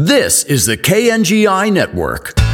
This 0.00 0.44
is 0.44 0.64
the 0.64 0.76
KNGI 0.76 1.72
Network. 1.72 2.47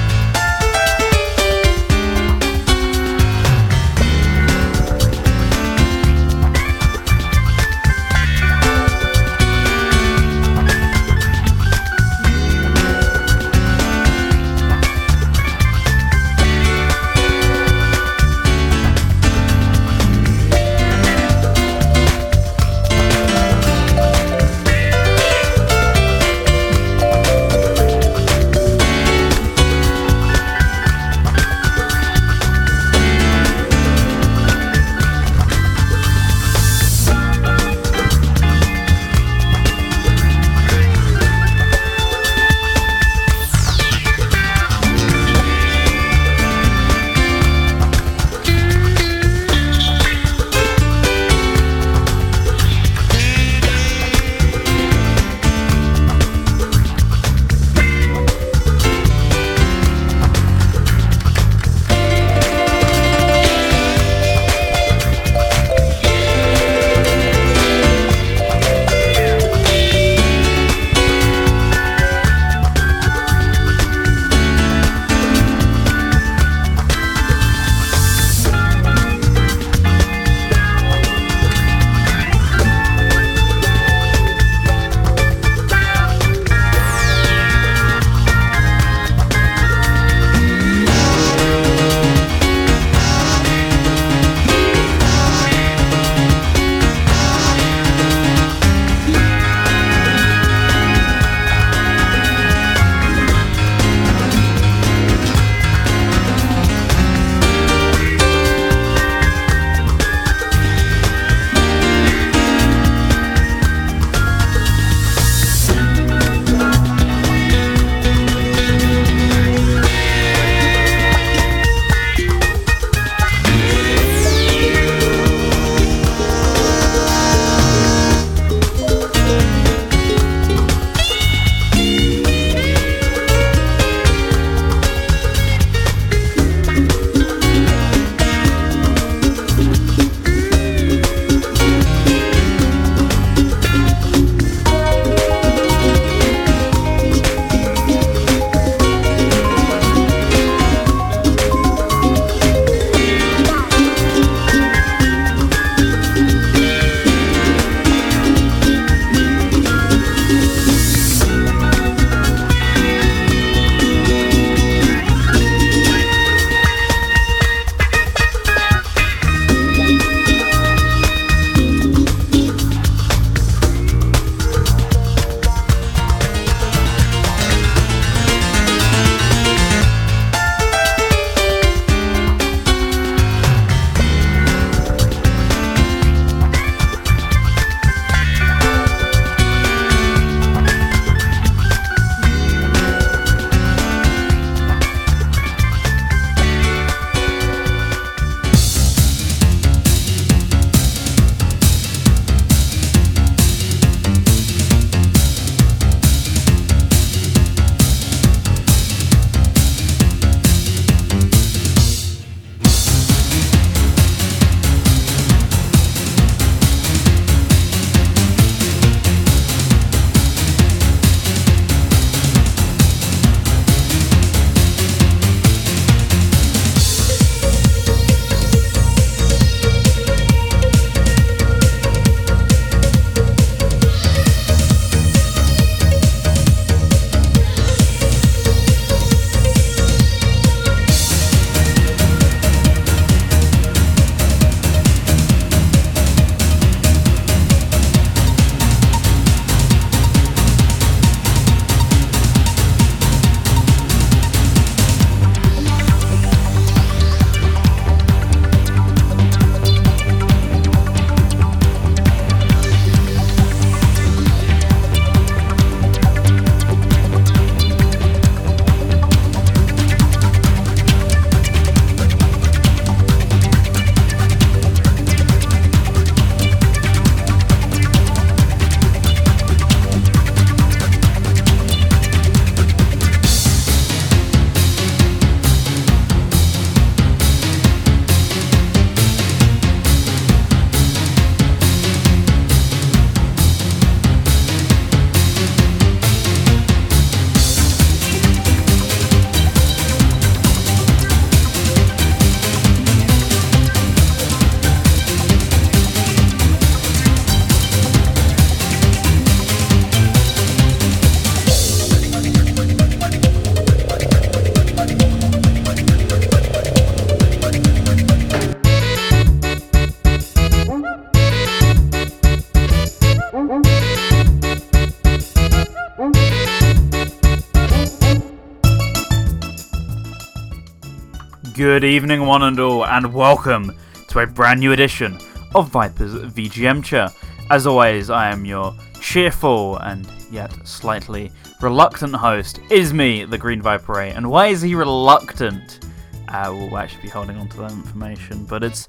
Good 331.64 331.82
evening, 331.82 332.26
one 332.26 332.43
and 332.43 332.61
all, 332.61 332.84
and 332.84 333.14
welcome 333.14 333.75
to 334.08 334.19
a 334.19 334.26
brand 334.26 334.61
new 334.61 334.72
edition 334.72 335.19
of 335.55 335.70
Viper's 335.70 336.12
VGMture. 336.12 337.11
As 337.49 337.66
always, 337.66 338.11
I 338.11 338.31
am 338.31 338.44
your 338.44 338.75
cheerful 339.00 339.78
and 339.78 340.06
yet 340.31 340.52
slightly 340.69 341.32
reluctant 341.62 342.14
host. 342.14 342.61
Is 342.69 342.93
me, 342.93 343.25
the 343.25 343.38
Green 343.38 343.62
Viper 343.62 343.99
and 344.02 344.31
why 344.31 344.49
is 344.49 344.61
he 344.61 344.75
reluctant? 344.75 345.87
Uh, 346.28 346.50
we'll 346.52 346.76
actually 346.76 347.05
be 347.05 347.08
holding 347.08 347.38
on 347.38 347.49
to 347.49 347.56
that 347.56 347.72
information, 347.72 348.44
but 348.44 348.62
it's 348.62 348.87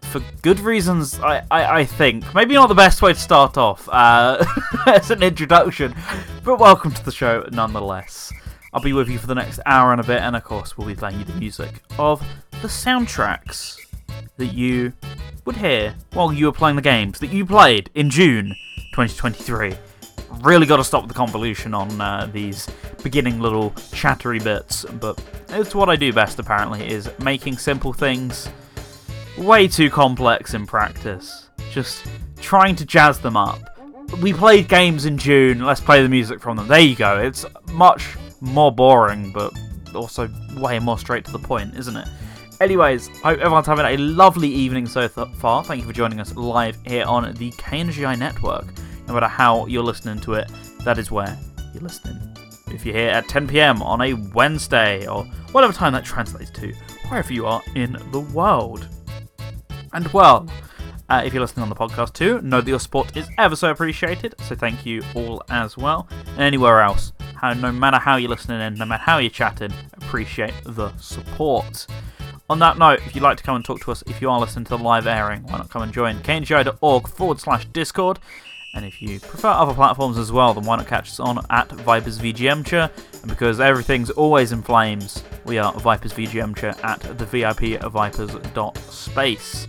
for 0.00 0.20
good 0.42 0.58
reasons, 0.58 1.20
I, 1.20 1.44
I, 1.48 1.78
I 1.78 1.84
think. 1.84 2.34
Maybe 2.34 2.54
not 2.54 2.66
the 2.66 2.74
best 2.74 3.02
way 3.02 3.12
to 3.12 3.18
start 3.20 3.56
off 3.56 3.88
uh, 3.88 4.44
as 4.86 5.12
an 5.12 5.22
introduction, 5.22 5.94
but 6.42 6.58
welcome 6.58 6.90
to 6.90 7.04
the 7.04 7.12
show 7.12 7.46
nonetheless. 7.52 8.32
I'll 8.72 8.80
be 8.80 8.92
with 8.92 9.08
you 9.08 9.18
for 9.18 9.26
the 9.26 9.34
next 9.34 9.58
hour 9.66 9.90
and 9.90 10.00
a 10.00 10.04
bit, 10.04 10.22
and 10.22 10.36
of 10.36 10.44
course, 10.44 10.78
we'll 10.78 10.86
be 10.86 10.94
playing 10.94 11.18
you 11.18 11.24
the 11.24 11.34
music 11.34 11.82
of 11.98 12.24
the 12.62 12.68
soundtracks 12.68 13.76
that 14.36 14.54
you 14.54 14.92
would 15.44 15.56
hear 15.56 15.94
while 16.12 16.32
you 16.32 16.46
were 16.46 16.52
playing 16.52 16.76
the 16.76 16.82
games 16.82 17.18
that 17.18 17.32
you 17.32 17.44
played 17.44 17.90
in 17.94 18.10
June 18.10 18.54
2023. 18.92 19.74
Really 20.42 20.66
got 20.66 20.76
to 20.76 20.84
stop 20.84 21.08
the 21.08 21.14
convolution 21.14 21.74
on 21.74 22.00
uh, 22.00 22.30
these 22.32 22.68
beginning 23.02 23.40
little 23.40 23.70
chattery 23.92 24.38
bits, 24.38 24.84
but 24.84 25.20
it's 25.48 25.74
what 25.74 25.88
I 25.88 25.96
do 25.96 26.12
best 26.12 26.38
apparently, 26.38 26.88
is 26.88 27.10
making 27.18 27.58
simple 27.58 27.92
things 27.92 28.48
way 29.36 29.66
too 29.66 29.90
complex 29.90 30.54
in 30.54 30.64
practice. 30.64 31.48
Just 31.72 32.06
trying 32.40 32.76
to 32.76 32.86
jazz 32.86 33.18
them 33.18 33.36
up. 33.36 33.58
We 34.22 34.32
played 34.32 34.68
games 34.68 35.06
in 35.06 35.18
June, 35.18 35.64
let's 35.64 35.80
play 35.80 36.02
the 36.02 36.08
music 36.08 36.40
from 36.40 36.56
them. 36.56 36.68
There 36.68 36.80
you 36.80 36.94
go, 36.94 37.18
it's 37.18 37.44
much 37.72 38.16
more 38.40 38.72
boring, 38.72 39.32
but 39.32 39.52
also 39.94 40.28
way 40.56 40.78
more 40.78 40.98
straight 40.98 41.24
to 41.26 41.32
the 41.32 41.38
point, 41.38 41.74
isn't 41.76 41.96
it? 41.96 42.08
Anyways, 42.60 43.08
hope 43.08 43.38
everyone's 43.38 43.66
having 43.66 43.86
a 43.86 43.96
lovely 43.96 44.48
evening 44.48 44.86
so 44.86 45.08
far. 45.08 45.64
Thank 45.64 45.80
you 45.80 45.86
for 45.86 45.94
joining 45.94 46.20
us 46.20 46.36
live 46.36 46.76
here 46.84 47.04
on 47.04 47.32
the 47.34 47.50
KNGI 47.52 48.18
network. 48.18 48.66
No 49.06 49.14
matter 49.14 49.28
how 49.28 49.66
you're 49.66 49.82
listening 49.82 50.20
to 50.20 50.34
it, 50.34 50.50
that 50.84 50.98
is 50.98 51.10
where 51.10 51.38
you're 51.72 51.82
listening. 51.82 52.18
If 52.68 52.84
you're 52.84 52.94
here 52.94 53.10
at 53.10 53.28
10 53.28 53.48
pm 53.48 53.82
on 53.82 54.02
a 54.02 54.12
Wednesday, 54.34 55.06
or 55.06 55.24
whatever 55.52 55.72
time 55.72 55.92
that 55.94 56.04
translates 56.04 56.50
to, 56.50 56.72
wherever 57.08 57.32
you 57.32 57.46
are 57.46 57.62
in 57.74 57.96
the 58.12 58.20
world. 58.20 58.88
And 59.92 60.06
well, 60.08 60.46
uh, 61.08 61.22
if 61.24 61.32
you're 61.32 61.40
listening 61.40 61.62
on 61.64 61.68
the 61.68 61.74
podcast 61.74 62.12
too, 62.12 62.40
know 62.42 62.60
that 62.60 62.70
your 62.70 62.78
support 62.78 63.16
is 63.16 63.28
ever 63.38 63.56
so 63.56 63.70
appreciated, 63.70 64.34
so 64.42 64.54
thank 64.54 64.86
you 64.86 65.02
all 65.14 65.42
as 65.48 65.76
well. 65.76 66.06
And 66.32 66.40
anywhere 66.40 66.82
else, 66.82 67.12
how, 67.40 67.54
no 67.54 67.72
matter 67.72 67.98
how 67.98 68.16
you're 68.16 68.28
listening 68.28 68.60
in, 68.60 68.74
no 68.74 68.84
matter 68.84 69.02
how 69.02 69.16
you're 69.16 69.30
chatting, 69.30 69.72
appreciate 69.94 70.52
the 70.64 70.94
support. 70.98 71.86
On 72.50 72.58
that 72.58 72.76
note, 72.76 73.00
if 73.06 73.14
you'd 73.14 73.22
like 73.22 73.38
to 73.38 73.42
come 73.42 73.56
and 73.56 73.64
talk 73.64 73.80
to 73.80 73.92
us, 73.92 74.02
if 74.06 74.20
you 74.20 74.28
are 74.28 74.38
listening 74.38 74.66
to 74.66 74.76
the 74.76 74.78
live 74.78 75.06
airing, 75.06 75.44
why 75.44 75.56
not 75.56 75.70
come 75.70 75.80
and 75.80 75.90
join 75.92 76.18
kngi.org 76.18 77.08
forward 77.08 77.40
slash 77.40 77.64
Discord. 77.66 78.18
And 78.74 78.84
if 78.84 79.00
you 79.00 79.18
prefer 79.20 79.48
other 79.48 79.72
platforms 79.72 80.18
as 80.18 80.30
well, 80.30 80.52
then 80.52 80.64
why 80.64 80.76
not 80.76 80.86
catch 80.86 81.08
us 81.08 81.18
on 81.18 81.44
at 81.48 81.72
Vipers 81.72 82.18
VGMture? 82.18 82.90
And 83.22 83.30
because 83.30 83.58
everything's 83.58 84.10
always 84.10 84.52
in 84.52 84.60
flames, 84.60 85.24
we 85.46 85.56
are 85.56 85.72
Vipers 85.72 86.12
VGMture 86.12 86.84
at 86.84 87.00
the 87.18 87.24
VIP 87.24 87.80
Vipers.space. 87.90 89.66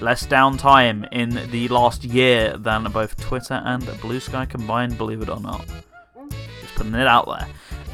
Less 0.00 0.26
downtime 0.26 1.08
in 1.12 1.50
the 1.52 1.68
last 1.68 2.02
year 2.02 2.56
than 2.58 2.84
both 2.90 3.18
Twitter 3.20 3.62
and 3.64 3.88
Blue 4.00 4.18
Sky 4.18 4.44
combined, 4.46 4.98
believe 4.98 5.22
it 5.22 5.28
or 5.28 5.38
not 5.40 5.64
putting 6.74 6.94
it 6.94 7.06
out 7.06 7.26
there. 7.26 7.46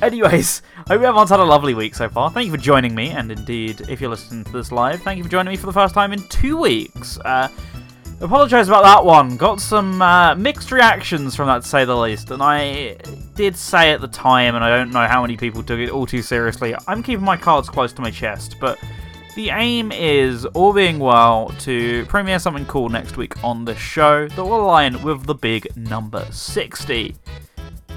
Anyways, 0.02 0.62
I 0.76 0.94
hope 0.94 1.02
everyone's 1.02 1.30
had 1.30 1.40
a 1.40 1.44
lovely 1.44 1.74
week 1.74 1.94
so 1.94 2.08
far. 2.08 2.30
Thank 2.30 2.46
you 2.46 2.52
for 2.52 2.58
joining 2.58 2.94
me, 2.94 3.10
and 3.10 3.30
indeed, 3.30 3.82
if 3.88 4.00
you're 4.00 4.10
listening 4.10 4.44
to 4.44 4.52
this 4.52 4.72
live, 4.72 5.02
thank 5.02 5.18
you 5.18 5.24
for 5.24 5.30
joining 5.30 5.50
me 5.50 5.56
for 5.56 5.66
the 5.66 5.72
first 5.72 5.94
time 5.94 6.12
in 6.12 6.22
two 6.28 6.56
weeks. 6.56 7.18
Uh, 7.18 7.48
apologise 8.20 8.68
about 8.68 8.82
that 8.84 9.04
one. 9.04 9.36
Got 9.36 9.60
some 9.60 10.00
uh, 10.00 10.34
mixed 10.34 10.72
reactions 10.72 11.36
from 11.36 11.48
that, 11.48 11.62
to 11.62 11.68
say 11.68 11.84
the 11.84 11.96
least, 11.96 12.30
and 12.30 12.42
I 12.42 12.96
did 13.34 13.56
say 13.56 13.92
at 13.92 14.00
the 14.00 14.08
time, 14.08 14.54
and 14.54 14.64
I 14.64 14.70
don't 14.70 14.90
know 14.90 15.06
how 15.06 15.20
many 15.20 15.36
people 15.36 15.62
took 15.62 15.78
it 15.78 15.90
all 15.90 16.06
too 16.06 16.22
seriously. 16.22 16.74
I'm 16.88 17.02
keeping 17.02 17.24
my 17.24 17.36
cards 17.36 17.68
close 17.68 17.92
to 17.92 18.00
my 18.00 18.10
chest, 18.10 18.56
but 18.58 18.78
the 19.36 19.50
aim 19.50 19.92
is, 19.92 20.44
all 20.46 20.72
being 20.72 20.98
well, 20.98 21.50
to 21.60 22.04
premiere 22.06 22.38
something 22.38 22.66
cool 22.66 22.88
next 22.88 23.16
week 23.16 23.42
on 23.44 23.64
the 23.64 23.76
show 23.76 24.28
that 24.28 24.44
will 24.44 24.64
align 24.64 25.02
with 25.02 25.24
the 25.24 25.34
big 25.34 25.76
number 25.76 26.26
60. 26.30 27.14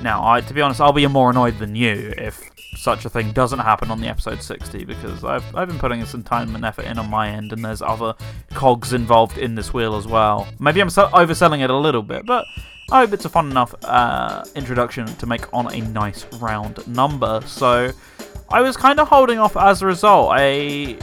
Now, 0.04 0.30
I, 0.30 0.42
to 0.42 0.54
be 0.54 0.62
honest, 0.62 0.82
I'll 0.82 0.92
be 0.92 1.08
more 1.08 1.30
annoyed 1.30 1.58
than 1.60 1.78
you 1.78 2.14
if 2.18 2.52
such 2.76 3.06
a 3.06 3.10
thing 3.10 3.32
doesn't 3.32 3.60
happen 3.60 3.90
on 3.90 4.02
the 4.02 4.08
episode 4.08 4.44
60 4.44 4.84
because 4.84 5.24
I've, 5.24 5.56
I've 5.56 5.70
been 5.70 5.80
putting 5.80 6.04
some 6.06 6.22
time 6.22 6.54
and 6.56 6.66
effort 6.66 6.84
in 6.86 7.00
on 7.00 7.10
my 7.10 7.30
end 7.30 7.54
and 7.54 7.64
there's 7.64 7.82
other 7.82 8.14
cogs 8.54 8.92
involved 8.92 9.38
in 9.38 9.56
this 9.56 9.74
wheel 9.74 9.96
as 9.96 10.06
well. 10.06 10.46
Maybe 10.60 10.82
I'm 10.82 10.90
overselling 10.90 11.64
it 11.64 11.70
a 11.70 11.78
little 11.78 12.02
bit, 12.02 12.26
but 12.26 12.46
I 12.92 13.00
hope 13.00 13.14
it's 13.14 13.24
a 13.24 13.30
fun 13.30 13.50
enough 13.50 13.74
uh, 13.86 14.44
introduction 14.56 15.06
to 15.06 15.26
make 15.26 15.52
on 15.54 15.74
a 15.74 15.80
nice 15.80 16.26
round 16.34 16.86
number. 16.86 17.40
So 17.46 17.90
I 18.50 18.60
was 18.60 18.76
kind 18.76 19.00
of 19.00 19.08
holding 19.08 19.40
off 19.40 19.56
as 19.56 19.82
a 19.82 19.86
result. 19.86 20.32
I 20.34 20.98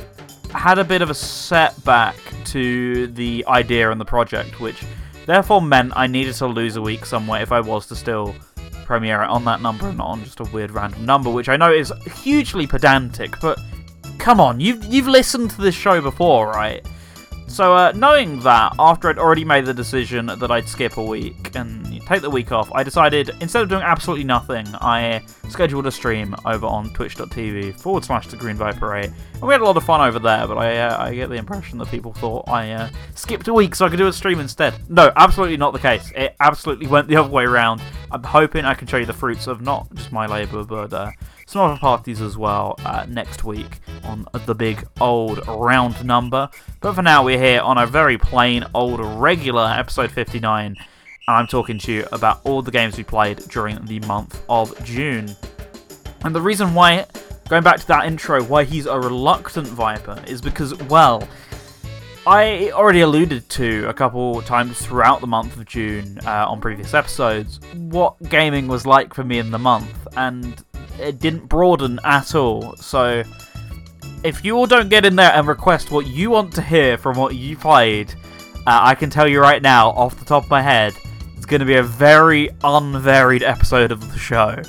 had 0.53 0.79
a 0.79 0.85
bit 0.85 1.01
of 1.01 1.09
a 1.09 1.15
setback 1.15 2.17
to 2.47 3.07
the 3.07 3.47
idea 3.49 3.91
and 3.91 3.99
the 3.99 4.05
project, 4.05 4.61
which 4.61 4.83
therefore 5.25 5.63
meant 5.63 5.95
I 5.97 6.07
needed 6.07 6.35
to 6.35 6.47
lose 6.47 6.77
a 6.77 6.83
week 6.83 7.07
somewhere 7.07 7.41
if 7.41 7.51
I 7.51 7.61
was 7.61 7.87
to 7.87 7.97
still 7.97 8.35
premiere 8.91 9.23
on 9.23 9.45
that 9.45 9.63
number 9.63 9.87
and 9.87 9.99
not 9.99 10.09
on 10.09 10.25
just 10.25 10.41
a 10.41 10.45
weird 10.53 10.73
random 10.73 11.07
number, 11.07 11.31
which 11.31 11.49
I 11.49 11.57
know 11.57 11.73
is 11.73 11.93
hugely 12.25 12.67
pedantic, 12.67 13.39
but 13.41 13.57
come 14.19 14.41
on, 14.41 14.59
you've, 14.59 14.85
you've 14.85 15.07
listened 15.07 15.51
to 15.51 15.61
this 15.61 15.77
show 15.77 16.01
before, 16.01 16.49
right? 16.49 16.85
So, 17.47 17.73
uh, 17.73 17.93
knowing 17.95 18.41
that, 18.41 18.75
after 18.81 19.09
I'd 19.09 19.17
already 19.17 19.45
made 19.45 19.65
the 19.65 19.73
decision 19.73 20.27
that 20.27 20.51
I'd 20.51 20.69
skip 20.69 20.97
a 20.97 21.05
week 21.05 21.55
and 21.55 21.89
take 22.11 22.23
the 22.23 22.31
week 22.31 22.51
off, 22.51 22.73
I 22.73 22.83
decided 22.83 23.31
instead 23.41 23.63
of 23.63 23.69
doing 23.69 23.83
absolutely 23.83 24.25
nothing, 24.25 24.67
I 24.81 25.25
scheduled 25.49 25.87
a 25.87 25.93
stream 25.93 26.35
over 26.45 26.67
on 26.67 26.93
twitch.tv 26.93 27.79
forward 27.81 28.05
slash 28.05 28.27
the 28.27 28.37
Green 28.37 28.57
Viper 28.57 28.97
8. 28.97 29.05
And 29.35 29.43
we 29.43 29.53
had 29.53 29.61
a 29.61 29.65
lot 29.65 29.77
of 29.77 29.85
fun 29.85 30.01
over 30.01 30.19
there, 30.19 30.49
but 30.49 30.59
I, 30.59 30.79
uh, 30.79 31.05
I 31.05 31.15
get 31.15 31.29
the 31.29 31.37
impression 31.37 31.79
that 31.79 31.87
people 31.87 32.13
thought 32.13 32.49
I 32.49 32.73
uh, 32.73 32.91
skipped 33.15 33.47
a 33.47 33.55
week 33.55 33.77
so 33.77 33.87
I 33.87 33.91
could 33.91 33.99
do 33.99 34.09
a 34.09 34.13
stream 34.13 34.41
instead. 34.41 34.75
No, 34.91 35.13
absolutely 35.15 35.57
not 35.57 35.73
the 35.73 35.79
case. 35.79 36.11
It 36.17 36.35
absolutely 36.41 36.89
went 36.89 37.07
the 37.07 37.15
other 37.15 37.29
way 37.29 37.45
around. 37.45 37.81
I'm 38.11 38.25
hoping 38.25 38.65
I 38.65 38.75
can 38.75 38.89
show 38.89 38.97
you 38.97 39.07
the 39.07 39.13
fruits 39.13 39.47
of 39.47 39.61
not 39.61 39.95
just 39.95 40.11
my 40.11 40.27
labour, 40.27 40.65
but 40.65 40.93
uh, 40.93 41.13
some 41.47 41.63
other 41.63 41.79
parties 41.79 42.21
as 42.21 42.37
well 42.37 42.75
uh, 42.85 43.07
next 43.09 43.45
week 43.45 43.79
on 44.03 44.27
the 44.47 44.55
big 44.55 44.85
old 45.01 45.47
round 45.47 46.05
number. 46.05 46.51
But 46.81 46.95
for 46.95 47.03
now, 47.03 47.25
we're 47.25 47.39
here 47.39 47.61
on 47.61 47.79
a 47.79 47.87
very 47.87 48.19
plain 48.19 48.65
old 48.75 48.99
regular 48.99 49.73
episode 49.77 50.11
59, 50.11 50.77
and 51.31 51.39
I'm 51.39 51.47
talking 51.47 51.79
to 51.79 51.93
you 51.93 52.09
about 52.11 52.41
all 52.43 52.61
the 52.61 52.73
games 52.73 52.97
we 52.97 53.05
played 53.05 53.39
during 53.51 53.85
the 53.85 54.01
month 54.01 54.43
of 54.49 54.75
June. 54.85 55.33
And 56.25 56.35
the 56.35 56.41
reason 56.41 56.75
why, 56.75 57.07
going 57.49 57.63
back 57.63 57.79
to 57.79 57.87
that 57.87 58.07
intro, 58.07 58.43
why 58.43 58.65
he's 58.65 58.87
a 58.87 58.99
reluctant 58.99 59.69
Viper 59.69 60.21
is 60.27 60.41
because, 60.43 60.75
well, 60.85 61.23
I 62.27 62.73
already 62.73 63.03
alluded 63.03 63.49
to 63.51 63.89
a 63.89 63.95
couple 63.95 64.43
times 64.43 64.85
throughout 64.85 65.21
the 65.21 65.29
month 65.29 65.57
of 65.57 65.67
June 65.67 66.19
uh, 66.27 66.51
on 66.51 66.61
previous 66.61 66.95
episodes 66.95 67.61
what 67.75 68.21
gaming 68.29 68.67
was 68.67 68.85
like 68.85 69.15
for 69.15 69.23
me 69.23 69.39
in 69.39 69.53
the 69.53 69.59
month, 69.59 70.09
and 70.17 70.65
it 70.99 71.21
didn't 71.21 71.47
broaden 71.47 72.01
at 72.03 72.35
all. 72.35 72.75
So, 72.75 73.23
if 74.25 74.45
you 74.45 74.57
all 74.57 74.67
don't 74.67 74.89
get 74.89 75.07
in 75.07 75.15
there 75.15 75.31
and 75.31 75.47
request 75.47 75.93
what 75.93 76.09
you 76.09 76.31
want 76.31 76.53
to 76.55 76.63
hear 76.63 76.99
from 76.99 77.17
what 77.17 77.37
you 77.37 77.57
played, 77.57 78.13
uh, 78.67 78.81
I 78.83 78.97
can 78.97 79.11
tell 79.11 79.29
you 79.29 79.41
right 79.41 79.63
now, 79.63 79.91
off 79.91 80.19
the 80.19 80.25
top 80.25 80.43
of 80.43 80.51
my 80.51 80.61
head, 80.61 80.93
going 81.51 81.59
to 81.59 81.67
be 81.67 81.75
a 81.75 81.83
very 81.83 82.49
unvaried 82.63 83.43
episode 83.43 83.91
of 83.91 84.13
the 84.13 84.19
show. 84.19 84.63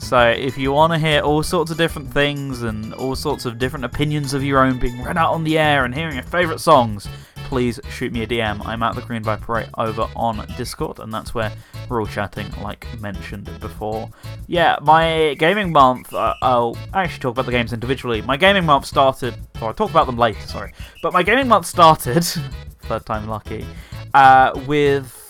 So, 0.00 0.28
if 0.28 0.58
you 0.58 0.72
want 0.72 0.92
to 0.92 0.98
hear 0.98 1.20
all 1.20 1.40
sorts 1.44 1.70
of 1.70 1.76
different 1.76 2.12
things 2.12 2.62
and 2.62 2.92
all 2.94 3.14
sorts 3.14 3.44
of 3.44 3.60
different 3.60 3.84
opinions 3.84 4.34
of 4.34 4.42
your 4.42 4.58
own 4.58 4.80
being 4.80 5.00
read 5.04 5.16
out 5.16 5.32
on 5.32 5.44
the 5.44 5.56
air 5.56 5.84
and 5.84 5.94
hearing 5.94 6.14
your 6.14 6.24
favourite 6.24 6.58
songs, 6.58 7.08
please 7.44 7.78
shoot 7.90 8.12
me 8.12 8.24
a 8.24 8.26
DM. 8.26 8.60
I'm 8.66 8.82
at 8.82 8.96
the 8.96 9.02
Green 9.02 9.22
Viper 9.22 9.68
over 9.78 10.08
on 10.16 10.44
Discord, 10.56 10.98
and 10.98 11.14
that's 11.14 11.32
where 11.32 11.52
we're 11.88 12.00
all 12.00 12.08
chatting, 12.08 12.50
like 12.60 12.88
mentioned 13.00 13.48
before. 13.60 14.10
Yeah, 14.48 14.78
my 14.82 15.36
gaming 15.38 15.70
month, 15.70 16.12
uh, 16.12 16.34
I'll 16.42 16.76
actually 16.92 17.20
talk 17.20 17.32
about 17.34 17.46
the 17.46 17.52
games 17.52 17.72
individually. 17.72 18.20
My 18.20 18.36
gaming 18.36 18.64
month 18.64 18.86
started, 18.86 19.36
or 19.62 19.68
I'll 19.68 19.74
talk 19.74 19.90
about 19.90 20.06
them 20.06 20.18
later, 20.18 20.40
sorry. 20.40 20.72
But 21.04 21.12
my 21.12 21.22
gaming 21.22 21.46
month 21.46 21.66
started, 21.66 22.24
third 22.80 23.06
time 23.06 23.28
lucky, 23.28 23.64
uh, 24.12 24.60
with 24.66 25.29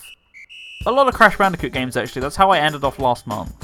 a 0.86 0.90
lot 0.90 1.06
of 1.06 1.12
Crash 1.14 1.36
Bandicoot 1.36 1.74
games 1.74 1.94
actually. 1.96 2.22
That's 2.22 2.36
how 2.36 2.50
I 2.50 2.58
ended 2.58 2.84
off 2.84 2.98
last 2.98 3.26
month. 3.26 3.54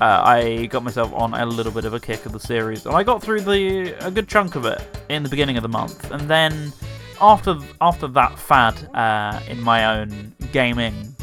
Uh, 0.00 0.22
I 0.24 0.66
got 0.66 0.82
myself 0.82 1.12
on 1.12 1.32
a 1.34 1.46
little 1.46 1.70
bit 1.70 1.84
of 1.84 1.94
a 1.94 2.00
kick 2.00 2.26
of 2.26 2.32
the 2.32 2.40
series, 2.40 2.86
and 2.86 2.96
I 2.96 3.04
got 3.04 3.22
through 3.22 3.42
the 3.42 3.94
a 4.04 4.10
good 4.10 4.26
chunk 4.26 4.56
of 4.56 4.64
it 4.64 4.82
in 5.08 5.22
the 5.22 5.28
beginning 5.28 5.56
of 5.56 5.62
the 5.62 5.68
month, 5.68 6.10
and 6.10 6.22
then 6.22 6.72
after 7.20 7.56
after 7.80 8.08
that 8.08 8.36
fad 8.36 8.74
uh, 8.94 9.40
in 9.48 9.60
my 9.60 10.00
own 10.00 10.34
gaming 10.52 11.14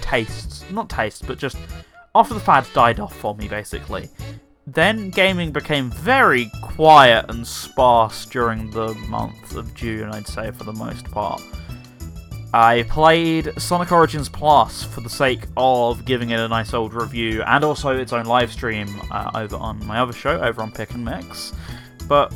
tastes, 0.00 0.68
not 0.70 0.88
tastes, 0.88 1.22
but 1.22 1.38
just 1.38 1.58
after 2.16 2.34
the 2.34 2.40
fad 2.40 2.66
died 2.72 2.98
off 2.98 3.14
for 3.14 3.36
me, 3.36 3.46
basically, 3.46 4.08
then 4.66 5.10
gaming 5.10 5.52
became 5.52 5.90
very 5.90 6.50
quiet 6.62 7.26
and 7.28 7.46
sparse 7.46 8.26
during 8.26 8.70
the 8.70 8.94
month 9.08 9.54
of 9.54 9.72
June, 9.74 10.10
I'd 10.10 10.26
say, 10.26 10.50
for 10.50 10.64
the 10.64 10.72
most 10.72 11.04
part. 11.04 11.40
I 12.52 12.82
played 12.84 13.52
Sonic 13.60 13.92
Origins 13.92 14.28
Plus 14.28 14.82
for 14.82 15.02
the 15.02 15.10
sake 15.10 15.44
of 15.56 16.04
giving 16.04 16.30
it 16.30 16.40
a 16.40 16.48
nice 16.48 16.74
old 16.74 16.94
review 16.94 17.42
and 17.42 17.62
also 17.62 17.96
its 17.96 18.12
own 18.12 18.24
live 18.24 18.52
stream 18.52 18.88
uh, 19.10 19.30
over 19.34 19.56
on 19.56 19.84
my 19.86 20.00
other 20.00 20.12
show, 20.12 20.40
over 20.40 20.60
on 20.60 20.72
Pick 20.72 20.90
and 20.92 21.04
Mix. 21.04 21.52
But 22.08 22.34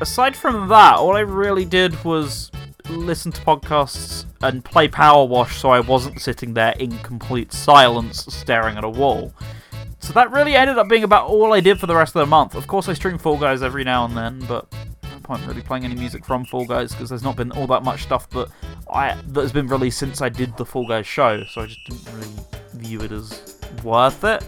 aside 0.00 0.34
from 0.34 0.68
that, 0.68 0.96
all 0.96 1.14
I 1.14 1.20
really 1.20 1.66
did 1.66 2.02
was 2.04 2.50
listen 2.88 3.32
to 3.32 3.40
podcasts 3.42 4.24
and 4.40 4.64
play 4.64 4.88
Power 4.88 5.26
Wash 5.26 5.58
so 5.58 5.68
I 5.68 5.80
wasn't 5.80 6.20
sitting 6.20 6.54
there 6.54 6.74
in 6.78 6.96
complete 6.98 7.52
silence 7.52 8.24
staring 8.34 8.78
at 8.78 8.84
a 8.84 8.88
wall. 8.88 9.34
So 9.98 10.14
that 10.14 10.32
really 10.32 10.56
ended 10.56 10.78
up 10.78 10.88
being 10.88 11.04
about 11.04 11.26
all 11.26 11.52
I 11.52 11.60
did 11.60 11.78
for 11.78 11.86
the 11.86 11.94
rest 11.94 12.16
of 12.16 12.20
the 12.20 12.26
month. 12.26 12.54
Of 12.54 12.66
course, 12.66 12.88
I 12.88 12.94
stream 12.94 13.18
Fall 13.18 13.36
Guys 13.36 13.62
every 13.62 13.84
now 13.84 14.06
and 14.06 14.16
then, 14.16 14.40
but 14.48 14.72
point 15.36 15.46
really 15.46 15.62
playing 15.62 15.84
any 15.84 15.94
music 15.94 16.24
from 16.24 16.44
Fall 16.44 16.66
Guys 16.66 16.92
because 16.92 17.08
there's 17.08 17.22
not 17.22 17.36
been 17.36 17.52
all 17.52 17.66
that 17.68 17.84
much 17.84 18.02
stuff 18.02 18.28
that 18.30 18.48
I 18.92 19.14
that 19.28 19.40
has 19.40 19.52
been 19.52 19.68
released 19.68 19.98
since 19.98 20.20
I 20.20 20.28
did 20.28 20.56
the 20.56 20.66
Fall 20.66 20.88
Guys 20.88 21.06
show. 21.06 21.44
So 21.44 21.60
I 21.60 21.66
just 21.66 21.84
didn't 21.84 22.12
really 22.12 22.34
view 22.74 23.00
it 23.02 23.12
as 23.12 23.58
worth 23.84 24.24
it. 24.24 24.42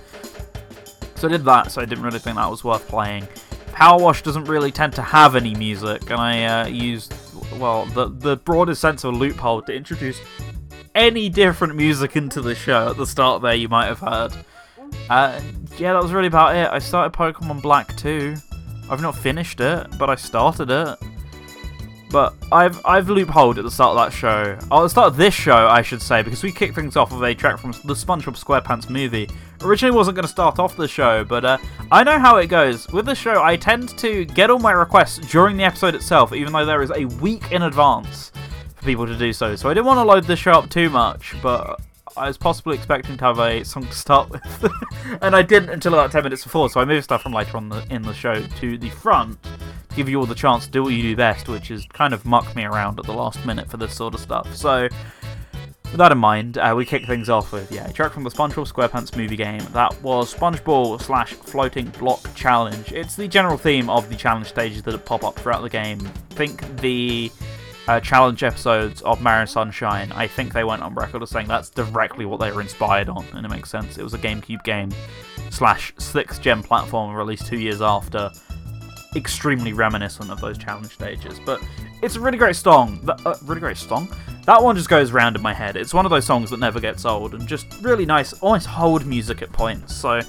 So 1.15 1.29
I 1.29 1.31
did 1.31 1.45
that. 1.45 1.71
So 1.71 1.81
I 1.81 1.85
didn't 1.85 2.03
really 2.03 2.19
think 2.19 2.37
that 2.37 2.51
was 2.51 2.65
worth 2.65 2.87
playing. 2.89 3.29
Power 3.73 4.03
Wash 4.03 4.23
doesn't 4.23 4.45
really 4.45 4.73
tend 4.73 4.93
to 4.95 5.03
have 5.03 5.37
any 5.37 5.55
music, 5.55 6.11
and 6.11 6.21
I 6.21 6.45
uh, 6.45 6.67
used 6.67 7.15
well 7.59 7.87
the 7.87 8.09
the 8.09 8.37
broadest 8.39 8.81
sense 8.81 9.05
of 9.05 9.15
a 9.15 9.17
loophole 9.17 9.62
to 9.62 9.73
introduce 9.73 10.21
any 10.97 11.29
different 11.29 11.77
music 11.77 12.17
into 12.17 12.41
the 12.41 12.57
show 12.57 12.89
at 12.91 12.97
the 12.97 13.07
start. 13.07 13.41
There, 13.41 13.55
you 13.55 13.69
might 13.69 13.87
have 13.87 14.01
heard. 14.01 14.33
Uh, 15.09 15.41
yeah, 15.79 15.93
that 15.93 16.03
was 16.03 16.12
really 16.12 16.27
about 16.27 16.57
it. 16.57 16.69
I 16.71 16.81
started 16.81 17.17
Pokemon 17.17 17.62
Black 17.62 17.97
2. 17.97 18.35
I've 18.91 19.01
not 19.01 19.17
finished 19.17 19.61
it, 19.61 19.87
but 19.99 20.11
I 20.11 20.15
started 20.17 20.71
it. 20.71 20.99
But 22.11 22.35
I've 22.53 22.85
I've 22.85 23.07
loopholed 23.07 23.57
at 23.57 23.65
the 23.65 23.71
start 23.71 23.97
of 23.97 24.05
that 24.05 24.15
show. 24.15 24.57
The 24.69 24.89
start 24.89 25.09
of 25.09 25.17
this 25.17 25.33
show, 25.33 25.67
I 25.67 25.81
should 25.81 26.03
say, 26.03 26.23
because 26.23 26.43
we 26.43 26.53
kicked 26.53 26.75
things 26.75 26.95
off 26.95 27.11
with 27.11 27.23
a 27.23 27.35
track 27.35 27.59
from 27.59 27.73
the 27.73 27.95
SpongeBob 27.95 28.39
SquarePants 28.39 28.91
movie. 28.91 29.31
Originally 29.62 29.97
wasn't 29.97 30.17
going 30.17 30.27
to 30.27 30.33
start 30.33 30.59
off 30.59 30.77
the 30.77 30.87
show, 30.87 31.25
but 31.25 31.45
uh, 31.45 31.57
I 31.91 32.05
know 32.05 32.19
how 32.19 32.37
it 32.37 32.49
goes. 32.49 32.87
With 32.89 33.07
the 33.07 33.15
show, 33.15 33.43
I 33.43 33.57
tend 33.57 33.97
to 33.99 34.27
get 34.27 34.51
all 34.51 34.59
my 34.59 34.73
requests 34.73 35.19
during 35.31 35.57
the 35.57 35.65
episode 35.65 35.95
itself, 35.95 36.35
even 36.35 36.53
though 36.53 36.67
there 36.67 36.83
is 36.83 36.93
a 36.95 37.07
week 37.23 37.51
in 37.51 37.62
advance 37.62 38.31
for 38.75 38.85
people 38.85 39.07
to 39.07 39.17
do 39.17 39.33
so. 39.33 39.57
So 39.57 39.71
I 39.71 39.75
didn't 39.75 39.87
want 39.87 39.99
to 39.99 40.05
load 40.05 40.25
the 40.25 40.37
show 40.37 40.53
up 40.53 40.69
too 40.69 40.91
much, 40.91 41.35
but 41.41 41.81
I 42.16 42.28
was 42.28 42.37
possibly 42.37 42.76
expecting 42.76 43.16
to 43.16 43.25
have 43.25 43.38
a 43.38 43.64
song 43.64 43.87
to 43.87 43.92
start 43.92 44.31
with, 44.31 44.73
and 45.23 45.35
I 45.35 45.42
didn't 45.42 45.71
until 45.71 45.95
about 45.95 46.12
10 46.12 46.25
minutes 46.25 46.42
before, 46.42 46.69
so 46.69 46.81
I 46.81 46.85
moved 46.85 47.04
stuff 47.04 47.23
from 47.23 47.33
later 47.33 47.57
on 47.57 47.69
the, 47.69 47.85
in 47.90 48.02
the 48.02 48.12
show 48.12 48.40
to 48.40 48.78
the 48.78 48.90
front 48.90 49.42
to 49.42 49.97
give 49.97 50.09
you 50.09 50.19
all 50.19 50.26
the 50.26 50.35
chance 50.35 50.66
to 50.66 50.71
do 50.71 50.83
what 50.83 50.92
you 50.92 51.02
do 51.02 51.16
best, 51.16 51.49
which 51.49 51.71
is 51.71 51.87
kind 51.92 52.12
of 52.12 52.25
muck 52.25 52.54
me 52.54 52.64
around 52.64 52.99
at 52.99 53.07
the 53.07 53.12
last 53.12 53.45
minute 53.47 53.71
for 53.71 53.76
this 53.76 53.95
sort 53.95 54.14
of 54.14 54.21
stuff. 54.21 54.54
So, 54.54 54.88
with 55.85 55.99
that 55.99 56.12
in 56.12 56.19
mind, 56.19 56.59
uh, 56.59 56.75
we 56.76 56.85
kick 56.85 57.07
things 57.07 57.28
off 57.28 57.52
with, 57.52 57.71
yeah, 57.71 57.88
a 57.88 57.92
track 57.92 58.12
from 58.12 58.25
the 58.25 58.31
SpongeBob 58.31 58.71
SquarePants 58.71 59.16
movie 59.16 59.37
game. 59.37 59.62
That 59.73 60.00
was 60.02 60.35
SpongeBob 60.35 61.02
slash 61.02 61.33
Floating 61.33 61.88
Block 61.99 62.21
Challenge. 62.35 62.92
It's 62.92 63.16
the 63.16 63.28
general 63.28 63.59
theme 63.59 63.90
of 63.90 64.09
the 64.09 64.16
challenge 64.16 64.49
stages 64.49 64.83
that 64.83 65.04
pop 65.04 65.25
up 65.25 65.37
throughout 65.37 65.62
the 65.62 65.69
game. 65.71 65.99
Think 66.31 66.64
the 66.78 67.31
uh, 67.89 68.01
challenge 68.01 68.43
episodes 68.43 69.03
of 69.03 69.21
Mario 69.21 69.45
Sunshine, 69.45 70.12
I 70.12 70.27
think 70.27 70.53
they 70.53 70.65
went 70.65 70.83
on 70.83 70.95
record 70.95 71.23
as 71.23 71.31
saying 71.31 71.49
that's 71.49 71.71
directly 71.71 72.25
what 72.25 72.41
they 72.41 72.51
were 72.53 72.61
inspired 72.61 73.09
on, 73.09 73.27
and 73.33 73.45
it 73.45 73.49
makes 73.49 73.71
sense. 73.71 73.99
It 73.99 74.03
was 74.03 74.15
a 74.15 74.19
GameCube 74.19 74.62
game 74.65 74.91
slash 75.51 75.93
sixth 75.99 76.41
gen 76.41 76.62
platform 76.62 77.15
released 77.15 77.47
two 77.47 77.59
years 77.59 77.83
after, 77.83 78.31
extremely 79.17 79.73
reminiscent 79.73 80.31
of 80.31 80.41
those 80.41 80.57
challenge 80.57 80.93
stages. 80.93 81.41
But 81.45 81.61
it's 82.03 82.17
a 82.17 82.21
really 82.21 82.39
great 82.39 82.57
song. 82.57 83.01
Uh, 83.09 83.35
really 83.43 83.61
great 83.61 83.77
song. 83.77 84.09
That 84.47 84.62
one 84.62 84.77
just 84.77 84.89
goes 84.89 85.12
round 85.12 85.37
in 85.37 85.43
my 85.43 85.53
head. 85.55 85.77
It's 85.77 85.95
one 85.95 86.05
of 86.05 86.11
those 86.11 86.25
songs 86.25 86.51
that 86.51 86.59
never 86.59 86.81
gets 86.81 87.05
old, 87.05 87.35
and 87.35 87.47
just 87.47 87.67
really 87.81 88.07
nice, 88.07 88.33
almost 88.35 88.67
hold 88.67 89.07
music 89.07 89.43
at 89.43 89.53
points. 89.53 89.95
So 89.95 90.21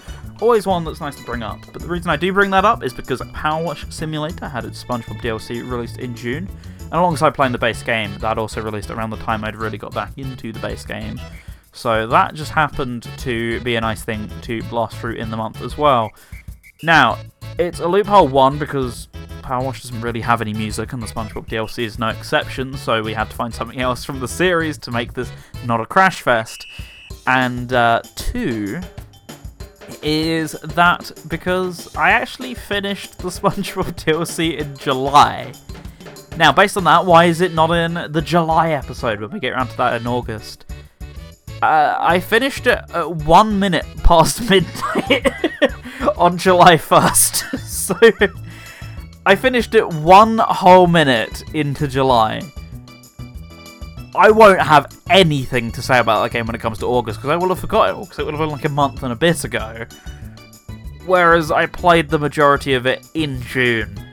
always 0.41 0.65
one 0.65 0.83
that's 0.83 1.00
nice 1.00 1.15
to 1.15 1.24
bring 1.24 1.43
up. 1.43 1.60
But 1.72 1.81
the 1.81 1.88
reason 1.88 2.10
I 2.10 2.15
do 2.15 2.33
bring 2.33 2.51
that 2.51 2.65
up 2.65 2.83
is 2.83 2.93
because 2.93 3.22
Power 3.31 3.63
Wash 3.63 3.86
Simulator 3.89 4.48
had 4.48 4.65
its 4.65 4.83
SpongeBob 4.83 5.22
DLC 5.22 5.69
released 5.69 6.00
in 6.00 6.15
June. 6.15 6.50
And 6.93 7.00
alongside 7.00 7.33
playing 7.33 7.53
the 7.53 7.57
base 7.57 7.81
game, 7.81 8.15
that 8.19 8.38
also 8.38 8.62
released 8.62 8.91
around 8.91 9.09
the 9.09 9.17
time 9.17 9.43
I'd 9.43 9.55
really 9.55 9.79
got 9.79 9.95
back 9.95 10.15
into 10.15 10.53
the 10.53 10.59
base 10.59 10.85
game. 10.85 11.19
So 11.71 12.05
that 12.05 12.35
just 12.35 12.51
happened 12.51 13.09
to 13.17 13.59
be 13.62 13.75
a 13.75 13.81
nice 13.81 14.03
thing 14.03 14.29
to 14.43 14.62
blast 14.65 14.95
through 14.97 15.15
in 15.15 15.31
the 15.31 15.38
month 15.38 15.63
as 15.63 15.75
well. 15.75 16.12
Now, 16.83 17.17
it's 17.57 17.79
a 17.79 17.88
loophole 17.88 18.27
one 18.27 18.59
because 18.59 19.07
Power 19.41 19.65
Wash 19.65 19.81
doesn't 19.81 20.01
really 20.01 20.21
have 20.21 20.39
any 20.39 20.53
music 20.53 20.93
and 20.93 21.01
the 21.01 21.07
SpongeBob 21.07 21.47
DLC 21.47 21.83
is 21.83 21.97
no 21.97 22.09
exception, 22.09 22.77
so 22.77 23.01
we 23.01 23.15
had 23.15 23.27
to 23.31 23.35
find 23.35 23.51
something 23.51 23.81
else 23.81 24.05
from 24.05 24.19
the 24.19 24.27
series 24.27 24.77
to 24.77 24.91
make 24.91 25.13
this 25.13 25.31
not 25.65 25.81
a 25.81 25.88
crash 25.88 26.21
fest. 26.21 26.63
And 27.25 27.73
uh, 27.73 28.03
two 28.15 28.81
is 30.03 30.51
that 30.51 31.12
because 31.27 31.95
I 31.95 32.12
actually 32.12 32.53
finished 32.53 33.17
the 33.17 33.29
SpongeBob 33.29 33.95
DLC 33.95 34.59
in 34.59 34.77
July. 34.77 35.53
Now, 36.37 36.51
based 36.51 36.77
on 36.77 36.83
that, 36.85 37.05
why 37.05 37.25
is 37.25 37.41
it 37.41 37.53
not 37.53 37.71
in 37.71 38.11
the 38.11 38.21
July 38.21 38.71
episode 38.71 39.21
when 39.21 39.29
we 39.31 39.39
get 39.39 39.53
around 39.53 39.67
to 39.69 39.77
that 39.77 40.01
in 40.01 40.07
August? 40.07 40.65
Uh, 41.61 41.95
I 41.99 42.19
finished 42.19 42.65
it 42.67 42.79
at 42.93 43.09
one 43.09 43.59
minute 43.59 43.85
past 44.03 44.41
midnight 44.49 45.31
on 46.17 46.37
July 46.37 46.75
1st. 46.75 47.59
so, 47.59 47.97
I 49.25 49.35
finished 49.35 49.75
it 49.75 49.87
one 49.87 50.39
whole 50.39 50.87
minute 50.87 51.43
into 51.53 51.87
July. 51.87 52.41
I 54.15 54.31
won't 54.31 54.61
have 54.61 54.95
anything 55.09 55.71
to 55.71 55.81
say 55.81 55.99
about 55.99 56.23
that 56.23 56.31
game 56.31 56.45
when 56.45 56.55
it 56.55 56.61
comes 56.61 56.79
to 56.79 56.85
August 56.85 57.19
because 57.19 57.29
I 57.29 57.37
will 57.37 57.49
have 57.49 57.59
forgotten 57.59 57.95
it 57.95 58.01
because 58.01 58.19
it 58.19 58.25
would 58.25 58.33
have 58.33 58.41
been 58.41 58.49
like 58.49 58.65
a 58.65 58.69
month 58.69 59.03
and 59.03 59.13
a 59.13 59.15
bit 59.15 59.43
ago. 59.43 59.85
Whereas 61.05 61.51
I 61.51 61.67
played 61.67 62.09
the 62.09 62.19
majority 62.19 62.73
of 62.73 62.85
it 62.85 63.07
in 63.13 63.41
June. 63.41 64.12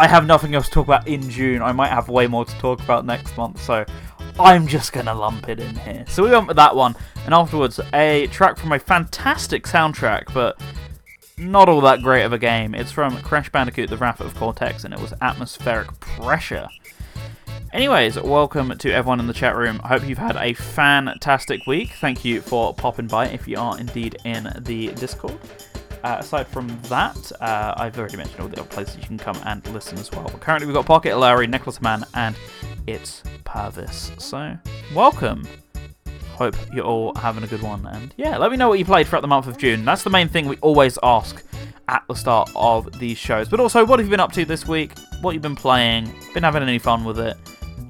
I 0.00 0.06
have 0.06 0.24
nothing 0.24 0.54
else 0.54 0.64
to 0.68 0.72
talk 0.72 0.86
about 0.86 1.06
in 1.06 1.28
June. 1.28 1.60
I 1.60 1.72
might 1.72 1.90
have 1.90 2.08
way 2.08 2.26
more 2.26 2.46
to 2.46 2.54
talk 2.58 2.80
about 2.80 3.04
next 3.04 3.36
month, 3.36 3.60
so 3.60 3.84
I'm 4.38 4.66
just 4.66 4.94
gonna 4.94 5.12
lump 5.12 5.50
it 5.50 5.60
in 5.60 5.76
here. 5.76 6.06
So 6.08 6.22
we 6.22 6.30
went 6.30 6.48
with 6.48 6.56
that 6.56 6.74
one, 6.74 6.96
and 7.26 7.34
afterwards 7.34 7.78
a 7.92 8.26
track 8.28 8.56
from 8.56 8.72
a 8.72 8.78
fantastic 8.78 9.64
soundtrack, 9.64 10.32
but 10.32 10.58
not 11.36 11.68
all 11.68 11.82
that 11.82 12.00
great 12.00 12.22
of 12.22 12.32
a 12.32 12.38
game. 12.38 12.74
It's 12.74 12.90
from 12.90 13.20
Crash 13.20 13.50
Bandicoot: 13.50 13.90
The 13.90 13.98
Wrath 13.98 14.22
of 14.22 14.34
Cortex, 14.36 14.84
and 14.84 14.94
it 14.94 15.00
was 15.00 15.12
Atmospheric 15.20 16.00
Pressure. 16.00 16.66
Anyways, 17.74 18.18
welcome 18.18 18.78
to 18.78 18.90
everyone 18.90 19.20
in 19.20 19.26
the 19.26 19.34
chat 19.34 19.54
room. 19.54 19.82
I 19.84 19.88
hope 19.88 20.08
you've 20.08 20.16
had 20.16 20.36
a 20.36 20.54
fantastic 20.54 21.66
week. 21.66 21.90
Thank 22.00 22.24
you 22.24 22.40
for 22.40 22.72
popping 22.72 23.06
by 23.06 23.26
if 23.26 23.46
you 23.46 23.58
are 23.58 23.78
indeed 23.78 24.16
in 24.24 24.50
the 24.60 24.92
Discord. 24.94 25.38
Uh, 26.02 26.16
aside 26.18 26.48
from 26.48 26.68
that, 26.84 27.32
uh, 27.40 27.74
I've 27.76 27.98
already 27.98 28.16
mentioned 28.16 28.40
all 28.40 28.48
the 28.48 28.60
other 28.60 28.68
places 28.68 28.96
you 28.96 29.02
can 29.02 29.18
come 29.18 29.38
and 29.44 29.66
listen 29.68 29.98
as 29.98 30.10
well. 30.10 30.24
But 30.24 30.40
currently, 30.40 30.66
we've 30.66 30.74
got 30.74 30.86
Pocket 30.86 31.16
Larry, 31.16 31.46
Nicholas 31.46 31.82
Mann, 31.82 32.04
and 32.14 32.34
it's 32.86 33.22
Purvis. 33.44 34.12
So, 34.18 34.56
welcome. 34.94 35.46
Hope 36.32 36.56
you're 36.72 36.86
all 36.86 37.14
having 37.16 37.44
a 37.44 37.46
good 37.46 37.60
one. 37.60 37.86
And 37.86 38.14
yeah, 38.16 38.38
let 38.38 38.50
me 38.50 38.56
know 38.56 38.70
what 38.70 38.78
you 38.78 38.84
played 38.84 39.08
throughout 39.08 39.20
the 39.20 39.28
month 39.28 39.46
of 39.46 39.58
June. 39.58 39.84
That's 39.84 40.02
the 40.02 40.10
main 40.10 40.28
thing 40.28 40.48
we 40.48 40.56
always 40.58 40.98
ask 41.02 41.44
at 41.88 42.02
the 42.08 42.14
start 42.14 42.50
of 42.56 42.98
these 42.98 43.18
shows. 43.18 43.48
But 43.48 43.60
also, 43.60 43.84
what 43.84 43.98
have 43.98 44.06
you 44.06 44.10
been 44.10 44.20
up 44.20 44.32
to 44.32 44.46
this 44.46 44.66
week? 44.66 44.92
What 45.20 45.32
you've 45.32 45.42
been 45.42 45.56
playing? 45.56 46.10
Been 46.32 46.44
having 46.44 46.62
any 46.62 46.78
fun 46.78 47.04
with 47.04 47.18
it? 47.18 47.36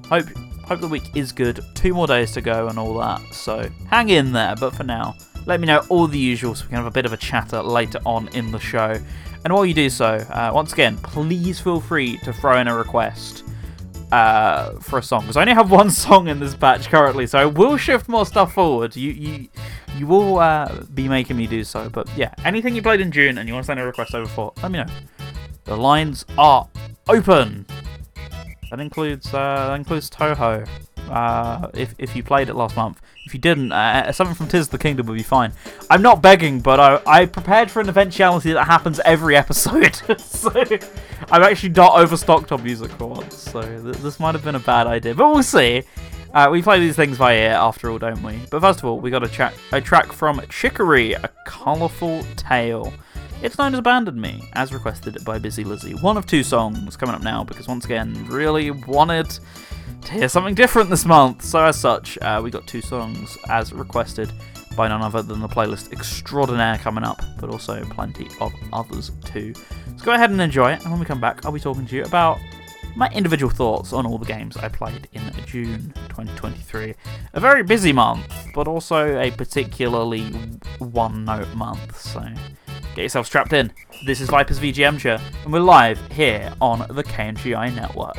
Hope 0.09 0.25
hope 0.65 0.81
the 0.81 0.87
week 0.87 1.15
is 1.15 1.31
good. 1.31 1.59
Two 1.75 1.93
more 1.93 2.07
days 2.07 2.31
to 2.33 2.41
go 2.41 2.67
and 2.67 2.77
all 2.77 2.97
that. 2.97 3.21
So 3.33 3.69
hang 3.87 4.09
in 4.09 4.33
there. 4.33 4.55
But 4.59 4.75
for 4.75 4.83
now, 4.83 5.15
let 5.45 5.59
me 5.59 5.67
know 5.67 5.83
all 5.89 6.07
the 6.07 6.19
usual 6.19 6.55
so 6.55 6.65
we 6.65 6.69
can 6.69 6.77
have 6.77 6.85
a 6.85 6.91
bit 6.91 7.05
of 7.05 7.13
a 7.13 7.17
chatter 7.17 7.61
later 7.61 7.99
on 8.05 8.27
in 8.29 8.51
the 8.51 8.59
show. 8.59 8.97
And 9.43 9.53
while 9.53 9.65
you 9.65 9.73
do 9.73 9.89
so, 9.89 10.05
uh, 10.05 10.51
once 10.53 10.73
again, 10.73 10.97
please 10.97 11.59
feel 11.59 11.79
free 11.79 12.17
to 12.19 12.31
throw 12.31 12.59
in 12.59 12.67
a 12.67 12.75
request 12.75 13.43
uh, 14.11 14.73
for 14.79 14.99
a 14.99 15.03
song 15.03 15.21
because 15.21 15.37
I 15.37 15.41
only 15.41 15.53
have 15.53 15.71
one 15.81 15.89
song 15.89 16.27
in 16.27 16.39
this 16.39 16.53
batch 16.53 16.89
currently, 16.89 17.25
so 17.25 17.39
I 17.39 17.45
will 17.45 17.77
shift 17.77 18.07
more 18.07 18.25
stuff 18.25 18.53
forward. 18.53 18.95
You 18.95 19.11
you 19.11 19.47
you 19.97 20.07
will 20.07 20.39
uh, 20.39 20.83
be 20.93 21.07
making 21.07 21.37
me 21.37 21.47
do 21.47 21.63
so. 21.63 21.89
But 21.89 22.09
yeah, 22.15 22.33
anything 22.45 22.75
you 22.75 22.81
played 22.81 23.01
in 23.01 23.11
June 23.11 23.37
and 23.37 23.47
you 23.47 23.53
want 23.53 23.65
to 23.65 23.67
send 23.67 23.79
a 23.79 23.85
request 23.85 24.13
over 24.13 24.27
for, 24.27 24.53
let 24.61 24.71
me 24.71 24.79
know. 24.79 24.87
The 25.63 25.77
lines 25.77 26.25
are 26.37 26.67
open. 27.07 27.65
That 28.69 28.79
includes 28.79 29.33
uh, 29.33 29.67
that 29.67 29.75
includes 29.75 30.09
Touhou. 30.09 30.67
Uh, 31.09 31.69
if 31.73 31.93
if 31.97 32.15
you 32.15 32.23
played 32.23 32.49
it 32.49 32.55
last 32.55 32.75
month, 32.75 33.01
if 33.25 33.33
you 33.33 33.39
didn't, 33.39 33.71
uh, 33.71 34.11
something 34.11 34.35
from 34.35 34.47
Tears 34.47 34.69
the 34.69 34.77
Kingdom 34.77 35.07
would 35.07 35.17
be 35.17 35.23
fine. 35.23 35.51
I'm 35.89 36.01
not 36.01 36.21
begging, 36.21 36.59
but 36.59 36.79
I, 36.79 37.01
I 37.05 37.25
prepared 37.25 37.69
for 37.69 37.81
an 37.81 37.89
eventuality 37.89 38.53
that 38.53 38.65
happens 38.65 38.99
every 39.05 39.35
episode. 39.35 39.95
so 40.19 40.51
I'm 41.29 41.43
actually 41.43 41.69
not 41.69 41.95
overstocked 41.95 42.51
on 42.51 42.63
music 42.63 42.91
for 42.91 43.07
once. 43.07 43.37
So 43.37 43.61
th- 43.61 43.97
this 43.97 44.19
might 44.19 44.35
have 44.35 44.43
been 44.43 44.55
a 44.55 44.59
bad 44.59 44.87
idea, 44.87 45.13
but 45.13 45.29
we'll 45.29 45.43
see. 45.43 45.83
Uh, 46.33 46.47
we 46.49 46.61
play 46.61 46.79
these 46.79 46.95
things 46.95 47.17
by 47.17 47.35
ear 47.35 47.51
after 47.51 47.89
all, 47.89 47.99
don't 47.99 48.23
we? 48.23 48.39
But 48.49 48.61
first 48.61 48.79
of 48.79 48.85
all, 48.85 48.99
we 48.99 49.11
got 49.11 49.23
a, 49.23 49.27
tra- 49.27 49.53
a 49.73 49.81
track 49.81 50.13
from 50.13 50.41
Chicory, 50.49 51.11
A 51.13 51.29
Colourful 51.45 52.23
Tale. 52.37 52.93
It's 53.43 53.57
known 53.57 53.73
as 53.73 53.79
Abandon 53.79 54.21
Me, 54.21 54.47
as 54.53 54.71
requested 54.71 55.25
by 55.25 55.39
Busy 55.39 55.63
Lizzie. 55.63 55.95
One 55.95 56.15
of 56.15 56.27
two 56.27 56.43
songs 56.43 56.95
coming 56.95 57.15
up 57.15 57.23
now, 57.23 57.43
because 57.43 57.67
once 57.67 57.85
again, 57.85 58.27
really 58.27 58.69
wanted 58.69 59.35
to 60.03 60.11
hear 60.11 60.29
something 60.29 60.53
different 60.53 60.91
this 60.91 61.07
month. 61.07 61.43
So, 61.43 61.65
as 61.65 61.75
such, 61.75 62.19
uh, 62.19 62.39
we 62.43 62.51
got 62.51 62.67
two 62.67 62.81
songs 62.81 63.39
as 63.49 63.73
requested 63.73 64.31
by 64.77 64.87
none 64.89 65.01
other 65.01 65.23
than 65.23 65.39
the 65.39 65.47
playlist 65.47 65.91
extraordinaire 65.91 66.77
coming 66.77 67.03
up, 67.03 67.19
but 67.39 67.49
also 67.49 67.83
plenty 67.85 68.27
of 68.39 68.53
others 68.71 69.09
too. 69.25 69.55
So, 69.97 70.05
go 70.05 70.11
ahead 70.13 70.29
and 70.29 70.39
enjoy 70.39 70.73
it, 70.73 70.83
and 70.83 70.91
when 70.91 70.99
we 70.99 71.07
come 71.07 71.19
back, 71.19 71.43
I'll 71.43 71.51
be 71.51 71.59
talking 71.59 71.87
to 71.87 71.95
you 71.95 72.03
about 72.03 72.37
my 72.95 73.09
individual 73.09 73.51
thoughts 73.51 73.91
on 73.91 74.05
all 74.05 74.19
the 74.19 74.25
games 74.25 74.55
I 74.55 74.67
played 74.67 75.07
in 75.13 75.23
June 75.47 75.91
2023. 76.09 76.93
A 77.33 77.39
very 77.39 77.63
busy 77.63 77.91
month, 77.91 78.31
but 78.53 78.67
also 78.67 79.17
a 79.17 79.31
particularly 79.31 80.25
one 80.77 81.25
note 81.25 81.51
month, 81.55 81.99
so 81.99 82.23
Get 82.95 83.03
yourself 83.03 83.25
strapped 83.25 83.53
in. 83.53 83.71
This 84.05 84.19
is 84.19 84.29
Vipers 84.29 84.59
VGMture, 84.59 85.21
and 85.43 85.53
we're 85.53 85.59
live 85.59 85.99
here 86.11 86.53
on 86.59 86.79
the 86.93 87.03
KNGI 87.03 87.73
network. 87.73 88.17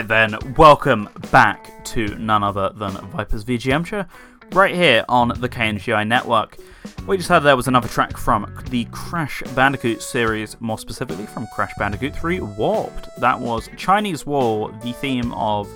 Right 0.00 0.08
then, 0.08 0.54
welcome 0.54 1.10
back 1.30 1.84
to 1.84 2.14
none 2.14 2.42
other 2.42 2.70
than 2.70 2.92
Viper's 3.10 3.44
VGMture, 3.44 4.08
right 4.52 4.74
here 4.74 5.04
on 5.10 5.28
the 5.28 5.46
KNGI 5.46 6.08
network. 6.08 6.56
What 7.04 7.12
you 7.12 7.18
just 7.18 7.28
heard 7.28 7.40
there 7.40 7.54
was 7.54 7.68
another 7.68 7.86
track 7.86 8.16
from 8.16 8.50
the 8.70 8.86
Crash 8.92 9.42
Bandicoot 9.54 10.00
series, 10.00 10.58
more 10.58 10.78
specifically 10.78 11.26
from 11.26 11.46
Crash 11.48 11.72
Bandicoot 11.78 12.16
3 12.16 12.40
Warped. 12.40 13.10
That 13.18 13.38
was 13.38 13.68
Chinese 13.76 14.24
Wall, 14.24 14.68
the 14.82 14.94
theme 14.94 15.34
of 15.34 15.68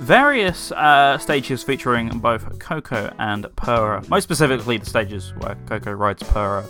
various 0.00 0.72
uh, 0.72 1.16
stages 1.18 1.62
featuring 1.62 2.08
both 2.18 2.58
Coco 2.58 3.14
and 3.20 3.46
Pura. 3.54 4.02
Most 4.08 4.24
specifically, 4.24 4.78
the 4.78 4.86
stages 4.86 5.34
where 5.38 5.56
Coco 5.68 5.92
rides 5.92 6.24
Pura. 6.24 6.64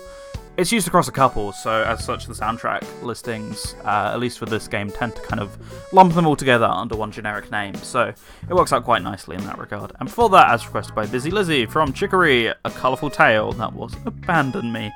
It's 0.59 0.71
used 0.71 0.87
across 0.87 1.09
a 1.09 1.13
couple, 1.13 1.51
so 1.53 1.83
as 1.83 2.05
such, 2.05 2.27
the 2.27 2.35
soundtrack 2.35 2.85
listings, 3.03 3.75
uh, 3.87 4.11
at 4.13 4.21
least 4.21 4.39
for 4.39 4.45
this 4.45 4.69
game, 4.69 4.91
tend 4.91 5.17
to 5.17 5.23
kind 5.23 5.41
of 5.41 5.57
lump 5.95 6.13
them 6.13 6.27
all 6.27 6.37
together 6.37 6.67
under 6.67 6.95
one 6.95 7.11
generic 7.11 7.51
name, 7.51 7.75
so 7.77 8.13
it 8.49 8.55
works 8.55 8.71
out 8.71 8.85
quite 8.85 9.03
nicely 9.03 9.35
in 9.35 9.45
that 9.47 9.57
regard. 9.59 9.93
And 9.99 10.11
before 10.11 10.29
that, 10.29 10.51
as 10.51 10.67
requested 10.67 10.95
by 10.95 11.07
Busy 11.07 11.31
Lizzie 11.31 11.65
from 11.65 11.95
Chicory, 11.95 12.49
A 12.49 12.71
Colourful 12.71 13.09
Tale, 13.09 13.53
that 13.53 13.73
was 13.73 13.95
Abandon 14.05 14.71
Me. 14.71 14.93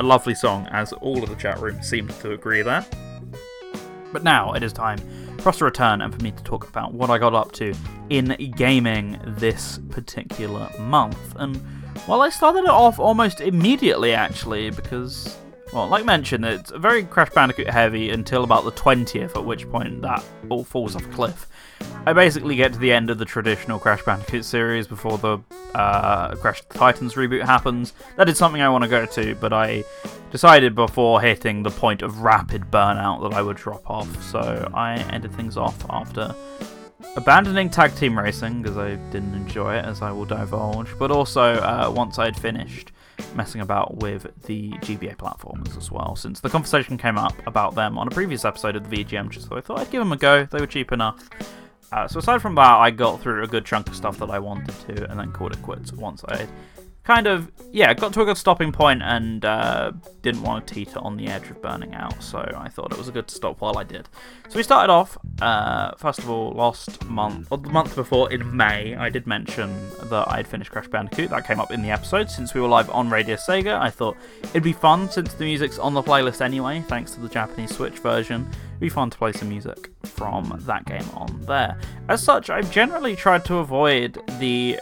A 0.00 0.02
lovely 0.02 0.34
song, 0.34 0.66
as 0.70 0.92
all 0.92 1.22
of 1.22 1.30
the 1.30 1.36
chat 1.36 1.58
room 1.60 1.82
seemed 1.82 2.10
to 2.20 2.32
agree 2.32 2.60
there. 2.60 2.84
But 4.12 4.22
now 4.22 4.52
it 4.52 4.62
is 4.62 4.72
time 4.72 4.98
for 5.38 5.48
us 5.48 5.58
to 5.58 5.64
return 5.64 6.02
and 6.02 6.14
for 6.14 6.22
me 6.22 6.32
to 6.32 6.42
talk 6.42 6.68
about 6.68 6.92
what 6.92 7.08
I 7.08 7.16
got 7.16 7.32
up 7.32 7.52
to 7.52 7.74
in 8.10 8.36
gaming 8.54 9.18
this 9.24 9.78
particular 9.90 10.68
month. 10.78 11.16
And 11.36 11.58
well, 12.06 12.22
I 12.22 12.28
started 12.30 12.64
it 12.64 12.70
off 12.70 12.98
almost 12.98 13.40
immediately, 13.40 14.12
actually, 14.12 14.70
because, 14.70 15.38
well, 15.72 15.88
like 15.88 16.04
mentioned, 16.04 16.44
it's 16.44 16.70
very 16.72 17.04
Crash 17.04 17.30
Bandicoot 17.30 17.68
heavy 17.68 18.10
until 18.10 18.44
about 18.44 18.64
the 18.64 18.72
20th, 18.72 19.36
at 19.36 19.44
which 19.44 19.68
point 19.70 20.02
that 20.02 20.24
all 20.48 20.64
falls 20.64 20.96
off 20.96 21.04
a 21.04 21.08
cliff. 21.08 21.46
I 22.06 22.12
basically 22.12 22.56
get 22.56 22.72
to 22.72 22.78
the 22.78 22.92
end 22.92 23.10
of 23.10 23.18
the 23.18 23.24
traditional 23.24 23.78
Crash 23.78 24.02
Bandicoot 24.02 24.44
series 24.44 24.86
before 24.86 25.18
the 25.18 25.38
uh, 25.74 26.34
Crash 26.36 26.62
Titans 26.70 27.14
reboot 27.14 27.44
happens. 27.44 27.92
That 28.16 28.28
is 28.28 28.38
something 28.38 28.62
I 28.62 28.68
want 28.68 28.84
to 28.84 28.90
go 28.90 29.06
to, 29.06 29.34
but 29.36 29.52
I 29.52 29.84
decided 30.30 30.74
before 30.74 31.20
hitting 31.20 31.62
the 31.62 31.70
point 31.70 32.02
of 32.02 32.22
rapid 32.22 32.70
burnout 32.70 33.22
that 33.22 33.36
I 33.36 33.42
would 33.42 33.56
drop 33.56 33.88
off, 33.88 34.22
so 34.22 34.70
I 34.74 34.96
ended 35.12 35.32
things 35.32 35.56
off 35.56 35.84
after 35.90 36.34
abandoning 37.16 37.70
tag 37.70 37.94
team 37.96 38.18
racing 38.18 38.62
because 38.62 38.76
I 38.76 38.96
didn't 39.10 39.34
enjoy 39.34 39.76
it, 39.76 39.84
as 39.84 40.02
I 40.02 40.12
will 40.12 40.24
divulge, 40.24 40.88
but 40.98 41.10
also 41.10 41.54
uh, 41.54 41.92
once 41.94 42.18
I 42.18 42.26
had 42.26 42.38
finished 42.38 42.92
messing 43.34 43.60
about 43.60 43.96
with 43.98 44.26
the 44.44 44.70
GBA 44.70 45.18
platforms 45.18 45.76
as 45.76 45.90
well, 45.90 46.16
since 46.16 46.40
the 46.40 46.48
conversation 46.48 46.96
came 46.96 47.18
up 47.18 47.34
about 47.46 47.74
them 47.74 47.98
on 47.98 48.08
a 48.08 48.10
previous 48.10 48.44
episode 48.44 48.76
of 48.76 48.88
the 48.88 49.04
VGM, 49.04 49.30
just 49.30 49.48
so 49.48 49.56
I 49.56 49.60
thought 49.60 49.80
I'd 49.80 49.90
give 49.90 50.00
them 50.00 50.12
a 50.12 50.16
go. 50.16 50.44
They 50.44 50.60
were 50.60 50.66
cheap 50.66 50.92
enough. 50.92 51.28
Uh, 51.92 52.06
so 52.06 52.20
aside 52.20 52.40
from 52.40 52.54
that, 52.54 52.76
I 52.76 52.90
got 52.90 53.20
through 53.20 53.42
a 53.42 53.48
good 53.48 53.64
chunk 53.64 53.88
of 53.88 53.96
stuff 53.96 54.18
that 54.18 54.30
I 54.30 54.38
wanted 54.38 54.74
to, 54.86 55.10
and 55.10 55.18
then 55.18 55.32
called 55.32 55.52
it 55.52 55.62
quits 55.62 55.92
once 55.92 56.24
I 56.28 56.46
kind 57.04 57.26
of, 57.26 57.50
yeah, 57.72 57.92
got 57.94 58.12
to 58.12 58.22
a 58.22 58.24
good 58.24 58.36
stopping 58.36 58.72
point 58.72 59.02
and 59.02 59.44
uh, 59.44 59.92
didn't 60.22 60.42
want 60.42 60.66
to 60.66 60.74
teeter 60.74 60.98
on 60.98 61.16
the 61.16 61.26
edge 61.28 61.48
of 61.50 61.60
burning 61.62 61.94
out, 61.94 62.22
so 62.22 62.38
I 62.56 62.68
thought 62.68 62.92
it 62.92 62.98
was 62.98 63.08
a 63.08 63.12
good 63.12 63.30
stop 63.30 63.60
while 63.60 63.78
I 63.78 63.84
did. 63.84 64.08
So 64.48 64.56
we 64.56 64.62
started 64.62 64.92
off, 64.92 65.16
uh, 65.40 65.92
first 65.96 66.18
of 66.18 66.28
all, 66.28 66.52
last 66.52 67.04
month, 67.06 67.48
or 67.50 67.58
the 67.58 67.70
month 67.70 67.94
before 67.96 68.30
in 68.32 68.56
May, 68.56 68.94
I 68.94 69.08
did 69.08 69.26
mention 69.26 69.74
that 70.10 70.30
I'd 70.30 70.46
finished 70.46 70.70
Crash 70.70 70.88
Bandicoot. 70.88 71.30
That 71.30 71.46
came 71.46 71.60
up 71.60 71.70
in 71.70 71.82
the 71.82 71.90
episode 71.90 72.30
since 72.30 72.54
we 72.54 72.60
were 72.60 72.68
live 72.68 72.90
on 72.90 73.08
Radio 73.08 73.36
Sega. 73.36 73.80
I 73.80 73.90
thought 73.90 74.16
it'd 74.42 74.62
be 74.62 74.72
fun 74.72 75.10
since 75.10 75.32
the 75.34 75.44
music's 75.44 75.78
on 75.78 75.94
the 75.94 76.02
playlist 76.02 76.40
anyway, 76.40 76.84
thanks 76.88 77.12
to 77.12 77.20
the 77.20 77.28
Japanese 77.28 77.74
Switch 77.74 77.98
version 77.98 78.48
be 78.80 78.88
fun 78.88 79.10
to 79.10 79.18
play 79.18 79.30
some 79.32 79.50
music 79.50 79.90
from 80.04 80.60
that 80.66 80.86
game 80.86 81.04
on 81.14 81.40
there. 81.42 81.78
As 82.08 82.22
such, 82.22 82.48
I've 82.50 82.70
generally 82.72 83.14
tried 83.14 83.44
to 83.44 83.58
avoid 83.58 84.18
the 84.40 84.78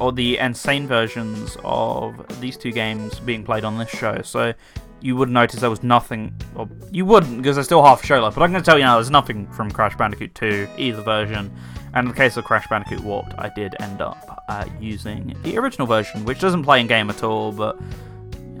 or 0.00 0.10
the 0.10 0.40
N. 0.40 0.54
Sane 0.54 0.86
versions 0.86 1.56
of 1.62 2.40
these 2.40 2.56
two 2.56 2.72
games 2.72 3.20
being 3.20 3.44
played 3.44 3.64
on 3.64 3.78
this 3.78 3.90
show. 3.90 4.22
So 4.22 4.54
you 5.02 5.16
would 5.16 5.28
notice 5.28 5.60
there 5.60 5.70
was 5.70 5.82
nothing, 5.82 6.34
or 6.56 6.68
you 6.90 7.04
wouldn't 7.04 7.36
because 7.36 7.56
there's 7.56 7.66
still 7.66 7.84
half 7.84 8.04
show 8.04 8.22
left. 8.22 8.36
But 8.36 8.42
I'm 8.42 8.50
going 8.50 8.62
to 8.62 8.68
tell 8.68 8.78
you 8.78 8.84
now, 8.84 8.96
there's 8.96 9.10
nothing 9.10 9.46
from 9.52 9.70
Crash 9.70 9.96
Bandicoot 9.96 10.34
2 10.34 10.68
either 10.78 11.02
version. 11.02 11.52
And 11.94 12.06
in 12.06 12.14
the 12.14 12.16
case 12.16 12.38
of 12.38 12.44
Crash 12.44 12.66
Bandicoot 12.68 13.00
Warped, 13.00 13.34
I 13.36 13.50
did 13.50 13.74
end 13.80 14.00
up 14.00 14.44
uh, 14.48 14.64
using 14.80 15.36
the 15.42 15.58
original 15.58 15.86
version, 15.86 16.24
which 16.24 16.40
doesn't 16.40 16.62
play 16.62 16.80
in 16.80 16.86
game 16.86 17.10
at 17.10 17.22
all, 17.22 17.52
but 17.52 17.78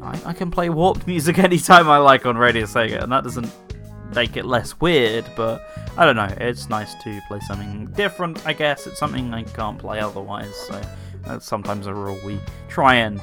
I, 0.02 0.20
I, 0.26 0.32
can 0.34 0.50
play 0.50 0.68
Warped 0.68 1.06
music 1.06 1.38
anytime 1.38 1.88
I 1.88 1.96
like 1.96 2.26
on 2.26 2.36
Radio 2.36 2.66
Sega, 2.66 3.02
and 3.02 3.10
that 3.10 3.24
doesn't 3.24 3.50
make 4.14 4.36
it 4.36 4.44
less 4.44 4.80
weird, 4.80 5.24
but 5.36 5.68
I 5.96 6.04
don't 6.04 6.16
know. 6.16 6.32
It's 6.38 6.68
nice 6.68 6.94
to 7.02 7.20
play 7.28 7.40
something 7.40 7.86
different, 7.92 8.46
I 8.46 8.52
guess. 8.52 8.86
It's 8.86 8.98
something 8.98 9.32
I 9.34 9.42
can't 9.42 9.78
play 9.78 10.00
otherwise, 10.00 10.54
so 10.66 10.80
that's 11.24 11.46
sometimes 11.46 11.86
a 11.86 11.94
rule 11.94 12.18
we 12.24 12.40
try 12.68 12.94
and 12.96 13.20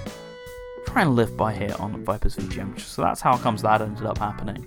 try 0.86 1.02
and 1.04 1.16
live 1.16 1.36
by 1.38 1.54
here 1.54 1.76
on 1.80 2.04
Viper's 2.04 2.36
VGM. 2.36 2.80
So 2.80 3.02
that's 3.02 3.22
how 3.22 3.38
comes 3.38 3.62
that 3.62 3.82
ended 3.82 4.06
up 4.06 4.18
happening. 4.18 4.66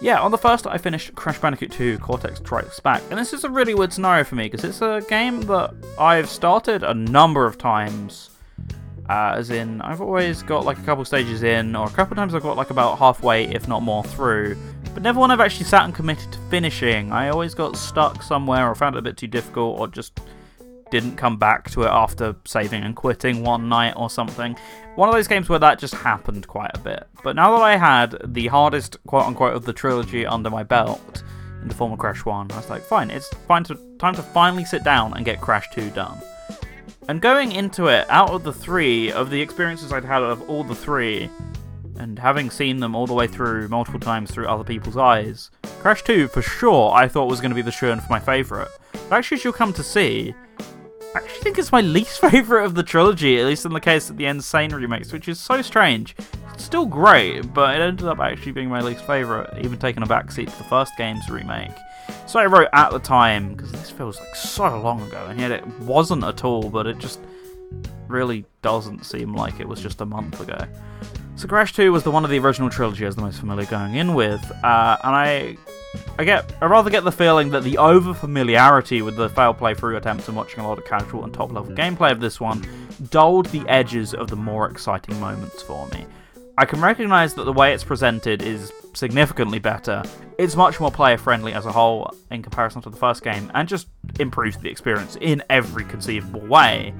Yeah, 0.00 0.20
on 0.20 0.30
the 0.30 0.38
first 0.38 0.66
I 0.66 0.76
finished 0.76 1.14
Crash 1.14 1.38
Bandicoot 1.38 1.72
2 1.72 1.98
Cortex 1.98 2.38
Strikes 2.38 2.80
Back, 2.80 3.02
and 3.10 3.18
this 3.18 3.32
is 3.32 3.44
a 3.44 3.50
really 3.50 3.74
weird 3.74 3.92
scenario 3.92 4.24
for 4.24 4.34
me 4.34 4.44
because 4.44 4.64
it's 4.64 4.82
a 4.82 5.02
game 5.08 5.40
that 5.42 5.72
I've 5.98 6.28
started 6.28 6.82
a 6.82 6.92
number 6.92 7.46
of 7.46 7.56
times. 7.56 8.30
Uh, 9.08 9.34
as 9.36 9.50
in, 9.50 9.80
I've 9.82 10.00
always 10.00 10.42
got 10.42 10.64
like 10.64 10.78
a 10.78 10.82
couple 10.82 11.04
stages 11.04 11.42
in, 11.42 11.76
or 11.76 11.86
a 11.86 11.90
couple 11.90 12.16
times 12.16 12.34
I've 12.34 12.42
got 12.42 12.56
like 12.56 12.70
about 12.70 12.98
halfway, 12.98 13.44
if 13.46 13.68
not 13.68 13.82
more, 13.82 14.02
through, 14.02 14.56
but 14.94 15.02
never 15.02 15.20
one 15.20 15.30
I've 15.30 15.40
actually 15.40 15.66
sat 15.66 15.84
and 15.84 15.94
committed 15.94 16.32
to 16.32 16.38
finishing. 16.50 17.12
I 17.12 17.28
always 17.28 17.54
got 17.54 17.76
stuck 17.76 18.22
somewhere 18.22 18.68
or 18.68 18.74
found 18.74 18.96
it 18.96 18.98
a 18.98 19.02
bit 19.02 19.16
too 19.16 19.28
difficult 19.28 19.78
or 19.78 19.86
just 19.86 20.18
didn't 20.90 21.16
come 21.16 21.36
back 21.36 21.70
to 21.70 21.82
it 21.82 21.88
after 21.88 22.34
saving 22.44 22.82
and 22.82 22.94
quitting 22.96 23.42
one 23.42 23.68
night 23.68 23.94
or 23.96 24.08
something. 24.10 24.56
One 24.94 25.08
of 25.08 25.14
those 25.14 25.28
games 25.28 25.48
where 25.48 25.58
that 25.58 25.78
just 25.78 25.94
happened 25.94 26.46
quite 26.46 26.70
a 26.74 26.78
bit. 26.78 27.06
But 27.22 27.36
now 27.36 27.56
that 27.56 27.62
I 27.62 27.76
had 27.76 28.16
the 28.24 28.46
hardest 28.46 28.96
quote 29.06 29.26
unquote 29.26 29.54
of 29.54 29.64
the 29.64 29.72
trilogy 29.72 30.26
under 30.26 30.50
my 30.50 30.62
belt 30.62 31.22
in 31.62 31.68
the 31.68 31.74
form 31.74 31.92
of 31.92 31.98
Crash 31.98 32.24
1, 32.24 32.50
I 32.52 32.56
was 32.56 32.70
like, 32.70 32.82
fine, 32.82 33.10
it's 33.10 33.28
fine 33.48 33.64
to, 33.64 33.78
time 33.98 34.14
to 34.14 34.22
finally 34.22 34.64
sit 34.64 34.84
down 34.84 35.14
and 35.14 35.24
get 35.24 35.40
Crash 35.40 35.68
2 35.74 35.90
done. 35.90 36.18
And 37.08 37.20
going 37.20 37.52
into 37.52 37.86
it, 37.86 38.04
out 38.10 38.30
of 38.30 38.42
the 38.42 38.52
three, 38.52 39.12
of 39.12 39.30
the 39.30 39.40
experiences 39.40 39.92
I'd 39.92 40.04
had 40.04 40.22
of 40.22 40.48
all 40.50 40.64
the 40.64 40.74
three, 40.74 41.30
and 41.98 42.18
having 42.18 42.50
seen 42.50 42.80
them 42.80 42.96
all 42.96 43.06
the 43.06 43.14
way 43.14 43.28
through 43.28 43.68
multiple 43.68 44.00
times 44.00 44.30
through 44.30 44.48
other 44.48 44.64
people's 44.64 44.96
eyes, 44.96 45.50
Crash 45.80 46.02
2 46.02 46.26
for 46.28 46.42
sure 46.42 46.92
I 46.92 47.06
thought 47.06 47.28
was 47.28 47.40
going 47.40 47.52
to 47.52 47.54
be 47.54 47.62
the 47.62 47.70
shoe 47.70 47.94
for 47.94 48.10
my 48.10 48.18
favourite. 48.18 48.68
But 48.92 49.12
actually, 49.12 49.36
as 49.36 49.44
you'll 49.44 49.52
come 49.52 49.72
to 49.74 49.84
see, 49.84 50.34
I 51.14 51.18
actually 51.18 51.42
think 51.42 51.58
it's 51.58 51.70
my 51.70 51.80
least 51.80 52.20
favourite 52.30 52.64
of 52.64 52.74
the 52.74 52.82
trilogy, 52.82 53.38
at 53.38 53.46
least 53.46 53.64
in 53.64 53.72
the 53.72 53.80
case 53.80 54.10
of 54.10 54.16
the 54.16 54.26
N. 54.26 54.40
Sane 54.40 54.74
remakes, 54.74 55.12
which 55.12 55.28
is 55.28 55.38
so 55.38 55.62
strange. 55.62 56.16
It's 56.54 56.64
still 56.64 56.86
great, 56.86 57.54
but 57.54 57.76
it 57.76 57.82
ended 57.82 58.08
up 58.08 58.18
actually 58.18 58.52
being 58.52 58.68
my 58.68 58.80
least 58.80 59.06
favourite, 59.06 59.64
even 59.64 59.78
taking 59.78 60.02
a 60.02 60.06
backseat 60.06 60.50
to 60.50 60.58
the 60.58 60.64
first 60.64 60.92
game's 60.98 61.28
remake. 61.30 61.70
So 62.26 62.40
I 62.40 62.46
wrote 62.46 62.68
at 62.72 62.90
the 62.90 62.98
time, 62.98 63.54
because 63.54 63.70
this 63.70 63.90
feels 63.90 64.18
like 64.18 64.34
so 64.34 64.80
long 64.80 65.00
ago, 65.02 65.26
and 65.28 65.38
yet 65.38 65.52
it 65.52 65.66
wasn't 65.80 66.24
at 66.24 66.44
all, 66.44 66.68
but 66.68 66.86
it 66.86 66.98
just 66.98 67.20
really 68.08 68.44
doesn't 68.62 69.04
seem 69.04 69.34
like 69.34 69.60
it 69.60 69.68
was 69.68 69.80
just 69.80 70.00
a 70.00 70.06
month 70.06 70.40
ago. 70.40 70.58
So 71.36 71.46
Crash 71.46 71.72
2 71.74 71.92
was 71.92 72.02
the 72.02 72.10
one 72.10 72.24
of 72.24 72.30
the 72.30 72.38
original 72.38 72.68
trilogy 72.68 73.04
I 73.04 73.08
was 73.08 73.16
the 73.16 73.22
most 73.22 73.38
familiar 73.38 73.66
going 73.66 73.94
in 73.94 74.14
with, 74.14 74.42
uh, 74.64 74.96
and 75.04 75.14
I 75.14 75.56
I 76.18 76.24
get 76.24 76.52
I 76.60 76.66
rather 76.66 76.90
get 76.90 77.04
the 77.04 77.12
feeling 77.12 77.50
that 77.50 77.62
the 77.62 77.78
over 77.78 78.12
familiarity 78.12 79.02
with 79.02 79.16
the 79.16 79.28
failed 79.28 79.58
playthrough 79.58 79.96
attempts 79.96 80.28
and 80.28 80.36
watching 80.36 80.60
a 80.60 80.68
lot 80.68 80.78
of 80.78 80.84
casual 80.84 81.24
and 81.24 81.32
top 81.32 81.52
level 81.52 81.74
gameplay 81.74 82.10
of 82.10 82.20
this 82.20 82.40
one 82.40 82.66
dulled 83.10 83.46
the 83.46 83.66
edges 83.68 84.14
of 84.14 84.28
the 84.28 84.36
more 84.36 84.68
exciting 84.68 85.18
moments 85.20 85.62
for 85.62 85.86
me. 85.88 86.06
I 86.58 86.64
can 86.64 86.80
recognise 86.80 87.34
that 87.34 87.44
the 87.44 87.52
way 87.52 87.74
it's 87.74 87.84
presented 87.84 88.40
is 88.40 88.72
significantly 88.96 89.58
better. 89.58 90.02
It's 90.38 90.56
much 90.56 90.80
more 90.80 90.90
player 90.90 91.18
friendly 91.18 91.52
as 91.52 91.66
a 91.66 91.72
whole 91.72 92.14
in 92.30 92.42
comparison 92.42 92.82
to 92.82 92.90
the 92.90 92.96
first 92.96 93.22
game, 93.22 93.50
and 93.54 93.68
just 93.68 93.88
improves 94.18 94.56
the 94.56 94.68
experience 94.68 95.16
in 95.20 95.42
every 95.50 95.84
conceivable 95.84 96.40
way 96.40 96.94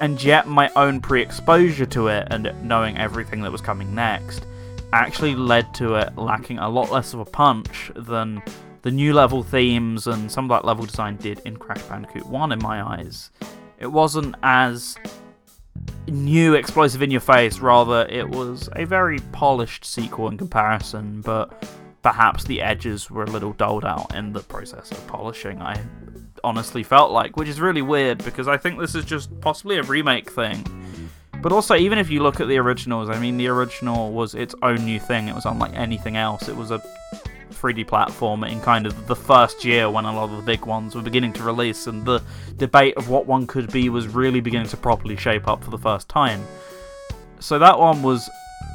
and 0.00 0.22
yet 0.22 0.46
my 0.46 0.70
own 0.76 1.00
pre 1.00 1.22
exposure 1.22 1.86
to 1.86 2.08
it 2.08 2.28
and 2.30 2.52
knowing 2.62 2.96
everything 2.98 3.40
that 3.42 3.52
was 3.52 3.60
coming 3.60 3.94
next 3.94 4.44
actually 4.92 5.34
led 5.34 5.72
to 5.74 5.94
it 5.94 6.16
lacking 6.16 6.58
a 6.58 6.68
lot 6.68 6.90
less 6.90 7.12
of 7.12 7.20
a 7.20 7.24
punch 7.24 7.90
than 7.96 8.42
the 8.82 8.90
new 8.90 9.12
level 9.12 9.42
themes 9.42 10.06
and 10.06 10.30
some 10.30 10.44
of 10.44 10.48
that 10.50 10.64
level 10.64 10.84
design 10.84 11.16
did 11.16 11.40
in 11.40 11.56
Crash 11.56 11.82
Bandicoot 11.82 12.26
1 12.26 12.52
in 12.52 12.58
my 12.62 12.82
eyes. 12.82 13.30
It 13.78 13.88
wasn't 13.88 14.36
as 14.42 14.96
new, 16.08 16.54
explosive 16.54 17.02
in 17.02 17.10
your 17.10 17.20
face, 17.20 17.58
rather, 17.58 18.06
it 18.08 18.28
was 18.28 18.68
a 18.76 18.84
very 18.84 19.18
polished 19.32 19.84
sequel 19.84 20.28
in 20.28 20.38
comparison, 20.38 21.20
but 21.20 21.68
perhaps 22.02 22.44
the 22.44 22.60
edges 22.60 23.10
were 23.10 23.24
a 23.24 23.30
little 23.30 23.52
dulled 23.52 23.84
out 23.84 24.14
in 24.14 24.32
the 24.32 24.40
process 24.40 24.90
of 24.92 25.06
polishing. 25.06 25.60
I 25.60 25.80
honestly 26.44 26.82
felt 26.82 27.10
like, 27.10 27.36
which 27.36 27.48
is 27.48 27.60
really 27.60 27.82
weird 27.82 28.24
because 28.24 28.46
I 28.46 28.56
think 28.56 28.78
this 28.78 28.94
is 28.94 29.04
just 29.04 29.40
possibly 29.40 29.78
a 29.78 29.82
remake 29.82 30.30
thing. 30.30 30.64
But 31.42 31.52
also, 31.52 31.74
even 31.74 31.98
if 31.98 32.10
you 32.10 32.22
look 32.22 32.40
at 32.40 32.48
the 32.48 32.58
originals, 32.58 33.10
I 33.10 33.18
mean, 33.18 33.36
the 33.36 33.48
original 33.48 34.12
was 34.12 34.34
its 34.34 34.54
own 34.62 34.84
new 34.84 34.98
thing. 34.98 35.28
It 35.28 35.34
was 35.34 35.44
unlike 35.44 35.74
anything 35.74 36.16
else. 36.16 36.48
It 36.48 36.56
was 36.56 36.70
a 36.70 36.82
3D 37.50 37.86
platformer 37.86 38.50
in 38.50 38.60
kind 38.60 38.86
of 38.86 39.06
the 39.06 39.16
first 39.16 39.64
year 39.64 39.90
when 39.90 40.04
a 40.04 40.14
lot 40.14 40.30
of 40.30 40.36
the 40.36 40.42
big 40.42 40.64
ones 40.66 40.94
were 40.94 41.02
beginning 41.02 41.32
to 41.34 41.42
release, 41.42 41.86
and 41.86 42.04
the 42.04 42.22
debate 42.56 42.96
of 42.96 43.08
what 43.08 43.26
one 43.26 43.46
could 43.46 43.70
be 43.72 43.88
was 43.88 44.08
really 44.08 44.40
beginning 44.40 44.68
to 44.68 44.76
properly 44.76 45.16
shape 45.16 45.48
up 45.48 45.62
for 45.62 45.70
the 45.70 45.78
first 45.78 46.08
time. 46.08 46.44
So 47.40 47.58
that 47.58 47.78
one 47.78 48.02
was, 48.02 48.28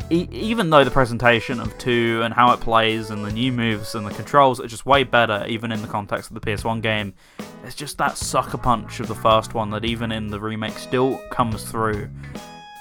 e- 0.10 0.28
even 0.32 0.70
though 0.70 0.84
the 0.84 0.92
presentation 0.92 1.60
of 1.60 1.78
2 1.78 2.22
and 2.24 2.34
how 2.34 2.52
it 2.54 2.60
plays 2.60 3.10
and 3.10 3.26
the 3.26 3.32
new 3.32 3.52
moves 3.52 3.96
and 3.96 4.06
the 4.06 4.12
controls 4.12 4.60
are 4.60 4.68
just 4.68 4.86
way 4.86 5.04
better, 5.04 5.46
even 5.48 5.72
in 5.72 5.82
the 5.82 5.88
context 5.88 6.30
of 6.30 6.40
the 6.40 6.42
PS1 6.42 6.82
game, 6.82 7.14
there's 7.62 7.76
just 7.76 7.98
that 7.98 8.18
sucker 8.18 8.58
punch 8.58 9.00
of 9.00 9.08
the 9.08 9.16
first 9.16 9.54
one 9.54 9.70
that 9.72 9.86
even 9.86 10.12
in 10.12 10.28
the 10.28 10.40
remake 10.40 10.78
still 10.78 11.18
comes 11.30 11.64
through 11.64 12.10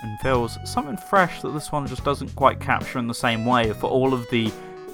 and 0.03 0.19
feels 0.21 0.59
something 0.65 0.97
fresh 0.97 1.43
that 1.43 1.51
this 1.51 1.71
one 1.73 1.87
just 1.87 2.05
doesn't 2.05 2.35
quite 2.35 2.61
capture 2.61 2.99
in 2.99 3.07
the 3.07 3.15
same 3.15 3.45
way 3.45 3.73
for 3.73 3.89
all 3.89 4.15
of 4.15 4.29
the 4.31 4.51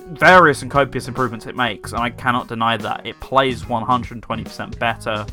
various 0.06 0.62
and 0.62 0.70
copious 0.70 1.08
improvements 1.08 1.46
it 1.46 1.56
makes, 1.56 1.92
and 1.92 2.00
I 2.00 2.10
cannot 2.10 2.48
deny 2.48 2.76
that. 2.76 3.06
It 3.06 3.18
plays 3.20 3.62
120% 3.62 4.78
better. 4.78 5.26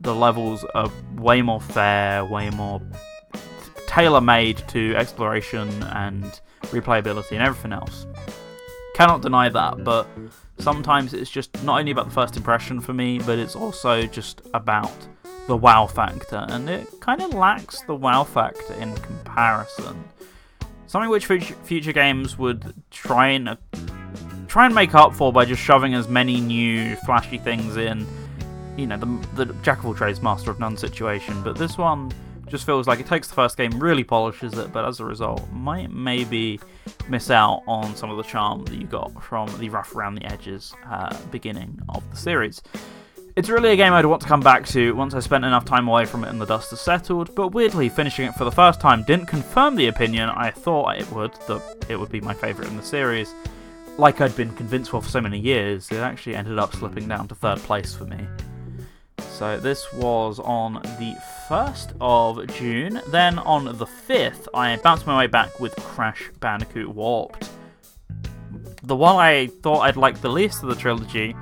The 0.00 0.14
levels 0.14 0.64
are 0.74 0.90
way 1.16 1.42
more 1.42 1.60
fair, 1.60 2.24
way 2.24 2.50
more 2.50 2.80
tailor 3.86 4.20
made 4.20 4.56
to 4.68 4.94
exploration 4.96 5.68
and 5.84 6.40
replayability 6.62 7.32
and 7.32 7.42
everything 7.42 7.72
else. 7.72 8.06
Cannot 8.94 9.22
deny 9.22 9.48
that, 9.48 9.84
but 9.84 10.06
sometimes 10.58 11.14
it's 11.14 11.30
just 11.30 11.62
not 11.62 11.78
only 11.78 11.92
about 11.92 12.06
the 12.06 12.14
first 12.14 12.36
impression 12.36 12.80
for 12.80 12.92
me, 12.92 13.18
but 13.18 13.38
it's 13.38 13.56
also 13.56 14.02
just 14.06 14.42
about 14.54 14.92
the 15.46 15.56
wow 15.56 15.86
factor, 15.86 16.46
and 16.48 16.68
it 16.70 17.00
kind 17.00 17.20
of 17.20 17.34
lacks 17.34 17.82
the 17.82 17.94
wow 17.94 18.24
factor 18.24 18.74
in 18.74 18.94
comparison. 18.96 20.04
Something 20.92 21.08
which 21.08 21.24
future 21.24 21.92
games 21.94 22.36
would 22.36 22.74
try 22.90 23.28
and 23.28 23.48
uh, 23.48 23.56
try 24.46 24.66
and 24.66 24.74
make 24.74 24.94
up 24.94 25.14
for 25.14 25.32
by 25.32 25.46
just 25.46 25.62
shoving 25.62 25.94
as 25.94 26.06
many 26.06 26.38
new 26.38 26.96
flashy 26.96 27.38
things 27.38 27.78
in. 27.78 28.06
You 28.76 28.86
know, 28.86 28.98
the 28.98 29.46
the 29.46 29.54
jack 29.62 29.78
of 29.78 29.86
all 29.86 29.94
trades, 29.94 30.20
master 30.20 30.50
of 30.50 30.60
none 30.60 30.76
situation. 30.76 31.42
But 31.42 31.56
this 31.56 31.78
one 31.78 32.12
just 32.46 32.66
feels 32.66 32.86
like 32.86 33.00
it 33.00 33.06
takes 33.06 33.26
the 33.26 33.34
first 33.34 33.56
game, 33.56 33.70
really 33.80 34.04
polishes 34.04 34.52
it, 34.58 34.70
but 34.70 34.84
as 34.84 35.00
a 35.00 35.06
result, 35.06 35.50
might 35.50 35.90
maybe 35.90 36.60
miss 37.08 37.30
out 37.30 37.62
on 37.66 37.96
some 37.96 38.10
of 38.10 38.18
the 38.18 38.24
charm 38.24 38.62
that 38.66 38.74
you 38.74 38.86
got 38.86 39.24
from 39.24 39.48
the 39.58 39.70
rough 39.70 39.96
around 39.96 40.16
the 40.16 40.26
edges 40.26 40.74
uh, 40.90 41.16
beginning 41.30 41.80
of 41.88 42.02
the 42.10 42.16
series. 42.18 42.60
It's 43.34 43.48
really 43.48 43.70
a 43.70 43.76
game 43.76 43.94
I'd 43.94 44.04
want 44.04 44.20
to 44.20 44.28
come 44.28 44.40
back 44.40 44.66
to 44.68 44.94
once 44.94 45.14
I 45.14 45.20
spent 45.20 45.46
enough 45.46 45.64
time 45.64 45.88
away 45.88 46.04
from 46.04 46.22
it 46.22 46.28
and 46.28 46.38
the 46.38 46.44
dust 46.44 46.68
has 46.68 46.82
settled, 46.82 47.34
but 47.34 47.48
weirdly, 47.48 47.88
finishing 47.88 48.26
it 48.26 48.34
for 48.34 48.44
the 48.44 48.52
first 48.52 48.78
time 48.78 49.04
didn't 49.04 49.24
confirm 49.24 49.74
the 49.74 49.86
opinion 49.86 50.28
I 50.28 50.50
thought 50.50 50.98
it 50.98 51.10
would, 51.12 51.32
that 51.46 51.86
it 51.88 51.96
would 51.96 52.12
be 52.12 52.20
my 52.20 52.34
favourite 52.34 52.70
in 52.70 52.76
the 52.76 52.82
series. 52.82 53.32
Like 53.96 54.20
I'd 54.20 54.36
been 54.36 54.54
convinced 54.54 54.90
for 54.90 55.00
for 55.00 55.08
so 55.08 55.22
many 55.22 55.38
years, 55.38 55.90
it 55.90 55.96
actually 55.96 56.36
ended 56.36 56.58
up 56.58 56.74
slipping 56.74 57.08
down 57.08 57.26
to 57.28 57.34
third 57.34 57.58
place 57.60 57.94
for 57.94 58.04
me. 58.04 58.18
So 59.20 59.58
this 59.58 59.90
was 59.94 60.38
on 60.38 60.74
the 60.74 61.16
1st 61.48 61.96
of 62.02 62.46
June. 62.54 63.00
Then 63.08 63.38
on 63.38 63.64
the 63.64 63.86
5th, 63.86 64.46
I 64.52 64.76
bounced 64.76 65.06
my 65.06 65.16
way 65.16 65.26
back 65.26 65.58
with 65.58 65.74
Crash 65.76 66.30
Bandicoot 66.40 66.88
Warped. 66.88 67.48
The 68.82 68.96
one 68.96 69.16
I 69.16 69.46
thought 69.62 69.80
I'd 69.80 69.96
like 69.96 70.20
the 70.20 70.28
least 70.28 70.62
of 70.62 70.68
the 70.68 70.74
trilogy, 70.74 71.34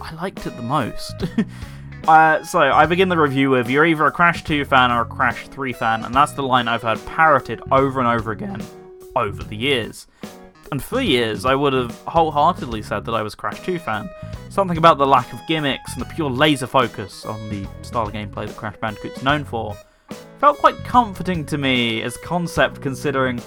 I 0.00 0.14
liked 0.14 0.46
it 0.46 0.56
the 0.56 0.62
most. 0.62 1.14
uh, 2.08 2.44
so 2.44 2.60
I 2.60 2.86
begin 2.86 3.08
the 3.08 3.18
review 3.18 3.50
with 3.50 3.68
you're 3.68 3.86
either 3.86 4.06
a 4.06 4.12
Crash 4.12 4.44
2 4.44 4.64
fan 4.64 4.90
or 4.90 5.02
a 5.02 5.04
Crash 5.04 5.48
3 5.48 5.72
fan, 5.72 6.04
and 6.04 6.14
that's 6.14 6.32
the 6.32 6.42
line 6.42 6.68
I've 6.68 6.82
heard 6.82 7.04
parroted 7.06 7.60
over 7.70 8.00
and 8.00 8.08
over 8.08 8.32
again 8.32 8.62
over 9.16 9.42
the 9.42 9.56
years. 9.56 10.06
And 10.72 10.82
for 10.82 11.00
years, 11.00 11.44
I 11.44 11.54
would 11.54 11.72
have 11.72 11.96
wholeheartedly 12.06 12.82
said 12.82 13.04
that 13.04 13.12
I 13.12 13.22
was 13.22 13.34
Crash 13.34 13.60
2 13.64 13.78
fan. 13.78 14.08
Something 14.48 14.78
about 14.78 14.98
the 14.98 15.06
lack 15.06 15.32
of 15.32 15.40
gimmicks 15.46 15.92
and 15.92 16.02
the 16.02 16.14
pure 16.14 16.30
laser 16.30 16.66
focus 16.66 17.24
on 17.24 17.48
the 17.48 17.66
style 17.82 18.06
of 18.06 18.12
gameplay 18.12 18.46
that 18.46 18.56
Crash 18.56 18.76
Bandicoot's 18.76 19.22
known 19.22 19.44
for 19.44 19.76
felt 20.44 20.58
quite 20.58 20.76
comforting 20.84 21.42
to 21.46 21.56
me 21.56 22.02
as 22.02 22.18
concept 22.18 22.82
considering 22.82 23.40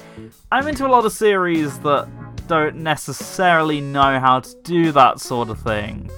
I'm 0.51 0.67
into 0.67 0.85
a 0.85 0.89
lot 0.89 1.05
of 1.05 1.11
series 1.11 1.77
that 1.79 2.09
don't 2.47 2.77
necessarily 2.77 3.81
know 3.81 4.19
how 4.19 4.39
to 4.39 4.55
do 4.63 4.91
that 4.93 5.19
sort 5.19 5.49
of 5.49 5.59
thing. 5.59 6.09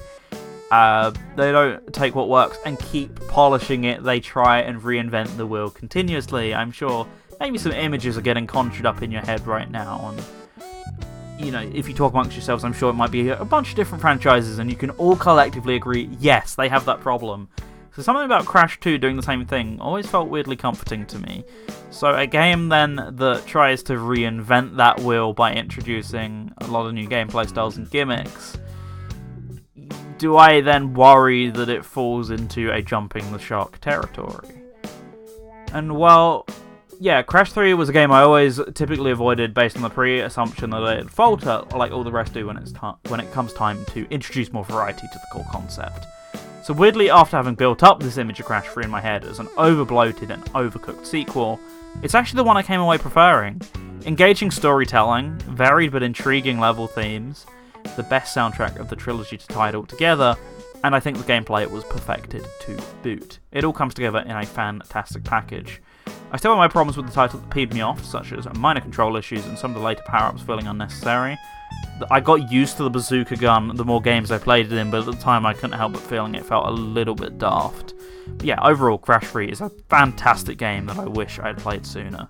Uh, 0.70 1.12
they 1.36 1.50
don't 1.50 1.92
take 1.92 2.14
what 2.14 2.28
works 2.28 2.58
and 2.64 2.78
keep 2.78 3.14
polishing 3.28 3.84
it. 3.84 4.02
They 4.04 4.20
try 4.20 4.60
and 4.60 4.80
reinvent 4.80 5.36
the 5.36 5.46
wheel 5.46 5.68
continuously. 5.68 6.54
I'm 6.54 6.70
sure 6.70 7.06
maybe 7.40 7.58
some 7.58 7.72
images 7.72 8.16
are 8.16 8.22
getting 8.22 8.46
conjured 8.46 8.86
up 8.86 9.02
in 9.02 9.10
your 9.10 9.22
head 9.22 9.44
right 9.46 9.68
now. 9.68 10.14
And, 10.14 11.44
you 11.44 11.50
know, 11.50 11.68
if 11.74 11.88
you 11.88 11.94
talk 11.94 12.12
amongst 12.12 12.36
yourselves, 12.36 12.62
I'm 12.62 12.72
sure 12.72 12.90
it 12.90 12.94
might 12.94 13.10
be 13.10 13.30
a 13.30 13.44
bunch 13.44 13.70
of 13.70 13.76
different 13.76 14.00
franchises 14.00 14.58
and 14.58 14.70
you 14.70 14.76
can 14.76 14.90
all 14.90 15.16
collectively 15.16 15.74
agree, 15.74 16.08
yes, 16.20 16.54
they 16.54 16.68
have 16.68 16.84
that 16.84 17.00
problem. 17.00 17.48
So 17.92 18.02
something 18.02 18.24
about 18.24 18.46
Crash 18.46 18.78
2 18.78 18.98
doing 18.98 19.16
the 19.16 19.22
same 19.22 19.44
thing 19.44 19.80
always 19.80 20.06
felt 20.06 20.28
weirdly 20.28 20.54
comforting 20.54 21.04
to 21.06 21.18
me. 21.18 21.42
So 21.90 22.14
a 22.14 22.28
game 22.28 22.68
then 22.68 22.94
that 23.16 23.42
tries 23.46 23.82
to 23.84 23.94
reinvent 23.94 24.76
that 24.76 25.00
wheel 25.00 25.32
by 25.32 25.52
introducing 25.52 26.52
a 26.58 26.68
lot 26.68 26.86
of 26.86 26.94
new 26.94 27.08
gameplay 27.08 27.48
styles 27.48 27.76
and 27.76 27.90
gimmicks 27.90 28.56
do 30.20 30.36
I 30.36 30.60
then 30.60 30.92
worry 30.92 31.48
that 31.48 31.70
it 31.70 31.82
falls 31.82 32.30
into 32.30 32.70
a 32.70 32.82
jumping 32.82 33.32
the 33.32 33.38
shark 33.38 33.80
territory? 33.80 34.62
And 35.72 35.96
well, 35.96 36.46
yeah, 37.00 37.22
Crash 37.22 37.52
3 37.52 37.72
was 37.72 37.88
a 37.88 37.94
game 37.94 38.12
I 38.12 38.20
always 38.20 38.60
typically 38.74 39.12
avoided 39.12 39.54
based 39.54 39.76
on 39.76 39.82
the 39.82 39.88
pre-assumption 39.88 40.68
that 40.70 40.82
it'd 40.98 41.10
falter 41.10 41.64
like 41.74 41.90
all 41.90 42.04
the 42.04 42.12
rest 42.12 42.34
do 42.34 42.46
when 42.46 42.58
it's 42.58 42.74
when 43.08 43.18
it 43.18 43.32
comes 43.32 43.54
time 43.54 43.82
to 43.86 44.06
introduce 44.10 44.52
more 44.52 44.64
variety 44.64 45.08
to 45.10 45.18
the 45.18 45.26
core 45.32 45.46
concept. 45.50 46.06
So 46.64 46.74
weirdly, 46.74 47.08
after 47.08 47.38
having 47.38 47.54
built 47.54 47.82
up 47.82 48.00
this 48.00 48.18
image 48.18 48.40
of 48.40 48.46
Crash 48.46 48.68
3 48.68 48.84
in 48.84 48.90
my 48.90 49.00
head 49.00 49.24
as 49.24 49.38
an 49.38 49.46
overbloated 49.56 50.28
and 50.28 50.44
overcooked 50.52 51.06
sequel, 51.06 51.58
it's 52.02 52.14
actually 52.14 52.36
the 52.36 52.44
one 52.44 52.58
I 52.58 52.62
came 52.62 52.82
away 52.82 52.98
preferring. 52.98 53.62
Engaging 54.04 54.50
storytelling, 54.50 55.38
varied 55.48 55.92
but 55.92 56.02
intriguing 56.02 56.60
level 56.60 56.86
themes, 56.86 57.46
the 57.96 58.02
best 58.04 58.36
soundtrack 58.36 58.78
of 58.78 58.88
the 58.88 58.96
trilogy 58.96 59.36
to 59.36 59.46
tie 59.46 59.70
it 59.70 59.74
all 59.74 59.86
together, 59.86 60.36
and 60.84 60.94
I 60.94 61.00
think 61.00 61.18
the 61.18 61.24
gameplay 61.24 61.68
was 61.70 61.84
perfected 61.84 62.46
to 62.60 62.78
boot. 63.02 63.38
It 63.52 63.64
all 63.64 63.72
comes 63.72 63.94
together 63.94 64.20
in 64.20 64.32
a 64.32 64.46
fantastic 64.46 65.24
package. 65.24 65.80
I 66.32 66.36
still 66.36 66.52
have 66.52 66.58
my 66.58 66.68
problems 66.68 66.96
with 66.96 67.06
the 67.06 67.12
title 67.12 67.40
that 67.40 67.50
peed 67.50 67.72
me 67.72 67.80
off, 67.80 68.04
such 68.04 68.32
as 68.32 68.46
minor 68.54 68.80
control 68.80 69.16
issues 69.16 69.46
and 69.46 69.58
some 69.58 69.72
of 69.72 69.78
the 69.78 69.84
later 69.84 70.02
power 70.06 70.28
ups 70.28 70.42
feeling 70.42 70.68
unnecessary. 70.68 71.36
I 72.10 72.20
got 72.20 72.50
used 72.50 72.76
to 72.76 72.84
the 72.84 72.90
bazooka 72.90 73.36
gun 73.36 73.76
the 73.76 73.84
more 73.84 74.00
games 74.00 74.30
I 74.30 74.38
played 74.38 74.66
it 74.66 74.72
in, 74.72 74.90
but 74.90 75.00
at 75.00 75.06
the 75.06 75.20
time 75.20 75.44
I 75.44 75.54
couldn't 75.54 75.78
help 75.78 75.92
but 75.92 76.02
feeling 76.02 76.34
it 76.34 76.46
felt 76.46 76.66
a 76.66 76.70
little 76.70 77.14
bit 77.14 77.38
daft. 77.38 77.94
But 78.28 78.46
yeah, 78.46 78.60
overall, 78.62 78.96
Crash 78.96 79.26
3 79.26 79.50
is 79.50 79.60
a 79.60 79.70
fantastic 79.88 80.56
game 80.56 80.86
that 80.86 80.98
I 80.98 81.06
wish 81.06 81.38
I 81.38 81.48
had 81.48 81.58
played 81.58 81.84
sooner. 81.84 82.28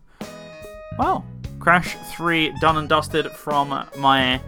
Well, 0.98 1.24
Crash 1.58 1.94
3 2.16 2.54
done 2.60 2.78
and 2.78 2.88
dusted 2.88 3.30
from 3.30 3.86
my 3.98 4.40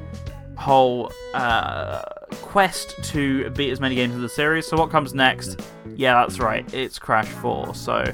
whole 0.62 1.12
uh, 1.35 2.03
quest 2.40 2.94
to 3.03 3.51
beat 3.51 3.70
as 3.70 3.81
many 3.81 3.94
games 3.94 4.14
in 4.14 4.22
the 4.22 4.29
series. 4.29 4.66
So 4.66 4.77
what 4.77 4.90
comes 4.90 5.12
next? 5.12 5.61
Yeah, 5.96 6.14
that's 6.14 6.38
right. 6.38 6.72
It's 6.72 6.98
Crash 6.98 7.27
4. 7.27 7.75
So 7.75 8.05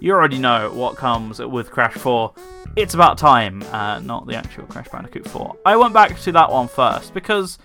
you 0.00 0.12
already 0.12 0.38
know 0.38 0.70
what 0.70 0.96
comes 0.96 1.40
with 1.40 1.70
Crash 1.70 1.94
4. 1.94 2.32
It's 2.76 2.94
about 2.94 3.18
time, 3.18 3.62
uh, 3.72 3.98
not 4.00 4.26
the 4.26 4.36
actual 4.36 4.66
Crash 4.66 4.88
Bandicoot 4.88 5.28
4. 5.28 5.56
I 5.66 5.76
went 5.76 5.92
back 5.92 6.18
to 6.20 6.32
that 6.32 6.50
one 6.50 6.68
first 6.68 7.12
because, 7.12 7.58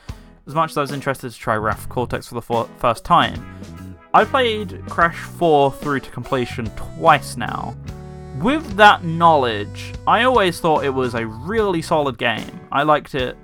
as 0.47 0.55
much 0.55 0.71
as 0.71 0.77
I 0.77 0.81
was 0.81 0.91
interested 0.91 1.31
to 1.31 1.37
try 1.37 1.55
Wrath 1.55 1.87
Cortex 1.89 2.27
for 2.27 2.35
the 2.35 2.67
first 2.77 3.05
time, 3.05 3.45
I 4.13 4.25
played 4.25 4.81
Crash 4.89 5.17
4 5.17 5.71
through 5.71 5.99
to 6.01 6.09
completion 6.11 6.65
twice 6.75 7.37
now. 7.37 7.75
With 8.39 8.75
that 8.75 9.03
knowledge, 9.03 9.93
I 10.07 10.23
always 10.23 10.59
thought 10.59 10.83
it 10.83 10.89
was 10.89 11.13
a 11.13 11.27
really 11.27 11.81
solid 11.81 12.17
game. 12.17 12.59
I 12.71 12.83
liked 12.83 13.13
it 13.13 13.37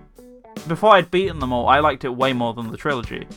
before 0.68 0.92
I'd 0.92 1.12
beaten 1.12 1.40
them 1.40 1.54
all, 1.54 1.68
I 1.68 1.80
liked 1.80 2.06
it 2.06 2.10
way 2.10 2.34
more 2.34 2.54
than 2.54 2.72
the 2.72 2.78
trilogy. 2.78 3.28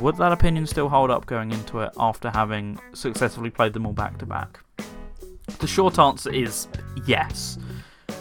Would 0.00 0.16
that 0.18 0.32
opinion 0.32 0.66
still 0.66 0.88
hold 0.88 1.10
up 1.10 1.26
going 1.26 1.50
into 1.50 1.80
it 1.80 1.92
after 1.98 2.30
having 2.30 2.78
successfully 2.92 3.50
played 3.50 3.72
them 3.72 3.86
all 3.86 3.92
back 3.92 4.18
to 4.18 4.26
back? 4.26 4.60
The 5.60 5.66
short 5.66 5.98
answer 5.98 6.32
is 6.32 6.68
yes. 7.06 7.58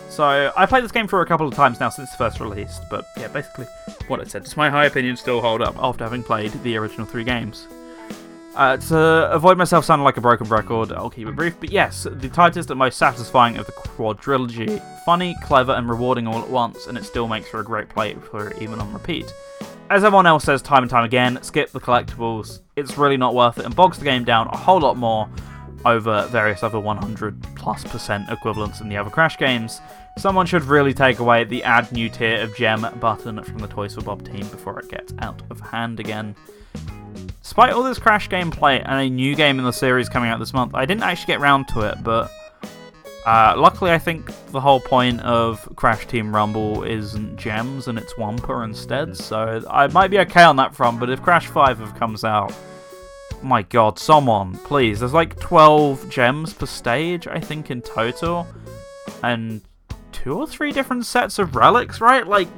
So, 0.10 0.52
I 0.56 0.66
played 0.66 0.84
this 0.84 0.92
game 0.92 1.08
for 1.08 1.22
a 1.22 1.26
couple 1.26 1.48
of 1.48 1.54
times 1.54 1.80
now 1.80 1.90
since 1.90 2.14
first 2.16 2.40
released, 2.40 2.82
but 2.90 3.06
yeah, 3.18 3.28
basically 3.28 3.66
what 4.08 4.20
I 4.20 4.24
said. 4.24 4.44
Does 4.44 4.58
my 4.58 4.70
high 4.70 4.86
opinion 4.86 5.18
still 5.18 5.42
hold 5.42 5.62
up 5.62 5.76
after 5.78 6.04
having 6.04 6.24
played 6.24 6.52
the 6.64 6.78
original 6.78 7.06
three 7.06 7.24
games? 7.24 7.68
Uh, 8.58 8.76
to 8.76 9.32
avoid 9.32 9.56
myself 9.56 9.86
sounding 9.86 10.04
like 10.04 10.18
a 10.18 10.22
broken 10.22 10.50
record, 10.50 10.92
I'll 10.92 11.12
keep 11.12 11.28
it 11.28 11.36
brief, 11.36 11.60
but 11.60 11.72
yes, 11.72 12.08
the 12.10 12.28
tightest 12.28 12.72
and 12.72 12.80
most 12.80 12.98
satisfying 12.98 13.56
of 13.56 13.68
the 13.68 13.72
quadrilogy. 13.72 14.82
Funny, 15.06 15.36
clever, 15.44 15.74
and 15.74 15.88
rewarding 15.88 16.26
all 16.26 16.42
at 16.42 16.50
once, 16.50 16.88
and 16.88 16.98
it 16.98 17.04
still 17.04 17.28
makes 17.28 17.48
for 17.50 17.60
a 17.60 17.64
great 17.64 17.88
play 17.88 18.16
for 18.16 18.52
even 18.60 18.80
on 18.80 18.92
repeat. 18.92 19.32
As 19.92 20.04
everyone 20.04 20.26
else 20.26 20.44
says 20.44 20.64
time 20.64 20.82
and 20.82 20.90
time 20.90 21.04
again, 21.04 21.38
skip 21.44 21.70
the 21.70 21.80
collectibles, 21.80 22.62
it's 22.76 22.98
really 22.98 23.16
not 23.16 23.36
worth 23.36 23.60
it 23.60 23.66
and 23.66 23.76
bogs 23.76 24.00
the 24.00 24.06
game 24.06 24.24
down 24.24 24.48
a 24.48 24.58
whole 24.58 24.80
lot 24.80 24.98
more. 24.98 25.30
over 25.86 26.26
various 26.32 26.64
other 26.64 26.80
100 26.80 27.40
plus 27.56 27.84
percent 27.84 28.28
equivalents 28.32 28.82
in 28.82 28.90
the 28.90 28.98
other 28.98 29.12
Crash 29.12 29.38
games, 29.38 29.80
someone 30.18 30.48
should 30.48 30.64
really 30.64 30.96
take 30.96 31.20
away 31.20 31.44
the 31.44 31.64
add 31.64 31.92
new 31.92 32.10
tier 32.10 32.42
of 32.42 32.56
gem 32.56 32.88
button 33.00 33.44
from 33.44 33.60
the 33.60 33.68
Toys 33.68 33.94
for 33.94 34.02
Bob 34.02 34.26
team 34.26 34.48
before 34.48 34.80
it 34.80 34.90
gets 34.90 35.14
out 35.20 35.44
of 35.52 35.60
hand 35.60 36.00
again. 36.00 36.36
Despite 37.48 37.72
all 37.72 37.82
this 37.82 37.98
Crash 37.98 38.28
gameplay 38.28 38.84
and 38.86 39.00
a 39.00 39.10
new 39.10 39.34
game 39.34 39.58
in 39.58 39.64
the 39.64 39.72
series 39.72 40.10
coming 40.10 40.30
out 40.30 40.38
this 40.38 40.52
month, 40.52 40.76
I 40.76 40.86
didn't 40.86 41.04
actually 41.04 41.28
get 41.28 41.40
round 41.40 41.70
to 41.70 41.80
it, 41.80 42.04
but 42.04 42.30
uh, 43.26 43.54
luckily 43.56 43.92
I 43.92 43.98
think 43.98 44.30
the 44.52 44.60
whole 44.60 44.82
point 44.82 45.22
of 45.22 45.66
Crash 45.78 46.06
Team 46.08 46.36
Rumble 46.36 46.84
isn't 46.84 47.38
gems 47.38 47.88
and 47.88 47.98
it's 47.98 48.14
Wumpa 48.16 48.66
instead, 48.66 49.16
so 49.16 49.64
I 49.70 49.88
might 49.88 50.10
be 50.10 50.20
okay 50.20 50.44
on 50.44 50.58
that 50.58 50.76
front, 50.76 51.00
but 51.00 51.10
if 51.10 51.22
Crash 51.22 51.48
5 51.48 51.96
comes 51.96 52.26
out, 52.26 52.54
my 53.42 53.62
god, 53.62 53.98
someone, 53.98 54.58
please. 54.66 55.00
There's 55.00 55.14
like 55.14 55.40
12 55.40 56.10
gems 56.10 56.54
per 56.54 56.66
stage, 56.66 57.28
I 57.28 57.40
think, 57.40 57.72
in 57.72 57.82
total. 57.82 58.46
And 59.24 59.62
two 60.12 60.38
or 60.38 60.48
three 60.48 60.74
different 60.74 61.06
sets 61.06 61.40
of 61.40 61.56
relics, 61.56 62.02
right? 62.02 62.28
Like, 62.28 62.50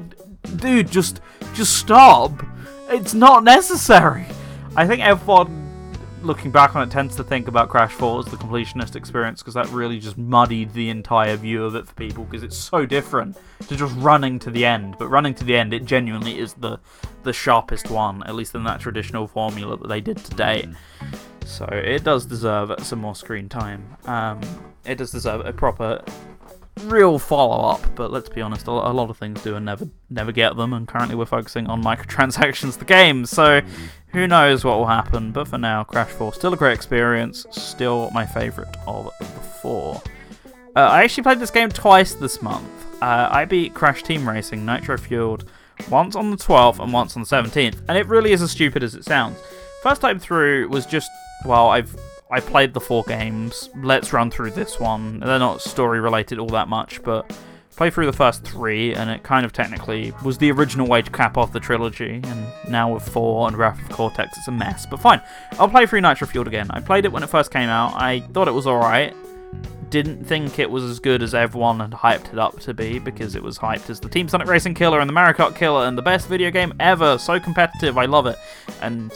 dude, 0.57 0.89
just 0.89 1.21
just 1.53 1.77
stop. 1.77 2.43
It's 2.89 3.13
not 3.13 3.43
necessary. 3.43 4.25
I 4.75 4.85
think 4.85 5.01
everyone 5.01 5.69
looking 6.21 6.51
back 6.51 6.75
on 6.75 6.87
it 6.87 6.91
tends 6.91 7.15
to 7.15 7.23
think 7.23 7.47
about 7.47 7.69
Crash 7.69 7.93
4 7.93 8.19
as 8.19 8.25
the 8.25 8.37
completionist 8.37 8.95
experience 8.95 9.41
because 9.41 9.53
that 9.53 9.67
really 9.69 9.99
just 9.99 10.17
muddied 10.17 10.73
the 10.73 10.89
entire 10.89 11.35
view 11.35 11.63
of 11.63 11.75
it 11.75 11.87
for 11.87 11.93
people 11.95 12.25
because 12.25 12.43
it's 12.43 12.57
so 12.57 12.85
different 12.85 13.37
to 13.67 13.75
just 13.75 13.95
running 13.97 14.37
to 14.39 14.51
the 14.51 14.65
end. 14.65 14.95
But 14.99 15.07
running 15.07 15.33
to 15.35 15.43
the 15.43 15.55
end, 15.55 15.73
it 15.73 15.85
genuinely 15.85 16.37
is 16.37 16.53
the 16.53 16.79
the 17.23 17.33
sharpest 17.33 17.89
one, 17.89 18.23
at 18.23 18.35
least 18.35 18.55
in 18.55 18.63
that 18.63 18.79
traditional 18.79 19.27
formula 19.27 19.77
that 19.77 19.87
they 19.87 20.01
did 20.01 20.17
today. 20.17 20.69
So 21.45 21.65
it 21.65 22.03
does 22.03 22.25
deserve 22.25 22.73
some 22.79 22.99
more 22.99 23.15
screen 23.15 23.49
time. 23.49 23.97
Um, 24.05 24.39
it 24.85 24.97
does 24.97 25.11
deserve 25.11 25.45
a 25.45 25.51
proper 25.51 26.03
real 26.85 27.19
follow 27.19 27.69
up, 27.69 27.81
but 27.95 28.11
let's 28.11 28.29
be 28.29 28.41
honest, 28.41 28.67
a 28.67 28.71
lot 28.71 29.09
of 29.09 29.17
things 29.17 29.41
do 29.43 29.55
and 29.55 29.65
never 29.65 29.87
never 30.09 30.31
get 30.31 30.55
them. 30.55 30.73
And 30.73 30.87
currently, 30.87 31.15
we're 31.15 31.25
focusing 31.25 31.67
on 31.67 31.83
microtransactions, 31.91 32.77
the 32.77 32.85
game. 32.85 33.25
So 33.25 33.61
who 34.11 34.27
knows 34.27 34.63
what 34.63 34.77
will 34.77 34.87
happen? 34.87 35.31
But 35.31 35.47
for 35.47 35.57
now, 35.57 35.83
Crash 35.83 36.09
4 36.11 36.33
still 36.33 36.53
a 36.53 36.57
great 36.57 36.73
experience, 36.73 37.45
still 37.51 38.09
my 38.11 38.25
favourite 38.25 38.75
of 38.87 39.11
the 39.19 39.25
four. 39.25 40.01
Uh, 40.75 40.79
I 40.79 41.03
actually 41.03 41.23
played 41.23 41.39
this 41.39 41.51
game 41.51 41.69
twice 41.69 42.13
this 42.13 42.41
month. 42.41 42.67
Uh, 43.01 43.29
I 43.31 43.45
beat 43.45 43.73
Crash 43.73 44.03
Team 44.03 44.27
Racing 44.27 44.65
Nitro 44.65 44.97
Fueled 44.97 45.49
once 45.89 46.15
on 46.15 46.31
the 46.31 46.37
12th 46.37 46.79
and 46.79 46.91
once 46.91 47.15
on 47.15 47.23
the 47.23 47.27
17th, 47.27 47.77
and 47.87 47.97
it 47.97 48.05
really 48.07 48.31
is 48.31 48.41
as 48.41 48.51
stupid 48.51 48.83
as 48.83 48.95
it 48.95 49.05
sounds. 49.05 49.37
First 49.81 50.01
time 50.01 50.19
through 50.19 50.67
was 50.69 50.85
just 50.85 51.09
well, 51.45 51.69
I've 51.69 51.95
I 52.31 52.39
played 52.39 52.73
the 52.73 52.79
four 52.79 53.03
games. 53.05 53.69
Let's 53.81 54.13
run 54.13 54.29
through 54.29 54.51
this 54.51 54.79
one. 54.79 55.19
They're 55.19 55.39
not 55.39 55.61
story 55.61 55.99
related 55.99 56.37
all 56.37 56.49
that 56.49 56.67
much, 56.67 57.01
but 57.01 57.35
play 57.75 57.89
through 57.89 58.05
the 58.05 58.13
first 58.13 58.43
three, 58.43 58.93
and 58.93 59.09
it 59.09 59.23
kind 59.23 59.45
of 59.45 59.53
technically 59.53 60.13
was 60.23 60.37
the 60.37 60.51
original 60.51 60.85
way 60.85 61.01
to 61.01 61.09
cap 61.09 61.37
off 61.37 61.53
the 61.53 61.59
trilogy. 61.59 62.21
And 62.23 62.45
now 62.69 62.93
with 62.93 63.07
four 63.07 63.47
and 63.47 63.57
Wrath 63.57 63.81
of 63.81 63.89
Cortex, 63.89 64.37
it's 64.37 64.47
a 64.47 64.51
mess. 64.51 64.85
But 64.85 64.99
fine, 64.99 65.21
I'll 65.53 65.69
play 65.69 65.87
through 65.87 66.01
Nitro 66.01 66.27
Fueled 66.27 66.47
again. 66.47 66.67
I 66.69 66.81
played 66.81 67.05
it 67.05 67.11
when 67.11 67.23
it 67.23 67.29
first 67.29 67.51
came 67.51 67.69
out. 67.69 67.93
I 67.95 68.19
thought 68.19 68.47
it 68.47 68.53
was 68.53 68.67
alright. 68.67 69.15
Didn't 69.89 70.23
think 70.23 70.59
it 70.59 70.69
was 70.69 70.83
as 70.83 70.99
good 70.99 71.23
as 71.23 71.33
everyone 71.33 71.79
had 71.79 71.91
hyped 71.91 72.31
it 72.31 72.37
up 72.37 72.59
to 72.59 72.75
be 72.75 72.99
because 72.99 73.35
it 73.35 73.41
was 73.41 73.57
hyped 73.57 73.89
as 73.89 73.99
the 73.99 74.07
Team 74.07 74.29
Sonic 74.29 74.47
Racing 74.47 74.75
killer 74.75 74.99
and 74.99 75.09
the 75.09 75.13
Mario 75.13 75.33
Kart 75.33 75.55
killer 75.55 75.87
and 75.87 75.97
the 75.97 76.03
best 76.03 76.27
video 76.27 76.51
game 76.51 76.73
ever. 76.79 77.17
So 77.17 77.39
competitive, 77.39 77.97
I 77.97 78.05
love 78.05 78.27
it. 78.27 78.37
And 78.83 79.11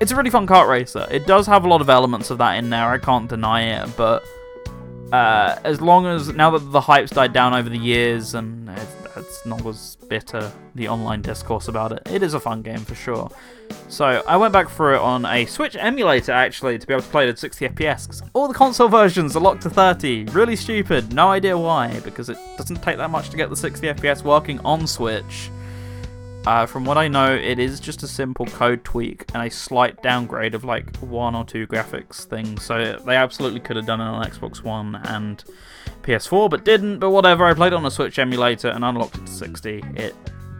it's 0.00 0.12
a 0.12 0.16
really 0.16 0.30
fun 0.30 0.46
kart 0.46 0.68
racer. 0.68 1.06
It 1.10 1.26
does 1.26 1.46
have 1.46 1.64
a 1.64 1.68
lot 1.68 1.80
of 1.80 1.88
elements 1.88 2.30
of 2.30 2.38
that 2.38 2.54
in 2.54 2.70
there, 2.70 2.88
I 2.88 2.98
can't 2.98 3.28
deny 3.28 3.82
it, 3.82 3.96
but 3.96 4.24
uh, 5.12 5.58
as 5.64 5.80
long 5.80 6.06
as, 6.06 6.28
now 6.32 6.50
that 6.50 6.70
the 6.70 6.80
hype's 6.80 7.10
died 7.10 7.32
down 7.32 7.54
over 7.54 7.68
the 7.68 7.78
years 7.78 8.34
and 8.34 8.68
it's, 8.70 8.96
it's 9.16 9.46
not 9.46 9.64
as 9.66 9.96
bitter, 10.08 10.50
the 10.74 10.88
online 10.88 11.20
discourse 11.20 11.68
about 11.68 11.92
it, 11.92 12.02
it 12.06 12.22
is 12.22 12.34
a 12.34 12.40
fun 12.40 12.62
game 12.62 12.78
for 12.78 12.94
sure. 12.94 13.30
So 13.88 14.22
I 14.26 14.36
went 14.36 14.52
back 14.52 14.70
through 14.70 14.96
it 14.96 15.00
on 15.00 15.26
a 15.26 15.44
Switch 15.46 15.76
emulator 15.76 16.32
actually 16.32 16.78
to 16.78 16.86
be 16.86 16.94
able 16.94 17.02
to 17.02 17.10
play 17.10 17.26
it 17.26 17.30
at 17.30 17.38
60 17.38 17.68
FPS 17.68 18.22
all 18.32 18.48
the 18.48 18.54
console 18.54 18.88
versions 18.88 19.36
are 19.36 19.40
locked 19.40 19.62
to 19.62 19.70
30. 19.70 20.24
Really 20.26 20.56
stupid, 20.56 21.12
no 21.12 21.28
idea 21.28 21.56
why, 21.56 22.00
because 22.00 22.28
it 22.28 22.38
doesn't 22.56 22.82
take 22.82 22.96
that 22.96 23.10
much 23.10 23.30
to 23.30 23.36
get 23.36 23.50
the 23.50 23.56
60 23.56 23.86
FPS 23.88 24.22
working 24.22 24.58
on 24.60 24.86
Switch. 24.86 25.50
Uh, 26.44 26.66
from 26.66 26.84
what 26.84 26.98
I 26.98 27.06
know, 27.06 27.32
it 27.32 27.60
is 27.60 27.78
just 27.78 28.02
a 28.02 28.08
simple 28.08 28.46
code 28.46 28.82
tweak 28.82 29.24
and 29.32 29.46
a 29.46 29.50
slight 29.50 30.02
downgrade 30.02 30.54
of 30.56 30.64
like 30.64 30.96
one 30.96 31.36
or 31.36 31.44
two 31.44 31.68
graphics 31.68 32.24
things. 32.24 32.64
So 32.64 32.98
they 33.06 33.14
absolutely 33.14 33.60
could 33.60 33.76
have 33.76 33.86
done 33.86 34.00
it 34.00 34.04
on 34.04 34.24
Xbox 34.24 34.62
One 34.64 34.96
and 35.04 35.44
PS4, 36.02 36.50
but 36.50 36.64
didn't. 36.64 36.98
But 36.98 37.10
whatever, 37.10 37.44
I 37.44 37.54
played 37.54 37.72
on 37.72 37.86
a 37.86 37.90
Switch 37.92 38.18
emulator 38.18 38.68
and 38.68 38.84
unlocked 38.84 39.16
it 39.16 39.26
to 39.26 39.32
60. 39.32 39.84
It 39.94 40.16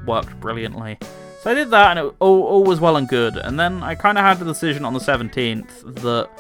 worked 0.06 0.38
brilliantly. 0.38 0.98
So 1.40 1.50
I 1.50 1.54
did 1.54 1.70
that, 1.72 1.96
and 1.96 2.06
it 2.06 2.14
all, 2.20 2.42
all 2.44 2.62
was 2.62 2.78
well 2.78 2.96
and 2.96 3.08
good. 3.08 3.36
And 3.36 3.58
then 3.58 3.82
I 3.82 3.96
kind 3.96 4.16
of 4.16 4.24
had 4.24 4.38
the 4.38 4.44
decision 4.44 4.84
on 4.84 4.94
the 4.94 5.00
17th 5.00 5.96
that 6.02 6.30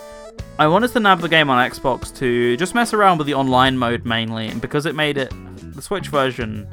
I 0.60 0.68
wanted 0.68 0.92
to 0.92 1.00
nab 1.00 1.18
the 1.18 1.28
game 1.28 1.50
on 1.50 1.68
Xbox 1.68 2.16
to 2.18 2.56
just 2.56 2.76
mess 2.76 2.92
around 2.92 3.18
with 3.18 3.26
the 3.26 3.34
online 3.34 3.76
mode 3.76 4.04
mainly, 4.04 4.46
and 4.46 4.60
because 4.60 4.86
it 4.86 4.94
made 4.94 5.18
it 5.18 5.32
the 5.74 5.82
Switch 5.82 6.06
version 6.06 6.68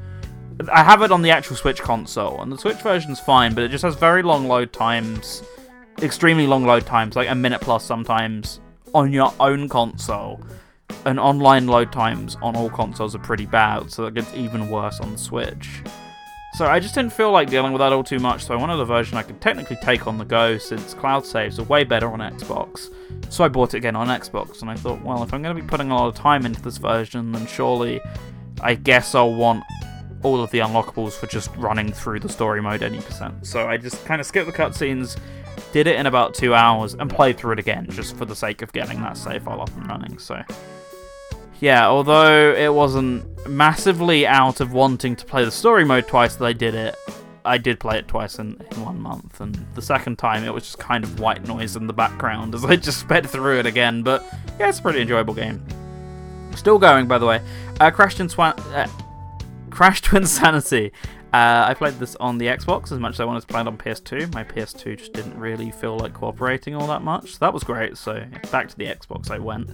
I 0.68 0.84
have 0.84 1.02
it 1.02 1.12
on 1.12 1.22
the 1.22 1.32
actual 1.32 1.56
Switch 1.56 1.82
console, 1.82 2.42
and 2.42 2.52
the 2.52 2.58
Switch 2.58 2.82
version's 2.82 3.20
fine, 3.20 3.54
but 3.54 3.64
it 3.64 3.72
just 3.72 3.84
has 3.84 3.96
very 3.96 4.22
long 4.22 4.48
load 4.48 4.74
times, 4.74 5.42
extremely 6.02 6.48
long 6.48 6.66
load 6.66 6.86
times, 6.86 7.16
like 7.16 7.30
a 7.30 7.36
minute 7.36 7.62
plus 7.62 7.86
sometimes, 7.86 8.60
on 8.94 9.14
your 9.14 9.34
own 9.40 9.70
console. 9.70 10.42
And 11.06 11.20
online 11.20 11.68
load 11.68 11.94
times 11.94 12.36
on 12.42 12.58
all 12.58 12.70
consoles 12.70 13.16
are 13.16 13.20
pretty 13.20 13.46
bad, 13.46 13.90
so 13.90 14.06
it 14.06 14.16
gets 14.16 14.34
even 14.34 14.70
worse 14.70 15.00
on 15.00 15.14
the 15.14 15.18
Switch. 15.18 15.82
So 16.56 16.66
I 16.66 16.80
just 16.80 16.96
didn't 16.96 17.14
feel 17.14 17.32
like 17.32 17.50
dealing 17.50 17.72
with 17.72 17.80
that 17.80 17.94
all 17.94 18.04
too 18.04 18.20
much, 18.20 18.44
so 18.44 18.54
I 18.54 18.58
wanted 18.58 18.80
a 18.80 18.86
version 18.86 19.18
I 19.18 19.24
could 19.24 19.40
technically 19.40 19.78
take 19.78 20.08
on 20.08 20.18
the 20.18 20.26
go 20.26 20.58
since 20.58 20.94
cloud 20.94 21.26
saves 21.26 21.58
are 21.60 21.64
way 21.64 21.86
better 21.86 22.12
on 22.12 22.20
Xbox. 22.20 22.90
So 23.30 23.46
I 23.46 23.48
bought 23.48 23.76
it 23.76 23.78
again 23.78 23.96
on 23.96 24.08
Xbox, 24.08 24.62
and 24.62 24.70
I 24.70 24.76
thought, 24.76 25.02
well, 25.04 25.24
if 25.24 25.34
I'm 25.34 25.42
going 25.42 25.56
to 25.56 25.62
be 25.62 25.68
putting 25.68 25.92
a 25.92 25.96
lot 25.96 26.08
of 26.08 26.16
time 26.16 26.46
into 26.46 26.62
this 26.62 26.78
version, 26.78 27.32
then 27.32 27.48
surely 27.48 28.02
I 28.62 28.74
guess 28.76 29.16
I'll 29.16 29.34
want 29.34 29.64
all 30.24 30.42
of 30.44 30.52
the 30.52 30.60
unlockables 30.60 31.14
for 31.14 31.28
just 31.28 31.56
running 31.56 31.92
through 31.92 32.20
the 32.20 32.30
story 32.30 32.62
mode 32.62 32.84
any 32.84 33.02
percent. 33.02 33.46
So 33.46 33.68
I 33.68 33.78
just 33.78 34.04
kind 34.06 34.20
of 34.20 34.28
skipped 34.28 34.48
the 34.48 34.54
cutscenes, 34.54 35.18
did 35.72 35.88
it 35.88 35.96
in 35.96 36.06
about 36.06 36.34
two 36.34 36.54
hours, 36.54 36.94
and 36.94 37.10
played 37.10 37.38
through 37.38 37.54
it 37.54 37.60
again 37.60 37.88
just 37.90 38.16
for 38.18 38.26
the 38.26 38.36
sake 38.36 38.62
of 38.62 38.74
getting 38.74 39.02
that 39.02 39.18
save 39.18 39.44
file 39.44 39.62
up 39.62 39.76
and 39.76 39.88
running. 39.88 40.18
So 40.20 40.42
yeah, 41.60 41.88
although 41.88 42.54
it 42.54 42.74
wasn't 42.74 43.48
massively 43.48 44.26
out 44.26 44.62
of 44.62 44.74
wanting 44.74 45.16
to 45.16 45.26
play 45.26 45.44
the 45.44 45.52
story 45.52 45.86
mode 45.86 46.08
twice 46.08 46.36
that 46.36 46.46
I 46.46 46.54
did 46.54 46.76
it, 46.76 46.96
I 47.46 47.58
did 47.58 47.80
play 47.80 47.98
it 47.98 48.08
twice 48.08 48.40
in, 48.40 48.62
in 48.72 48.84
one 48.84 49.00
month, 49.00 49.42
and 49.42 49.56
the 49.74 49.82
second 49.82 50.18
time 50.18 50.44
it 50.44 50.54
was 50.54 50.64
just 50.64 50.80
kind 50.80 51.04
of 51.04 51.20
white 51.20 51.46
noise 51.48 51.76
in 51.76 51.88
the 51.88 51.94
background 51.94 52.54
as 52.54 52.64
I 52.64 52.76
just 52.78 53.00
sped 53.00 53.30
through 53.30 53.60
it 53.60 53.66
again. 53.66 54.04
But 54.04 54.24
yeah, 54.60 54.70
it's 54.70 54.80
a 54.80 54.82
pretty 54.82 55.02
enjoyable 55.02 55.34
game. 55.34 55.66
Still 56.56 56.80
going, 56.80 57.08
by 57.08 57.18
the 57.18 57.26
way. 57.26 57.42
Uh, 57.80 57.92
Crash 57.92 58.20
and 58.20 58.30
Swan. 58.30 58.54
Uh, 58.74 58.88
Crash 59.70 60.02
Twinsanity. 60.02 60.92
Uh, 61.32 61.66
I 61.68 61.76
played 61.76 61.94
this 61.96 62.16
on 62.16 62.40
the 62.40 62.48
Xbox 62.48 62.92
as 62.92 62.98
much 62.98 63.14
as 63.14 63.20
I 63.20 63.26
wanted 63.26 63.42
to 63.42 63.48
play 63.48 63.62
it 63.62 63.68
on 63.68 63.78
PS2. 63.78 64.34
My 64.34 64.44
PS2 64.44 64.98
just 64.98 65.14
didn't 65.14 65.38
really 65.38 65.70
feel 65.70 65.98
like 65.98 66.14
cooperating 66.14 66.76
all 66.76 66.88
that 66.88 67.04
much. 67.04 67.34
So 67.34 67.38
that 67.42 67.54
was 67.54 67.64
great. 67.64 67.98
So 67.98 68.24
back 68.52 68.68
to 68.70 68.78
the 68.78 68.86
Xbox 68.86 69.30
I 69.30 69.38
went. 69.38 69.70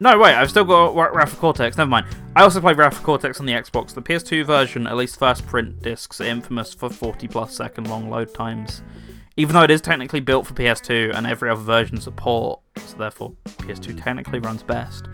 No, 0.00 0.18
wait, 0.18 0.34
I've 0.34 0.50
still 0.50 0.64
got 0.64 0.94
Wrath 0.94 1.38
Cortex. 1.38 1.78
Never 1.78 1.88
mind. 1.88 2.06
I 2.36 2.42
also 2.42 2.60
played 2.60 2.76
Wrath 2.76 3.02
Cortex 3.02 3.40
on 3.40 3.46
the 3.46 3.52
Xbox. 3.52 3.94
The 3.94 4.02
PS2 4.02 4.44
version, 4.44 4.86
at 4.86 4.96
least 4.96 5.18
first 5.18 5.46
print 5.46 5.80
discs, 5.82 6.20
are 6.20 6.24
infamous 6.24 6.74
for 6.74 6.90
40 6.90 7.28
plus 7.28 7.56
second 7.56 7.88
long 7.88 8.10
load 8.10 8.34
times. 8.34 8.82
Even 9.36 9.54
though 9.54 9.62
it 9.62 9.70
is 9.70 9.80
technically 9.80 10.20
built 10.20 10.46
for 10.46 10.54
PS2 10.54 11.14
and 11.14 11.26
every 11.26 11.48
other 11.48 11.62
version 11.62 12.00
support, 12.00 12.60
so 12.76 12.96
therefore 12.96 13.32
PS2 13.46 14.02
technically 14.02 14.40
runs 14.40 14.62
best. 14.62 15.06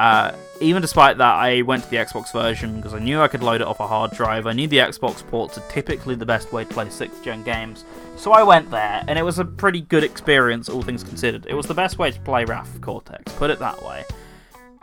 Uh, 0.00 0.34
even 0.62 0.80
despite 0.80 1.18
that, 1.18 1.34
I 1.34 1.60
went 1.60 1.84
to 1.84 1.90
the 1.90 1.96
Xbox 1.96 2.32
version 2.32 2.76
because 2.76 2.94
I 2.94 3.00
knew 3.00 3.20
I 3.20 3.28
could 3.28 3.42
load 3.42 3.60
it 3.60 3.66
off 3.66 3.80
a 3.80 3.86
hard 3.86 4.12
drive. 4.12 4.46
I 4.46 4.54
knew 4.54 4.66
the 4.66 4.78
Xbox 4.78 5.26
ports 5.26 5.58
are 5.58 5.68
typically 5.68 6.14
the 6.14 6.24
best 6.24 6.54
way 6.54 6.64
to 6.64 6.72
play 6.72 6.86
6th 6.86 7.22
gen 7.22 7.42
games. 7.42 7.84
So 8.16 8.32
I 8.32 8.42
went 8.42 8.70
there, 8.70 9.04
and 9.06 9.18
it 9.18 9.22
was 9.22 9.38
a 9.38 9.44
pretty 9.44 9.82
good 9.82 10.02
experience, 10.02 10.70
all 10.70 10.80
things 10.80 11.04
considered. 11.04 11.44
It 11.44 11.52
was 11.52 11.66
the 11.66 11.74
best 11.74 11.98
way 11.98 12.10
to 12.10 12.20
play 12.20 12.46
Wrath 12.46 12.80
Cortex, 12.80 13.30
put 13.34 13.50
it 13.50 13.58
that 13.58 13.84
way. 13.84 14.04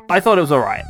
I 0.07 0.20
thought 0.20 0.38
it 0.38 0.41
was 0.41 0.51
alright. 0.51 0.86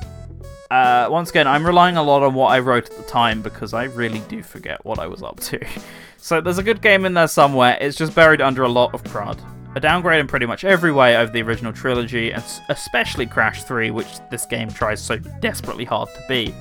Uh, 0.70 1.08
once 1.10 1.30
again, 1.30 1.48
I'm 1.48 1.66
relying 1.66 1.96
a 1.96 2.04
lot 2.04 2.22
on 2.22 2.34
what 2.34 2.48
I 2.48 2.60
wrote 2.60 2.90
at 2.90 2.98
the 2.98 3.04
time 3.04 3.42
because 3.42 3.74
I 3.74 3.86
really 3.86 4.20
do 4.28 4.44
forget 4.44 4.84
what 4.84 5.00
I 5.00 5.08
was 5.08 5.24
up 5.24 5.40
to. 5.40 5.66
so 6.18 6.42
there's 6.42 6.58
a 6.58 6.64
good 6.64 6.82
game 6.82 7.06
in 7.06 7.14
there 7.14 7.30
somewhere, 7.30 7.78
it's 7.80 7.96
just 7.96 8.14
buried 8.14 8.42
under 8.42 8.64
a 8.64 8.70
lot 8.70 8.94
of 8.94 9.06
crud 9.06 9.40
a 9.76 9.80
downgrade 9.80 10.20
in 10.20 10.28
pretty 10.28 10.46
much 10.46 10.64
every 10.64 10.92
way 10.92 11.18
over 11.18 11.32
the 11.32 11.42
original 11.42 11.74
trilogy, 11.74 12.32
and 12.32 12.44
especially 12.70 13.26
Crash 13.26 13.64
3, 13.64 13.92
which 13.92 14.08
this 14.32 14.46
game 14.46 14.70
tries 14.70 15.02
so 15.02 15.18
desperately 15.18 15.86
hard 15.86 16.10
to 16.10 16.24
be. 16.28 16.54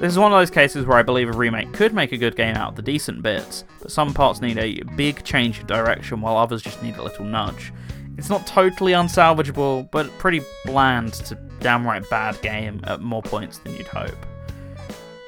This 0.00 0.12
is 0.12 0.18
one 0.18 0.32
of 0.32 0.38
those 0.38 0.50
cases 0.50 0.86
where 0.86 0.96
I 0.96 1.02
believe 1.02 1.28
a 1.28 1.36
remake 1.36 1.72
could 1.72 1.92
make 1.92 2.12
a 2.12 2.16
good 2.16 2.36
game 2.36 2.54
out 2.54 2.70
of 2.70 2.76
the 2.76 2.82
decent 2.82 3.22
bits, 3.22 3.64
but 3.80 3.90
some 3.90 4.14
parts 4.14 4.40
need 4.40 4.58
a 4.58 4.82
big 4.94 5.24
change 5.24 5.58
of 5.58 5.66
direction 5.66 6.20
while 6.20 6.36
others 6.36 6.62
just 6.62 6.82
need 6.82 6.96
a 6.96 7.02
little 7.02 7.24
nudge. 7.24 7.72
It's 8.16 8.28
not 8.28 8.46
totally 8.46 8.92
unsalvageable, 8.92 9.90
but 9.90 10.10
pretty 10.18 10.40
bland 10.64 11.14
to 11.14 11.34
downright 11.60 12.08
bad 12.10 12.40
game 12.42 12.80
at 12.84 13.00
more 13.00 13.22
points 13.22 13.58
than 13.58 13.74
you'd 13.74 13.86
hope. 13.86 14.26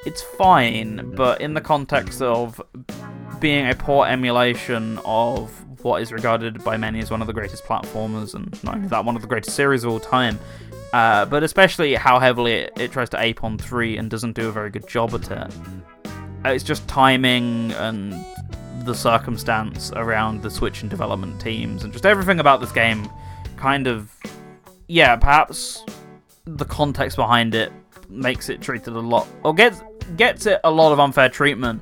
It's 0.05 0.21
fine, 0.21 1.13
but 1.15 1.41
in 1.41 1.53
the 1.53 1.61
context 1.61 2.21
of 2.21 2.61
being 3.39 3.69
a 3.69 3.75
poor 3.75 4.07
emulation 4.07 4.99
of 5.05 5.51
what 5.83 6.01
is 6.01 6.11
regarded 6.11 6.63
by 6.63 6.77
many 6.77 6.99
as 6.99 7.11
one 7.11 7.21
of 7.21 7.27
the 7.27 7.33
greatest 7.33 7.63
platformers, 7.63 8.33
and 8.33 8.63
not 8.63 8.75
only 8.75 8.87
that, 8.87 9.05
one 9.05 9.15
of 9.15 9.21
the 9.21 9.27
greatest 9.27 9.55
series 9.55 9.83
of 9.83 9.91
all 9.91 9.99
time, 9.99 10.39
uh, 10.93 11.25
but 11.25 11.43
especially 11.43 11.95
how 11.95 12.19
heavily 12.19 12.53
it, 12.53 12.73
it, 12.77 12.91
tries 12.91 13.09
to 13.09 13.21
ape 13.21 13.43
on 13.43 13.57
3 13.57 13.97
and 13.97 14.09
doesn't 14.09 14.33
do 14.33 14.49
a 14.49 14.51
very 14.51 14.69
good 14.69 14.87
job 14.87 15.13
at 15.13 15.31
it. 15.31 15.53
Uh, 16.45 16.49
it's 16.49 16.63
just 16.63 16.87
timing 16.87 17.71
and 17.73 18.13
the 18.85 18.93
circumstance 18.93 19.91
around 19.95 20.41
the 20.41 20.49
Switch 20.49 20.81
and 20.81 20.89
development 20.89 21.39
teams 21.39 21.83
and 21.83 21.93
just 21.93 22.05
everything 22.05 22.39
about 22.39 22.59
this 22.59 22.71
game 22.71 23.09
kind 23.57 23.87
of, 23.87 24.11
yeah, 24.87 25.15
perhaps 25.15 25.85
the 26.45 26.65
context 26.65 27.15
behind 27.15 27.53
it 27.55 27.71
makes 28.09 28.49
it 28.49 28.59
treated 28.61 28.93
a 28.93 28.99
lot, 28.99 29.27
or 29.43 29.53
gets 29.53 29.81
gets 30.17 30.45
it 30.45 30.59
a 30.63 30.71
lot 30.71 30.91
of 30.91 30.99
unfair 30.99 31.29
treatment. 31.29 31.81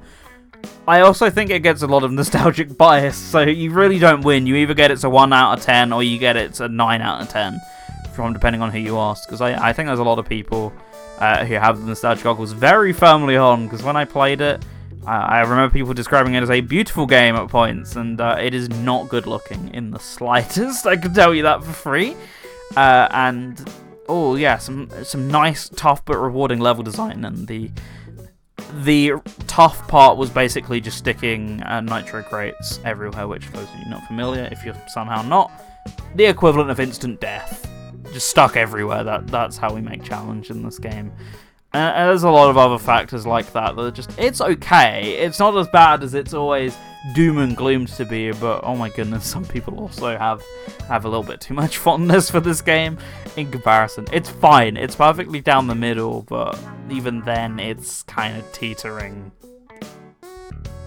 I 0.89 1.01
also 1.01 1.29
think 1.29 1.51
it 1.51 1.61
gets 1.61 1.83
a 1.83 1.87
lot 1.87 2.03
of 2.03 2.11
nostalgic 2.11 2.75
bias, 2.77 3.15
so 3.15 3.41
you 3.41 3.69
really 3.69 3.99
don't 3.99 4.21
win. 4.21 4.47
You 4.47 4.55
either 4.55 4.73
get 4.73 4.89
it's 4.89 5.03
a 5.03 5.09
1 5.09 5.31
out 5.31 5.59
of 5.59 5.63
10 5.63 5.93
or 5.93 6.01
you 6.01 6.17
get 6.17 6.35
it's 6.35 6.61
a 6.61 6.67
9 6.67 7.01
out 7.03 7.21
of 7.21 7.29
10, 7.29 7.61
from 8.13 8.33
depending 8.33 8.63
on 8.63 8.71
who 8.71 8.79
you 8.79 8.97
ask. 8.97 9.27
Because 9.27 9.39
I, 9.39 9.69
I 9.69 9.71
think 9.71 9.85
there's 9.85 9.99
a 9.99 10.03
lot 10.03 10.17
of 10.17 10.27
people 10.27 10.73
uh, 11.19 11.45
who 11.45 11.53
have 11.53 11.79
the 11.79 11.85
nostalgia 11.85 12.23
goggles 12.23 12.53
very 12.53 12.91
firmly 12.91 13.37
on, 13.37 13.65
because 13.65 13.83
when 13.83 13.95
I 13.95 14.03
played 14.03 14.41
it, 14.41 14.65
I 15.05 15.41
remember 15.41 15.71
people 15.71 15.93
describing 15.93 16.33
it 16.33 16.41
as 16.41 16.49
a 16.49 16.61
beautiful 16.61 17.05
game 17.05 17.35
at 17.35 17.49
points, 17.49 17.95
and 17.95 18.19
uh, 18.19 18.37
it 18.41 18.55
is 18.55 18.67
not 18.69 19.09
good 19.09 19.27
looking 19.27 19.71
in 19.75 19.91
the 19.91 19.99
slightest. 20.15 20.87
I 20.87 20.97
can 20.97 21.13
tell 21.13 21.35
you 21.35 21.43
that 21.43 21.63
for 21.63 21.71
free. 21.71 22.15
Uh, 22.75 23.07
and 23.11 23.63
oh 24.07 24.35
yeah, 24.35 24.57
some 24.57 24.89
some 25.03 25.27
nice, 25.27 25.69
tough 25.69 26.03
but 26.03 26.17
rewarding 26.17 26.59
level 26.59 26.83
design, 26.83 27.25
and 27.25 27.47
the 27.47 27.69
the 28.83 29.13
tough 29.47 29.87
part 29.87 30.17
was 30.17 30.29
basically 30.29 30.81
just 30.81 30.97
sticking 30.97 31.61
uh, 31.63 31.81
nitro 31.81 32.23
crates 32.23 32.79
everywhere. 32.85 33.27
Which, 33.27 33.45
for 33.45 33.57
those 33.57 33.69
of 33.69 33.79
you 33.79 33.89
not 33.89 34.05
familiar, 34.07 34.47
if 34.51 34.63
you're 34.63 34.75
somehow 34.87 35.21
not, 35.21 35.51
the 36.15 36.25
equivalent 36.25 36.69
of 36.69 36.79
instant 36.79 37.19
death, 37.19 37.69
just 38.13 38.29
stuck 38.29 38.55
everywhere. 38.55 39.03
That 39.03 39.27
that's 39.27 39.57
how 39.57 39.73
we 39.73 39.81
make 39.81 40.03
challenge 40.03 40.49
in 40.49 40.63
this 40.63 40.79
game. 40.79 41.11
Uh, 41.71 41.77
and 41.77 42.09
there's 42.09 42.23
a 42.23 42.29
lot 42.29 42.49
of 42.49 42.57
other 42.57 42.79
factors 42.79 43.27
like 43.27 43.53
that 43.53 43.75
that 43.75 43.81
are 43.81 43.91
just, 43.91 44.17
it's 44.17 44.41
okay. 44.41 45.17
It's 45.19 45.37
not 45.37 45.55
as 45.55 45.67
bad 45.67 46.01
as 46.01 46.15
it's 46.15 46.33
always 46.33 46.75
doom 47.13 47.37
and 47.37 47.55
gloom 47.55 47.85
to 47.85 48.05
be, 48.05 48.31
but 48.31 48.61
oh 48.63 48.75
my 48.75 48.89
goodness, 48.89 49.25
some 49.25 49.45
people 49.45 49.79
also 49.79 50.17
have 50.17 50.43
have 50.87 51.05
a 51.05 51.07
little 51.07 51.23
bit 51.23 51.39
too 51.39 51.53
much 51.53 51.77
fondness 51.85 52.29
for 52.29 52.39
this 52.39 52.61
game 52.61 52.97
in 53.37 53.51
comparison. 53.51 54.05
It's 54.11 54.29
fine. 54.29 54.77
It's 54.77 54.95
perfectly 54.95 55.41
down 55.41 55.67
the 55.67 55.75
middle, 55.75 56.23
but 56.23 56.59
even 56.89 57.21
then, 57.21 57.59
it's 57.59 58.03
kind 58.03 58.35
of 58.35 58.51
teetering 58.51 59.31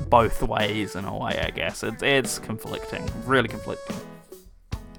both 0.08 0.42
ways 0.42 0.96
in 0.96 1.04
a 1.04 1.16
way, 1.16 1.38
I 1.38 1.50
guess. 1.50 1.82
It's, 1.82 2.02
it's 2.02 2.38
conflicting. 2.38 3.08
Really 3.24 3.48
conflicting. 3.48 3.96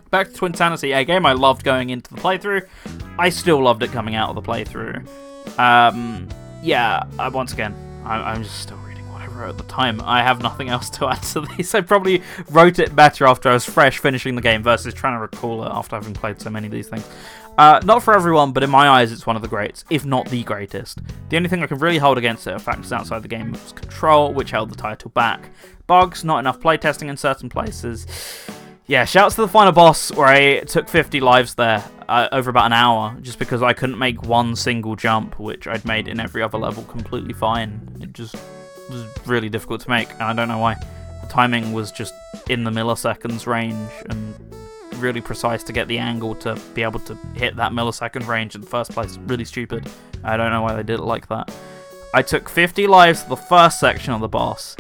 Back 0.09 0.31
to 0.31 0.33
Twinsanity, 0.33 0.95
a 0.95 1.03
game 1.03 1.25
I 1.25 1.33
loved 1.33 1.63
going 1.63 1.89
into 1.89 2.13
the 2.13 2.21
playthrough. 2.21 2.67
I 3.19 3.29
still 3.29 3.61
loved 3.61 3.83
it 3.83 3.91
coming 3.91 4.15
out 4.15 4.29
of 4.29 4.35
the 4.35 4.41
playthrough. 4.41 5.07
Um, 5.57 6.27
yeah, 6.61 7.03
uh, 7.19 7.29
once 7.33 7.53
again, 7.53 7.75
I, 8.05 8.35
am 8.35 8.43
just 8.43 8.59
still 8.59 8.77
reading 8.77 9.07
what 9.11 9.21
I 9.21 9.27
wrote 9.27 9.49
at 9.49 9.57
the 9.57 9.63
time. 9.63 10.01
I 10.01 10.23
have 10.23 10.41
nothing 10.41 10.69
else 10.69 10.89
to 10.91 11.07
add 11.09 11.21
to 11.23 11.41
this. 11.41 11.75
I 11.75 11.81
probably 11.81 12.23
wrote 12.49 12.79
it 12.79 12.95
better 12.95 13.25
after 13.25 13.49
I 13.49 13.53
was 13.53 13.65
fresh 13.65 13.99
finishing 13.99 14.35
the 14.35 14.41
game 14.41 14.63
versus 14.63 14.93
trying 14.93 15.15
to 15.15 15.19
recall 15.19 15.63
it 15.63 15.69
after 15.69 15.95
having 15.95 16.13
played 16.13 16.41
so 16.41 16.49
many 16.49 16.67
of 16.67 16.71
these 16.71 16.87
things. 16.87 17.07
Uh, 17.57 17.79
not 17.83 18.01
for 18.01 18.15
everyone, 18.15 18.51
but 18.51 18.63
in 18.63 18.69
my 18.69 18.87
eyes, 18.87 19.11
it's 19.11 19.27
one 19.27 19.35
of 19.35 19.41
the 19.41 19.47
greats, 19.47 19.85
if 19.89 20.05
not 20.05 20.27
the 20.29 20.43
greatest. 20.43 20.99
The 21.29 21.37
only 21.37 21.49
thing 21.49 21.61
I 21.61 21.67
can 21.67 21.77
really 21.77 21.99
hold 21.99 22.17
against 22.17 22.47
it 22.47 22.53
are 22.53 22.59
factors 22.59 22.91
outside 22.91 23.21
the 23.21 23.27
game's 23.27 23.73
control, 23.73 24.33
which 24.33 24.51
held 24.51 24.71
the 24.71 24.75
title 24.75 25.11
back. 25.11 25.49
Bugs, 25.85 26.23
not 26.23 26.39
enough 26.39 26.59
playtesting 26.59 27.09
in 27.09 27.17
certain 27.17 27.49
places. 27.49 28.07
Yeah, 28.85 29.05
shouts 29.05 29.35
to 29.35 29.41
the 29.41 29.47
final 29.47 29.71
boss 29.71 30.11
where 30.11 30.27
I 30.27 30.59
took 30.59 30.89
50 30.89 31.21
lives 31.21 31.55
there 31.55 31.83
uh, 32.09 32.27
over 32.33 32.49
about 32.49 32.65
an 32.65 32.73
hour 32.73 33.15
just 33.21 33.39
because 33.39 33.63
I 33.63 33.71
couldn't 33.71 33.97
make 33.97 34.23
one 34.23 34.57
single 34.57 34.97
jump, 34.97 35.39
which 35.39 35.67
I'd 35.67 35.85
made 35.85 36.09
in 36.09 36.19
every 36.19 36.43
other 36.43 36.57
level 36.57 36.83
completely 36.83 37.33
fine. 37.33 37.79
It 38.01 38.11
just 38.11 38.35
was 38.89 39.05
really 39.25 39.47
difficult 39.47 39.79
to 39.81 39.89
make, 39.89 40.11
and 40.11 40.23
I 40.23 40.33
don't 40.33 40.49
know 40.49 40.57
why. 40.57 40.75
The 41.21 41.27
timing 41.29 41.71
was 41.71 41.93
just 41.93 42.13
in 42.49 42.65
the 42.65 42.71
milliseconds 42.71 43.47
range 43.47 43.89
and 44.09 44.35
really 44.95 45.21
precise 45.21 45.63
to 45.63 45.71
get 45.71 45.87
the 45.87 45.97
angle 45.97 46.35
to 46.35 46.59
be 46.73 46.83
able 46.83 46.99
to 47.01 47.15
hit 47.35 47.55
that 47.55 47.71
millisecond 47.71 48.27
range 48.27 48.53
in 48.53 48.61
the 48.61 48.67
first 48.67 48.91
place. 48.91 49.17
Really 49.27 49.45
stupid. 49.45 49.89
I 50.25 50.35
don't 50.35 50.51
know 50.51 50.61
why 50.61 50.75
they 50.75 50.83
did 50.83 50.99
it 50.99 51.03
like 51.03 51.29
that. 51.29 51.55
I 52.13 52.21
took 52.21 52.49
50 52.49 52.85
lives 52.87 53.23
to 53.23 53.29
the 53.29 53.37
first 53.37 53.79
section 53.79 54.13
of 54.13 54.19
the 54.19 54.27
boss, 54.27 54.75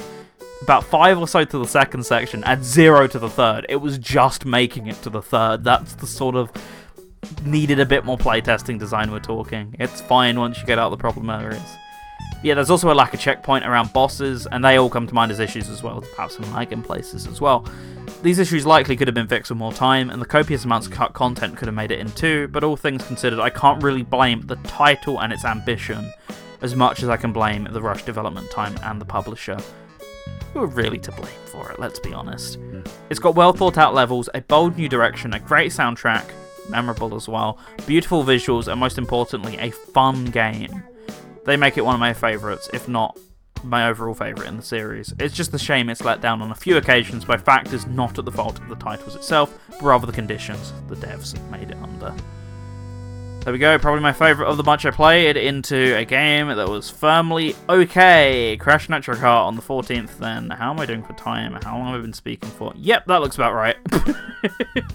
about 0.63 0.83
five 0.83 1.19
or 1.19 1.27
so 1.27 1.43
to 1.43 1.57
the 1.57 1.67
second 1.67 2.05
section, 2.05 2.43
and 2.45 2.63
zero 2.63 3.07
to 3.07 3.19
the 3.19 3.29
third. 3.29 3.65
It 3.69 3.77
was 3.77 3.97
just 3.97 4.45
making 4.45 4.87
it 4.87 5.01
to 5.03 5.09
the 5.09 5.21
third. 5.21 5.63
That's 5.63 5.93
the 5.95 6.07
sort 6.07 6.35
of 6.35 6.51
needed 7.45 7.79
a 7.79 7.85
bit 7.85 8.05
more 8.05 8.17
playtesting 8.17 8.79
design 8.79 9.11
we're 9.11 9.19
talking. 9.19 9.75
It's 9.79 10.01
fine 10.01 10.39
once 10.39 10.59
you 10.59 10.65
get 10.65 10.79
out 10.79 10.89
the 10.89 10.97
problem 10.97 11.29
areas. 11.29 11.61
Yeah, 12.41 12.55
there's 12.55 12.69
also 12.69 12.91
a 12.91 12.93
lack 12.93 13.13
of 13.13 13.19
checkpoint 13.19 13.65
around 13.65 13.93
bosses, 13.93 14.47
and 14.47 14.63
they 14.63 14.77
all 14.77 14.89
come 14.89 15.07
to 15.07 15.13
mind 15.13 15.31
as 15.31 15.39
issues 15.39 15.69
as 15.69 15.81
well, 15.81 16.01
perhaps 16.15 16.35
some 16.35 16.51
lag 16.53 16.73
in 16.73 16.81
places 16.81 17.27
as 17.27 17.39
well. 17.39 17.65
These 18.21 18.39
issues 18.39 18.65
likely 18.65 18.95
could 18.97 19.07
have 19.07 19.15
been 19.15 19.27
fixed 19.27 19.49
with 19.49 19.57
more 19.57 19.71
time, 19.71 20.09
and 20.09 20.21
the 20.21 20.25
copious 20.25 20.65
amounts 20.65 20.87
of 20.87 20.93
cut 20.93 21.13
content 21.13 21.57
could 21.57 21.67
have 21.67 21.75
made 21.75 21.91
it 21.91 21.99
in 21.99 22.11
too, 22.11 22.49
but 22.49 22.63
all 22.63 22.75
things 22.75 23.05
considered, 23.05 23.39
I 23.39 23.49
can't 23.49 23.81
really 23.81 24.03
blame 24.03 24.41
the 24.41 24.55
title 24.57 25.21
and 25.21 25.31
its 25.31 25.45
ambition 25.45 26.11
as 26.61 26.75
much 26.75 27.03
as 27.03 27.09
I 27.09 27.17
can 27.17 27.33
blame 27.33 27.67
the 27.71 27.81
rush 27.81 28.03
development 28.03 28.49
time 28.51 28.75
and 28.83 28.99
the 28.99 29.05
publisher. 29.05 29.57
Who 30.53 30.61
are 30.61 30.67
really 30.67 30.99
to 30.99 31.11
blame 31.11 31.33
for 31.45 31.71
it, 31.71 31.79
let's 31.79 31.99
be 31.99 32.13
honest. 32.13 32.55
Hmm. 32.55 32.81
It's 33.09 33.19
got 33.19 33.35
well 33.35 33.53
thought 33.53 33.77
out 33.77 33.93
levels, 33.93 34.29
a 34.33 34.41
bold 34.41 34.77
new 34.77 34.87
direction, 34.87 35.33
a 35.33 35.39
great 35.39 35.71
soundtrack, 35.71 36.25
memorable 36.69 37.15
as 37.15 37.27
well. 37.27 37.57
Beautiful 37.85 38.23
visuals, 38.23 38.67
and 38.67 38.79
most 38.79 38.97
importantly, 38.97 39.57
a 39.57 39.71
fun 39.71 40.25
game. 40.25 40.83
They 41.45 41.57
make 41.57 41.77
it 41.77 41.85
one 41.85 41.95
of 41.95 41.99
my 41.99 42.13
favourites, 42.13 42.69
if 42.73 42.87
not 42.87 43.17
my 43.63 43.87
overall 43.87 44.13
favourite 44.13 44.47
in 44.47 44.57
the 44.57 44.63
series. 44.63 45.13
It's 45.19 45.33
just 45.33 45.53
a 45.53 45.59
shame 45.59 45.89
it's 45.89 46.03
let 46.03 46.21
down 46.21 46.41
on 46.41 46.51
a 46.51 46.55
few 46.55 46.77
occasions 46.77 47.25
by 47.25 47.37
factors 47.37 47.87
not 47.87 48.19
at 48.19 48.25
the 48.25 48.31
fault 48.31 48.59
of 48.59 48.69
the 48.69 48.75
titles 48.75 49.15
itself, 49.15 49.57
but 49.69 49.81
rather 49.81 50.05
the 50.05 50.11
conditions 50.11 50.73
the 50.87 50.95
devs 50.95 51.39
made 51.49 51.71
it 51.71 51.77
under. 51.77 52.13
There 53.43 53.51
we 53.51 53.59
go, 53.59 53.77
probably 53.77 54.01
my 54.01 54.13
favourite 54.13 54.49
of 54.49 54.55
the 54.55 54.63
bunch 54.63 54.85
I 54.85 54.91
played 54.91 55.35
into 55.35 55.97
a 55.97 56.05
game 56.05 56.47
that 56.47 56.69
was 56.69 56.89
firmly 56.89 57.55
okay. 57.67 58.55
Crash 58.57 58.87
Nitro 58.87 59.15
Kart 59.15 59.45
on 59.45 59.57
the 59.57 59.61
14th 59.61 60.17
then. 60.17 60.49
How 60.49 60.71
am 60.71 60.79
I 60.79 60.85
doing 60.85 61.03
for 61.03 61.11
time? 61.13 61.59
How 61.61 61.77
long 61.77 61.87
have 61.87 61.99
I 61.99 62.01
been 62.01 62.13
speaking 62.13 62.49
for? 62.51 62.71
Yep, 62.75 63.05
that 63.07 63.21
looks 63.21 63.35
about 63.35 63.53
right. 63.53 63.75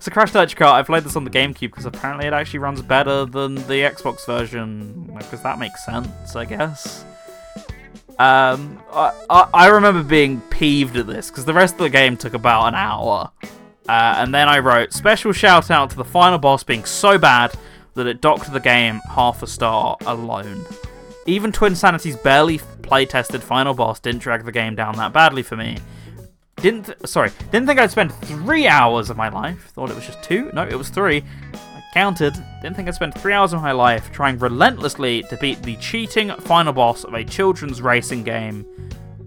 So 0.00 0.10
Crash 0.10 0.32
Nitro 0.32 0.58
Kart, 0.58 0.72
I 0.72 0.82
played 0.82 1.04
this 1.04 1.14
on 1.14 1.24
the 1.24 1.30
GameCube 1.30 1.60
because 1.60 1.84
apparently 1.84 2.26
it 2.26 2.32
actually 2.32 2.60
runs 2.60 2.80
better 2.80 3.26
than 3.26 3.56
the 3.56 3.82
Xbox 3.82 4.24
version, 4.24 5.12
because 5.18 5.42
that 5.42 5.58
makes 5.58 5.84
sense, 5.84 6.34
I 6.34 6.46
guess. 6.46 7.04
Um, 8.18 8.82
I, 8.90 9.12
I, 9.28 9.48
I 9.52 9.66
remember 9.66 10.02
being 10.02 10.40
peeved 10.48 10.96
at 10.96 11.06
this 11.06 11.28
because 11.28 11.44
the 11.44 11.52
rest 11.52 11.74
of 11.74 11.80
the 11.80 11.90
game 11.90 12.16
took 12.16 12.32
about 12.32 12.68
an 12.68 12.76
hour. 12.76 13.30
Uh, 13.86 14.14
and 14.16 14.34
then 14.34 14.48
I 14.48 14.60
wrote, 14.60 14.94
special 14.94 15.32
shout 15.32 15.70
out 15.70 15.90
to 15.90 15.96
the 15.96 16.04
final 16.04 16.38
boss 16.38 16.64
being 16.64 16.86
so 16.86 17.18
bad 17.18 17.52
that 17.94 18.06
it 18.06 18.20
docked 18.20 18.52
the 18.52 18.60
game 18.60 19.00
half 19.10 19.42
a 19.42 19.46
star 19.46 19.96
alone. 20.06 20.64
Even 21.26 21.52
Twinsanity's 21.52 22.16
barely 22.16 22.58
play-tested 22.82 23.42
final 23.42 23.74
boss 23.74 24.00
didn't 24.00 24.20
drag 24.20 24.44
the 24.44 24.52
game 24.52 24.74
down 24.74 24.96
that 24.96 25.12
badly 25.12 25.42
for 25.42 25.56
me, 25.56 25.78
didn't 26.60 26.86
th- 26.86 26.98
sorry, 27.06 27.30
didn't 27.50 27.66
think 27.66 27.80
I'd 27.80 27.90
spend 27.90 28.12
three 28.12 28.66
hours 28.66 29.10
of 29.10 29.16
my 29.16 29.28
life. 29.28 29.70
Thought 29.70 29.90
it 29.90 29.96
was 29.96 30.06
just 30.06 30.22
two. 30.22 30.50
No, 30.52 30.62
it 30.62 30.74
was 30.74 30.90
three. 30.90 31.24
I 31.54 31.82
counted. 31.94 32.34
Didn't 32.62 32.76
think 32.76 32.88
I'd 32.88 32.94
spend 32.94 33.14
three 33.14 33.32
hours 33.32 33.52
of 33.52 33.62
my 33.62 33.72
life 33.72 34.12
trying 34.12 34.38
relentlessly 34.38 35.22
to 35.24 35.36
beat 35.38 35.62
the 35.62 35.76
cheating 35.76 36.30
final 36.40 36.72
boss 36.72 37.04
of 37.04 37.14
a 37.14 37.24
children's 37.24 37.80
racing 37.80 38.24
game. 38.24 38.66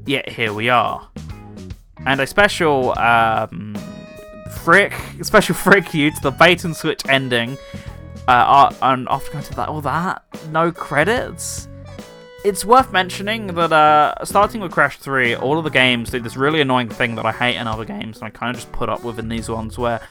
Yet 0.06 0.30
here 0.30 0.54
we 0.54 0.70
are. 0.70 1.08
And 2.06 2.20
a 2.20 2.28
special 2.28 2.98
um, 3.00 3.76
frick, 4.64 4.94
special 5.22 5.56
frick 5.66 5.94
you 5.94 6.12
to 6.12 6.22
the 6.22 6.32
bait 6.32 6.64
and 6.66 6.76
switch 6.76 7.02
ending. 7.08 7.58
Uh, 8.28 8.32
uh 8.32 8.76
and 8.82 9.08
after 9.10 9.32
going 9.32 9.44
to 9.44 9.56
that, 9.56 9.70
all 9.70 9.82
that, 9.82 10.24
no 10.52 10.72
credits. 10.72 11.68
It's 12.46 12.66
worth 12.66 12.92
mentioning 12.92 13.48
that 13.48 13.72
uh, 13.72 14.26
starting 14.26 14.60
with 14.60 14.74
Crash 14.74 14.98
3, 14.98 15.36
all 15.36 15.58
of 15.58 15.64
the 15.64 15.70
games 15.70 16.10
do 16.10 16.20
this 16.20 16.36
really 16.36 16.60
annoying 16.60 16.90
thing 16.90 17.16
that 17.16 17.26
I 17.26 17.32
hate 17.32 17.56
in 17.56 17.68
other 17.68 17.86
games, 17.86 18.18
and 18.18 18.26
I 18.26 18.30
kind 18.32 18.50
of 18.50 18.62
just 18.62 18.72
put 18.74 18.90
up 18.90 19.02
with 19.04 19.18
in 19.18 19.30
these 19.30 19.50
ones, 19.50 19.78
where 19.78 20.06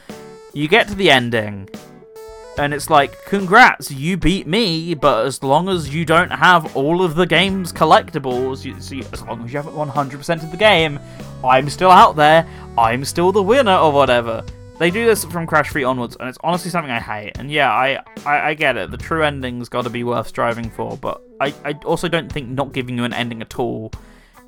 you 0.51 0.67
get 0.67 0.87
to 0.87 0.95
the 0.95 1.11
ending, 1.11 1.69
and 2.57 2.73
it's 2.73 2.89
like, 2.89 3.23
congrats, 3.25 3.91
you 3.91 4.17
beat 4.17 4.47
me, 4.47 4.93
but 4.93 5.25
as 5.25 5.41
long 5.41 5.69
as 5.69 5.93
you 5.93 6.05
don't 6.05 6.31
have 6.31 6.75
all 6.75 7.03
of 7.03 7.15
the 7.15 7.25
game's 7.25 7.73
collectibles, 7.73 8.63
you, 8.63 8.79
see, 8.79 9.03
as 9.11 9.21
long 9.23 9.43
as 9.43 9.51
you 9.51 9.57
haven't 9.57 9.75
100% 9.75 10.43
of 10.43 10.51
the 10.51 10.57
game, 10.57 10.99
I'm 11.43 11.69
still 11.69 11.91
out 11.91 12.15
there, 12.15 12.47
I'm 12.77 13.05
still 13.05 13.31
the 13.31 13.43
winner, 13.43 13.75
or 13.75 13.91
whatever. 13.91 14.43
They 14.83 14.91
do 14.91 15.05
this 15.05 15.23
from 15.23 15.47
Crash 15.47 15.71
3 15.71 15.85
onwards, 15.85 16.17
and 16.19 16.27
it's 16.27 16.37
honestly 16.43 16.69
something 16.69 16.91
I 16.91 16.99
hate. 16.99 17.37
And 17.37 17.49
yeah, 17.49 17.71
I, 17.71 18.03
I, 18.25 18.49
I 18.49 18.53
get 18.53 18.75
it. 18.75 18.91
The 18.91 18.97
true 18.97 19.23
ending's 19.23 19.69
got 19.69 19.83
to 19.83 19.89
be 19.89 20.03
worth 20.03 20.27
striving 20.27 20.69
for, 20.69 20.97
but 20.97 21.21
I, 21.39 21.53
I 21.63 21.71
also 21.85 22.09
don't 22.09 22.29
think 22.29 22.49
not 22.49 22.73
giving 22.73 22.97
you 22.97 23.05
an 23.05 23.13
ending 23.13 23.41
at 23.41 23.57
all 23.57 23.93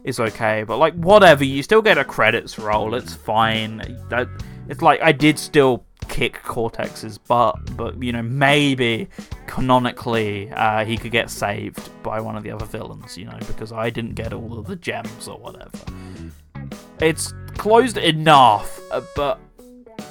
is 0.04 0.20
okay. 0.20 0.64
But 0.64 0.76
like, 0.76 0.94
whatever, 0.96 1.46
you 1.46 1.64
still 1.64 1.82
get 1.82 1.98
a 1.98 2.04
credits 2.04 2.60
roll. 2.60 2.96
It's 2.96 3.14
fine. 3.14 3.78
That 4.10 4.28
it's 4.68 4.82
like 4.82 5.02
I 5.02 5.14
did 5.14 5.40
still 5.40 5.86
kick 6.10 6.44
Cortex's 6.44 7.18
butt, 7.18 7.78
but 7.78 8.04
you 8.04 8.12
know 8.12 8.22
maybe 8.22 9.08
canonically 9.48 10.52
uh, 10.52 10.84
he 10.84 10.98
could 10.98 11.14
get 11.14 11.30
saved 11.30 11.90
by 12.04 12.20
one 12.20 12.36
of 12.36 12.44
the 12.44 12.52
other 12.52 12.66
villains. 12.66 13.18
You 13.18 13.24
know 13.24 13.38
because 13.48 13.72
I 13.72 13.90
didn't 13.90 14.16
get 14.16 14.34
all 14.34 14.60
of 14.60 14.68
the 14.68 14.76
gems 14.76 15.30
or 15.30 15.38
whatever. 15.38 15.80
It's 17.00 17.34
closed 17.56 17.96
enough, 17.96 18.82
uh, 18.92 19.02
but 19.16 19.40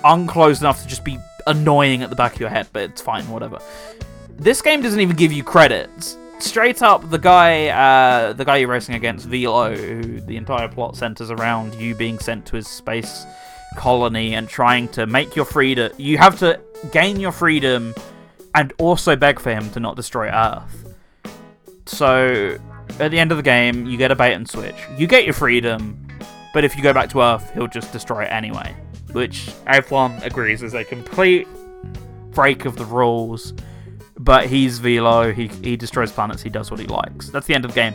unclosed 0.04 0.62
enough 0.62 0.82
to 0.82 0.88
just 0.88 1.04
be 1.04 1.18
annoying 1.46 2.02
at 2.02 2.10
the 2.10 2.16
back 2.16 2.34
of 2.34 2.40
your 2.40 2.50
head. 2.50 2.68
But 2.72 2.90
it's 2.90 3.02
fine, 3.02 3.28
whatever. 3.28 3.58
This 4.36 4.62
game 4.62 4.82
doesn't 4.82 5.00
even 5.00 5.16
give 5.16 5.32
you 5.32 5.44
credits 5.44 6.16
straight 6.44 6.82
up, 6.82 7.08
the 7.10 7.18
guy, 7.18 7.68
uh, 7.68 8.32
the 8.32 8.44
guy 8.44 8.58
you're 8.58 8.68
racing 8.68 8.94
against, 8.94 9.26
Velo, 9.26 9.74
who 9.74 10.20
the 10.20 10.36
entire 10.36 10.68
plot 10.68 10.96
centers 10.96 11.30
around 11.30 11.74
you 11.74 11.94
being 11.94 12.18
sent 12.18 12.46
to 12.46 12.56
his 12.56 12.68
space 12.68 13.24
colony 13.76 14.34
and 14.34 14.48
trying 14.48 14.88
to 14.88 15.06
make 15.06 15.34
your 15.34 15.44
freedom. 15.44 15.90
You 15.96 16.18
have 16.18 16.38
to 16.40 16.60
gain 16.92 17.18
your 17.18 17.32
freedom 17.32 17.94
and 18.54 18.72
also 18.78 19.16
beg 19.16 19.40
for 19.40 19.50
him 19.50 19.70
to 19.70 19.80
not 19.80 19.96
destroy 19.96 20.28
Earth. 20.28 20.94
So, 21.86 22.56
at 23.00 23.10
the 23.10 23.18
end 23.18 23.32
of 23.32 23.36
the 23.36 23.42
game, 23.42 23.86
you 23.86 23.98
get 23.98 24.10
a 24.10 24.16
bait 24.16 24.34
and 24.34 24.48
switch. 24.48 24.76
You 24.96 25.06
get 25.06 25.24
your 25.24 25.34
freedom, 25.34 26.06
but 26.52 26.64
if 26.64 26.76
you 26.76 26.82
go 26.82 26.92
back 26.92 27.10
to 27.10 27.20
Earth, 27.20 27.50
he'll 27.52 27.66
just 27.66 27.92
destroy 27.92 28.24
it 28.24 28.28
anyway. 28.28 28.74
Which 29.14 29.50
everyone 29.66 30.20
agrees 30.22 30.62
is 30.62 30.74
a 30.74 30.84
complete 30.84 31.48
break 32.32 32.64
of 32.64 32.76
the 32.76 32.84
rules. 32.84 33.54
But 34.18 34.46
he's 34.46 34.78
Velo, 34.78 35.32
he, 35.32 35.46
he 35.46 35.76
destroys 35.76 36.12
planets, 36.12 36.42
he 36.42 36.50
does 36.50 36.70
what 36.70 36.80
he 36.80 36.86
likes. 36.86 37.30
That's 37.30 37.46
the 37.46 37.54
end 37.54 37.64
of 37.64 37.70
the 37.70 37.74
game. 37.74 37.94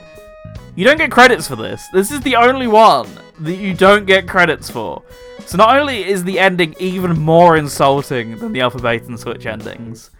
You 0.75 0.85
don't 0.85 0.97
get 0.97 1.11
credits 1.11 1.47
for 1.47 1.55
this. 1.55 1.85
This 1.93 2.09
is 2.09 2.21
the 2.21 2.35
only 2.37 2.67
one 2.67 3.07
that 3.41 3.55
you 3.55 3.73
don't 3.73 4.05
get 4.05 4.27
credits 4.27 4.69
for. 4.69 5.03
So 5.45 5.57
not 5.57 5.77
only 5.77 6.03
is 6.05 6.23
the 6.23 6.39
ending 6.39 6.73
even 6.79 7.19
more 7.19 7.57
insulting 7.57 8.37
than 8.37 8.53
the 8.53 8.61
Alpha 8.61 8.79
Bait 8.79 9.03
and 9.03 9.19
Switch 9.19 9.45
endings, 9.45 10.11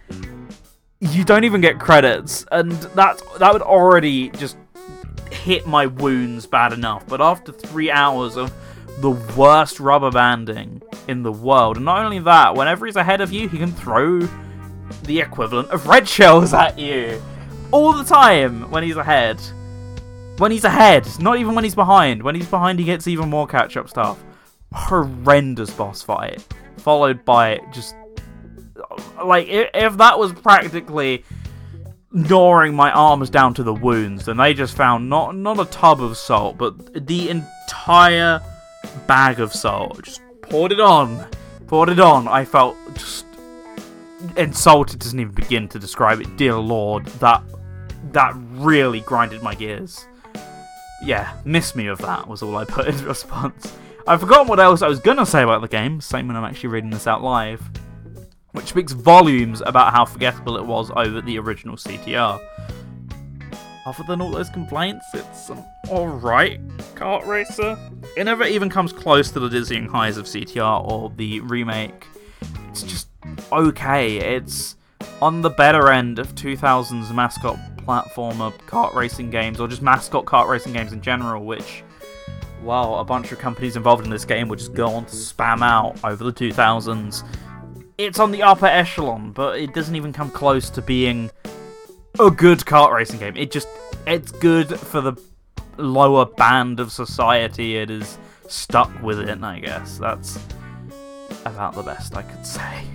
you 1.00 1.24
don't 1.24 1.44
even 1.44 1.62
get 1.62 1.78
credits, 1.78 2.44
and 2.52 2.72
that 2.72 3.22
that 3.38 3.52
would 3.52 3.62
already 3.62 4.28
just 4.30 4.58
hit 5.30 5.66
my 5.66 5.86
wounds 5.86 6.46
bad 6.46 6.72
enough. 6.74 7.06
But 7.06 7.22
after 7.22 7.52
three 7.52 7.90
hours 7.90 8.36
of 8.36 8.52
the 8.98 9.10
worst 9.36 9.80
rubber 9.80 10.10
banding 10.10 10.82
in 11.08 11.22
the 11.22 11.32
world, 11.32 11.76
and 11.76 11.84
not 11.84 12.04
only 12.04 12.18
that, 12.20 12.54
whenever 12.54 12.86
he's 12.86 12.96
ahead 12.96 13.20
of 13.20 13.32
you, 13.32 13.48
he 13.48 13.58
can 13.58 13.72
throw 13.72 14.20
the 15.04 15.20
equivalent 15.20 15.70
of 15.70 15.86
red 15.86 16.08
shells 16.08 16.52
at 16.52 16.78
you 16.78 17.20
all 17.72 17.92
the 17.92 18.04
time 18.04 18.70
when 18.70 18.82
he's 18.82 18.96
ahead. 18.96 19.40
When 20.38 20.50
he's 20.50 20.64
ahead, 20.64 21.06
not 21.20 21.38
even 21.38 21.54
when 21.54 21.64
he's 21.64 21.74
behind. 21.74 22.22
When 22.22 22.34
he's 22.34 22.48
behind, 22.48 22.78
he 22.78 22.84
gets 22.84 23.06
even 23.06 23.28
more 23.28 23.46
catch 23.46 23.76
up 23.76 23.88
stuff 23.88 24.18
horrendous 24.72 25.70
boss 25.70 26.02
fight, 26.02 26.44
followed 26.78 27.24
by 27.24 27.60
just 27.72 27.94
like 29.24 29.46
if 29.48 29.96
that 29.96 30.18
was 30.18 30.32
practically 30.32 31.24
gnawing 32.12 32.74
my 32.74 32.90
arms 32.90 33.30
down 33.30 33.54
to 33.54 33.62
the 33.62 33.74
wounds, 33.74 34.28
and 34.28 34.38
they 34.38 34.54
just 34.54 34.76
found 34.76 35.08
not 35.08 35.34
not 35.36 35.58
a 35.58 35.64
tub 35.66 36.02
of 36.02 36.16
salt, 36.16 36.56
but 36.56 37.06
the 37.06 37.28
entire 37.28 38.40
bag 39.06 39.40
of 39.40 39.52
salt, 39.52 40.02
just 40.02 40.20
poured 40.42 40.72
it 40.72 40.80
on, 40.80 41.26
poured 41.66 41.88
it 41.88 42.00
on. 42.00 42.28
I 42.28 42.44
felt 42.44 42.76
just 42.94 43.26
insulted 44.36 44.98
doesn't 44.98 45.18
even 45.18 45.32
begin 45.32 45.68
to 45.68 45.78
describe 45.78 46.20
it. 46.20 46.36
Dear 46.36 46.56
Lord, 46.56 47.06
that 47.06 47.42
that 48.12 48.34
really 48.36 49.00
grinded 49.00 49.42
my 49.42 49.54
gears. 49.54 50.06
Yeah, 51.02 51.32
miss 51.44 51.74
me 51.74 51.86
of 51.86 51.98
that 51.98 52.28
was 52.28 52.42
all 52.42 52.56
I 52.56 52.64
put 52.64 52.88
in 52.88 53.04
response. 53.04 53.72
I've 54.06 54.20
forgotten 54.20 54.48
what 54.48 54.60
else 54.60 54.82
I 54.82 54.88
was 54.88 54.98
gonna 54.98 55.26
say 55.26 55.42
about 55.42 55.62
the 55.62 55.68
game, 55.68 56.00
same 56.00 56.26
when 56.26 56.36
I'm 56.36 56.44
actually 56.44 56.70
reading 56.70 56.90
this 56.90 57.06
out 57.06 57.22
live, 57.22 57.62
which 58.52 58.66
speaks 58.66 58.92
volumes 58.92 59.62
about 59.64 59.92
how 59.92 60.04
forgettable 60.04 60.56
it 60.56 60.66
was 60.66 60.90
over 60.96 61.20
the 61.20 61.38
original 61.38 61.76
CTR. 61.76 62.40
Other 63.90 64.04
than 64.04 64.20
all 64.20 64.30
those 64.30 64.50
complaints, 64.50 65.04
it's 65.12 65.48
an 65.48 65.64
alright 65.88 66.64
kart 66.94 67.26
racer. 67.26 67.76
It 68.16 68.22
never 68.22 68.44
even 68.44 68.70
comes 68.70 68.92
close 68.92 69.32
to 69.32 69.40
the 69.40 69.48
dizzying 69.48 69.88
highs 69.88 70.16
of 70.16 70.26
CTR 70.26 70.88
or 70.88 71.10
the 71.16 71.40
remake. 71.40 72.06
It's 72.68 72.84
just 72.84 73.08
okay. 73.50 74.18
It's 74.18 74.76
on 75.20 75.42
the 75.42 75.50
better 75.50 75.90
end 75.90 76.20
of 76.20 76.36
2000's 76.36 77.12
mascot 77.12 77.58
platformer 77.78 78.56
kart 78.68 78.94
racing 78.94 79.30
games, 79.30 79.58
or 79.58 79.66
just 79.66 79.82
mascot 79.82 80.24
kart 80.24 80.46
racing 80.46 80.72
games 80.72 80.92
in 80.92 81.00
general, 81.00 81.44
which 81.44 81.82
well, 82.62 83.00
a 83.00 83.04
bunch 83.04 83.32
of 83.32 83.40
companies 83.40 83.74
involved 83.74 84.04
in 84.04 84.10
this 84.10 84.24
game 84.24 84.46
would 84.50 84.60
just 84.60 84.72
go 84.72 84.86
on 84.90 85.06
to 85.06 85.16
spam 85.16 85.62
out 85.62 85.98
over 86.04 86.22
the 86.22 86.32
2000s. 86.32 87.24
It's 87.98 88.20
on 88.20 88.30
the 88.30 88.44
upper 88.44 88.66
echelon, 88.66 89.32
but 89.32 89.58
it 89.58 89.74
doesn't 89.74 89.96
even 89.96 90.12
come 90.12 90.30
close 90.30 90.70
to 90.70 90.80
being 90.80 91.28
a 92.20 92.30
good 92.30 92.60
kart 92.60 92.92
racing 92.92 93.18
game. 93.18 93.36
It 93.36 93.50
just, 93.50 93.68
it's 94.06 94.30
good 94.30 94.78
for 94.78 95.00
the 95.00 95.14
lower 95.78 96.26
band 96.26 96.78
of 96.78 96.92
society 96.92 97.76
it 97.76 97.90
is 97.90 98.18
stuck 98.48 98.90
with 99.02 99.20
it, 99.20 99.42
I 99.42 99.60
guess. 99.60 99.98
That's 99.98 100.38
about 101.44 101.74
the 101.74 101.82
best 101.82 102.16
I 102.16 102.22
could 102.22 102.46
say. 102.46 102.84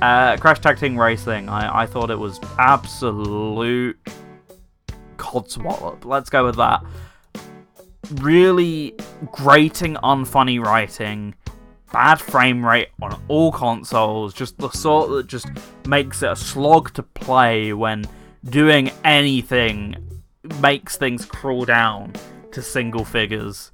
Uh, 0.00 0.36
Crash 0.36 0.60
Tag 0.60 0.78
Team 0.78 0.96
Racing, 0.96 1.48
I, 1.48 1.82
I 1.82 1.86
thought 1.86 2.12
it 2.12 2.18
was 2.20 2.38
absolute 2.56 3.98
codswallop. 5.16 6.04
Let's 6.04 6.30
go 6.30 6.44
with 6.44 6.54
that 6.54 6.84
really 8.14 8.94
grating, 9.32 9.94
unfunny 9.96 10.64
writing, 10.64 11.34
bad 11.92 12.20
frame 12.20 12.64
rate 12.64 12.88
on 13.02 13.20
all 13.28 13.52
consoles, 13.52 14.32
just 14.32 14.58
the 14.58 14.70
sort 14.70 15.10
that 15.10 15.26
just 15.26 15.48
makes 15.86 16.22
it 16.22 16.30
a 16.30 16.36
slog 16.36 16.92
to 16.94 17.02
play 17.02 17.72
when 17.72 18.04
doing 18.50 18.90
anything 19.04 20.22
makes 20.60 20.96
things 20.96 21.24
crawl 21.24 21.64
down 21.64 22.12
to 22.52 22.62
single 22.62 23.04
figures. 23.04 23.72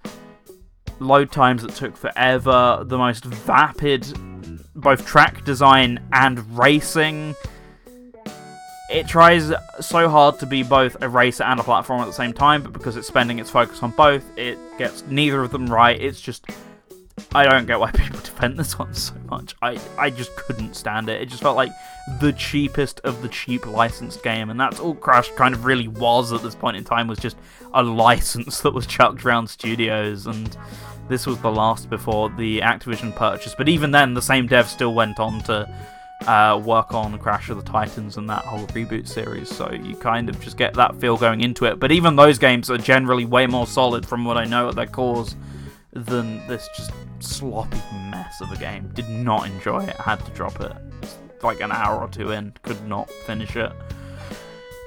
Load 1.01 1.33
times 1.33 1.63
that 1.63 1.75
took 1.75 1.97
forever, 1.97 2.83
the 2.87 2.99
most 2.99 3.25
vapid 3.25 4.07
both 4.75 5.07
track 5.07 5.45
design 5.45 6.01
and 6.13 6.59
racing 6.59 7.35
it 8.91 9.09
tries 9.09 9.53
so 9.81 10.09
hard 10.09 10.39
to 10.39 10.47
be 10.47 10.63
both 10.63 10.97
a 11.01 11.09
racer 11.09 11.43
and 11.45 11.59
a 11.59 11.63
platform 11.63 12.01
at 12.01 12.07
the 12.07 12.13
same 12.13 12.33
time, 12.33 12.63
but 12.63 12.73
because 12.73 12.97
it's 12.97 13.09
spending 13.09 13.39
its 13.39 13.51
focus 13.51 13.83
on 13.83 13.91
both, 13.93 14.25
it 14.39 14.59
gets 14.79 15.03
neither 15.07 15.43
of 15.43 15.51
them 15.51 15.67
right. 15.67 16.01
It's 16.01 16.21
just. 16.21 16.47
I 17.35 17.45
don't 17.45 17.67
get 17.67 17.81
why 17.81 17.91
people 17.93 18.21
defend 18.21 18.59
this 18.59 18.79
one 18.79 18.95
so 18.95 19.15
much. 19.31 19.55
I, 19.63 19.81
I 19.99 20.11
just 20.11 20.35
couldn't 20.37 20.75
stand 20.75 21.09
it. 21.09 21.21
It 21.21 21.29
just 21.29 21.43
felt 21.43 21.57
like 21.57 21.73
the 22.21 22.33
cheapest 22.33 23.01
of 23.01 23.23
the 23.23 23.29
cheap 23.29 23.67
licensed 23.67 24.23
game, 24.23 24.51
and 24.51 24.59
that's 24.59 24.81
all 24.81 24.95
Crash 24.95 25.31
kind 25.33 25.55
of 25.55 25.65
really 25.65 25.89
was 25.89 26.33
at 26.33 26.43
this 26.43 26.55
point 26.55 26.77
in 26.77 26.85
time, 26.85 27.09
was 27.09 27.19
just 27.19 27.37
a 27.73 27.83
license 27.83 28.61
that 28.61 28.73
was 28.73 28.87
chucked 28.87 29.25
around 29.25 29.49
studios, 29.49 30.27
and 30.27 30.57
this 31.09 31.27
was 31.27 31.39
the 31.41 31.51
last 31.51 31.91
before 31.91 32.31
the 32.31 32.61
Activision 32.61 33.15
purchase. 33.15 33.55
But 33.55 33.69
even 33.69 33.91
then, 33.91 34.15
the 34.15 34.23
same 34.23 34.47
dev 34.47 34.69
still 34.69 34.95
went 34.95 35.21
on 35.21 35.41
to 35.43 35.69
uh, 36.27 36.61
work 36.65 36.95
on 36.95 37.19
Crash 37.19 37.51
of 37.51 37.57
the 37.57 37.71
Titans 37.71 38.17
and 38.17 38.29
that 38.31 38.45
whole 38.45 38.67
reboot 38.69 39.07
series, 39.07 39.49
so 39.49 39.71
you 39.73 39.97
kind 39.97 40.29
of 40.29 40.41
just 40.41 40.57
get 40.57 40.75
that 40.75 40.99
feel 41.01 41.17
going 41.17 41.41
into 41.43 41.65
it. 41.65 41.79
But 41.79 41.93
even 41.93 42.17
those 42.17 42.39
games 42.39 42.71
are 42.71 42.79
generally 42.79 43.25
way 43.25 43.47
more 43.47 43.67
solid 43.67 44.07
from 44.07 44.25
what 44.25 44.37
I 44.37 44.45
know 44.45 44.69
at 44.69 44.75
their 44.75 44.87
cores 44.87 45.37
than 45.93 46.47
this 46.49 46.69
just 46.77 46.91
sloppy 47.25 47.81
mess 48.11 48.41
of 48.41 48.53
a 48.53 48.57
game. 48.57 48.91
Did 48.95 49.09
not 49.09 49.47
enjoy 49.47 49.85
it, 49.85 49.97
had 49.97 50.25
to 50.25 50.31
drop 50.33 50.61
it. 50.61 50.73
like 51.43 51.61
an 51.61 51.73
hour 51.73 52.01
or 52.01 52.09
two 52.09 52.31
in, 52.31 52.55
could 52.63 52.87
not 52.87 53.11
finish 53.11 53.57
it. 53.57 53.73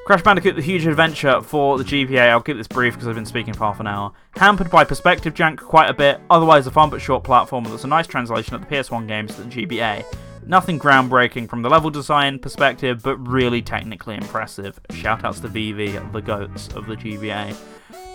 Crash 0.08 0.24
Bandicoot 0.24 0.56
The 0.56 0.62
Huge 0.62 0.88
Adventure 0.88 1.42
for 1.42 1.78
the 1.78 1.84
GBA, 1.84 2.30
I'll 2.30 2.42
keep 2.42 2.56
this 2.56 2.68
brief 2.68 2.94
because 2.94 3.10
I've 3.10 3.16
been 3.16 3.26
speaking 3.26 3.54
for 3.54 3.66
half 3.66 3.82
an 3.82 3.88
hour. 3.88 4.14
Hampered 4.38 4.72
by 4.72 4.86
perspective 4.86 5.34
jank 5.34 5.58
quite 5.58 5.90
a 5.90 5.94
bit, 5.94 6.22
otherwise 6.30 6.66
a 6.66 6.72
fun 6.72 6.90
but 6.90 7.02
short 7.02 7.26
platformer 7.26 7.70
that's 7.70 7.84
a 7.84 7.88
nice 7.88 8.08
translation 8.08 8.56
of 8.56 8.62
the 8.62 8.68
PS1 8.68 9.06
games 9.08 9.36
to 9.36 9.42
the 9.42 9.50
GBA. 9.50 10.06
Nothing 10.46 10.80
groundbreaking 10.80 11.50
from 11.50 11.62
the 11.62 11.70
level 11.70 11.90
design 11.90 12.40
perspective, 12.40 13.04
but 13.04 13.18
really 13.18 13.62
technically 13.62 14.16
impressive. 14.16 14.80
Shoutouts 14.92 15.42
to 15.42 15.50
VV, 15.50 16.14
the 16.14 16.22
goats 16.22 16.70
of 16.70 16.86
the 16.86 16.96
GBA. 16.96 17.54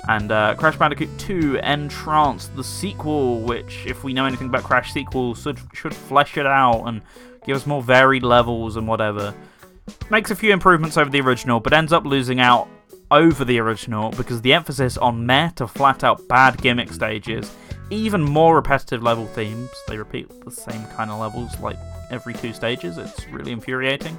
And 0.09 0.33
uh, 0.33 0.55
Crash 0.57 0.77
Bandicoot 0.77 1.17
2 1.19 1.59
N-Tranced, 1.59 2.55
the 2.57 2.65
sequel, 2.65 3.41
which, 3.41 3.87
if 3.87 4.03
we 4.03 4.13
know 4.13 4.27
anything 4.27 4.49
about 4.49 4.65
Crash 4.65 4.93
sequels, 4.93 5.43
should, 5.43 5.61
should 5.73 5.95
flesh 5.95 6.37
it 6.37 6.47
out 6.47 6.83
and 6.85 7.03
give 7.47 7.57
us 7.57 7.67
more 7.67 7.83
varied 7.83 8.25
levels 8.25 8.77
and 8.77 8.89
whatever. 8.89 9.35
Makes 10.11 10.31
a 10.31 10.37
few 10.37 10.53
improvements 10.53 10.97
over 10.97 11.11
the 11.11 11.21
original, 11.21 11.61
but 11.61 11.73
ends 11.73 11.93
up 11.93 12.05
losing 12.05 12.41
out 12.41 12.69
over 13.11 13.45
the 13.45 13.59
original 13.59 14.11
because 14.11 14.41
the 14.41 14.55
emphasis 14.55 14.97
on 14.97 15.25
meh 15.27 15.51
to 15.51 15.69
flat 15.69 16.03
out 16.03 16.27
bad 16.29 16.61
gimmick 16.61 16.93
stages 16.93 17.55
even 17.93 18.23
more 18.23 18.57
repetitive 18.57 19.03
level 19.03 19.27
themes. 19.27 19.71
They 19.87 19.99
repeat 19.99 20.29
the 20.45 20.51
same 20.51 20.85
kind 20.87 21.11
of 21.11 21.21
levels 21.21 21.59
like 21.61 21.77
every 22.11 22.35
two 22.35 22.53
stages. 22.53 22.99
It's 22.99 23.27
really 23.29 23.53
infuriating. 23.53 24.17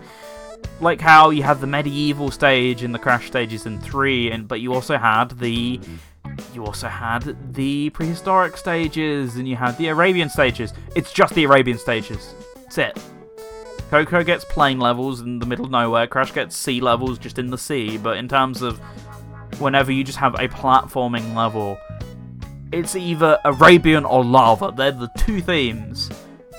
Like 0.81 0.99
how 1.01 1.29
you 1.29 1.43
had 1.43 1.61
the 1.61 1.67
medieval 1.67 2.31
stage 2.31 2.83
and 2.83 2.93
the 2.93 2.99
crash 2.99 3.27
stages 3.27 3.65
in 3.65 3.79
three, 3.79 4.31
and 4.31 4.47
but 4.47 4.59
you 4.59 4.73
also 4.73 4.97
had 4.97 5.37
the 5.39 5.79
you 6.53 6.65
also 6.65 6.87
had 6.87 7.53
the 7.53 7.89
prehistoric 7.91 8.57
stages 8.57 9.35
and 9.35 9.47
you 9.47 9.55
had 9.55 9.77
the 9.77 9.87
Arabian 9.87 10.29
stages. 10.29 10.73
It's 10.95 11.13
just 11.13 11.33
the 11.35 11.43
Arabian 11.43 11.77
stages. 11.77 12.33
That's 12.55 12.77
it. 12.77 13.03
Coco 13.89 14.23
gets 14.23 14.43
plain 14.45 14.79
levels 14.79 15.21
in 15.21 15.37
the 15.39 15.45
middle 15.45 15.65
of 15.65 15.71
nowhere. 15.71 16.07
Crash 16.07 16.31
gets 16.31 16.57
sea 16.57 16.81
levels 16.81 17.19
just 17.19 17.37
in 17.37 17.51
the 17.51 17.57
sea. 17.57 17.97
But 17.97 18.17
in 18.17 18.27
terms 18.27 18.61
of 18.61 18.79
whenever 19.59 19.91
you 19.91 20.03
just 20.03 20.17
have 20.17 20.33
a 20.35 20.47
platforming 20.47 21.35
level, 21.35 21.77
it's 22.71 22.95
either 22.95 23.37
Arabian 23.45 24.05
or 24.05 24.23
lava. 24.23 24.73
They're 24.75 24.91
the 24.91 25.11
two 25.17 25.41
themes. 25.41 26.09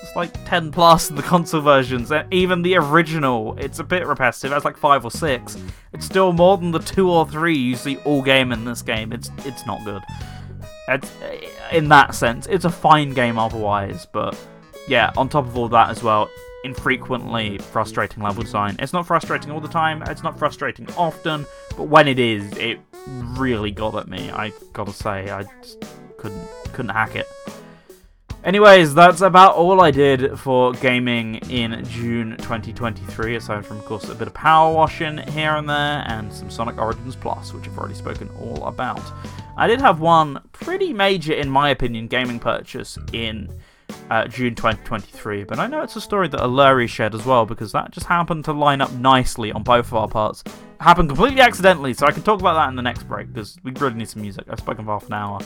It's 0.04 0.14
like 0.14 0.32
10 0.44 0.70
plus 0.70 1.08
in 1.08 1.16
the 1.16 1.22
console 1.22 1.62
versions. 1.62 2.12
And 2.12 2.30
even 2.30 2.60
the 2.60 2.76
original, 2.76 3.56
it's 3.58 3.78
a 3.78 3.84
bit 3.84 4.06
repetitive. 4.06 4.52
It's 4.52 4.64
like 4.64 4.76
5 4.76 5.06
or 5.06 5.10
6. 5.10 5.56
It's 5.94 6.04
still 6.04 6.34
more 6.34 6.58
than 6.58 6.72
the 6.72 6.78
2 6.78 7.10
or 7.10 7.26
3 7.26 7.56
you 7.56 7.74
see 7.74 7.96
all 8.04 8.20
game 8.20 8.52
in 8.52 8.66
this 8.66 8.82
game. 8.82 9.14
It's 9.14 9.30
it's 9.46 9.64
not 9.64 9.82
good. 9.86 10.02
It's, 10.88 11.10
eh, 11.22 11.48
in 11.72 11.88
that 11.88 12.14
sense, 12.14 12.46
it's 12.46 12.66
a 12.66 12.70
fine 12.70 13.14
game 13.14 13.38
otherwise. 13.38 14.06
But 14.12 14.38
yeah, 14.86 15.10
on 15.16 15.30
top 15.30 15.46
of 15.46 15.56
all 15.56 15.70
that 15.70 15.88
as 15.88 16.02
well, 16.02 16.28
infrequently 16.64 17.56
frustrating 17.56 18.22
level 18.22 18.42
design. 18.42 18.76
It's 18.80 18.92
not 18.92 19.06
frustrating 19.06 19.50
all 19.52 19.60
the 19.60 19.68
time, 19.68 20.02
it's 20.02 20.22
not 20.22 20.38
frustrating 20.38 20.86
often, 20.98 21.46
but 21.78 21.84
when 21.84 22.08
it 22.08 22.18
is, 22.18 22.52
it 22.58 22.78
really 23.38 23.70
got 23.70 23.94
at 23.94 24.08
me. 24.08 24.30
I 24.30 24.52
gotta 24.74 24.92
say, 24.92 25.30
I 25.30 25.44
couldn't 26.18 26.46
couldn't 26.74 26.90
hack 26.90 27.16
it. 27.16 27.26
Anyways, 28.44 28.92
that's 28.94 29.22
about 29.22 29.54
all 29.54 29.80
I 29.80 29.90
did 29.90 30.38
for 30.38 30.74
gaming 30.74 31.36
in 31.48 31.82
June 31.86 32.36
2023, 32.36 33.36
aside 33.36 33.64
from, 33.64 33.78
of 33.78 33.86
course, 33.86 34.10
a 34.10 34.14
bit 34.14 34.28
of 34.28 34.34
power 34.34 34.70
washing 34.74 35.16
here 35.16 35.56
and 35.56 35.66
there, 35.66 36.04
and 36.06 36.30
some 36.30 36.50
Sonic 36.50 36.76
Origins 36.76 37.16
Plus, 37.16 37.54
which 37.54 37.66
I've 37.66 37.78
already 37.78 37.94
spoken 37.94 38.28
all 38.38 38.66
about. 38.66 39.00
I 39.56 39.66
did 39.66 39.80
have 39.80 40.00
one 40.00 40.42
pretty 40.52 40.92
major, 40.92 41.32
in 41.32 41.48
my 41.48 41.70
opinion, 41.70 42.06
gaming 42.06 42.38
purchase 42.38 42.98
in 43.14 43.50
uh, 44.10 44.28
June 44.28 44.54
2023, 44.54 45.44
but 45.44 45.58
I 45.58 45.66
know 45.66 45.80
it's 45.80 45.96
a 45.96 46.00
story 46.02 46.28
that 46.28 46.40
Aluri 46.40 46.86
shared 46.86 47.14
as 47.14 47.24
well 47.24 47.46
because 47.46 47.72
that 47.72 47.92
just 47.92 48.06
happened 48.06 48.44
to 48.44 48.52
line 48.52 48.82
up 48.82 48.92
nicely 48.92 49.52
on 49.52 49.62
both 49.62 49.86
of 49.86 49.94
our 49.94 50.08
parts. 50.08 50.44
Happened 50.80 51.08
completely 51.08 51.40
accidentally, 51.40 51.94
so 51.94 52.06
I 52.06 52.12
can 52.12 52.22
talk 52.22 52.40
about 52.40 52.54
that 52.54 52.68
in 52.68 52.76
the 52.76 52.82
next 52.82 53.04
break 53.04 53.32
because 53.32 53.56
we 53.62 53.70
really 53.72 53.94
need 53.94 54.08
some 54.10 54.20
music. 54.20 54.44
I've 54.50 54.58
spoken 54.58 54.84
for 54.84 54.90
half 54.90 55.06
an 55.06 55.14
hour. 55.14 55.40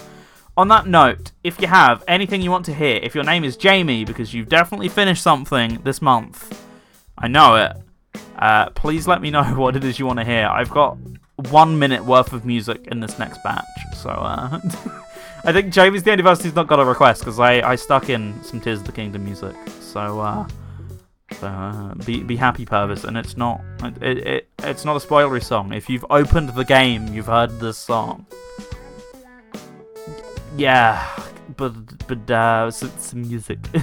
On 0.59 0.66
that 0.66 0.88
note, 0.88 1.30
if 1.44 1.61
you 1.61 1.68
have 1.68 2.02
anything 2.09 2.42
you 2.42 2.50
want 2.50 2.64
to 2.64 2.74
hear, 2.74 2.98
if 3.00 3.14
your 3.14 3.22
name 3.22 3.44
is 3.44 3.56
Jamie 3.56 4.04
because 4.04 4.34
you've 4.34 4.48
definitely 4.48 4.88
finished 4.88 5.22
something 5.22 5.80
this 5.84 6.02
month, 6.02 6.66
I 7.16 7.28
know 7.28 7.54
it, 7.54 7.76
uh, 8.40 8.70
please 8.70 9.06
let 9.06 9.22
me 9.22 9.30
know 9.30 9.44
what 9.54 9.76
it 9.76 9.84
is 9.84 10.00
you 10.00 10.06
want 10.06 10.18
to 10.18 10.24
hear. 10.24 10.48
I've 10.48 10.70
got 10.70 10.98
one 11.50 11.78
minute 11.78 12.04
worth 12.04 12.32
of 12.32 12.44
music 12.44 12.88
in 12.88 12.98
this 12.98 13.20
next 13.20 13.40
batch, 13.44 13.64
so 13.94 14.11
uh, 14.11 14.59
I 15.44 15.52
think 15.52 15.72
Jamie's 15.72 16.02
the 16.02 16.11
only 16.11 16.24
person 16.24 16.46
who's 16.46 16.56
not 16.56 16.66
got 16.66 16.80
a 16.80 16.84
request 16.84 17.20
because 17.20 17.38
I, 17.38 17.61
I 17.61 17.76
stuck 17.76 18.11
in 18.11 18.42
some 18.42 18.61
Tears 18.61 18.80
of 18.80 18.86
the 18.86 18.90
Kingdom 18.90 19.24
music. 19.24 19.54
So, 19.78 20.18
uh, 20.18 20.48
so 21.38 21.46
uh, 21.46 21.94
be 22.04 22.24
be 22.24 22.34
happy, 22.34 22.66
Purvis. 22.66 23.04
And 23.04 23.16
it's 23.16 23.36
not 23.36 23.61
it, 24.02 24.18
it 24.26 24.48
it's 24.64 24.84
not 24.84 24.96
a 24.96 25.06
spoilery 25.06 25.40
song. 25.40 25.72
If 25.72 25.88
you've 25.88 26.06
opened 26.11 26.48
the 26.48 26.64
game, 26.64 27.06
you've 27.14 27.26
heard 27.26 27.61
this 27.61 27.78
song. 27.78 28.26
Yeah, 30.59 31.09
but 31.56 31.72
but 32.09 32.30
uh, 32.30 32.70
some, 32.70 32.90
some 32.98 33.22
music, 33.22 33.59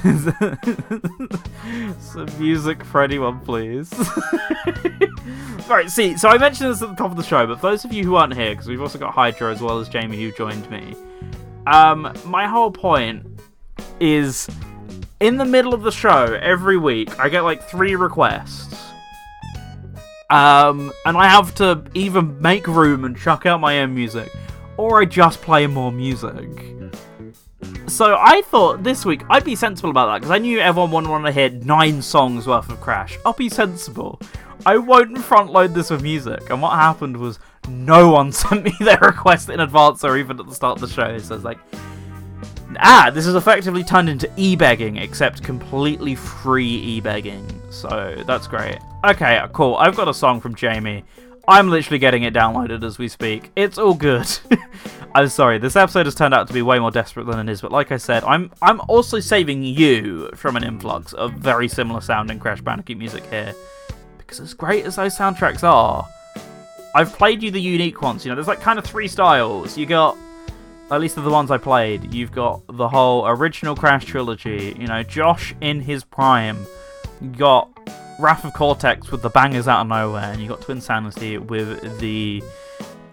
some 1.99 2.27
music 2.37 2.83
for 2.83 3.01
anyone, 3.01 3.39
please. 3.39 3.93
right, 5.69 5.89
see, 5.89 6.17
so 6.17 6.27
I 6.27 6.37
mentioned 6.37 6.69
this 6.71 6.81
at 6.81 6.89
the 6.89 6.95
top 6.95 7.11
of 7.11 7.17
the 7.17 7.23
show, 7.23 7.47
but 7.47 7.61
for 7.61 7.69
those 7.69 7.85
of 7.85 7.93
you 7.93 8.03
who 8.03 8.15
aren't 8.15 8.33
here, 8.33 8.51
because 8.51 8.67
we've 8.67 8.81
also 8.81 8.99
got 8.99 9.13
Hydra 9.13 9.53
as 9.53 9.61
well 9.61 9.79
as 9.79 9.87
Jamie 9.87 10.17
who 10.17 10.33
joined 10.33 10.69
me. 10.69 10.95
Um, 11.65 12.13
my 12.25 12.45
whole 12.45 12.71
point 12.71 13.25
is 14.01 14.49
in 15.21 15.37
the 15.37 15.45
middle 15.45 15.73
of 15.73 15.81
the 15.81 15.91
show 15.91 16.37
every 16.41 16.77
week, 16.77 17.17
I 17.19 17.29
get 17.29 17.41
like 17.41 17.63
three 17.63 17.95
requests. 17.95 18.73
Um, 20.29 20.91
and 21.05 21.15
I 21.15 21.29
have 21.29 21.55
to 21.55 21.83
either 21.93 22.21
make 22.21 22.67
room 22.67 23.05
and 23.05 23.17
chuck 23.17 23.45
out 23.45 23.61
my 23.61 23.79
own 23.79 23.95
music, 23.95 24.29
or 24.77 25.01
I 25.01 25.05
just 25.05 25.41
play 25.41 25.67
more 25.67 25.91
music. 25.91 26.75
So 27.87 28.17
I 28.19 28.41
thought 28.43 28.83
this 28.83 29.05
week 29.05 29.21
I'd 29.29 29.43
be 29.43 29.55
sensible 29.55 29.89
about 29.89 30.07
that 30.07 30.19
because 30.19 30.31
I 30.31 30.37
knew 30.37 30.59
everyone 30.59 30.91
would 30.91 31.07
want 31.07 31.25
to 31.25 31.31
hear 31.31 31.49
nine 31.49 32.01
songs 32.01 32.47
worth 32.47 32.69
of 32.69 32.81
Crash. 32.81 33.17
I'll 33.25 33.33
be 33.33 33.49
sensible. 33.49 34.19
I 34.65 34.77
won't 34.77 35.17
front 35.19 35.51
load 35.51 35.73
this 35.73 35.91
with 35.91 36.01
music. 36.01 36.49
And 36.49 36.61
what 36.61 36.73
happened 36.73 37.17
was 37.17 37.39
no 37.67 38.09
one 38.09 38.31
sent 38.31 38.63
me 38.63 38.73
their 38.79 38.99
request 39.01 39.49
in 39.49 39.59
advance 39.59 40.03
or 40.03 40.17
even 40.17 40.39
at 40.39 40.47
the 40.47 40.55
start 40.55 40.81
of 40.81 40.87
the 40.87 40.93
show. 40.93 41.17
So 41.19 41.35
it's 41.35 41.43
like, 41.43 41.59
ah, 42.79 43.11
this 43.13 43.27
is 43.27 43.35
effectively 43.35 43.83
turned 43.83 44.09
into 44.09 44.29
e-begging, 44.37 44.97
except 44.97 45.43
completely 45.43 46.15
free 46.15 46.67
e-begging. 46.67 47.45
So 47.69 48.23
that's 48.25 48.47
great. 48.47 48.79
Okay, 49.05 49.43
cool. 49.53 49.75
I've 49.75 49.95
got 49.95 50.07
a 50.07 50.13
song 50.13 50.41
from 50.41 50.55
Jamie. 50.55 51.03
I'm 51.47 51.69
literally 51.69 51.99
getting 51.99 52.23
it 52.23 52.33
downloaded 52.33 52.83
as 52.83 52.97
we 52.97 53.07
speak. 53.07 53.51
It's 53.55 53.77
all 53.77 53.93
good. 53.93 54.27
I'm 55.15 55.29
sorry, 55.29 55.59
this 55.59 55.75
episode 55.75 56.07
has 56.07 56.15
turned 56.15 56.33
out 56.33 56.47
to 56.47 56.53
be 56.53 56.61
way 56.61 56.79
more 56.79 56.91
desperate 56.91 57.25
than 57.25 57.47
it 57.47 57.51
is, 57.51 57.61
but 57.61 57.71
like 57.71 57.91
I 57.91 57.97
said, 57.97 58.23
I'm 58.23 58.51
I'm 58.61 58.81
also 58.89 59.19
saving 59.19 59.63
you 59.63 60.29
from 60.35 60.57
an 60.57 60.63
influx 60.63 61.13
of 61.13 61.33
very 61.33 61.67
similar 61.67 62.01
sounding 62.01 62.39
Crash 62.39 62.61
Bandicoot 62.61 62.97
music 62.97 63.25
here. 63.27 63.53
Because 64.17 64.39
as 64.39 64.53
great 64.53 64.85
as 64.85 64.95
those 64.95 65.15
soundtracks 65.15 65.63
are, 65.63 66.07
I've 66.95 67.13
played 67.13 67.43
you 67.43 67.51
the 67.51 67.61
unique 67.61 68.01
ones. 68.01 68.25
You 68.25 68.31
know, 68.31 68.35
there's 68.35 68.47
like 68.47 68.61
kind 68.61 68.79
of 68.79 68.85
three 68.85 69.07
styles. 69.07 69.77
You 69.77 69.85
got, 69.85 70.17
at 70.89 70.99
least 70.99 71.15
of 71.17 71.23
the 71.23 71.29
ones 71.29 71.51
I 71.51 71.57
played, 71.57 72.13
you've 72.13 72.31
got 72.31 72.61
the 72.67 72.89
whole 72.89 73.27
original 73.27 73.75
Crash 73.75 74.05
trilogy. 74.05 74.75
You 74.79 74.87
know, 74.87 75.03
Josh 75.03 75.53
in 75.61 75.79
his 75.79 76.03
prime. 76.03 76.57
You 77.21 77.29
got 77.29 77.69
Wrath 78.19 78.45
of 78.45 78.53
Cortex 78.53 79.11
with 79.11 79.21
the 79.21 79.29
bangers 79.29 79.67
out 79.67 79.81
of 79.81 79.87
nowhere, 79.87 80.31
and 80.31 80.41
you 80.41 80.47
got 80.47 80.61
Twinsanity 80.61 81.39
with 81.39 81.99
the 81.99 82.43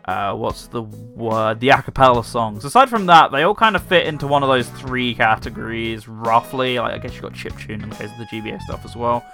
uh, 0.04 0.34
what's 0.34 0.66
the 0.66 0.82
word? 0.82 1.60
The 1.60 1.68
acapella 1.68 2.24
songs. 2.24 2.64
Aside 2.64 2.88
from 2.88 3.06
that, 3.06 3.30
they 3.30 3.44
all 3.44 3.54
kind 3.54 3.76
of 3.76 3.82
fit 3.82 4.06
into 4.06 4.26
one 4.26 4.42
of 4.42 4.48
those 4.48 4.68
three 4.70 5.14
categories, 5.14 6.08
roughly. 6.08 6.78
Like, 6.78 6.94
I 6.94 6.98
guess 6.98 7.14
you 7.14 7.22
got 7.22 7.34
chip 7.34 7.56
tune 7.56 7.82
in 7.82 7.88
the 7.88 7.96
case 7.96 8.10
of 8.10 8.18
the 8.18 8.24
GBA 8.24 8.60
stuff 8.62 8.84
as 8.84 8.96
well. 8.96 9.24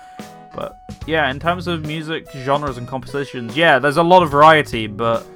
But 0.55 0.77
yeah, 1.07 1.31
in 1.31 1.39
terms 1.41 1.66
of 1.69 1.87
music 1.87 2.27
genres 2.33 2.77
and 2.77 2.87
compositions, 2.87 3.57
yeah, 3.57 3.79
there's 3.79 3.97
a 3.97 4.03
lot 4.03 4.23
of 4.23 4.31
variety, 4.31 4.87
but 4.87 5.27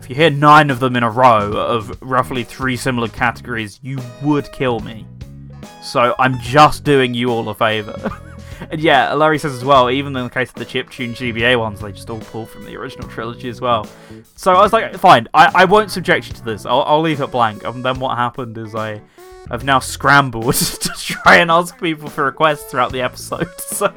if 0.00 0.10
you 0.10 0.16
hear 0.16 0.30
nine 0.30 0.70
of 0.70 0.80
them 0.80 0.96
in 0.96 1.02
a 1.02 1.10
row 1.10 1.52
of 1.52 1.96
roughly 2.02 2.44
three 2.44 2.76
similar 2.76 3.08
categories, 3.08 3.78
you 3.82 3.98
would 4.22 4.50
kill 4.52 4.80
me. 4.80 5.06
So 5.82 6.14
I'm 6.18 6.38
just 6.40 6.84
doing 6.84 7.14
you 7.14 7.30
all 7.30 7.48
a 7.48 7.54
favour. 7.54 7.96
and 8.70 8.80
yeah, 8.80 9.12
Larry 9.14 9.38
says 9.38 9.54
as 9.54 9.64
well, 9.64 9.90
even 9.90 10.14
in 10.16 10.24
the 10.24 10.30
case 10.30 10.50
of 10.50 10.56
the 10.56 10.66
chiptune 10.66 11.10
GBA 11.10 11.58
ones, 11.58 11.80
they 11.80 11.92
just 11.92 12.10
all 12.10 12.20
pull 12.20 12.46
from 12.46 12.64
the 12.64 12.76
original 12.76 13.08
trilogy 13.08 13.48
as 13.48 13.60
well. 13.60 13.86
So 14.36 14.54
I 14.54 14.60
was 14.60 14.72
like, 14.72 14.96
fine, 14.96 15.28
I, 15.34 15.50
I 15.54 15.64
won't 15.64 15.90
subject 15.90 16.28
you 16.28 16.34
to 16.34 16.44
this. 16.44 16.66
I'll, 16.66 16.82
I'll 16.82 17.00
leave 17.00 17.20
it 17.20 17.30
blank. 17.30 17.64
And 17.64 17.84
then 17.84 18.00
what 18.00 18.16
happened 18.16 18.56
is 18.58 18.74
I 18.74 19.00
I've 19.50 19.64
now 19.64 19.80
scrambled 19.80 20.54
to 20.54 20.90
try 20.96 21.36
and 21.36 21.50
ask 21.50 21.78
people 21.80 22.08
for 22.08 22.24
requests 22.24 22.64
throughout 22.64 22.92
the 22.92 23.02
episode. 23.02 23.48
So, 23.70 23.90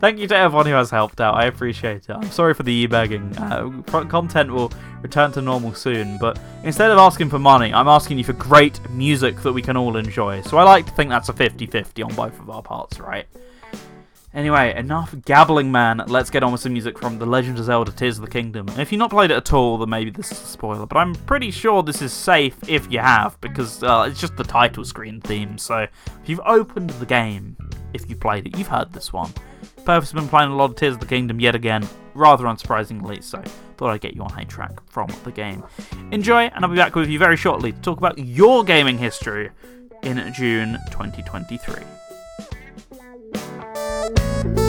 thank 0.00 0.18
you 0.18 0.26
to 0.28 0.34
everyone 0.34 0.64
who 0.64 0.72
has 0.72 0.88
helped 0.88 1.20
out. 1.20 1.34
I 1.34 1.44
appreciate 1.44 2.08
it. 2.08 2.10
I'm 2.10 2.30
sorry 2.30 2.54
for 2.54 2.62
the 2.62 2.72
e-begging. 2.72 3.36
Uh, 3.36 3.82
content 4.08 4.50
will 4.50 4.72
return 5.02 5.30
to 5.32 5.42
normal 5.42 5.74
soon, 5.74 6.16
but 6.16 6.40
instead 6.62 6.90
of 6.90 6.96
asking 6.96 7.28
for 7.28 7.38
money, 7.38 7.74
I'm 7.74 7.86
asking 7.86 8.16
you 8.16 8.24
for 8.24 8.32
great 8.32 8.80
music 8.88 9.42
that 9.42 9.52
we 9.52 9.60
can 9.60 9.76
all 9.76 9.98
enjoy. 9.98 10.40
So 10.40 10.56
I 10.56 10.62
like 10.62 10.86
to 10.86 10.92
think 10.92 11.10
that's 11.10 11.28
a 11.28 11.34
50-50 11.34 12.02
on 12.02 12.14
both 12.14 12.38
of 12.40 12.48
our 12.48 12.62
parts, 12.62 12.98
right? 12.98 13.26
Anyway, 14.34 14.74
enough 14.74 15.14
gabbling, 15.24 15.70
man. 15.70 16.02
Let's 16.08 16.28
get 16.28 16.42
on 16.42 16.50
with 16.50 16.60
some 16.60 16.72
music 16.72 16.98
from 16.98 17.20
The 17.20 17.26
Legend 17.26 17.56
of 17.56 17.66
Zelda 17.66 17.92
Tears 17.92 18.18
of 18.18 18.24
the 18.24 18.30
Kingdom. 18.30 18.68
And 18.68 18.80
if 18.80 18.90
you've 18.90 18.98
not 18.98 19.10
played 19.10 19.30
it 19.30 19.36
at 19.36 19.52
all, 19.52 19.78
then 19.78 19.88
maybe 19.88 20.10
this 20.10 20.32
is 20.32 20.40
a 20.40 20.46
spoiler, 20.46 20.86
but 20.86 20.98
I'm 20.98 21.14
pretty 21.14 21.52
sure 21.52 21.84
this 21.84 22.02
is 22.02 22.12
safe 22.12 22.56
if 22.66 22.90
you 22.90 22.98
have, 22.98 23.40
because 23.40 23.84
uh, 23.84 24.08
it's 24.08 24.20
just 24.20 24.36
the 24.36 24.42
title 24.42 24.84
screen 24.84 25.20
theme. 25.20 25.56
So 25.56 25.86
if 26.22 26.28
you've 26.28 26.40
opened 26.44 26.90
the 26.90 27.06
game, 27.06 27.56
if 27.92 28.10
you 28.10 28.16
played 28.16 28.48
it, 28.48 28.58
you've 28.58 28.66
heard 28.66 28.92
this 28.92 29.12
one. 29.12 29.32
Purvis 29.84 30.10
has 30.10 30.20
been 30.20 30.28
playing 30.28 30.50
a 30.50 30.56
lot 30.56 30.70
of 30.70 30.76
Tears 30.76 30.94
of 30.94 31.00
the 31.00 31.06
Kingdom 31.06 31.38
yet 31.38 31.54
again, 31.54 31.86
rather 32.14 32.44
unsurprisingly, 32.44 33.22
so 33.22 33.40
thought 33.76 33.90
I'd 33.90 34.00
get 34.00 34.16
you 34.16 34.22
on 34.22 34.36
a 34.36 34.44
track 34.44 34.72
from 34.88 35.08
the 35.22 35.30
game. 35.30 35.62
Enjoy, 36.10 36.42
and 36.42 36.64
I'll 36.64 36.70
be 36.70 36.76
back 36.76 36.96
with 36.96 37.08
you 37.08 37.20
very 37.20 37.36
shortly 37.36 37.70
to 37.70 37.80
talk 37.82 37.98
about 37.98 38.18
your 38.18 38.64
gaming 38.64 38.98
history 38.98 39.50
in 40.02 40.32
June 40.32 40.78
2023. 40.90 42.03
Thank 44.04 44.58
you. 44.58 44.63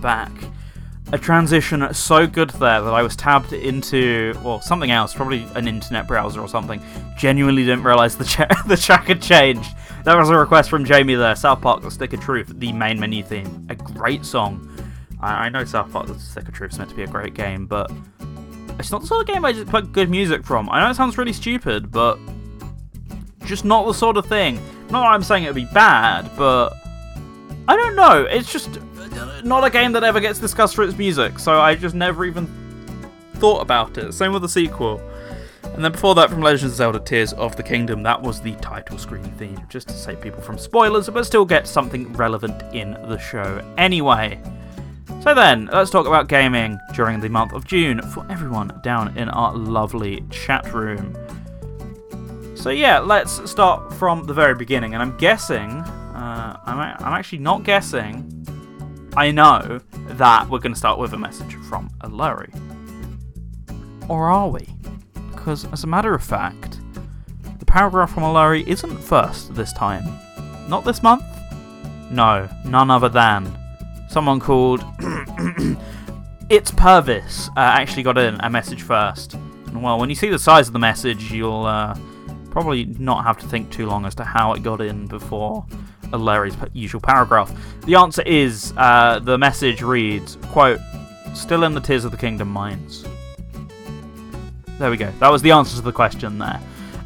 Back. 0.00 0.30
A 1.12 1.18
transition 1.18 1.92
so 1.94 2.26
good 2.26 2.50
there 2.50 2.80
that 2.80 2.92
I 2.92 3.02
was 3.02 3.14
tabbed 3.14 3.52
into, 3.52 4.34
well, 4.42 4.60
something 4.60 4.90
else, 4.90 5.14
probably 5.14 5.46
an 5.54 5.68
internet 5.68 6.08
browser 6.08 6.40
or 6.40 6.48
something. 6.48 6.82
Genuinely 7.16 7.64
didn't 7.64 7.84
realize 7.84 8.16
the, 8.16 8.24
cha- 8.24 8.48
the 8.66 8.76
track 8.76 9.04
had 9.04 9.22
changed. 9.22 9.70
That 10.04 10.16
was 10.16 10.30
a 10.30 10.36
request 10.36 10.68
from 10.68 10.84
Jamie 10.84 11.14
there. 11.14 11.36
South 11.36 11.60
Park, 11.60 11.82
The 11.82 11.90
Stick 11.90 12.12
of 12.12 12.20
Truth, 12.20 12.54
the 12.58 12.72
main 12.72 12.98
menu 12.98 13.22
theme. 13.22 13.66
A 13.70 13.76
great 13.76 14.24
song. 14.24 14.68
I, 15.20 15.46
I 15.46 15.48
know 15.48 15.64
South 15.64 15.92
Park, 15.92 16.08
The 16.08 16.18
Stick 16.18 16.48
of 16.48 16.54
Truth 16.54 16.72
is 16.72 16.78
meant 16.78 16.90
to 16.90 16.96
be 16.96 17.04
a 17.04 17.08
great 17.08 17.34
game, 17.34 17.66
but 17.66 17.90
it's 18.78 18.90
not 18.90 19.00
the 19.00 19.06
sort 19.06 19.28
of 19.28 19.34
game 19.34 19.44
I 19.44 19.52
just 19.52 19.68
put 19.68 19.92
good 19.92 20.10
music 20.10 20.44
from. 20.44 20.68
I 20.70 20.80
know 20.80 20.90
it 20.90 20.94
sounds 20.94 21.16
really 21.18 21.32
stupid, 21.32 21.90
but 21.90 22.18
just 23.44 23.64
not 23.64 23.86
the 23.86 23.94
sort 23.94 24.16
of 24.16 24.26
thing. 24.26 24.56
Not 24.90 25.02
that 25.02 25.08
I'm 25.08 25.22
saying 25.22 25.44
it 25.44 25.48
would 25.48 25.54
be 25.54 25.68
bad, 25.72 26.30
but 26.36 26.70
I 27.68 27.76
don't 27.76 27.96
know. 27.96 28.26
It's 28.28 28.52
just 28.52 28.78
not 29.46 29.64
a 29.64 29.70
game 29.70 29.92
that 29.92 30.04
ever 30.04 30.20
gets 30.20 30.38
discussed 30.38 30.74
for 30.74 30.82
its 30.82 30.98
music, 30.98 31.38
so 31.38 31.60
I 31.60 31.74
just 31.74 31.94
never 31.94 32.24
even 32.24 32.46
thought 33.34 33.60
about 33.60 33.96
it. 33.96 34.12
Same 34.12 34.32
with 34.32 34.42
the 34.42 34.48
sequel. 34.48 35.00
And 35.62 35.84
then 35.84 35.92
before 35.92 36.14
that, 36.14 36.30
from 36.30 36.40
Legend 36.40 36.70
of 36.70 36.76
Zelda 36.76 37.00
Tears 37.00 37.32
of 37.34 37.54
the 37.56 37.62
Kingdom, 37.62 38.02
that 38.02 38.20
was 38.20 38.40
the 38.40 38.54
title 38.56 38.98
screen 38.98 39.24
theme, 39.32 39.60
just 39.68 39.88
to 39.88 39.94
save 39.94 40.20
people 40.20 40.40
from 40.40 40.58
spoilers, 40.58 41.08
but 41.08 41.24
still 41.24 41.44
get 41.44 41.66
something 41.66 42.12
relevant 42.14 42.62
in 42.74 42.92
the 42.92 43.18
show 43.18 43.62
anyway. 43.76 44.40
So 45.20 45.34
then, 45.34 45.66
let's 45.72 45.90
talk 45.90 46.06
about 46.06 46.28
gaming 46.28 46.78
during 46.94 47.20
the 47.20 47.28
month 47.28 47.52
of 47.52 47.66
June 47.66 48.00
for 48.12 48.24
everyone 48.30 48.80
down 48.82 49.16
in 49.18 49.28
our 49.28 49.54
lovely 49.54 50.24
chat 50.30 50.72
room. 50.72 51.16
So 52.54 52.70
yeah, 52.70 52.98
let's 52.98 53.48
start 53.48 53.92
from 53.94 54.24
the 54.24 54.34
very 54.34 54.54
beginning, 54.54 54.94
and 54.94 55.02
I'm 55.02 55.16
guessing, 55.18 55.70
uh, 55.70 56.58
I'm, 56.64 56.78
I'm 56.78 57.12
actually 57.12 57.38
not 57.38 57.64
guessing, 57.64 58.32
I 59.16 59.30
know 59.30 59.80
that 59.94 60.48
we're 60.50 60.58
going 60.58 60.74
to 60.74 60.78
start 60.78 60.98
with 60.98 61.14
a 61.14 61.18
message 61.18 61.54
from 61.54 61.90
Larry. 62.06 62.52
Or 64.08 64.28
are 64.28 64.50
we? 64.50 64.68
Because, 65.30 65.64
as 65.72 65.84
a 65.84 65.86
matter 65.86 66.14
of 66.14 66.22
fact, 66.22 66.78
the 67.58 67.64
paragraph 67.64 68.12
from 68.12 68.24
Larry 68.24 68.68
isn't 68.68 68.98
first 68.98 69.54
this 69.54 69.72
time. 69.72 70.04
Not 70.68 70.84
this 70.84 71.02
month? 71.02 71.24
No, 72.10 72.46
none 72.66 72.90
other 72.90 73.08
than 73.08 73.50
someone 74.10 74.38
called 74.38 74.84
It's 76.48 76.70
Purvis 76.70 77.48
uh, 77.56 77.60
actually 77.60 78.04
got 78.04 78.18
in 78.18 78.38
a 78.40 78.50
message 78.50 78.82
first. 78.82 79.34
And 79.34 79.82
well, 79.82 79.98
when 79.98 80.10
you 80.10 80.14
see 80.14 80.28
the 80.28 80.38
size 80.38 80.68
of 80.68 80.74
the 80.74 80.78
message, 80.78 81.32
you'll 81.32 81.64
uh, 81.64 81.98
probably 82.50 82.84
not 82.84 83.24
have 83.24 83.38
to 83.38 83.48
think 83.48 83.72
too 83.72 83.86
long 83.86 84.06
as 84.06 84.14
to 84.16 84.24
how 84.24 84.52
it 84.52 84.62
got 84.62 84.80
in 84.80 85.06
before 85.06 85.66
Larry's 86.12 86.56
usual 86.72 87.00
paragraph. 87.00 87.52
The 87.86 87.94
answer 87.94 88.22
is 88.22 88.72
uh, 88.76 89.18
the 89.20 89.38
message 89.38 89.82
reads, 89.82 90.36
quote, 90.42 90.80
still 91.34 91.64
in 91.64 91.74
the 91.74 91.80
Tears 91.80 92.04
of 92.04 92.10
the 92.10 92.16
Kingdom 92.16 92.48
mines. 92.48 93.04
There 94.78 94.90
we 94.90 94.96
go. 94.96 95.10
That 95.20 95.30
was 95.30 95.42
the 95.42 95.52
answer 95.52 95.76
to 95.76 95.82
the 95.82 95.92
question 95.92 96.38
there. 96.38 96.60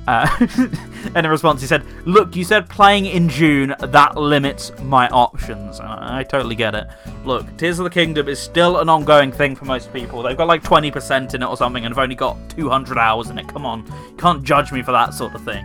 Uh, 0.08 0.28
and 1.14 1.24
in 1.24 1.28
response, 1.28 1.60
he 1.60 1.66
said, 1.66 1.84
Look, 2.04 2.34
you 2.34 2.42
said 2.42 2.68
playing 2.68 3.06
in 3.06 3.28
June, 3.28 3.74
that 3.78 4.16
limits 4.16 4.72
my 4.82 5.08
options. 5.08 5.78
And 5.78 5.88
I, 5.88 6.20
I, 6.20 6.22
totally 6.24 6.56
get 6.56 6.74
it. 6.74 6.88
Look, 7.24 7.56
Tears 7.56 7.78
of 7.78 7.84
the 7.84 7.90
Kingdom 7.90 8.28
is 8.28 8.40
still 8.40 8.78
an 8.78 8.88
ongoing 8.88 9.30
thing 9.30 9.54
for 9.54 9.66
most 9.66 9.92
people. 9.92 10.22
They've 10.22 10.36
got 10.36 10.48
like 10.48 10.64
20% 10.64 11.34
in 11.34 11.42
it 11.42 11.46
or 11.46 11.56
something 11.56 11.84
and 11.84 11.94
have 11.94 12.02
only 12.02 12.16
got 12.16 12.36
200 12.50 12.98
hours 12.98 13.30
in 13.30 13.38
it. 13.38 13.46
Come 13.48 13.64
on. 13.64 13.86
You 13.86 14.16
can't 14.16 14.42
judge 14.42 14.72
me 14.72 14.82
for 14.82 14.92
that 14.92 15.14
sort 15.14 15.34
of 15.34 15.44
thing. 15.44 15.64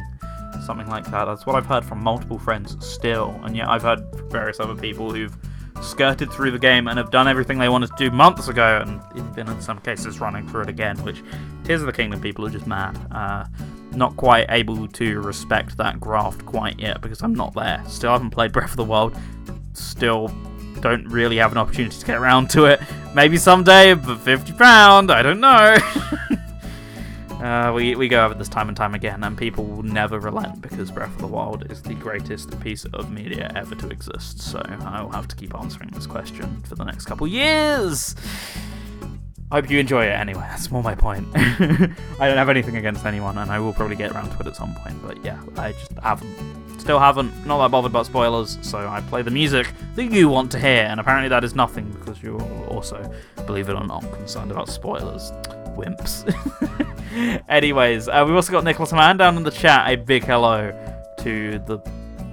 Something 0.65 0.87
like 0.87 1.05
that. 1.11 1.25
That's 1.25 1.45
what 1.45 1.55
I've 1.55 1.67
heard 1.67 1.85
from 1.85 2.03
multiple 2.03 2.39
friends 2.39 2.75
still. 2.83 3.39
And 3.43 3.55
yet 3.55 3.69
I've 3.69 3.83
heard 3.83 4.03
various 4.31 4.59
other 4.59 4.75
people 4.75 5.13
who've 5.13 5.37
skirted 5.81 6.31
through 6.31 6.51
the 6.51 6.59
game 6.59 6.87
and 6.87 6.97
have 6.97 7.11
done 7.11 7.27
everything 7.27 7.59
they 7.59 7.69
wanted 7.69 7.91
to 7.91 7.95
do 7.97 8.09
months 8.09 8.47
ago 8.47 8.81
and 8.83 8.99
even 9.15 9.47
in 9.47 9.61
some 9.61 9.79
cases 9.79 10.19
running 10.19 10.47
through 10.47 10.61
it 10.61 10.69
again, 10.69 10.97
which 11.03 11.21
Tears 11.63 11.81
of 11.81 11.87
the 11.87 11.93
Kingdom 11.93 12.19
people 12.19 12.45
are 12.45 12.49
just 12.49 12.65
mad. 12.65 12.97
Uh, 13.11 13.45
not 13.91 14.15
quite 14.17 14.47
able 14.49 14.87
to 14.87 15.21
respect 15.21 15.77
that 15.77 15.99
graft 15.99 16.45
quite 16.45 16.79
yet 16.79 16.99
because 17.01 17.21
I'm 17.21 17.35
not 17.35 17.53
there. 17.53 17.83
Still 17.87 18.11
haven't 18.11 18.31
played 18.31 18.51
Breath 18.51 18.71
of 18.71 18.77
the 18.77 18.83
Wild. 18.83 19.15
Still 19.73 20.33
don't 20.81 21.05
really 21.05 21.37
have 21.37 21.51
an 21.51 21.57
opportunity 21.57 21.97
to 21.97 22.05
get 22.05 22.17
around 22.17 22.49
to 22.51 22.65
it. 22.65 22.81
Maybe 23.13 23.37
someday, 23.37 23.93
but 23.93 24.17
£50, 24.17 25.11
I 25.11 25.21
don't 25.21 25.39
know. 25.39 25.77
uh, 27.41 27.71
we, 27.73 27.95
we 27.95 28.07
go 28.07 28.25
over 28.25 28.33
this 28.33 28.47
time 28.47 28.69
and 28.69 28.77
time 28.77 28.95
again, 28.95 29.23
and 29.23 29.37
people 29.37 29.65
will 29.65 29.83
never 29.83 30.19
relent 30.19 30.61
because 30.61 30.89
Breath 30.91 31.13
of 31.15 31.21
the 31.21 31.27
Wild 31.27 31.69
is 31.71 31.81
the 31.81 31.93
greatest 31.93 32.59
piece 32.61 32.85
of 32.85 33.11
media 33.11 33.51
ever 33.55 33.75
to 33.75 33.89
exist. 33.89 34.41
So 34.41 34.59
I 34.59 35.01
will 35.01 35.11
have 35.11 35.27
to 35.27 35.35
keep 35.35 35.53
answering 35.53 35.89
this 35.91 36.07
question 36.07 36.61
for 36.61 36.75
the 36.75 36.85
next 36.85 37.05
couple 37.05 37.27
years. 37.27 38.15
I 39.51 39.57
hope 39.57 39.69
you 39.69 39.79
enjoy 39.79 40.05
it 40.05 40.11
anyway. 40.11 40.45
That's 40.49 40.71
more 40.71 40.81
my 40.81 40.95
point. 40.95 41.27
I 41.35 42.27
don't 42.27 42.37
have 42.37 42.49
anything 42.49 42.77
against 42.77 43.05
anyone, 43.05 43.37
and 43.37 43.51
I 43.51 43.59
will 43.59 43.73
probably 43.73 43.95
get 43.95 44.11
around 44.11 44.31
to 44.31 44.39
it 44.39 44.47
at 44.47 44.55
some 44.55 44.73
point. 44.75 44.95
But 45.05 45.23
yeah, 45.23 45.39
I 45.57 45.73
just 45.73 45.91
haven't. 46.01 46.79
Still 46.79 46.99
haven't. 46.99 47.45
Not 47.45 47.59
that 47.59 47.71
bothered 47.71 47.91
about 47.91 48.05
spoilers, 48.05 48.57
so 48.61 48.79
I 48.79 49.01
play 49.01 49.21
the 49.21 49.31
music 49.31 49.71
that 49.95 50.05
you 50.05 50.29
want 50.29 50.51
to 50.51 50.59
hear, 50.59 50.83
and 50.83 50.99
apparently 50.99 51.29
that 51.29 51.43
is 51.43 51.53
nothing 51.53 51.91
because 51.91 52.21
you're 52.23 52.41
also, 52.67 53.11
believe 53.45 53.69
it 53.69 53.75
or 53.75 53.85
not, 53.85 54.01
concerned 54.13 54.51
about 54.51 54.69
spoilers. 54.69 55.31
Wimps. 55.75 56.23
Anyways, 57.49 58.07
uh, 58.07 58.23
we've 58.25 58.35
also 58.35 58.51
got 58.51 58.63
Nicholas 58.63 58.91
Mann 58.91 59.17
down 59.17 59.37
in 59.37 59.43
the 59.43 59.51
chat. 59.51 59.87
A 59.89 59.95
big 59.95 60.23
hello 60.23 60.71
to 61.19 61.59
the 61.59 61.77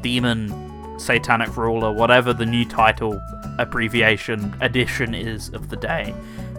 demon 0.00 0.98
satanic 0.98 1.56
ruler, 1.56 1.92
whatever 1.92 2.32
the 2.32 2.46
new 2.46 2.64
title 2.64 3.20
abbreviation 3.58 4.54
edition 4.60 5.14
is 5.14 5.48
of 5.50 5.68
the 5.68 5.76
day 5.76 6.14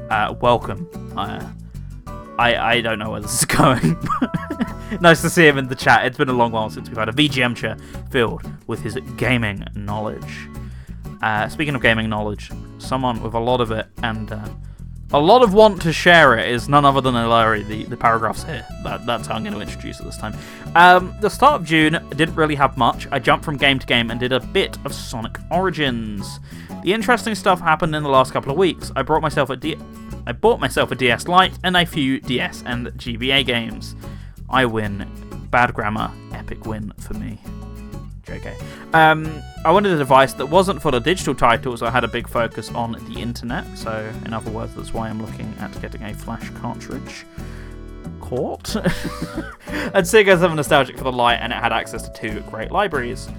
uh, 0.09 0.33
welcome. 0.41 0.87
Uh, 1.17 1.45
I 2.37 2.55
I 2.55 2.81
don't 2.81 2.99
know 2.99 3.11
where 3.11 3.21
this 3.21 3.39
is 3.39 3.45
going. 3.59 3.97
nice 5.01 5.21
to 5.21 5.29
see 5.29 5.47
him 5.47 5.57
in 5.57 5.67
the 5.67 5.75
chat. 5.75 6.05
It's 6.05 6.17
been 6.17 6.29
a 6.29 6.33
long 6.33 6.51
while 6.51 6.69
since 6.69 6.87
we've 6.87 6.97
had 6.97 7.09
a 7.09 7.13
VGMture 7.13 8.11
filled 8.11 8.49
with 8.67 8.81
his 8.81 8.97
gaming 9.17 9.65
knowledge. 9.75 10.49
Uh, 11.21 11.47
speaking 11.47 11.73
of 11.73 11.81
gaming 11.81 12.09
knowledge, 12.09 12.51
someone 12.77 13.21
with 13.23 13.33
a 13.33 13.39
lot 13.39 13.61
of 13.61 13.71
it 13.71 13.87
and 14.03 14.31
uh, 14.31 14.49
a 15.13 15.19
lot 15.19 15.43
of 15.43 15.53
want 15.53 15.79
to 15.83 15.93
share 15.93 16.37
it 16.37 16.49
is 16.49 16.67
none 16.67 16.85
other 16.85 16.99
than 16.99 17.13
Larry. 17.13 17.61
The, 17.61 17.83
the 17.83 17.95
paragraphs 17.95 18.43
here. 18.43 18.65
That, 18.83 19.05
that's 19.05 19.27
how 19.27 19.35
I'm 19.35 19.43
going 19.43 19.53
to 19.53 19.61
introduce 19.61 19.99
it 19.99 20.03
this 20.03 20.17
time. 20.17 20.35
Um, 20.75 21.15
the 21.21 21.29
start 21.29 21.61
of 21.61 21.67
June 21.67 22.03
didn't 22.09 22.35
really 22.35 22.55
have 22.55 22.77
much. 22.77 23.07
I 23.11 23.19
jumped 23.19 23.45
from 23.45 23.57
game 23.57 23.77
to 23.77 23.85
game 23.85 24.09
and 24.09 24.19
did 24.19 24.33
a 24.33 24.39
bit 24.39 24.77
of 24.85 24.93
Sonic 24.93 25.37
Origins. 25.51 26.39
The 26.83 26.93
interesting 26.93 27.35
stuff 27.35 27.61
happened 27.61 27.95
in 27.95 28.01
the 28.01 28.09
last 28.09 28.33
couple 28.33 28.51
of 28.51 28.57
weeks. 28.57 28.91
I 28.95 29.03
brought 29.03 29.21
myself 29.21 29.51
a 29.51 29.55
D- 29.55 29.77
I 30.25 30.31
bought 30.31 30.59
myself 30.59 30.91
a 30.91 30.95
DS 30.95 31.27
Lite 31.27 31.59
and 31.63 31.77
a 31.77 31.85
few 31.85 32.19
DS 32.19 32.63
and 32.65 32.87
GBA 32.87 33.45
games. 33.45 33.95
I 34.49 34.65
win. 34.65 35.07
Bad 35.51 35.73
grammar, 35.73 36.11
epic 36.33 36.65
win 36.65 36.91
for 36.97 37.13
me. 37.13 37.39
JK. 38.25 38.93
Um, 38.93 39.41
I 39.65 39.71
wanted 39.71 39.91
a 39.91 39.97
device 39.97 40.33
that 40.33 40.45
wasn't 40.45 40.81
full 40.81 40.95
of 40.95 41.03
digital 41.03 41.35
titles. 41.35 41.81
I 41.81 41.89
had 41.89 42.03
a 42.03 42.07
big 42.07 42.27
focus 42.27 42.69
on 42.71 42.93
the 43.09 43.19
internet. 43.19 43.65
So, 43.77 44.11
in 44.25 44.33
other 44.33 44.51
words, 44.51 44.73
that's 44.75 44.93
why 44.93 45.09
I'm 45.09 45.21
looking 45.21 45.53
at 45.59 45.79
getting 45.81 46.03
a 46.03 46.13
flash 46.13 46.49
cartridge. 46.51 47.25
Court. 48.21 48.75
and 48.75 50.05
Sega's 50.05 50.41
ever 50.41 50.55
nostalgic 50.55 50.97
for 50.97 51.03
the 51.03 51.11
light, 51.11 51.37
and 51.37 51.51
it 51.51 51.57
had 51.57 51.73
access 51.73 52.07
to 52.07 52.13
two 52.13 52.41
great 52.49 52.71
libraries. 52.71 53.29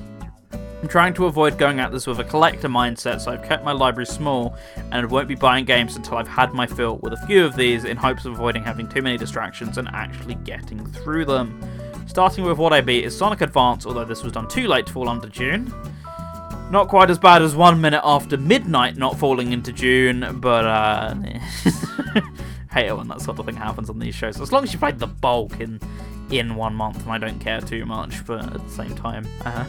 I'm 0.52 0.88
trying 0.88 1.14
to 1.14 1.24
avoid 1.24 1.56
going 1.56 1.80
at 1.80 1.92
this 1.92 2.06
with 2.06 2.18
a 2.20 2.24
collector 2.24 2.68
mindset, 2.68 3.22
so 3.22 3.32
I've 3.32 3.42
kept 3.42 3.64
my 3.64 3.72
library 3.72 4.04
small 4.04 4.54
and 4.92 5.10
won't 5.10 5.28
be 5.28 5.34
buying 5.34 5.64
games 5.64 5.96
until 5.96 6.18
I've 6.18 6.28
had 6.28 6.52
my 6.52 6.66
fill 6.66 6.98
with 6.98 7.14
a 7.14 7.26
few 7.26 7.42
of 7.42 7.56
these 7.56 7.84
in 7.84 7.96
hopes 7.96 8.26
of 8.26 8.34
avoiding 8.34 8.62
having 8.62 8.86
too 8.86 9.00
many 9.00 9.16
distractions 9.16 9.78
and 9.78 9.88
actually 9.94 10.34
getting 10.34 10.84
through 10.84 11.24
them. 11.24 11.58
Starting 12.06 12.44
with 12.44 12.58
what 12.58 12.72
I 12.72 12.80
beat 12.80 13.04
is 13.04 13.16
Sonic 13.16 13.40
Advance, 13.40 13.86
although 13.86 14.04
this 14.04 14.22
was 14.22 14.32
done 14.32 14.48
too 14.48 14.68
late 14.68 14.86
to 14.86 14.92
fall 14.92 15.08
under 15.08 15.28
June. 15.28 15.72
Not 16.70 16.88
quite 16.88 17.10
as 17.10 17.18
bad 17.18 17.42
as 17.42 17.54
one 17.54 17.80
minute 17.80 18.02
after 18.04 18.36
midnight 18.36 18.96
not 18.96 19.18
falling 19.18 19.52
into 19.52 19.72
June, 19.72 20.38
but 20.40 20.64
uh, 20.64 21.14
hate 22.70 22.86
it 22.86 22.96
when 22.96 23.08
that 23.08 23.20
sort 23.20 23.38
of 23.38 23.46
thing 23.46 23.56
happens 23.56 23.90
on 23.90 23.98
these 23.98 24.14
shows. 24.14 24.40
As 24.40 24.52
long 24.52 24.64
as 24.64 24.72
you 24.72 24.78
played 24.78 24.98
the 24.98 25.06
bulk 25.06 25.60
in 25.60 25.80
in 26.30 26.56
one 26.56 26.74
month, 26.74 27.02
and 27.02 27.12
I 27.12 27.18
don't 27.18 27.38
care 27.38 27.60
too 27.60 27.84
much, 27.84 28.24
but 28.26 28.44
at 28.44 28.64
the 28.64 28.70
same 28.70 28.94
time, 28.96 29.26
uh, 29.44 29.64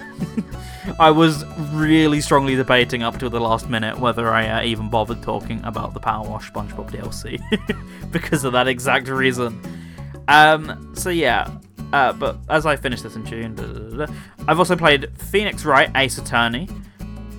I 1.00 1.12
was 1.12 1.46
really 1.74 2.22
strongly 2.22 2.56
debating 2.56 3.04
up 3.04 3.20
to 3.20 3.30
the 3.30 3.40
last 3.40 3.70
minute 3.70 4.00
whether 4.00 4.30
I 4.30 4.48
uh, 4.48 4.64
even 4.64 4.90
bothered 4.90 5.22
talking 5.22 5.62
about 5.64 5.94
the 5.94 6.00
Power 6.00 6.28
Wash 6.28 6.52
SpongeBob 6.52 6.92
DLC 6.92 7.40
because 8.12 8.46
of 8.46 8.54
that 8.54 8.68
exact 8.68 9.10
reason. 9.10 9.62
Um, 10.28 10.96
so 10.96 11.10
yeah, 11.10 11.50
uh, 11.96 12.12
but 12.12 12.38
as 12.50 12.66
I 12.66 12.76
finish 12.76 13.02
this 13.02 13.16
in 13.16 13.26
June, 13.26 13.56
I've 14.50 14.60
also 14.60 14.76
played 14.76 15.18
Phoenix 15.18 15.64
Wright 15.64 15.89
Ace 15.96 16.18
Attorney, 16.18 16.68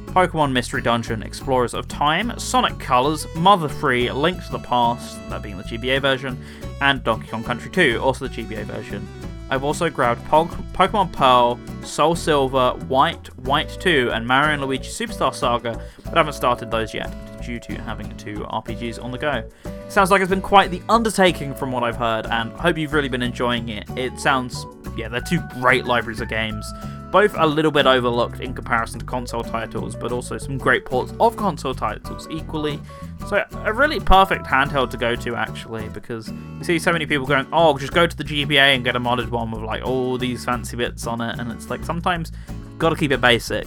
Pokemon 0.06 0.52
Mystery 0.52 0.80
Dungeon, 0.80 1.22
Explorers 1.22 1.74
of 1.74 1.86
Time, 1.88 2.38
Sonic 2.38 2.78
Colors, 2.78 3.26
Mother 3.36 3.68
3, 3.68 4.10
Link 4.12 4.42
to 4.46 4.52
the 4.52 4.58
Past, 4.60 5.18
that 5.28 5.42
being 5.42 5.58
the 5.58 5.64
GBA 5.64 6.00
version, 6.00 6.42
and 6.80 7.04
Donkey 7.04 7.28
Kong 7.28 7.44
Country 7.44 7.70
2, 7.70 8.00
also 8.00 8.28
the 8.28 8.34
GBA 8.34 8.64
version. 8.64 9.06
I've 9.48 9.62
also 9.64 9.88
grabbed 9.88 10.24
Pokemon 10.28 11.12
Pearl, 11.12 11.58
Soul 11.82 12.16
Silver, 12.16 12.72
White, 12.88 13.28
White 13.38 13.68
2, 13.80 14.10
and 14.12 14.26
Mario 14.26 14.54
and 14.54 14.62
Luigi 14.62 14.88
Superstar 14.88 15.32
Saga, 15.32 15.80
but 16.04 16.14
I 16.14 16.18
haven't 16.18 16.34
started 16.34 16.70
those 16.70 16.92
yet. 16.92 17.14
due 17.46 17.60
to 17.60 17.80
having 17.82 18.14
two 18.16 18.38
RPGs 18.50 19.02
on 19.02 19.12
the 19.12 19.18
go. 19.18 19.48
Sounds 19.88 20.10
like 20.10 20.20
it's 20.20 20.30
been 20.30 20.40
quite 20.40 20.70
the 20.70 20.82
undertaking 20.88 21.54
from 21.54 21.70
what 21.70 21.84
I've 21.84 21.96
heard, 21.96 22.26
and 22.26 22.50
hope 22.52 22.76
you've 22.76 22.92
really 22.92 23.08
been 23.08 23.22
enjoying 23.22 23.68
it. 23.68 23.88
It 23.96 24.18
sounds, 24.18 24.66
yeah, 24.96 25.08
they're 25.08 25.20
two 25.20 25.40
great 25.60 25.84
libraries 25.84 26.20
of 26.20 26.28
games, 26.28 26.70
both 27.16 27.34
a 27.38 27.46
little 27.46 27.70
bit 27.70 27.86
overlooked 27.86 28.40
in 28.40 28.52
comparison 28.52 29.00
to 29.00 29.06
console 29.06 29.42
titles, 29.42 29.96
but 29.96 30.12
also 30.12 30.36
some 30.36 30.58
great 30.58 30.84
ports 30.84 31.14
of 31.18 31.34
console 31.34 31.72
titles 31.72 32.28
equally. 32.30 32.78
So, 33.26 33.42
a 33.64 33.72
really 33.72 34.00
perfect 34.00 34.44
handheld 34.44 34.90
to 34.90 34.98
go 34.98 35.16
to, 35.16 35.34
actually, 35.34 35.88
because 35.88 36.28
you 36.28 36.64
see 36.64 36.78
so 36.78 36.92
many 36.92 37.06
people 37.06 37.26
going, 37.26 37.46
oh, 37.54 37.78
just 37.78 37.94
go 37.94 38.06
to 38.06 38.14
the 38.14 38.22
GBA 38.22 38.74
and 38.74 38.84
get 38.84 38.96
a 38.96 39.00
modded 39.00 39.30
one 39.30 39.50
with 39.50 39.62
like 39.62 39.82
all 39.82 40.18
these 40.18 40.44
fancy 40.44 40.76
bits 40.76 41.06
on 41.06 41.22
it, 41.22 41.38
and 41.38 41.50
it's 41.50 41.70
like 41.70 41.84
sometimes 41.84 42.32
gotta 42.76 42.96
keep 42.96 43.12
it 43.12 43.22
basic. 43.22 43.66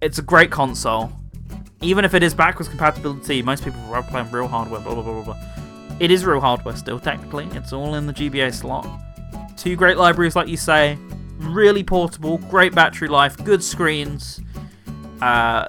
It's 0.00 0.18
a 0.18 0.22
great 0.22 0.50
console 0.50 1.12
even 1.80 2.04
if 2.04 2.14
it 2.14 2.22
is 2.22 2.32
backwards 2.32 2.68
compatibility, 2.68 3.42
most 3.42 3.64
people 3.64 3.80
are 3.92 4.02
playing 4.04 4.30
real 4.30 4.46
hardware, 4.46 4.80
blah, 4.80 4.94
blah, 4.94 5.02
blah, 5.02 5.22
blah. 5.22 5.36
It 5.98 6.10
is 6.10 6.24
real 6.24 6.40
hardware 6.40 6.76
still, 6.76 6.98
technically. 6.98 7.48
It's 7.52 7.72
all 7.72 7.96
in 7.96 8.06
the 8.06 8.12
GBA 8.12 8.54
slot. 8.54 8.86
Two 9.56 9.76
great 9.76 9.96
libraries, 9.96 10.36
like 10.36 10.48
you 10.48 10.56
say. 10.56 10.96
Really 11.42 11.84
portable, 11.84 12.38
great 12.38 12.74
battery 12.74 13.08
life, 13.08 13.36
good 13.44 13.62
screens, 13.62 14.40
uh, 15.20 15.68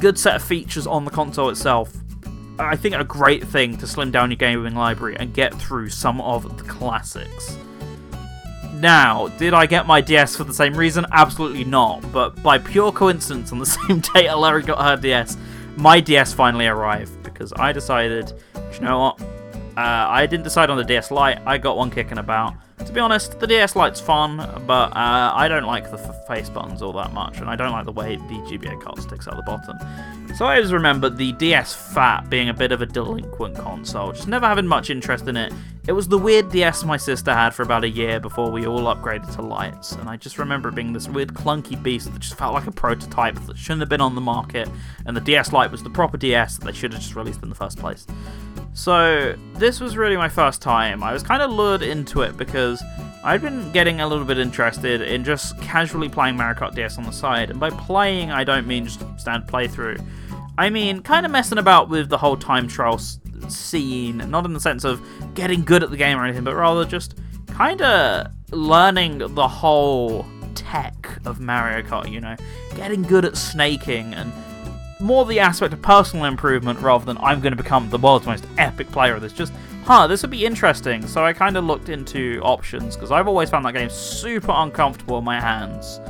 good 0.00 0.18
set 0.18 0.36
of 0.36 0.42
features 0.42 0.86
on 0.86 1.04
the 1.04 1.10
console 1.10 1.48
itself. 1.48 1.96
I 2.58 2.76
think 2.76 2.94
a 2.94 3.04
great 3.04 3.44
thing 3.44 3.76
to 3.78 3.86
slim 3.86 4.10
down 4.10 4.30
your 4.30 4.36
gaming 4.36 4.74
library 4.74 5.16
and 5.18 5.32
get 5.32 5.54
through 5.54 5.90
some 5.90 6.20
of 6.20 6.56
the 6.56 6.64
classics. 6.64 7.56
Now, 8.74 9.28
did 9.38 9.54
I 9.54 9.66
get 9.66 9.86
my 9.86 10.00
DS 10.00 10.36
for 10.36 10.44
the 10.44 10.52
same 10.52 10.74
reason? 10.74 11.06
Absolutely 11.12 11.64
not. 11.64 12.10
But 12.12 12.42
by 12.42 12.58
pure 12.58 12.92
coincidence, 12.92 13.52
on 13.52 13.58
the 13.58 13.66
same 13.88 14.00
day 14.00 14.32
Larry 14.32 14.62
got 14.62 14.82
her 14.82 15.00
DS, 15.00 15.36
my 15.76 16.00
DS 16.00 16.32
finally 16.32 16.66
arrived 16.66 17.22
because 17.22 17.52
I 17.54 17.72
decided, 17.72 18.32
you 18.72 18.80
know 18.80 18.98
what? 18.98 19.20
Uh, 19.76 20.06
I 20.08 20.26
didn't 20.26 20.44
decide 20.44 20.70
on 20.70 20.76
the 20.78 20.84
DS 20.84 21.10
Lite. 21.10 21.38
I 21.46 21.58
got 21.58 21.76
one 21.76 21.90
kicking 21.90 22.18
about. 22.18 22.54
To 22.84 22.92
be 22.92 23.00
honest, 23.00 23.40
the 23.40 23.46
DS 23.46 23.74
Lite's 23.74 24.00
fun, 24.00 24.36
but 24.66 24.92
uh, 24.94 25.32
I 25.34 25.48
don't 25.48 25.64
like 25.64 25.90
the 25.90 25.98
f- 25.98 26.26
face 26.26 26.48
buttons 26.50 26.82
all 26.82 26.92
that 26.92 27.12
much, 27.12 27.38
and 27.38 27.48
I 27.48 27.56
don't 27.56 27.72
like 27.72 27.86
the 27.86 27.92
way 27.92 28.16
the 28.16 28.22
GBA 28.22 28.80
card 28.82 29.00
sticks 29.00 29.26
out 29.26 29.36
the 29.36 29.42
bottom. 29.42 29.78
So 30.36 30.44
I 30.44 30.56
always 30.56 30.72
remember 30.72 31.08
the 31.08 31.32
DS 31.32 31.74
Fat 31.74 32.28
being 32.28 32.50
a 32.50 32.54
bit 32.54 32.72
of 32.72 32.82
a 32.82 32.86
delinquent 32.86 33.56
console, 33.56 34.12
just 34.12 34.28
never 34.28 34.46
having 34.46 34.66
much 34.66 34.90
interest 34.90 35.26
in 35.26 35.36
it. 35.36 35.52
It 35.88 35.92
was 35.92 36.08
the 36.08 36.18
weird 36.18 36.50
DS 36.52 36.84
my 36.84 36.96
sister 36.98 37.32
had 37.32 37.54
for 37.54 37.62
about 37.62 37.82
a 37.84 37.88
year 37.88 38.20
before 38.20 38.50
we 38.50 38.66
all 38.66 38.82
upgraded 38.94 39.34
to 39.36 39.42
lights, 39.42 39.92
and 39.92 40.08
I 40.08 40.16
just 40.16 40.38
remember 40.38 40.68
it 40.68 40.74
being 40.74 40.92
this 40.92 41.08
weird 41.08 41.32
clunky 41.32 41.82
beast 41.82 42.12
that 42.12 42.20
just 42.20 42.36
felt 42.36 42.52
like 42.54 42.66
a 42.66 42.72
prototype 42.72 43.36
that 43.46 43.56
shouldn't 43.56 43.80
have 43.80 43.88
been 43.88 44.00
on 44.02 44.14
the 44.14 44.20
market, 44.20 44.68
and 45.06 45.16
the 45.16 45.20
DS 45.22 45.52
Lite 45.52 45.70
was 45.70 45.82
the 45.82 45.90
proper 45.90 46.18
DS 46.18 46.58
that 46.58 46.66
they 46.66 46.72
should 46.72 46.92
have 46.92 47.00
just 47.00 47.16
released 47.16 47.42
in 47.42 47.48
the 47.48 47.54
first 47.54 47.78
place. 47.78 48.06
So, 48.76 49.34
this 49.54 49.80
was 49.80 49.96
really 49.96 50.18
my 50.18 50.28
first 50.28 50.60
time. 50.60 51.02
I 51.02 51.14
was 51.14 51.22
kind 51.22 51.40
of 51.40 51.50
lured 51.50 51.80
into 51.80 52.20
it 52.20 52.36
because 52.36 52.82
I'd 53.24 53.40
been 53.40 53.72
getting 53.72 54.02
a 54.02 54.06
little 54.06 54.26
bit 54.26 54.38
interested 54.38 55.00
in 55.00 55.24
just 55.24 55.58
casually 55.62 56.10
playing 56.10 56.36
Mario 56.36 56.58
Kart 56.58 56.74
DS 56.74 56.98
on 56.98 57.04
the 57.04 57.10
side, 57.10 57.48
and 57.48 57.58
by 57.58 57.70
playing, 57.70 58.30
I 58.30 58.44
don't 58.44 58.66
mean 58.66 58.84
just 58.84 59.00
standard 59.18 59.48
playthrough. 59.48 60.04
I 60.58 60.68
mean, 60.68 61.00
kind 61.00 61.24
of 61.24 61.32
messing 61.32 61.56
about 61.56 61.88
with 61.88 62.10
the 62.10 62.18
whole 62.18 62.36
time 62.36 62.68
trial 62.68 62.98
scene, 63.48 64.18
not 64.30 64.44
in 64.44 64.52
the 64.52 64.60
sense 64.60 64.84
of 64.84 65.00
getting 65.32 65.64
good 65.64 65.82
at 65.82 65.90
the 65.90 65.96
game 65.96 66.18
or 66.18 66.24
anything, 66.26 66.44
but 66.44 66.54
rather 66.54 66.84
just 66.84 67.18
kind 67.46 67.80
of 67.80 68.26
learning 68.50 69.18
the 69.34 69.48
whole 69.48 70.26
tech 70.54 71.18
of 71.24 71.40
Mario 71.40 71.82
Kart, 71.82 72.12
you 72.12 72.20
know, 72.20 72.36
getting 72.74 73.00
good 73.00 73.24
at 73.24 73.38
snaking 73.38 74.12
and 74.12 74.30
more 75.00 75.24
the 75.24 75.40
aspect 75.40 75.72
of 75.72 75.82
personal 75.82 76.24
improvement 76.24 76.80
rather 76.80 77.04
than 77.04 77.18
I'm 77.18 77.40
going 77.40 77.56
to 77.56 77.62
become 77.62 77.90
the 77.90 77.98
world's 77.98 78.26
most 78.26 78.46
epic 78.58 78.90
player 78.90 79.14
of 79.14 79.22
this. 79.22 79.32
Just, 79.32 79.52
huh, 79.84 80.06
this 80.06 80.22
would 80.22 80.30
be 80.30 80.46
interesting. 80.46 81.06
So 81.06 81.24
I 81.24 81.32
kind 81.32 81.56
of 81.56 81.64
looked 81.64 81.88
into 81.88 82.40
options 82.42 82.96
because 82.96 83.12
I've 83.12 83.28
always 83.28 83.50
found 83.50 83.64
that 83.64 83.74
game 83.74 83.90
super 83.90 84.52
uncomfortable 84.54 85.18
in 85.18 85.24
my 85.24 85.40
hands. 85.40 86.00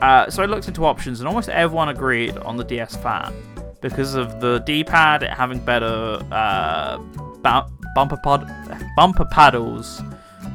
Uh, 0.00 0.28
so 0.30 0.42
I 0.42 0.46
looked 0.46 0.68
into 0.68 0.84
options 0.84 1.20
and 1.20 1.28
almost 1.28 1.48
everyone 1.48 1.88
agreed 1.88 2.36
on 2.38 2.56
the 2.56 2.64
DS 2.64 2.96
Fat 2.96 3.32
because 3.80 4.14
of 4.14 4.40
the 4.40 4.58
D-pad 4.60 5.22
having 5.22 5.58
better 5.58 6.18
uh, 6.32 6.98
bumper 7.94 8.16
pod 8.22 8.50
bumper 8.96 9.26
paddles 9.26 10.02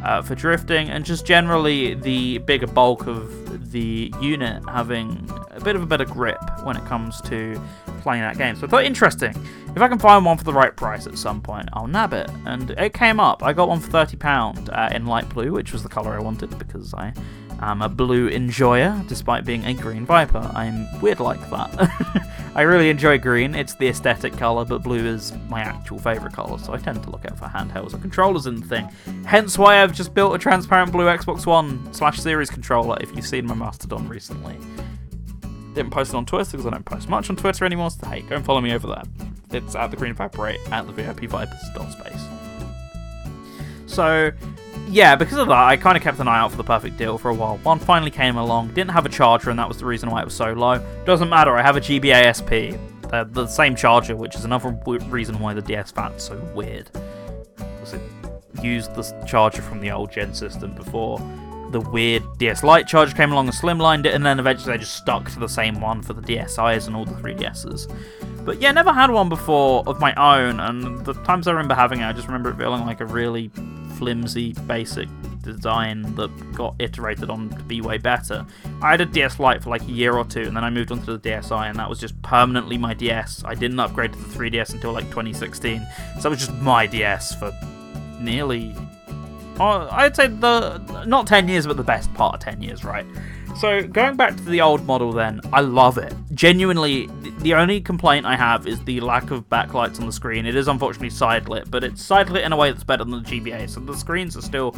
uh, 0.03 0.21
for 0.21 0.35
drifting, 0.35 0.89
and 0.89 1.05
just 1.05 1.25
generally 1.25 1.93
the 1.93 2.39
bigger 2.39 2.67
bulk 2.67 3.07
of 3.07 3.71
the 3.71 4.13
unit 4.21 4.63
having 4.67 5.29
a 5.51 5.59
bit 5.59 5.75
of 5.75 5.81
a 5.81 5.85
better 5.85 6.05
grip 6.05 6.39
when 6.63 6.75
it 6.75 6.85
comes 6.85 7.21
to 7.21 7.61
playing 8.01 8.21
that 8.21 8.37
game. 8.37 8.55
So 8.55 8.65
I 8.65 8.69
thought 8.69 8.83
interesting. 8.85 9.33
If 9.75 9.81
I 9.81 9.87
can 9.87 9.99
find 9.99 10.25
one 10.25 10.37
for 10.37 10.43
the 10.43 10.53
right 10.53 10.75
price 10.75 11.05
at 11.05 11.17
some 11.17 11.41
point, 11.41 11.69
I'll 11.73 11.87
nab 11.87 12.13
it. 12.13 12.29
And 12.45 12.71
it 12.71 12.93
came 12.93 13.19
up. 13.19 13.43
I 13.43 13.53
got 13.53 13.69
one 13.69 13.79
for 13.79 13.89
£30 13.91 14.69
uh, 14.71 14.95
in 14.95 15.05
light 15.05 15.29
blue, 15.29 15.51
which 15.51 15.71
was 15.73 15.83
the 15.83 15.89
colour 15.89 16.15
I 16.15 16.19
wanted 16.19 16.57
because 16.57 16.93
I 16.93 17.13
am 17.61 17.81
a 17.81 17.89
blue 17.89 18.29
enjoyer, 18.29 19.03
despite 19.07 19.45
being 19.45 19.65
a 19.65 19.73
green 19.73 20.05
Viper. 20.05 20.51
I'm 20.55 20.87
weird 21.01 21.19
like 21.19 21.41
that. 21.49 22.33
I 22.55 22.63
really 22.63 22.89
enjoy 22.89 23.19
green, 23.19 23.53
it's 23.53 23.75
the 23.75 23.87
aesthetic 23.87 24.33
colour, 24.33 24.65
but 24.65 24.83
blue 24.83 25.05
is 25.05 25.33
my 25.49 25.61
actual 25.61 25.99
favourite 25.99 26.33
colour, 26.33 26.57
so 26.57 26.73
I 26.73 26.77
tend 26.77 27.03
to 27.03 27.09
look 27.09 27.25
out 27.25 27.37
for 27.37 27.45
handhelds 27.45 27.93
or 27.93 27.99
controllers 27.99 28.47
in 28.47 28.59
the 28.59 28.65
thing. 28.65 28.89
Hence 29.25 29.57
why 29.57 29.81
I've 29.81 29.93
just 29.93 30.13
built 30.13 30.35
a 30.35 30.39
transparent 30.39 30.91
blue 30.91 31.05
Xbox 31.05 31.45
One 31.45 31.93
slash 31.93 32.19
Series 32.19 32.49
controller, 32.49 32.97
if 33.01 33.15
you've 33.15 33.27
seen 33.27 33.45
my 33.45 33.53
Mastodon 33.53 34.07
recently. 34.09 34.57
Didn't 35.73 35.91
post 35.91 36.13
it 36.13 36.17
on 36.17 36.25
Twitter 36.25 36.51
because 36.51 36.65
I 36.65 36.71
don't 36.71 36.85
post 36.85 37.07
much 37.07 37.29
on 37.29 37.35
Twitter 37.35 37.65
anymore, 37.65 37.91
so 37.91 38.07
hey, 38.07 38.21
go 38.21 38.35
and 38.35 38.45
follow 38.45 38.61
me 38.61 38.73
over 38.73 38.87
there. 38.87 39.03
It's 39.51 39.75
at 39.75 39.91
the 39.91 39.97
Green 39.97 40.11
Evaporate 40.11 40.59
at 40.71 40.87
the 40.87 40.93
VIP 40.93 41.29
Vipers 41.29 41.61
space. 41.93 42.25
So, 43.85 44.31
yeah, 44.89 45.15
because 45.15 45.37
of 45.37 45.47
that, 45.47 45.57
I 45.57 45.77
kind 45.77 45.95
of 45.95 46.03
kept 46.03 46.19
an 46.19 46.27
eye 46.27 46.39
out 46.39 46.51
for 46.51 46.57
the 46.57 46.63
perfect 46.63 46.97
deal 46.97 47.17
for 47.17 47.29
a 47.29 47.33
while. 47.33 47.57
One 47.59 47.79
finally 47.79 48.11
came 48.11 48.37
along, 48.37 48.73
didn't 48.73 48.91
have 48.91 49.05
a 49.05 49.09
charger, 49.09 49.49
and 49.49 49.59
that 49.59 49.67
was 49.67 49.77
the 49.77 49.85
reason 49.85 50.09
why 50.09 50.21
it 50.21 50.25
was 50.25 50.33
so 50.33 50.53
low. 50.53 50.83
Doesn't 51.05 51.29
matter, 51.29 51.55
I 51.55 51.61
have 51.61 51.77
a 51.77 51.81
GBA 51.81 52.33
SP, 52.33 52.75
the 53.09 53.47
same 53.47 53.75
charger, 53.75 54.15
which 54.15 54.35
is 54.35 54.45
another 54.45 54.77
reason 54.85 55.39
why 55.39 55.53
the 55.53 55.61
DS 55.61 55.91
Fat's 55.91 56.23
so 56.23 56.37
weird. 56.55 56.89
Because 57.55 57.93
it 57.93 58.01
used 58.63 58.95
the 58.95 59.03
charger 59.27 59.61
from 59.61 59.79
the 59.79 59.91
old 59.91 60.11
gen 60.11 60.33
system 60.33 60.73
before 60.75 61.19
the 61.71 61.79
weird 61.79 62.23
DS 62.39 62.63
Lite 62.63 62.87
charger 62.87 63.15
came 63.15 63.31
along 63.31 63.47
and 63.47 63.55
slimlined 63.55 64.05
it, 64.05 64.13
and 64.15 64.25
then 64.25 64.39
eventually 64.39 64.73
they 64.73 64.79
just 64.79 64.95
stuck 64.95 65.29
to 65.31 65.39
the 65.39 65.47
same 65.47 65.79
one 65.79 66.01
for 66.01 66.13
the 66.13 66.21
DSIs 66.21 66.87
and 66.87 66.95
all 66.95 67.05
the 67.05 67.13
3DSs. 67.13 67.93
But 68.43 68.59
yeah, 68.59 68.71
never 68.71 68.91
had 68.91 69.11
one 69.11 69.29
before 69.29 69.83
of 69.85 69.99
my 69.99 70.13
own, 70.15 70.59
and 70.59 71.05
the 71.05 71.13
times 71.13 71.47
I 71.47 71.51
remember 71.51 71.75
having 71.75 71.99
it, 71.99 72.05
I 72.05 72.11
just 72.11 72.27
remember 72.27 72.49
it 72.49 72.57
feeling 72.57 72.85
like 72.85 73.01
a 73.01 73.05
really 73.05 73.51
flimsy, 73.99 74.53
basic 74.65 75.09
design 75.43 76.01
that 76.15 76.29
got 76.53 76.73
iterated 76.79 77.29
on 77.29 77.49
to 77.49 77.63
be 77.63 77.81
way 77.81 77.97
better. 77.97 78.45
I 78.81 78.91
had 78.91 79.01
a 79.01 79.05
DS 79.05 79.39
Lite 79.39 79.61
for 79.61 79.69
like 79.69 79.81
a 79.81 79.91
year 79.91 80.15
or 80.15 80.25
two, 80.25 80.43
and 80.43 80.55
then 80.55 80.63
I 80.63 80.69
moved 80.69 80.91
on 80.91 81.01
to 81.03 81.17
the 81.17 81.29
DSi, 81.29 81.69
and 81.69 81.77
that 81.77 81.89
was 81.89 81.99
just 81.99 82.19
permanently 82.21 82.77
my 82.77 82.93
DS. 82.93 83.43
I 83.45 83.53
didn't 83.55 83.79
upgrade 83.79 84.13
to 84.13 84.19
the 84.19 84.25
3DS 84.25 84.73
until 84.73 84.93
like 84.93 85.05
2016, 85.05 85.85
so 86.19 86.27
it 86.27 86.29
was 86.29 86.39
just 86.39 86.53
my 86.61 86.87
DS 86.87 87.35
for 87.35 87.51
nearly. 88.19 88.73
Oh, 89.59 89.89
I'd 89.91 90.15
say 90.15 90.27
the 90.27 90.77
not 91.05 91.27
10 91.27 91.49
years, 91.49 91.67
but 91.67 91.75
the 91.75 91.83
best 91.83 92.13
part 92.13 92.35
of 92.35 92.39
10 92.39 92.61
years, 92.63 92.85
right? 92.85 93.05
So 93.57 93.83
going 93.83 94.15
back 94.15 94.35
to 94.37 94.43
the 94.43 94.61
old 94.61 94.85
model, 94.85 95.11
then 95.11 95.41
I 95.51 95.61
love 95.61 95.97
it. 95.97 96.13
Genuinely, 96.33 97.09
the 97.39 97.53
only 97.55 97.81
complaint 97.81 98.25
I 98.25 98.35
have 98.35 98.67
is 98.67 98.81
the 98.85 99.01
lack 99.01 99.31
of 99.31 99.49
backlights 99.49 99.99
on 99.99 100.05
the 100.05 100.13
screen. 100.13 100.45
It 100.45 100.55
is 100.55 100.67
unfortunately 100.67 101.09
side 101.09 101.49
lit, 101.49 101.69
but 101.69 101.83
it's 101.83 102.01
side 102.01 102.29
lit 102.29 102.43
in 102.43 102.53
a 102.53 102.57
way 102.57 102.71
that's 102.71 102.85
better 102.85 103.03
than 103.03 103.21
the 103.21 103.29
GBA, 103.29 103.69
so 103.69 103.81
the 103.81 103.95
screens 103.95 104.37
are 104.37 104.41
still 104.41 104.71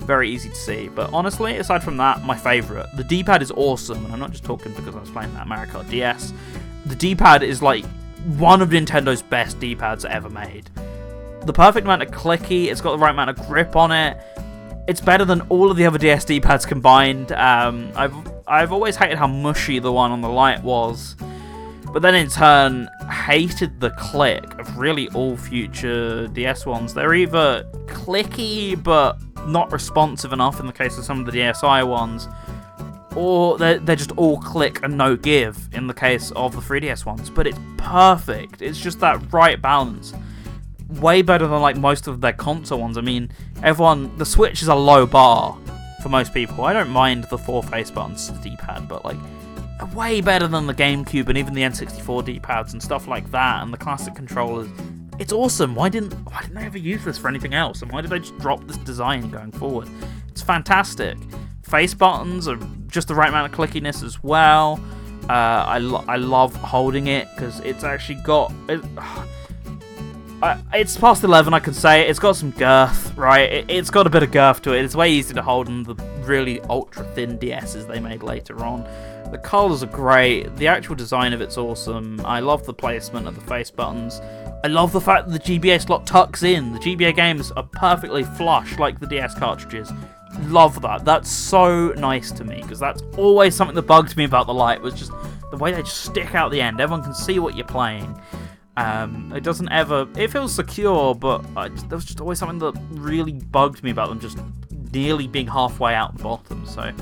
very 0.00 0.30
easy 0.30 0.48
to 0.48 0.54
see. 0.54 0.88
But 0.88 1.12
honestly, 1.12 1.56
aside 1.56 1.82
from 1.82 1.96
that, 1.96 2.22
my 2.24 2.36
favourite. 2.36 2.86
The 2.96 3.04
D-pad 3.04 3.42
is 3.42 3.50
awesome, 3.50 4.04
and 4.04 4.12
I'm 4.12 4.20
not 4.20 4.30
just 4.30 4.44
talking 4.44 4.72
because 4.72 4.94
I 4.94 5.00
was 5.00 5.10
playing 5.10 5.34
that 5.34 5.46
Mario 5.46 5.70
Kart 5.70 5.90
DS. 5.90 6.32
The 6.86 6.94
D-pad 6.94 7.42
is 7.42 7.60
like 7.60 7.84
one 8.36 8.62
of 8.62 8.70
Nintendo's 8.70 9.22
best 9.22 9.58
D-pads 9.58 10.04
ever 10.04 10.30
made. 10.30 10.70
The 11.42 11.52
perfect 11.52 11.84
amount 11.84 12.02
of 12.02 12.10
clicky, 12.10 12.66
it's 12.66 12.80
got 12.80 12.92
the 12.92 12.98
right 12.98 13.10
amount 13.10 13.30
of 13.30 13.46
grip 13.46 13.74
on 13.74 13.90
it 13.90 14.16
it's 14.88 15.02
better 15.02 15.26
than 15.26 15.42
all 15.42 15.70
of 15.70 15.76
the 15.76 15.84
other 15.84 15.98
DS 15.98 16.24
D-pads 16.24 16.64
combined. 16.64 17.30
Um, 17.32 17.92
I've 17.94 18.14
I've 18.48 18.72
always 18.72 18.96
hated 18.96 19.18
how 19.18 19.26
mushy 19.26 19.78
the 19.78 19.92
one 19.92 20.10
on 20.10 20.22
the 20.22 20.30
light 20.30 20.62
was, 20.62 21.14
but 21.92 22.00
then 22.00 22.14
in 22.14 22.28
turn 22.28 22.88
hated 23.26 23.80
the 23.80 23.90
click 23.90 24.58
of 24.58 24.78
really 24.78 25.08
all 25.10 25.36
future 25.36 26.26
DS 26.28 26.64
ones. 26.64 26.94
They're 26.94 27.14
either 27.14 27.70
clicky 27.86 28.82
but 28.82 29.18
not 29.46 29.70
responsive 29.70 30.32
enough 30.32 30.58
in 30.58 30.66
the 30.66 30.72
case 30.72 30.96
of 30.96 31.04
some 31.04 31.20
of 31.20 31.26
the 31.26 31.32
DSi 31.32 31.86
ones, 31.86 32.26
or 33.14 33.58
they're, 33.58 33.78
they're 33.78 33.94
just 33.94 34.12
all 34.12 34.40
click 34.40 34.82
and 34.82 34.96
no 34.96 35.16
give 35.16 35.68
in 35.74 35.86
the 35.86 35.94
case 35.94 36.30
of 36.30 36.54
the 36.54 36.62
3DS 36.62 37.04
ones. 37.04 37.28
But 37.28 37.46
it's 37.46 37.58
perfect. 37.76 38.62
It's 38.62 38.80
just 38.80 39.00
that 39.00 39.34
right 39.34 39.60
balance 39.60 40.14
way 40.88 41.22
better 41.22 41.46
than 41.46 41.60
like 41.60 41.76
most 41.76 42.06
of 42.06 42.20
their 42.20 42.32
console 42.32 42.80
ones. 42.80 42.96
I 42.96 43.02
mean, 43.02 43.30
everyone 43.62 44.16
the 44.18 44.26
Switch 44.26 44.62
is 44.62 44.68
a 44.68 44.74
low 44.74 45.06
bar 45.06 45.58
for 46.02 46.08
most 46.08 46.32
people. 46.32 46.64
I 46.64 46.72
don't 46.72 46.90
mind 46.90 47.24
the 47.24 47.38
four 47.38 47.62
face 47.62 47.90
buttons 47.90 48.26
to 48.26 48.32
the 48.32 48.50
D-pad, 48.50 48.88
but 48.88 49.04
like 49.04 49.16
way 49.94 50.20
better 50.20 50.46
than 50.46 50.66
the 50.66 50.74
GameCube 50.74 51.28
and 51.28 51.38
even 51.38 51.54
the 51.54 51.62
N64 51.62 52.24
D-pads 52.24 52.72
and 52.72 52.82
stuff 52.82 53.06
like 53.06 53.30
that, 53.30 53.62
and 53.62 53.72
the 53.72 53.78
classic 53.78 54.14
controllers. 54.14 54.68
It's 55.18 55.32
awesome. 55.32 55.74
Why 55.74 55.88
didn't 55.88 56.12
why 56.30 56.42
didn't 56.42 56.54
they 56.54 56.66
ever 56.66 56.78
use 56.78 57.04
this 57.04 57.18
for 57.18 57.28
anything 57.28 57.54
else? 57.54 57.82
And 57.82 57.90
why 57.90 58.00
did 58.00 58.10
they 58.10 58.20
just 58.20 58.38
drop 58.38 58.64
this 58.66 58.76
design 58.78 59.30
going 59.30 59.52
forward? 59.52 59.88
It's 60.28 60.42
fantastic. 60.42 61.16
Face 61.62 61.92
buttons 61.94 62.48
are 62.48 62.58
just 62.86 63.08
the 63.08 63.14
right 63.14 63.28
amount 63.28 63.52
of 63.52 63.58
clickiness 63.58 64.02
as 64.02 64.22
well. 64.22 64.80
Uh, 65.28 65.32
I, 65.66 65.78
lo- 65.78 66.04
I 66.08 66.16
love 66.16 66.54
holding 66.56 67.08
it 67.08 67.28
because 67.34 67.60
it's 67.60 67.84
actually 67.84 68.20
got. 68.22 68.52
It, 68.68 68.80
it's 70.72 70.96
past 70.96 71.24
11, 71.24 71.52
I 71.52 71.58
can 71.58 71.74
say. 71.74 72.08
It's 72.08 72.18
got 72.18 72.36
some 72.36 72.50
girth, 72.52 73.16
right? 73.16 73.50
It, 73.50 73.70
has 73.70 73.90
got 73.90 74.06
a 74.06 74.10
bit 74.10 74.22
of 74.22 74.30
girth 74.30 74.62
to 74.62 74.72
it. 74.72 74.84
It's 74.84 74.94
way 74.94 75.10
easier 75.10 75.34
to 75.34 75.42
hold 75.42 75.66
than 75.66 75.82
the 75.82 75.94
really 76.24 76.60
ultra 76.62 77.04
thin 77.04 77.38
DSs 77.38 77.86
they 77.88 78.00
made 78.00 78.22
later 78.22 78.64
on. 78.64 78.84
The 79.30 79.38
colours 79.38 79.82
are 79.82 79.86
great. 79.88 80.54
The 80.56 80.68
actual 80.68 80.94
design 80.94 81.32
of 81.32 81.40
it's 81.40 81.58
awesome. 81.58 82.20
I 82.24 82.40
love 82.40 82.64
the 82.64 82.74
placement 82.74 83.26
of 83.26 83.34
the 83.34 83.40
face 83.42 83.70
buttons. 83.70 84.20
I 84.64 84.68
love 84.68 84.92
the 84.92 85.00
fact 85.00 85.28
that 85.28 85.44
the 85.44 85.58
GBA 85.58 85.84
slot 85.84 86.06
tucks 86.06 86.42
in. 86.42 86.72
The 86.72 86.78
GBA 86.78 87.16
games 87.16 87.50
are 87.52 87.64
perfectly 87.64 88.24
flush 88.24 88.78
like 88.78 89.00
the 89.00 89.06
DS 89.06 89.34
cartridges. 89.34 89.92
Love 90.42 90.80
that. 90.82 91.04
That's 91.04 91.30
so 91.30 91.88
nice 91.90 92.30
to 92.32 92.44
me 92.44 92.62
because 92.62 92.78
that's 92.78 93.02
always 93.16 93.54
something 93.54 93.74
that 93.74 93.82
bugged 93.82 94.16
me 94.16 94.24
about 94.24 94.46
the 94.46 94.54
light 94.54 94.80
was 94.80 94.94
just 94.94 95.12
the 95.50 95.56
way 95.56 95.72
they 95.72 95.82
just 95.82 96.04
stick 96.04 96.34
out 96.34 96.50
the 96.50 96.60
end. 96.60 96.80
Everyone 96.80 97.02
can 97.02 97.14
see 97.14 97.38
what 97.38 97.56
you're 97.56 97.66
playing. 97.66 98.18
Um, 98.78 99.32
it 99.34 99.42
doesn't 99.42 99.70
ever. 99.70 100.06
It 100.16 100.28
feels 100.28 100.54
secure, 100.54 101.12
but 101.12 101.44
I, 101.56 101.68
there 101.68 101.96
was 101.96 102.04
just 102.04 102.20
always 102.20 102.38
something 102.38 102.60
that 102.60 102.80
really 102.92 103.32
bugged 103.32 103.82
me 103.82 103.90
about 103.90 104.08
them, 104.08 104.20
just 104.20 104.38
nearly 104.92 105.26
being 105.26 105.48
halfway 105.48 105.94
out 105.94 106.16
the 106.16 106.22
bottom. 106.22 106.64
So 106.64 106.92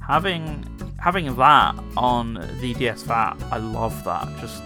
having 0.00 0.64
having 0.98 1.36
that 1.36 1.78
on 1.98 2.34
the 2.60 2.72
DS 2.72 3.02
Fat, 3.02 3.36
I 3.50 3.58
love 3.58 4.02
that. 4.04 4.26
Just 4.40 4.62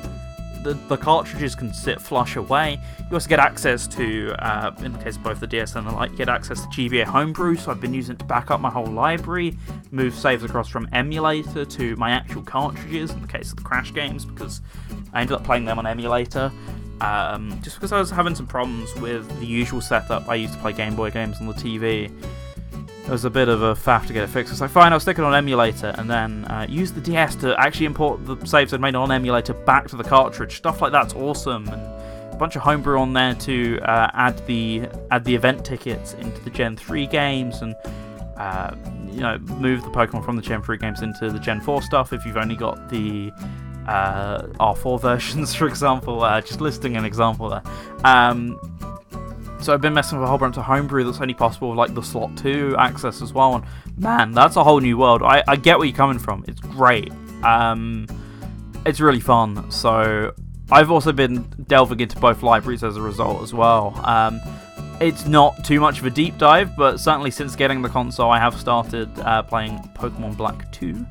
the, 0.63 0.75
the 0.89 0.97
cartridges 0.97 1.55
can 1.55 1.73
sit 1.73 2.01
flush 2.01 2.37
away. 2.37 2.81
You 2.99 3.15
also 3.15 3.29
get 3.29 3.41
access 3.41 3.87
to, 3.89 4.35
uh, 4.39 4.73
in 4.83 4.93
the 4.93 4.99
case 4.99 5.17
of 5.17 5.23
both 5.23 5.41
the 5.41 5.47
DS 5.47 5.75
and 5.75 5.87
the 5.87 5.93
Lite, 5.93 6.13
you 6.13 6.17
get 6.17 6.29
access 6.29 6.63
to 6.63 6.69
GBA 6.69 7.05
Homebrew, 7.05 7.57
so 7.57 7.71
I've 7.71 7.81
been 7.81 7.95
using 7.95 8.15
it 8.15 8.19
to 8.21 8.25
back 8.25 8.51
up 8.51 8.61
my 8.61 8.71
whole 8.71 8.87
library, 8.87 9.57
move 9.91 10.15
saves 10.15 10.45
across 10.45 10.69
from 10.69 10.89
emulator 10.93 11.65
to 11.65 11.97
my 11.97 12.11
actual 12.11 12.43
cartridges, 12.43 13.11
in 13.11 13.23
the 13.23 13.29
case 13.29 13.51
of 13.51 13.57
the 13.57 13.63
Crash 13.63 13.93
games, 13.93 14.25
because 14.25 14.61
I 15.13 15.21
ended 15.21 15.37
up 15.37 15.45
playing 15.45 15.65
them 15.65 15.79
on 15.79 15.87
emulator. 15.87 16.53
Um, 17.01 17.61
just 17.63 17.77
because 17.77 17.91
I 17.91 17.99
was 17.99 18.11
having 18.11 18.35
some 18.37 18.47
problems 18.47 18.95
with 18.97 19.29
the 19.41 19.47
usual 19.47 19.81
setup 19.81 20.29
I 20.29 20.37
used 20.37 20.55
to 20.55 20.61
play 20.61 20.73
Game 20.73 20.95
Boy 20.95 21.11
games 21.11 21.41
on 21.41 21.49
the 21.49 21.55
TV. 21.55 22.13
It 23.05 23.11
was 23.11 23.25
a 23.25 23.31
bit 23.31 23.49
of 23.49 23.63
a 23.63 23.75
faff 23.75 24.07
to 24.07 24.13
get 24.13 24.23
it 24.23 24.29
fixed. 24.29 24.57
So 24.57 24.69
fine, 24.69 24.93
I'll 24.93 25.01
stick 25.01 25.19
it 25.19 25.25
on 25.25 25.35
emulator 25.35 25.93
and 25.99 26.09
then 26.09 26.45
uh, 26.45 26.67
use 26.69 26.93
the 26.93 27.01
DS 27.01 27.35
to 27.37 27.59
actually 27.61 27.87
import 27.87 28.25
the 28.25 28.37
saves 28.47 28.73
I'd 28.73 28.81
made 28.81 28.95
on 28.95 29.11
emulator 29.11 29.55
back 29.55 29.89
to 29.89 29.97
the 29.97 30.05
cartridge. 30.05 30.57
Stuff 30.57 30.81
like 30.81 30.93
that's 30.93 31.13
awesome. 31.15 31.69
And 31.69 31.83
a 32.33 32.37
bunch 32.39 32.55
of 32.55 32.63
homebrew 32.63 32.99
on 33.01 33.13
there 33.13 33.35
to 33.35 33.81
uh, 33.81 34.11
add 34.15 34.47
the 34.47 34.89
add 35.11 35.25
the 35.25 35.35
event 35.35 35.65
tickets 35.65 36.15
into 36.15 36.41
the 36.45 36.51
Gen 36.51 36.77
3 36.77 37.07
games 37.09 37.61
and 37.61 37.75
uh, 38.37 38.75
you 39.11 39.21
know 39.21 39.37
move 39.39 39.83
the 39.83 39.91
Pokemon 39.91 40.25
from 40.25 40.37
the 40.37 40.43
Gen 40.43 40.63
3 40.63 40.79
games 40.79 41.03
into 41.03 41.29
the 41.29 41.41
Gen 41.41 41.61
4 41.61 41.83
stuff 41.83 42.13
if 42.13 42.25
you've 42.25 42.37
only 42.37 42.57
got 42.57 42.89
the 42.89 43.33
uh, 43.87 44.43
R4 44.61 45.01
versions, 45.03 45.55
for 45.55 45.67
example. 45.67 46.23
Uh, 46.23 46.41
just 46.41 46.61
listing 46.61 46.97
an 46.97 47.05
example 47.05 47.49
there. 47.49 47.63
Um, 48.05 48.59
so 49.63 49.73
I've 49.73 49.81
been 49.81 49.95
messing 49.95 50.19
with 50.19 50.27
a 50.27 50.29
whole 50.29 50.39
bunch 50.39 50.57
of 50.57 50.65
homebrew 50.65 51.05
that's 51.05 51.21
only 51.21 51.35
possible 51.35 51.71
with 51.71 51.79
like 51.79 51.95
the 51.95 52.03
slot 52.03 52.37
2 52.37 52.77
access 52.79 53.23
as 53.23 53.33
well. 53.33 53.57
And 53.57 53.65
man, 53.97 54.33
that's 54.33 54.57
a 54.57 54.65
whole 54.65 54.81
new 54.81 54.99
world. 54.99 55.23
I, 55.23 55.43
I 55.47 55.57
get 55.57 55.79
where 55.79 55.87
you're 55.87 55.97
coming 55.97 56.19
from. 56.19 56.45
It's 56.49 56.61
great. 56.61 57.13
Um, 57.45 58.07
it's 58.85 59.01
really 59.01 59.21
fun. 59.21 59.71
So 59.71 60.35
I've 60.71 60.91
also 60.91 61.13
been 61.13 61.43
delving 61.67 62.01
into 62.01 62.19
both 62.19 62.43
libraries 62.43 62.83
as 62.83 62.97
a 62.97 63.03
result 63.03 63.43
as 63.43 63.55
well. 63.55 63.99
Um, 64.05 64.41
it's 65.01 65.27
not 65.27 65.65
too 65.65 65.81
much 65.81 65.99
of 65.99 66.07
a 66.07 66.11
deep 66.11 66.39
dive, 66.39 66.77
but 66.77 66.99
certainly 66.99 67.31
since 67.31 67.57
getting 67.57 67.83
the 67.83 67.89
console, 67.89 68.31
I 68.31 68.39
have 68.39 68.59
started 68.59 69.11
uh, 69.21 69.43
playing 69.43 69.79
Pokemon 69.97 70.37
Black 70.37 70.71
2 70.73 71.07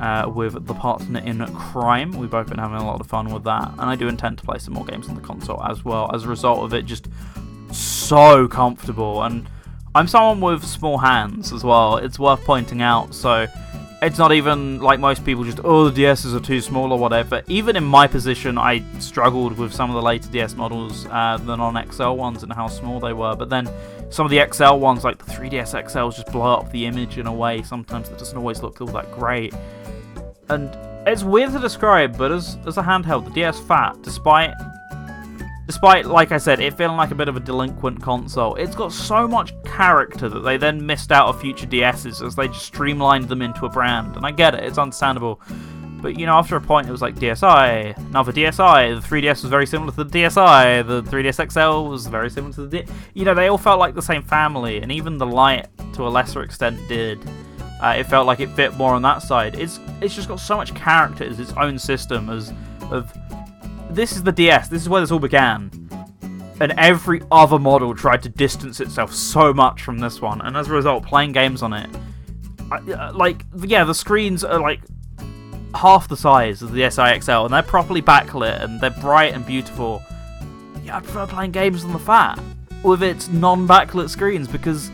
uh, 0.00 0.30
with 0.32 0.66
the 0.66 0.74
partner 0.74 1.20
in 1.20 1.44
crime. 1.54 2.12
We've 2.12 2.30
both 2.30 2.48
been 2.48 2.58
having 2.58 2.78
a 2.78 2.86
lot 2.86 3.00
of 3.00 3.06
fun 3.06 3.32
with 3.32 3.44
that, 3.44 3.70
and 3.70 3.82
I 3.82 3.96
do 3.96 4.08
intend 4.08 4.38
to 4.38 4.44
play 4.44 4.58
some 4.58 4.74
more 4.74 4.84
games 4.84 5.08
on 5.08 5.14
the 5.14 5.20
console 5.20 5.62
as 5.62 5.84
well 5.84 6.10
as 6.14 6.24
a 6.24 6.28
result 6.28 6.60
of 6.60 6.74
it 6.74 6.86
just 6.86 7.08
so 7.72 8.48
comfortable. 8.48 9.22
And 9.22 9.48
I'm 9.94 10.08
someone 10.08 10.40
with 10.40 10.64
small 10.64 10.98
hands 10.98 11.52
as 11.52 11.64
well, 11.64 11.96
it's 11.96 12.18
worth 12.18 12.44
pointing 12.44 12.82
out. 12.82 13.14
So 13.14 13.46
it's 14.02 14.18
not 14.18 14.32
even 14.32 14.80
like 14.80 14.98
most 14.98 15.24
people 15.24 15.44
just, 15.44 15.60
oh, 15.62 15.88
the 15.88 16.02
DSs 16.02 16.34
are 16.34 16.40
too 16.40 16.60
small 16.60 16.92
or 16.92 16.98
whatever. 16.98 17.42
Even 17.46 17.76
in 17.76 17.84
my 17.84 18.08
position, 18.08 18.58
I 18.58 18.82
struggled 18.98 19.56
with 19.56 19.72
some 19.72 19.90
of 19.90 19.94
the 19.94 20.02
later 20.02 20.28
DS 20.30 20.54
models, 20.56 21.06
uh, 21.06 21.38
the 21.40 21.54
non 21.54 21.90
XL 21.90 22.10
ones, 22.10 22.42
and 22.42 22.52
how 22.52 22.66
small 22.66 22.98
they 22.98 23.12
were. 23.12 23.36
But 23.36 23.48
then 23.48 23.70
some 24.10 24.26
of 24.26 24.30
the 24.30 24.44
XL 24.52 24.74
ones, 24.74 25.04
like 25.04 25.18
the 25.18 25.30
3DS 25.32 25.84
XLs, 25.84 26.16
just 26.16 26.32
blow 26.32 26.52
up 26.52 26.72
the 26.72 26.84
image 26.84 27.18
in 27.18 27.28
a 27.28 27.32
way 27.32 27.62
sometimes 27.62 28.08
that 28.08 28.18
doesn't 28.18 28.36
always 28.36 28.60
look 28.60 28.80
all 28.80 28.88
that 28.88 29.10
great. 29.12 29.54
And 30.48 30.76
it's 31.06 31.22
weird 31.22 31.52
to 31.52 31.60
describe, 31.60 32.18
but 32.18 32.32
as, 32.32 32.58
as 32.66 32.78
a 32.78 32.82
handheld, 32.82 33.24
the 33.24 33.30
DS 33.30 33.60
Fat, 33.60 34.02
despite 34.02 34.52
Despite, 35.72 36.04
like 36.04 36.32
I 36.32 36.36
said, 36.36 36.60
it 36.60 36.76
feeling 36.76 36.98
like 36.98 37.12
a 37.12 37.14
bit 37.14 37.28
of 37.28 37.36
a 37.36 37.40
delinquent 37.40 38.02
console, 38.02 38.56
it's 38.56 38.76
got 38.76 38.92
so 38.92 39.26
much 39.26 39.54
character 39.64 40.28
that 40.28 40.40
they 40.40 40.58
then 40.58 40.84
missed 40.84 41.10
out 41.10 41.28
of 41.28 41.40
future 41.40 41.66
DSs 41.66 42.24
as 42.24 42.36
they 42.36 42.46
just 42.48 42.66
streamlined 42.66 43.26
them 43.30 43.40
into 43.40 43.64
a 43.64 43.70
brand. 43.70 44.14
And 44.14 44.26
I 44.26 44.32
get 44.32 44.54
it, 44.54 44.64
it's 44.64 44.76
understandable. 44.76 45.40
But, 46.02 46.18
you 46.18 46.26
know, 46.26 46.34
after 46.34 46.56
a 46.56 46.60
point, 46.60 46.88
it 46.88 46.92
was 46.92 47.00
like 47.00 47.14
DSi, 47.14 47.96
another 47.96 48.32
DSi, 48.32 49.00
the 49.00 49.08
3DS 49.08 49.40
was 49.42 49.44
very 49.44 49.66
similar 49.66 49.92
to 49.92 50.04
the 50.04 50.10
DSi, 50.10 50.86
the 50.86 51.02
3DS 51.04 51.50
XL 51.50 51.88
was 51.88 52.06
very 52.06 52.28
similar 52.28 52.52
to 52.52 52.66
the 52.66 52.82
D- 52.82 52.92
You 53.14 53.24
know, 53.24 53.32
they 53.32 53.48
all 53.48 53.56
felt 53.56 53.78
like 53.78 53.94
the 53.94 54.02
same 54.02 54.22
family, 54.22 54.82
and 54.82 54.92
even 54.92 55.16
the 55.16 55.26
Lite, 55.26 55.68
to 55.94 56.06
a 56.06 56.10
lesser 56.10 56.42
extent, 56.42 56.86
did. 56.86 57.18
Uh, 57.82 57.94
it 57.96 58.04
felt 58.04 58.26
like 58.26 58.40
it 58.40 58.50
fit 58.50 58.76
more 58.76 58.92
on 58.92 59.00
that 59.02 59.22
side. 59.22 59.54
It's 59.58 59.80
it's 60.02 60.14
just 60.14 60.28
got 60.28 60.38
so 60.38 60.56
much 60.56 60.74
character 60.74 61.24
as 61.24 61.40
its 61.40 61.52
own 61.54 61.78
system 61.78 62.28
as 62.28 62.52
of 62.92 63.10
this 63.94 64.12
is 64.12 64.22
the 64.22 64.32
DS. 64.32 64.68
This 64.68 64.82
is 64.82 64.88
where 64.88 65.00
this 65.00 65.10
all 65.10 65.18
began. 65.18 65.70
And 66.60 66.72
every 66.72 67.22
other 67.30 67.58
model 67.58 67.94
tried 67.94 68.22
to 68.22 68.28
distance 68.28 68.80
itself 68.80 69.12
so 69.12 69.52
much 69.52 69.82
from 69.82 69.98
this 69.98 70.20
one, 70.20 70.40
and 70.40 70.56
as 70.56 70.68
a 70.68 70.72
result, 70.72 71.04
playing 71.04 71.32
games 71.32 71.62
on 71.62 71.72
it, 71.72 71.90
uh, 72.70 73.12
like 73.14 73.44
yeah, 73.64 73.84
the 73.84 73.94
screens 73.94 74.44
are 74.44 74.60
like 74.60 74.80
half 75.74 76.08
the 76.08 76.16
size 76.16 76.62
of 76.62 76.72
the 76.72 76.82
SIXL, 76.82 77.44
and 77.44 77.54
they're 77.54 77.62
properly 77.62 78.02
backlit 78.02 78.62
and 78.62 78.80
they're 78.80 78.90
bright 78.90 79.34
and 79.34 79.44
beautiful. 79.44 80.02
Yeah, 80.84 80.98
I 80.98 81.00
prefer 81.00 81.26
playing 81.26 81.52
games 81.52 81.84
on 81.84 81.92
the 81.92 81.98
Fat 81.98 82.38
with 82.82 83.02
its 83.02 83.28
non-backlit 83.28 84.08
screens 84.08 84.48
because 84.48 84.90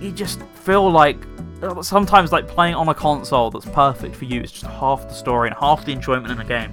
you 0.00 0.12
just 0.12 0.40
feel 0.54 0.90
like 0.90 1.18
uh, 1.62 1.82
sometimes 1.82 2.32
like 2.32 2.46
playing 2.46 2.74
on 2.74 2.88
a 2.88 2.94
console 2.94 3.50
that's 3.50 3.66
perfect 3.66 4.14
for 4.14 4.24
you 4.24 4.40
is 4.40 4.52
just 4.52 4.66
half 4.66 5.08
the 5.08 5.14
story 5.14 5.48
and 5.48 5.56
half 5.58 5.84
the 5.84 5.92
enjoyment 5.92 6.30
in 6.30 6.40
a 6.40 6.44
game. 6.44 6.72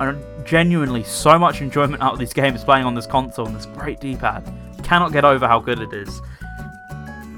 And 0.00 0.22
genuinely 0.46 1.02
so 1.02 1.38
much 1.38 1.60
enjoyment 1.60 2.02
out 2.02 2.14
of 2.14 2.18
these 2.18 2.32
games 2.32 2.64
playing 2.64 2.86
on 2.86 2.94
this 2.94 3.06
console 3.06 3.46
and 3.46 3.56
this 3.56 3.66
great 3.66 4.00
D-pad. 4.00 4.50
Cannot 4.82 5.12
get 5.12 5.24
over 5.24 5.46
how 5.46 5.60
good 5.60 5.80
it 5.80 5.92
is. 5.92 6.20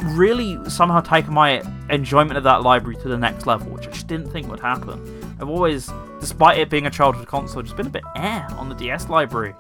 Really 0.03 0.59
somehow 0.71 1.01
taken 1.01 1.35
my 1.35 1.63
enjoyment 1.91 2.37
of 2.37 2.45
that 2.45 2.63
library 2.63 2.97
to 3.03 3.09
the 3.09 3.19
next 3.19 3.47
level, 3.47 3.71
which 3.73 3.89
I 3.89 3.91
just 3.91 4.07
didn't 4.07 4.31
think 4.31 4.49
would 4.49 4.61
happen. 4.61 5.37
I've 5.41 5.49
always, 5.49 5.91
despite 6.21 6.59
it 6.59 6.71
being 6.71 6.87
a 6.87 6.91
childhood 6.91 7.27
console, 7.27 7.63
just 7.63 7.77
been 7.77 7.87
a 7.87 7.91
bit 7.91 8.05
eh 8.17 8.47
on 8.51 8.69
the 8.69 8.75
DS 8.75 9.09
library. 9.09 9.55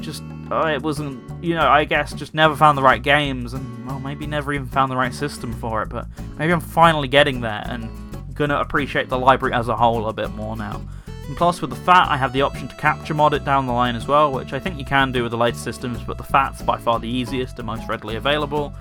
Just, 0.00 0.22
oh, 0.50 0.66
it 0.66 0.82
wasn't, 0.82 1.22
you 1.42 1.54
know, 1.54 1.68
I 1.68 1.84
guess 1.84 2.12
just 2.12 2.34
never 2.34 2.54
found 2.54 2.78
the 2.78 2.82
right 2.82 3.02
games 3.02 3.54
and, 3.54 3.86
well, 3.86 3.98
maybe 3.98 4.26
never 4.26 4.52
even 4.52 4.66
found 4.66 4.90
the 4.90 4.96
right 4.96 5.14
system 5.14 5.52
for 5.52 5.82
it, 5.82 5.88
but 5.88 6.06
maybe 6.38 6.52
I'm 6.52 6.60
finally 6.60 7.08
getting 7.08 7.40
there 7.40 7.64
and 7.66 7.88
gonna 8.34 8.58
appreciate 8.58 9.08
the 9.08 9.18
library 9.18 9.54
as 9.54 9.68
a 9.68 9.76
whole 9.76 10.08
a 10.08 10.12
bit 10.12 10.30
more 10.32 10.56
now. 10.56 10.80
And 11.26 11.36
plus, 11.36 11.60
with 11.60 11.70
the 11.70 11.76
FAT, 11.76 12.08
I 12.08 12.16
have 12.16 12.32
the 12.32 12.42
option 12.42 12.68
to 12.68 12.76
capture 12.76 13.12
mod 13.12 13.34
it 13.34 13.44
down 13.44 13.66
the 13.66 13.72
line 13.72 13.96
as 13.96 14.06
well, 14.06 14.32
which 14.32 14.52
I 14.52 14.60
think 14.60 14.78
you 14.78 14.84
can 14.84 15.10
do 15.10 15.22
with 15.22 15.32
the 15.32 15.38
later 15.38 15.58
systems, 15.58 16.02
but 16.02 16.18
the 16.18 16.24
FAT's 16.24 16.62
by 16.62 16.78
far 16.78 17.00
the 17.00 17.08
easiest 17.08 17.58
and 17.58 17.66
most 17.66 17.88
readily 17.88 18.16
available. 18.16 18.72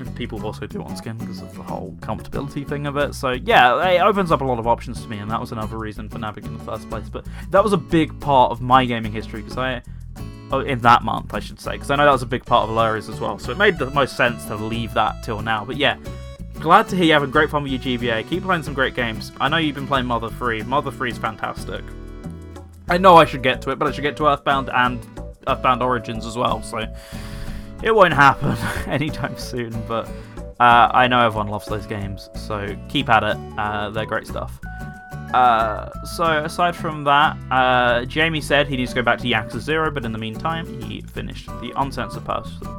And 0.00 0.14
people 0.16 0.44
also 0.44 0.66
do 0.66 0.82
on 0.82 0.96
skin 0.96 1.16
because 1.16 1.40
of 1.40 1.54
the 1.54 1.62
whole 1.62 1.96
comfortability 2.00 2.66
thing 2.66 2.86
of 2.86 2.96
it. 2.96 3.14
So, 3.14 3.30
yeah, 3.30 3.84
it 3.88 4.00
opens 4.00 4.32
up 4.32 4.40
a 4.40 4.44
lot 4.44 4.58
of 4.58 4.66
options 4.66 5.02
to 5.02 5.08
me, 5.08 5.18
and 5.18 5.30
that 5.30 5.40
was 5.40 5.52
another 5.52 5.76
reason 5.76 6.08
for 6.08 6.18
nabbing 6.18 6.44
in 6.44 6.56
the 6.56 6.64
first 6.64 6.88
place. 6.88 7.08
But 7.08 7.26
that 7.50 7.62
was 7.62 7.72
a 7.72 7.76
big 7.76 8.18
part 8.20 8.50
of 8.50 8.60
my 8.60 8.84
gaming 8.84 9.12
history 9.12 9.42
because 9.42 9.58
I. 9.58 9.82
Oh, 10.50 10.60
in 10.60 10.78
that 10.78 11.02
month, 11.04 11.34
I 11.34 11.40
should 11.40 11.60
say, 11.60 11.72
because 11.72 11.90
I 11.90 11.96
know 11.96 12.06
that 12.06 12.12
was 12.12 12.22
a 12.22 12.26
big 12.26 12.42
part 12.46 12.66
of 12.66 12.74
Alari's 12.74 13.10
as 13.10 13.20
well. 13.20 13.38
So 13.38 13.52
it 13.52 13.58
made 13.58 13.76
the 13.78 13.90
most 13.90 14.16
sense 14.16 14.46
to 14.46 14.56
leave 14.56 14.94
that 14.94 15.22
till 15.22 15.42
now. 15.42 15.62
But 15.62 15.76
yeah, 15.76 15.98
glad 16.60 16.88
to 16.88 16.96
hear 16.96 17.06
you're 17.06 17.14
having 17.14 17.30
great 17.30 17.50
fun 17.50 17.62
with 17.62 17.72
your 17.72 17.80
GBA. 17.80 18.28
Keep 18.28 18.42
playing 18.42 18.62
some 18.62 18.74
great 18.74 18.94
games. 18.94 19.32
I 19.40 19.48
know 19.48 19.56
you've 19.58 19.74
been 19.74 19.86
playing 19.86 20.06
Mother 20.06 20.28
3. 20.28 20.62
Mother 20.62 20.90
3 20.90 21.10
is 21.10 21.18
fantastic. 21.18 21.84
I 22.88 22.98
know 22.98 23.16
I 23.16 23.24
should 23.24 23.42
get 23.42 23.62
to 23.62 23.70
it, 23.70 23.78
but 23.78 23.86
I 23.86 23.92
should 23.92 24.02
get 24.02 24.16
to 24.18 24.26
Earthbound 24.26 24.70
and 24.70 25.04
Earthbound 25.46 25.82
Origins 25.82 26.26
as 26.26 26.36
well, 26.36 26.62
so 26.62 26.86
it 27.82 27.94
won't 27.94 28.14
happen 28.14 28.56
anytime 28.90 29.36
soon, 29.38 29.70
but 29.86 30.08
uh, 30.60 30.90
I 30.92 31.06
know 31.06 31.20
everyone 31.24 31.48
loves 31.48 31.66
those 31.66 31.86
games, 31.86 32.28
so 32.34 32.76
keep 32.88 33.08
at 33.08 33.22
it. 33.22 33.36
Uh, 33.56 33.90
they're 33.90 34.06
great 34.06 34.26
stuff. 34.26 34.58
Uh, 35.34 35.90
so 36.04 36.24
aside 36.24 36.74
from 36.74 37.04
that, 37.04 37.36
uh, 37.50 38.04
Jamie 38.06 38.40
said 38.40 38.66
he 38.66 38.76
needs 38.76 38.92
to 38.92 38.96
go 38.96 39.02
back 39.02 39.18
to 39.18 39.26
Yakuza 39.26 39.60
Zero, 39.60 39.90
but 39.90 40.04
in 40.04 40.12
the 40.12 40.18
meantime, 40.18 40.80
he 40.82 41.02
finished 41.02 41.46
the 41.60 41.72
uncensored 41.76 42.22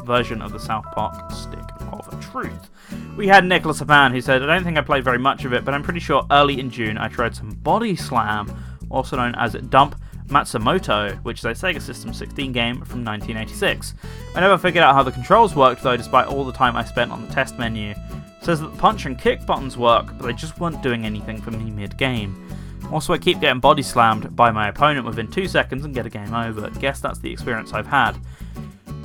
version 0.06 0.42
of 0.42 0.52
the 0.52 0.60
South 0.60 0.86
Park 0.92 1.32
Stick 1.32 1.60
of 1.92 2.32
Truth. 2.32 2.70
We 3.16 3.28
had 3.28 3.46
Nicholas 3.46 3.82
Apan 3.82 4.12
who 4.12 4.22
said, 4.22 4.42
I 4.42 4.48
don't 4.48 4.64
think 4.64 4.78
I 4.78 4.82
played 4.82 5.04
very 5.04 5.20
much 5.20 5.46
of 5.46 5.54
it, 5.54 5.64
but 5.64 5.74
I'm 5.74 5.84
pretty 5.84 6.00
sure 6.00 6.26
early 6.32 6.60
in 6.60 6.70
June 6.70 6.98
I 6.98 7.08
tried 7.08 7.36
some 7.36 7.50
Body 7.50 7.96
Slam, 7.96 8.52
also 8.90 9.18
known 9.18 9.36
as 9.36 9.54
Dump 9.54 10.00
Matsumoto, 10.28 11.22
which 11.24 11.40
is 11.40 11.46
a 11.46 11.50
Sega 11.50 11.82
System 11.82 12.14
16 12.14 12.52
game 12.52 12.76
from 12.86 13.04
1986. 13.04 13.94
I 14.36 14.40
never 14.40 14.58
figured 14.58 14.84
out 14.84 14.96
how 14.96 15.04
the 15.04 15.12
controls 15.12 15.56
worked 15.56 15.84
though, 15.84 15.98
despite 15.98 16.28
all 16.28 16.46
the 16.46 16.54
time 16.54 16.76
I 16.76 16.84
spent 16.84 17.12
on 17.12 17.28
the 17.28 17.34
test 17.34 17.58
menu. 17.58 17.94
Says 18.42 18.62
that 18.62 18.72
the 18.72 18.78
punch 18.78 19.06
and 19.06 19.20
kick 19.20 19.46
buttons 19.46 19.78
work, 19.78 20.08
but 20.18 20.26
they 20.26 20.34
just 20.34 20.60
weren't 20.60 20.82
doing 20.82 21.06
anything 21.06 21.42
for 21.42 21.52
me 21.52 21.72
mid 21.72 21.98
game. 21.98 22.50
Also, 22.92 23.14
I 23.14 23.18
keep 23.18 23.40
getting 23.40 23.60
body 23.60 23.84
slammed 23.84 24.36
by 24.36 24.52
my 24.52 24.70
opponent 24.70 25.06
within 25.06 25.28
two 25.28 25.48
seconds 25.48 25.86
and 25.86 25.94
get 25.94 26.06
a 26.06 26.10
game 26.10 26.34
over. 26.34 26.70
Guess 26.72 27.02
that's 27.02 27.20
the 27.20 27.32
experience 27.32 27.74
I've 27.74 27.88
had. 27.88 28.14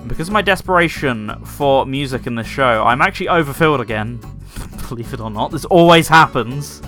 Because 0.06 0.28
of 0.28 0.32
my 0.32 0.42
desperation 0.42 1.44
for 1.44 1.84
music 1.84 2.26
in 2.26 2.34
this 2.34 2.46
show, 2.46 2.84
I'm 2.84 3.02
actually 3.02 3.28
overfilled 3.28 3.80
again. 3.80 4.20
Believe 4.88 5.12
it 5.12 5.20
or 5.20 5.30
not, 5.30 5.50
this 5.50 5.64
always 5.64 6.08
happens 6.08 6.82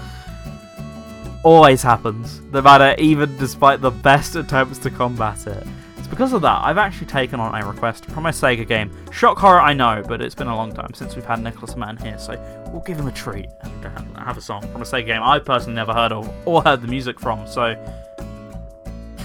always 1.47 1.81
happens, 1.81 2.41
no 2.53 2.61
matter 2.61 3.01
even 3.01 3.37
despite 3.37 3.81
the 3.81 3.91
best 3.91 4.35
attempts 4.35 4.79
to 4.79 4.91
combat 4.91 5.47
it. 5.47 5.65
It's 6.07 6.11
because 6.13 6.33
of 6.33 6.43
that 6.43 6.63
I've 6.63 6.79
actually 6.79 7.09
taken 7.09 7.41
on 7.41 7.61
a 7.61 7.67
request 7.67 8.07
from 8.07 8.27
a 8.27 8.29
Sega 8.29 8.65
game. 8.65 8.93
Shock 9.11 9.39
horror, 9.39 9.61
I 9.61 9.73
know, 9.73 10.05
but 10.07 10.23
it's 10.23 10.37
been 10.37 10.47
a 10.47 10.55
long 10.55 10.73
time 10.73 10.95
since 10.95 11.17
we've 11.17 11.25
had 11.25 11.43
Nicholas 11.43 11.75
Mann 11.75 11.97
here, 11.97 12.17
so 12.17 12.41
we'll 12.69 12.83
give 12.83 12.97
him 12.97 13.09
a 13.09 13.13
treat 13.13 13.49
and 13.63 14.17
have 14.17 14.39
a 14.39 14.41
song 14.41 14.63
from 14.71 14.83
a 14.83 14.85
Sega 14.85 15.07
game 15.07 15.21
I 15.21 15.41
personally 15.41 15.75
never 15.75 15.93
heard 15.93 16.13
of 16.13 16.33
or 16.47 16.63
heard 16.63 16.81
the 16.81 16.87
music 16.87 17.19
from, 17.19 17.45
so 17.49 17.75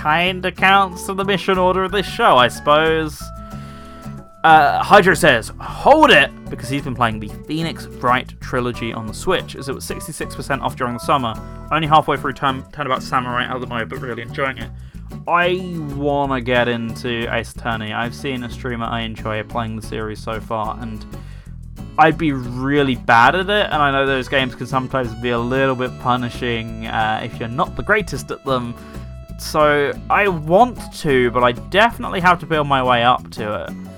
kinda 0.01 0.51
counts 0.51 1.05
to 1.05 1.13
the 1.13 1.23
mission 1.23 1.59
order 1.59 1.83
of 1.83 1.91
this 1.91 2.07
show, 2.07 2.35
I 2.37 2.47
suppose. 2.47 3.21
Uh, 4.43 4.81
Hydro 4.81 5.13
says, 5.13 5.51
hold 5.61 6.09
it! 6.09 6.31
Because 6.49 6.67
he's 6.67 6.81
been 6.81 6.95
playing 6.95 7.19
the 7.19 7.29
Phoenix 7.45 7.85
Wright 7.85 8.33
trilogy 8.41 8.91
on 8.91 9.05
the 9.05 9.13
Switch, 9.13 9.55
as 9.55 9.69
it 9.69 9.75
was 9.75 9.85
66% 9.85 10.61
off 10.61 10.75
during 10.77 10.95
the 10.95 10.99
summer. 10.99 11.35
Only 11.71 11.87
halfway 11.87 12.17
through 12.17 12.33
turn, 12.33 12.65
about 12.75 13.03
Samurai 13.03 13.43
at 13.43 13.61
the 13.61 13.67
mode, 13.67 13.87
but 13.87 13.99
really 13.99 14.23
enjoying 14.23 14.57
it. 14.57 14.71
I 15.27 15.75
want 15.95 16.31
to 16.31 16.41
get 16.41 16.67
into 16.67 17.33
Ace 17.33 17.55
Attorney. 17.55 17.93
I've 17.93 18.15
seen 18.15 18.43
a 18.43 18.49
streamer 18.49 18.85
I 18.85 19.01
enjoy 19.01 19.43
playing 19.43 19.75
the 19.75 19.85
series 19.85 20.21
so 20.21 20.39
far, 20.39 20.77
and 20.79 21.05
I'd 21.97 22.17
be 22.17 22.31
really 22.31 22.95
bad 22.95 23.35
at 23.35 23.49
it. 23.49 23.65
And 23.65 23.75
I 23.75 23.91
know 23.91 24.05
those 24.05 24.27
games 24.27 24.55
can 24.55 24.67
sometimes 24.67 25.13
be 25.15 25.29
a 25.29 25.39
little 25.39 25.75
bit 25.75 25.91
punishing 25.99 26.87
uh, 26.87 27.21
if 27.23 27.39
you're 27.39 27.49
not 27.49 27.75
the 27.75 27.83
greatest 27.83 28.31
at 28.31 28.43
them. 28.45 28.75
So 29.39 29.91
I 30.09 30.27
want 30.27 30.93
to, 30.95 31.31
but 31.31 31.43
I 31.43 31.51
definitely 31.51 32.19
have 32.21 32.39
to 32.39 32.45
build 32.45 32.67
my 32.67 32.83
way 32.83 33.03
up 33.03 33.29
to 33.31 33.65
it. 33.65 33.91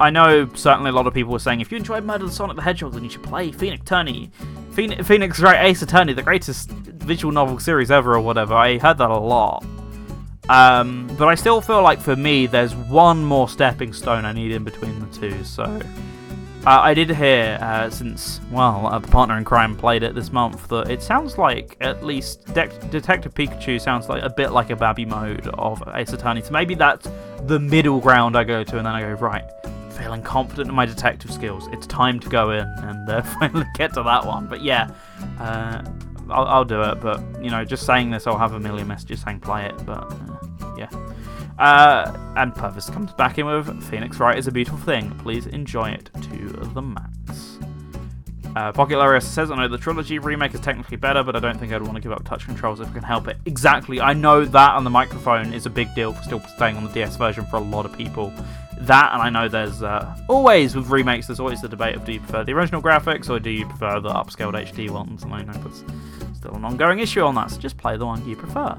I 0.00 0.08
know 0.10 0.48
certainly 0.54 0.90
a 0.90 0.92
lot 0.94 1.06
of 1.06 1.14
people 1.14 1.32
were 1.32 1.38
saying 1.38 1.60
if 1.60 1.70
you 1.70 1.76
enjoyed 1.76 2.04
Murder 2.04 2.26
the 2.26 2.32
Sonic 2.32 2.56
the 2.56 2.62
Hedgehog, 2.62 2.94
then 2.94 3.04
you 3.04 3.10
should 3.10 3.22
play 3.22 3.52
Phoenix 3.52 3.82
Attorney. 3.82 4.30
Phoenix, 4.72 5.06
Phoenix 5.06 5.40
Wright 5.40 5.66
Ace 5.66 5.82
Attorney, 5.82 6.12
the 6.12 6.22
greatest 6.22 6.70
visual 6.70 7.32
novel 7.32 7.58
series 7.58 7.90
ever, 7.90 8.14
or 8.14 8.20
whatever. 8.20 8.54
I 8.54 8.78
heard 8.78 8.98
that 8.98 9.10
a 9.10 9.18
lot. 9.18 9.64
Um, 10.50 11.06
but 11.16 11.28
I 11.28 11.36
still 11.36 11.60
feel 11.60 11.80
like 11.80 12.00
for 12.00 12.16
me, 12.16 12.46
there's 12.46 12.74
one 12.74 13.24
more 13.24 13.48
stepping 13.48 13.92
stone 13.92 14.24
I 14.24 14.32
need 14.32 14.50
in 14.50 14.64
between 14.64 14.98
the 14.98 15.06
two. 15.16 15.44
So 15.44 15.62
uh, 15.62 15.80
I 16.80 16.92
did 16.92 17.08
hear, 17.08 17.56
uh, 17.62 17.88
since, 17.88 18.40
well, 18.50 18.88
uh, 18.88 18.98
the 18.98 19.06
partner 19.06 19.38
in 19.38 19.44
crime 19.44 19.76
played 19.76 20.02
it 20.02 20.16
this 20.16 20.32
month, 20.32 20.66
that 20.66 20.90
it 20.90 21.02
sounds 21.02 21.38
like, 21.38 21.76
at 21.80 22.04
least, 22.04 22.52
De- 22.52 22.66
Detective 22.90 23.32
Pikachu 23.32 23.80
sounds 23.80 24.08
like 24.08 24.24
a 24.24 24.28
bit 24.28 24.50
like 24.50 24.70
a 24.70 24.76
Babby 24.76 25.04
mode 25.04 25.46
of 25.54 25.82
Ace 25.94 26.12
Attorney. 26.12 26.42
So 26.42 26.50
maybe 26.50 26.74
that's 26.74 27.08
the 27.44 27.60
middle 27.60 28.00
ground 28.00 28.36
I 28.36 28.42
go 28.42 28.64
to, 28.64 28.76
and 28.76 28.84
then 28.84 28.92
I 28.92 29.02
go, 29.02 29.12
right, 29.12 29.44
feeling 29.92 30.20
confident 30.20 30.68
in 30.68 30.74
my 30.74 30.84
detective 30.84 31.30
skills. 31.30 31.68
It's 31.70 31.86
time 31.86 32.18
to 32.18 32.28
go 32.28 32.50
in 32.50 32.66
and 32.66 33.08
uh, 33.08 33.22
finally 33.38 33.66
get 33.76 33.94
to 33.94 34.02
that 34.02 34.26
one. 34.26 34.48
But 34.48 34.62
yeah, 34.62 34.90
uh, 35.38 35.82
I'll, 36.30 36.46
I'll, 36.46 36.64
do 36.64 36.82
it. 36.82 37.00
But 37.00 37.20
you 37.42 37.50
know, 37.50 37.64
just 37.64 37.86
saying 37.86 38.10
this, 38.10 38.26
I'll 38.26 38.38
have 38.38 38.54
a 38.54 38.60
million 38.60 38.86
messages 38.86 39.22
saying 39.22 39.40
play 39.40 39.66
it. 39.66 39.86
But 39.86 40.12
uh, 40.12 40.74
yeah. 40.76 40.88
Uh, 41.58 42.32
and 42.36 42.54
Purvis 42.54 42.88
comes 42.88 43.12
back 43.12 43.38
in 43.38 43.44
with 43.44 43.84
Phoenix 43.84 44.18
Wright 44.18 44.38
is 44.38 44.46
a 44.46 44.52
beautiful 44.52 44.78
thing. 44.78 45.10
Please 45.18 45.46
enjoy 45.46 45.90
it 45.90 46.10
to 46.22 46.48
the 46.74 46.80
max. 46.80 47.58
Uh, 48.56 48.72
Pocket 48.72 48.94
Larius 48.94 49.22
says, 49.22 49.50
I 49.50 49.56
know 49.56 49.68
the 49.68 49.78
trilogy 49.78 50.18
remake 50.18 50.54
is 50.54 50.60
technically 50.60 50.96
better, 50.96 51.22
but 51.22 51.36
I 51.36 51.40
don't 51.40 51.58
think 51.58 51.72
I'd 51.72 51.82
want 51.82 51.94
to 51.94 52.00
give 52.00 52.12
up 52.12 52.24
touch 52.24 52.46
controls 52.46 52.80
if 52.80 52.88
I 52.88 52.92
can 52.92 53.02
help 53.02 53.28
it. 53.28 53.36
Exactly. 53.46 54.00
I 54.00 54.12
know 54.12 54.44
that 54.44 54.72
on 54.72 54.82
the 54.82 54.90
microphone 54.90 55.52
is 55.52 55.66
a 55.66 55.70
big 55.70 55.94
deal 55.94 56.12
for 56.12 56.22
still 56.22 56.40
staying 56.56 56.76
on 56.76 56.84
the 56.84 56.90
DS 56.90 57.16
version 57.16 57.44
for 57.46 57.56
a 57.56 57.60
lot 57.60 57.86
of 57.86 57.92
people. 57.96 58.32
That, 58.82 59.12
and 59.12 59.22
I 59.22 59.28
know 59.28 59.48
there's 59.48 59.82
uh, 59.82 60.16
always, 60.28 60.74
with 60.74 60.88
remakes, 60.88 61.26
there's 61.26 61.40
always 61.40 61.60
the 61.60 61.68
debate 61.68 61.96
of 61.96 62.04
do 62.04 62.12
you 62.12 62.20
prefer 62.20 62.44
the 62.44 62.52
original 62.52 62.80
graphics 62.80 63.28
or 63.28 63.38
do 63.38 63.50
you 63.50 63.66
prefer 63.66 64.00
the 64.00 64.08
upscaled 64.08 64.54
HD 64.54 64.88
ones? 64.90 65.22
And 65.22 65.34
I 65.34 65.42
know 65.42 65.52
there's 65.52 65.84
still 66.34 66.54
an 66.54 66.64
ongoing 66.64 66.98
issue 66.98 67.20
on 67.20 67.34
that, 67.34 67.50
so 67.50 67.58
just 67.58 67.76
play 67.76 67.96
the 67.96 68.06
one 68.06 68.26
you 68.26 68.36
prefer. 68.36 68.78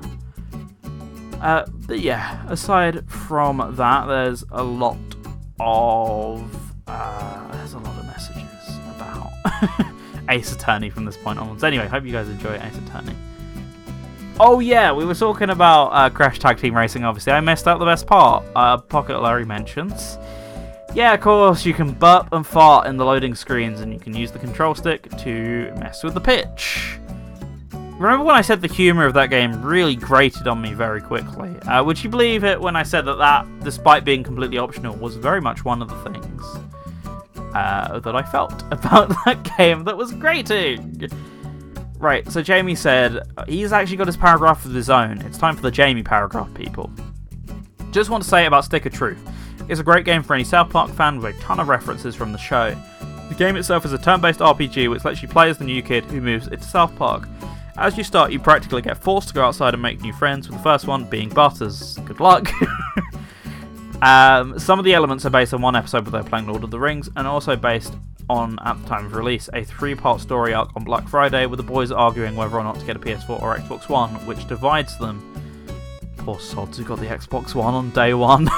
Uh, 1.41 1.65
but 1.87 1.99
yeah, 1.99 2.43
aside 2.49 3.09
from 3.09 3.75
that, 3.75 4.05
there's 4.07 4.43
a 4.51 4.63
lot 4.63 4.97
of. 5.59 6.73
Uh, 6.87 7.51
there's 7.53 7.73
a 7.73 7.79
lot 7.79 7.97
of 7.97 8.05
messages 8.05 8.77
about 8.95 9.31
Ace 10.29 10.51
Attorney 10.51 10.89
from 10.89 11.05
this 11.05 11.17
point 11.17 11.39
onwards. 11.39 11.63
Anyway, 11.63 11.87
hope 11.87 12.03
you 12.05 12.11
guys 12.11 12.27
enjoy 12.27 12.55
Ace 12.55 12.77
Attorney. 12.87 13.15
Oh 14.39 14.59
yeah, 14.59 14.91
we 14.91 15.05
were 15.05 15.15
talking 15.15 15.49
about 15.49 15.87
uh, 15.89 16.09
Crash 16.09 16.39
Tag 16.39 16.57
Team 16.57 16.75
Racing. 16.75 17.03
Obviously, 17.03 17.33
I 17.33 17.41
missed 17.41 17.67
out 17.67 17.79
the 17.79 17.85
best 17.85 18.07
part. 18.07 18.43
Uh, 18.55 18.77
Pocket 18.77 19.19
Larry 19.19 19.45
mentions. 19.45 20.17
Yeah, 20.93 21.13
of 21.13 21.21
course, 21.21 21.65
you 21.65 21.73
can 21.73 21.91
burp 21.91 22.27
and 22.31 22.45
fart 22.45 22.87
in 22.87 22.97
the 22.97 23.05
loading 23.05 23.35
screens, 23.35 23.81
and 23.81 23.93
you 23.93 23.99
can 23.99 24.15
use 24.15 24.31
the 24.31 24.39
control 24.39 24.75
stick 24.75 25.09
to 25.19 25.71
mess 25.79 26.03
with 26.03 26.13
the 26.13 26.21
pitch. 26.21 26.97
Remember 27.71 28.25
when 28.25 28.35
I 28.35 28.41
said 28.41 28.61
the 28.61 28.67
humour 28.67 29.05
of 29.05 29.13
that 29.13 29.29
game 29.29 29.61
really 29.61 29.95
grated 29.95 30.47
on 30.47 30.59
me 30.59 30.73
very 30.73 31.01
quickly? 31.01 31.51
Uh, 31.61 31.83
would 31.83 32.03
you 32.03 32.09
believe 32.09 32.43
it 32.43 32.59
when 32.59 32.75
I 32.75 32.81
said 32.81 33.05
that 33.05 33.19
that, 33.19 33.45
despite 33.63 34.03
being 34.03 34.23
completely 34.23 34.57
optional, 34.57 34.95
was 34.95 35.15
very 35.15 35.39
much 35.39 35.63
one 35.63 35.83
of 35.83 35.87
the 35.87 36.09
things 36.09 36.43
uh, 37.53 37.99
that 37.99 38.15
I 38.15 38.23
felt 38.23 38.63
about 38.71 39.09
that 39.25 39.47
game 39.57 39.83
that 39.83 39.95
was 39.95 40.11
grating. 40.13 41.09
Right, 42.01 42.27
so 42.31 42.41
Jamie 42.41 42.73
said 42.73 43.21
he's 43.47 43.71
actually 43.71 43.97
got 43.97 44.07
his 44.07 44.17
paragraph 44.17 44.65
of 44.65 44.73
his 44.73 44.89
own. 44.89 45.21
It's 45.21 45.37
time 45.37 45.55
for 45.55 45.61
the 45.61 45.69
Jamie 45.69 46.01
paragraph, 46.01 46.51
people. 46.55 46.91
Just 47.91 48.09
want 48.09 48.23
to 48.23 48.29
say 48.29 48.47
about 48.47 48.65
Stick 48.65 48.87
of 48.87 48.91
Truth. 48.93 49.21
It's 49.69 49.79
a 49.79 49.83
great 49.83 50.03
game 50.03 50.23
for 50.23 50.33
any 50.33 50.43
South 50.43 50.71
Park 50.71 50.89
fan 50.89 51.21
with 51.21 51.37
a 51.37 51.39
ton 51.39 51.59
of 51.59 51.67
references 51.67 52.15
from 52.15 52.31
the 52.31 52.39
show. 52.39 52.75
The 53.29 53.35
game 53.35 53.55
itself 53.55 53.85
is 53.85 53.93
a 53.93 53.99
turn 53.99 54.19
based 54.19 54.39
RPG 54.39 54.89
which 54.89 55.05
lets 55.05 55.21
you 55.21 55.27
play 55.27 55.51
as 55.51 55.59
the 55.59 55.63
new 55.63 55.83
kid 55.83 56.03
who 56.05 56.21
moves 56.21 56.47
into 56.47 56.63
South 56.63 56.95
Park. 56.95 57.27
As 57.77 57.95
you 57.99 58.03
start, 58.03 58.31
you 58.31 58.39
practically 58.39 58.81
get 58.81 58.97
forced 58.97 59.27
to 59.27 59.35
go 59.35 59.43
outside 59.45 59.75
and 59.75 59.83
make 59.83 60.01
new 60.01 60.11
friends, 60.13 60.49
with 60.49 60.57
the 60.57 60.63
first 60.63 60.87
one 60.87 61.05
being 61.05 61.29
Butters. 61.29 61.99
Good 62.05 62.19
luck. 62.19 62.49
Um, 64.01 64.57
some 64.57 64.79
of 64.79 64.85
the 64.85 64.93
elements 64.93 65.25
are 65.25 65.29
based 65.29 65.53
on 65.53 65.61
one 65.61 65.75
episode 65.75 66.05
where 66.05 66.21
they're 66.21 66.29
playing 66.29 66.47
Lord 66.47 66.63
of 66.63 66.71
the 66.71 66.79
Rings, 66.79 67.09
and 67.15 67.27
also 67.27 67.55
based 67.55 67.93
on, 68.29 68.57
at 68.65 68.81
the 68.81 68.87
time 68.87 69.05
of 69.05 69.15
release, 69.15 69.49
a 69.53 69.63
three 69.63 69.93
part 69.93 70.21
story 70.21 70.53
arc 70.53 70.69
on 70.75 70.83
Black 70.83 71.07
Friday 71.07 71.45
with 71.45 71.57
the 71.57 71.63
boys 71.63 71.91
arguing 71.91 72.35
whether 72.35 72.57
or 72.57 72.63
not 72.63 72.79
to 72.79 72.85
get 72.85 72.95
a 72.95 72.99
PS4 72.99 73.41
or 73.41 73.55
Xbox 73.55 73.89
One, 73.89 74.09
which 74.25 74.47
divides 74.47 74.97
them. 74.97 75.27
Poor 76.17 76.39
sods 76.39 76.77
who 76.77 76.83
got 76.83 76.99
the 76.99 77.07
Xbox 77.07 77.53
One 77.53 77.73
on 77.73 77.89
day 77.91 78.13
one. 78.13 78.49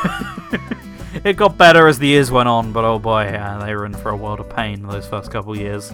it 1.24 1.38
got 1.38 1.58
better 1.58 1.88
as 1.88 2.00
the 2.00 2.08
years 2.08 2.32
went 2.32 2.50
on, 2.50 2.72
but 2.72 2.86
oh 2.86 3.00
boy, 3.00 3.24
yeah, 3.24 3.58
they 3.66 3.76
were 3.76 3.86
in 3.86 3.94
for 3.94 4.10
a 4.10 4.16
world 4.16 4.40
of 4.40 4.50
pain 4.50 4.82
those 4.84 5.08
first 5.08 5.32
couple 5.32 5.58
years. 5.58 5.92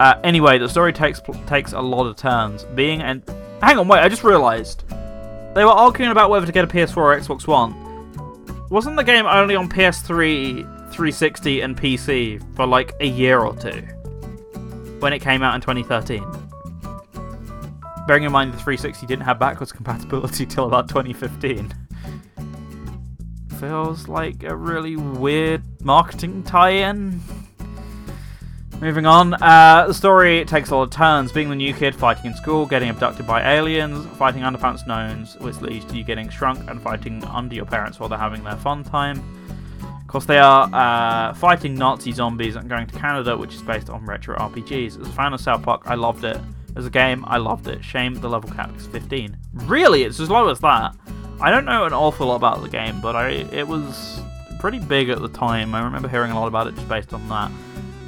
Uh, 0.00 0.14
anyway, 0.22 0.58
the 0.58 0.68
story 0.68 0.92
takes 0.92 1.20
takes 1.46 1.72
a 1.72 1.80
lot 1.80 2.06
of 2.06 2.16
turns. 2.16 2.64
Being 2.74 3.02
and 3.02 3.22
hang 3.60 3.78
on, 3.78 3.88
wait, 3.88 4.00
I 4.00 4.08
just 4.08 4.24
realised 4.24 4.84
they 5.54 5.64
were 5.64 5.70
arguing 5.70 6.10
about 6.12 6.30
whether 6.30 6.46
to 6.46 6.52
get 6.52 6.64
a 6.64 6.68
PS4 6.68 6.96
or 6.96 7.18
Xbox 7.18 7.46
One. 7.46 7.87
Wasn't 8.70 8.96
the 8.96 9.04
game 9.04 9.24
only 9.24 9.56
on 9.56 9.66
PS3, 9.66 10.62
360, 10.90 11.60
and 11.62 11.74
PC 11.74 12.42
for 12.54 12.66
like 12.66 12.92
a 13.00 13.06
year 13.06 13.40
or 13.40 13.56
two? 13.56 13.80
When 15.00 15.14
it 15.14 15.20
came 15.20 15.42
out 15.42 15.54
in 15.54 15.62
2013? 15.62 16.22
Bearing 18.06 18.24
in 18.24 18.32
mind 18.32 18.52
the 18.52 18.58
360 18.58 19.06
didn't 19.06 19.24
have 19.24 19.38
backwards 19.38 19.72
compatibility 19.72 20.44
till 20.46 20.66
about 20.66 20.88
2015. 20.88 21.72
Feels 23.58 24.06
like 24.06 24.42
a 24.42 24.54
really 24.54 24.96
weird 24.96 25.62
marketing 25.82 26.42
tie 26.42 26.70
in. 26.70 27.22
Moving 28.80 29.06
on, 29.06 29.34
uh, 29.34 29.86
the 29.88 29.92
story 29.92 30.44
takes 30.44 30.70
a 30.70 30.76
lot 30.76 30.84
of 30.84 30.90
turns. 30.90 31.32
Being 31.32 31.48
the 31.48 31.56
new 31.56 31.74
kid, 31.74 31.96
fighting 31.96 32.26
in 32.26 32.36
school, 32.36 32.64
getting 32.64 32.88
abducted 32.88 33.26
by 33.26 33.56
aliens, 33.56 34.06
fighting 34.16 34.42
underpants 34.42 34.86
gnomes, 34.86 35.36
which 35.40 35.60
leads 35.60 35.84
to 35.86 35.96
you 35.96 36.04
getting 36.04 36.28
shrunk 36.28 36.70
and 36.70 36.80
fighting 36.80 37.24
under 37.24 37.56
your 37.56 37.64
parents 37.64 37.98
while 37.98 38.08
they're 38.08 38.16
having 38.16 38.44
their 38.44 38.54
fun 38.56 38.84
time. 38.84 39.20
Of 39.82 40.06
course, 40.06 40.26
they 40.26 40.38
are 40.38 40.70
uh, 40.72 41.34
fighting 41.34 41.74
Nazi 41.74 42.12
zombies 42.12 42.54
and 42.54 42.68
going 42.68 42.86
to 42.86 42.96
Canada, 42.96 43.36
which 43.36 43.52
is 43.52 43.62
based 43.62 43.90
on 43.90 44.06
retro 44.06 44.36
RPGs. 44.38 45.00
As 45.00 45.08
a 45.08 45.12
fan 45.12 45.34
of 45.34 45.40
South 45.40 45.62
Park, 45.62 45.82
I 45.86 45.96
loved 45.96 46.22
it, 46.22 46.38
as 46.76 46.86
a 46.86 46.90
game. 46.90 47.24
I 47.26 47.38
loved 47.38 47.66
it. 47.66 47.84
Shame 47.84 48.14
the 48.14 48.28
level 48.28 48.48
cap 48.50 48.70
is 48.76 48.86
15. 48.86 49.36
Really, 49.54 50.04
it's 50.04 50.20
as 50.20 50.30
low 50.30 50.50
as 50.50 50.60
that. 50.60 50.94
I 51.40 51.50
don't 51.50 51.64
know 51.64 51.84
an 51.84 51.92
awful 51.92 52.28
lot 52.28 52.36
about 52.36 52.62
the 52.62 52.68
game, 52.68 53.00
but 53.00 53.16
I 53.16 53.30
it 53.30 53.66
was 53.66 54.20
pretty 54.60 54.78
big 54.78 55.08
at 55.08 55.20
the 55.20 55.28
time. 55.28 55.74
I 55.74 55.82
remember 55.82 56.08
hearing 56.08 56.30
a 56.30 56.38
lot 56.38 56.46
about 56.46 56.68
it 56.68 56.76
just 56.76 56.88
based 56.88 57.12
on 57.12 57.28
that. 57.28 57.50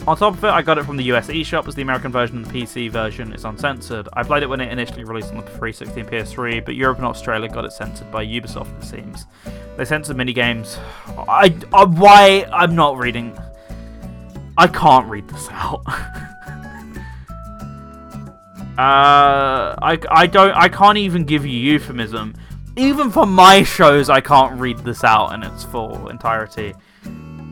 On 0.07 0.17
top 0.17 0.33
of 0.33 0.43
it, 0.45 0.49
I 0.49 0.63
got 0.63 0.79
it 0.79 0.85
from 0.85 0.97
the 0.97 1.05
US 1.13 1.29
eShop 1.29 1.69
as 1.69 1.75
the 1.75 1.83
American 1.83 2.11
version 2.11 2.39
and 2.39 2.47
the 2.47 2.51
PC 2.51 2.91
version 2.91 3.35
is 3.35 3.45
uncensored. 3.45 4.09
I 4.15 4.23
played 4.23 4.43
it 4.43 4.49
when 4.49 4.61
it 4.61 4.73
initially 4.73 5.05
released 5.05 5.29
on 5.29 5.37
the 5.37 5.43
360 5.43 6.01
and 6.01 6.09
PS3, 6.09 6.65
but 6.65 6.75
Europe 6.75 6.97
and 6.99 7.07
Australia 7.07 7.49
got 7.49 7.67
it 7.67 7.73
censored 7.73 8.11
by 8.11 8.25
Ubisoft, 8.25 8.77
it 8.79 8.85
seems. 8.85 9.27
They 9.77 9.85
censored 9.85 10.17
minigames. 10.17 10.79
I, 11.29 11.55
I 11.73 11.85
why 11.85 12.47
I'm 12.51 12.75
not 12.75 12.97
reading. 12.97 13.39
I 14.57 14.67
can't 14.69 15.07
read 15.07 15.29
this 15.29 15.49
out. 15.51 15.83
uh, 18.79 19.77
I, 19.83 19.99
I 20.11 20.27
don't 20.27 20.53
I 20.53 20.69
can't 20.71 20.97
even 20.99 21.25
give 21.25 21.45
you 21.45 21.59
euphemism. 21.59 22.35
Even 22.77 23.11
for 23.11 23.27
my 23.27 23.63
shows, 23.63 24.09
I 24.09 24.23
can't 24.23 24.59
read 24.59 24.79
this 24.79 25.05
out 25.05 25.35
in 25.35 25.43
its 25.43 25.65
full 25.65 26.09
entirety 26.09 26.75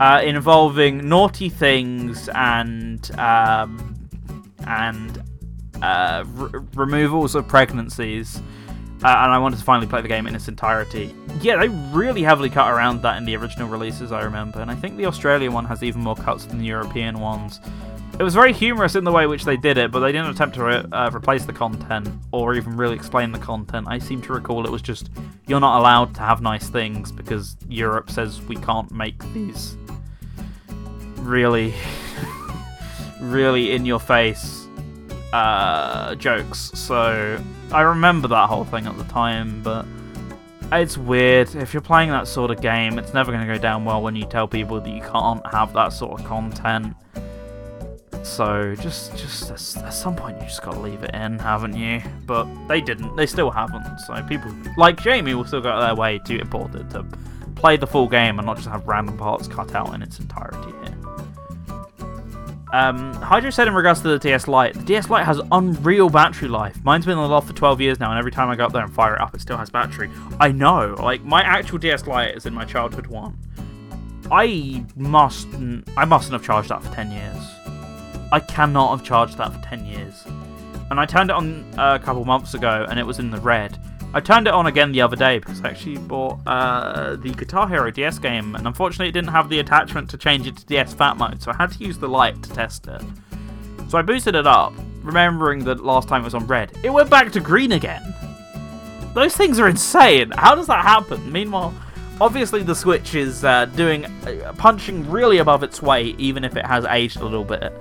uh, 0.00 0.20
involving 0.24 1.08
naughty 1.08 1.48
things 1.48 2.28
and 2.34 3.10
um, 3.18 3.94
and 4.66 5.22
uh, 5.82 6.24
removals 6.74 7.34
of 7.34 7.46
pregnancies. 7.48 8.40
Uh, 9.04 9.06
and 9.06 9.32
I 9.32 9.38
wanted 9.38 9.58
to 9.60 9.64
finally 9.64 9.86
play 9.86 10.02
the 10.02 10.08
game 10.08 10.26
in 10.26 10.34
its 10.34 10.48
entirety. 10.48 11.14
Yeah, 11.40 11.56
they 11.56 11.68
really 11.68 12.22
heavily 12.22 12.50
cut 12.50 12.68
around 12.68 13.02
that 13.02 13.16
in 13.16 13.24
the 13.24 13.36
original 13.36 13.68
releases, 13.68 14.10
I 14.10 14.22
remember, 14.22 14.60
and 14.60 14.72
I 14.72 14.74
think 14.74 14.96
the 14.96 15.06
Australian 15.06 15.52
one 15.52 15.66
has 15.66 15.84
even 15.84 16.00
more 16.02 16.16
cuts 16.16 16.46
than 16.46 16.58
the 16.58 16.64
European 16.64 17.20
ones. 17.20 17.60
It 18.18 18.24
was 18.24 18.34
very 18.34 18.52
humorous 18.52 18.96
in 18.96 19.04
the 19.04 19.12
way 19.12 19.28
which 19.28 19.44
they 19.44 19.56
did 19.56 19.78
it, 19.78 19.92
but 19.92 20.00
they 20.00 20.10
didn't 20.10 20.30
attempt 20.30 20.56
to 20.56 20.64
re- 20.64 20.84
uh, 20.90 21.08
replace 21.14 21.44
the 21.44 21.52
content 21.52 22.08
or 22.32 22.56
even 22.56 22.76
really 22.76 22.96
explain 22.96 23.30
the 23.30 23.38
content. 23.38 23.86
I 23.88 24.00
seem 24.00 24.20
to 24.22 24.32
recall 24.32 24.66
it 24.66 24.72
was 24.72 24.82
just 24.82 25.10
you're 25.46 25.60
not 25.60 25.78
allowed 25.78 26.16
to 26.16 26.22
have 26.22 26.42
nice 26.42 26.68
things 26.68 27.12
because 27.12 27.56
Europe 27.68 28.10
says 28.10 28.42
we 28.42 28.56
can't 28.56 28.90
make 28.90 29.22
these 29.32 29.76
really, 31.18 31.74
really 33.20 33.70
in 33.70 33.86
your 33.86 34.00
face 34.00 34.66
uh, 35.32 36.16
jokes. 36.16 36.72
So 36.74 37.40
I 37.70 37.82
remember 37.82 38.26
that 38.26 38.48
whole 38.48 38.64
thing 38.64 38.88
at 38.88 38.98
the 38.98 39.04
time, 39.04 39.62
but 39.62 39.86
it's 40.72 40.98
weird. 40.98 41.54
If 41.54 41.72
you're 41.72 41.80
playing 41.80 42.10
that 42.10 42.26
sort 42.26 42.50
of 42.50 42.60
game, 42.60 42.98
it's 42.98 43.14
never 43.14 43.30
going 43.30 43.46
to 43.46 43.54
go 43.54 43.60
down 43.60 43.84
well 43.84 44.02
when 44.02 44.16
you 44.16 44.24
tell 44.24 44.48
people 44.48 44.80
that 44.80 44.90
you 44.90 45.02
can't 45.02 45.46
have 45.52 45.72
that 45.74 45.90
sort 45.90 46.18
of 46.18 46.26
content. 46.26 46.96
So 48.22 48.74
just, 48.76 49.16
just 49.16 49.50
at 49.78 49.90
some 49.90 50.14
point, 50.14 50.36
you 50.40 50.46
just 50.46 50.62
got 50.62 50.72
to 50.72 50.80
leave 50.80 51.02
it 51.02 51.14
in, 51.14 51.38
haven't 51.38 51.76
you? 51.76 52.02
But 52.26 52.46
they 52.68 52.80
didn't. 52.80 53.16
They 53.16 53.26
still 53.26 53.50
haven't. 53.50 54.00
So 54.00 54.22
people 54.24 54.54
like 54.76 55.00
Jamie 55.00 55.34
will 55.34 55.44
still 55.44 55.60
go 55.60 55.70
out 55.70 55.80
their 55.80 55.94
way 55.94 56.18
to 56.26 56.38
import 56.38 56.74
it 56.74 56.90
to 56.90 57.04
play 57.54 57.76
the 57.76 57.86
full 57.86 58.08
game 58.08 58.38
and 58.38 58.46
not 58.46 58.56
just 58.56 58.68
have 58.68 58.86
random 58.86 59.16
parts 59.16 59.48
cut 59.48 59.74
out 59.74 59.94
in 59.94 60.02
its 60.02 60.18
entirety 60.20 60.72
here. 60.82 60.98
Um, 62.72 63.14
Hydro 63.14 63.50
said 63.50 63.66
in 63.66 63.74
regards 63.74 64.02
to 64.02 64.08
the 64.08 64.18
DS 64.18 64.46
Lite, 64.46 64.74
the 64.74 64.82
DS 64.82 65.08
Lite 65.08 65.24
has 65.24 65.40
unreal 65.52 66.10
battery 66.10 66.48
life. 66.48 66.78
Mine's 66.84 67.06
been 67.06 67.16
on 67.16 67.24
the 67.24 67.30
loft 67.30 67.46
for 67.48 67.54
12 67.54 67.80
years 67.80 67.98
now, 67.98 68.10
and 68.10 68.18
every 68.18 68.30
time 68.30 68.50
I 68.50 68.56
go 68.56 68.66
up 68.66 68.72
there 68.72 68.84
and 68.84 68.92
fire 68.92 69.14
it 69.14 69.20
up, 69.22 69.34
it 69.34 69.40
still 69.40 69.56
has 69.56 69.70
battery. 69.70 70.10
I 70.38 70.52
know, 70.52 70.94
like, 70.98 71.24
my 71.24 71.42
actual 71.42 71.78
DS 71.78 72.06
Lite 72.06 72.36
is 72.36 72.44
in 72.44 72.52
my 72.52 72.66
childhood 72.66 73.06
one. 73.06 73.38
I 74.30 74.84
must, 74.96 75.48
I 75.96 76.04
mustn't 76.04 76.34
have 76.34 76.44
charged 76.44 76.68
that 76.68 76.82
for 76.82 76.94
10 76.94 77.10
years. 77.10 77.57
I 78.30 78.40
cannot 78.40 78.90
have 78.96 79.06
charged 79.06 79.38
that 79.38 79.52
for 79.52 79.60
10 79.62 79.86
years. 79.86 80.24
And 80.90 80.98
I 80.98 81.06
turned 81.06 81.30
it 81.30 81.36
on 81.36 81.64
a 81.78 81.98
couple 81.98 82.24
months 82.24 82.54
ago, 82.54 82.86
and 82.88 82.98
it 82.98 83.04
was 83.04 83.18
in 83.18 83.30
the 83.30 83.40
red. 83.40 83.78
I 84.14 84.20
turned 84.20 84.48
it 84.48 84.54
on 84.54 84.66
again 84.66 84.90
the 84.92 85.02
other 85.02 85.16
day 85.16 85.38
because 85.38 85.62
I 85.62 85.68
actually 85.68 85.98
bought 85.98 86.38
uh, 86.46 87.16
the 87.16 87.30
Guitar 87.30 87.68
Hero 87.68 87.90
DS 87.90 88.18
game, 88.18 88.54
and 88.54 88.66
unfortunately 88.66 89.08
it 89.08 89.12
didn't 89.12 89.30
have 89.30 89.50
the 89.50 89.58
attachment 89.58 90.08
to 90.10 90.16
change 90.16 90.46
it 90.46 90.56
to 90.56 90.66
DS 90.66 90.94
Fat 90.94 91.18
Mode, 91.18 91.42
so 91.42 91.50
I 91.50 91.56
had 91.56 91.72
to 91.72 91.84
use 91.84 91.98
the 91.98 92.08
light 92.08 92.42
to 92.42 92.50
test 92.50 92.86
it. 92.86 93.02
So 93.88 93.98
I 93.98 94.02
boosted 94.02 94.34
it 94.34 94.46
up, 94.46 94.72
remembering 95.02 95.64
that 95.64 95.84
last 95.84 96.08
time 96.08 96.22
it 96.22 96.24
was 96.24 96.34
on 96.34 96.46
red. 96.46 96.72
It 96.82 96.90
went 96.90 97.10
back 97.10 97.32
to 97.32 97.40
green 97.40 97.72
again! 97.72 98.14
Those 99.12 99.36
things 99.36 99.58
are 99.58 99.68
insane! 99.68 100.30
How 100.30 100.54
does 100.54 100.68
that 100.68 100.84
happen? 100.84 101.30
Meanwhile, 101.30 101.74
obviously 102.20 102.62
the 102.62 102.74
Switch 102.74 103.14
is 103.14 103.44
uh, 103.44 103.66
doing 103.66 104.04
uh, 104.06 104.52
punching 104.56 105.08
really 105.10 105.38
above 105.38 105.62
its 105.62 105.82
weight, 105.82 106.18
even 106.18 106.44
if 106.44 106.56
it 106.56 106.66
has 106.66 106.84
aged 106.86 107.18
a 107.18 107.24
little 107.24 107.44
bit. 107.44 107.72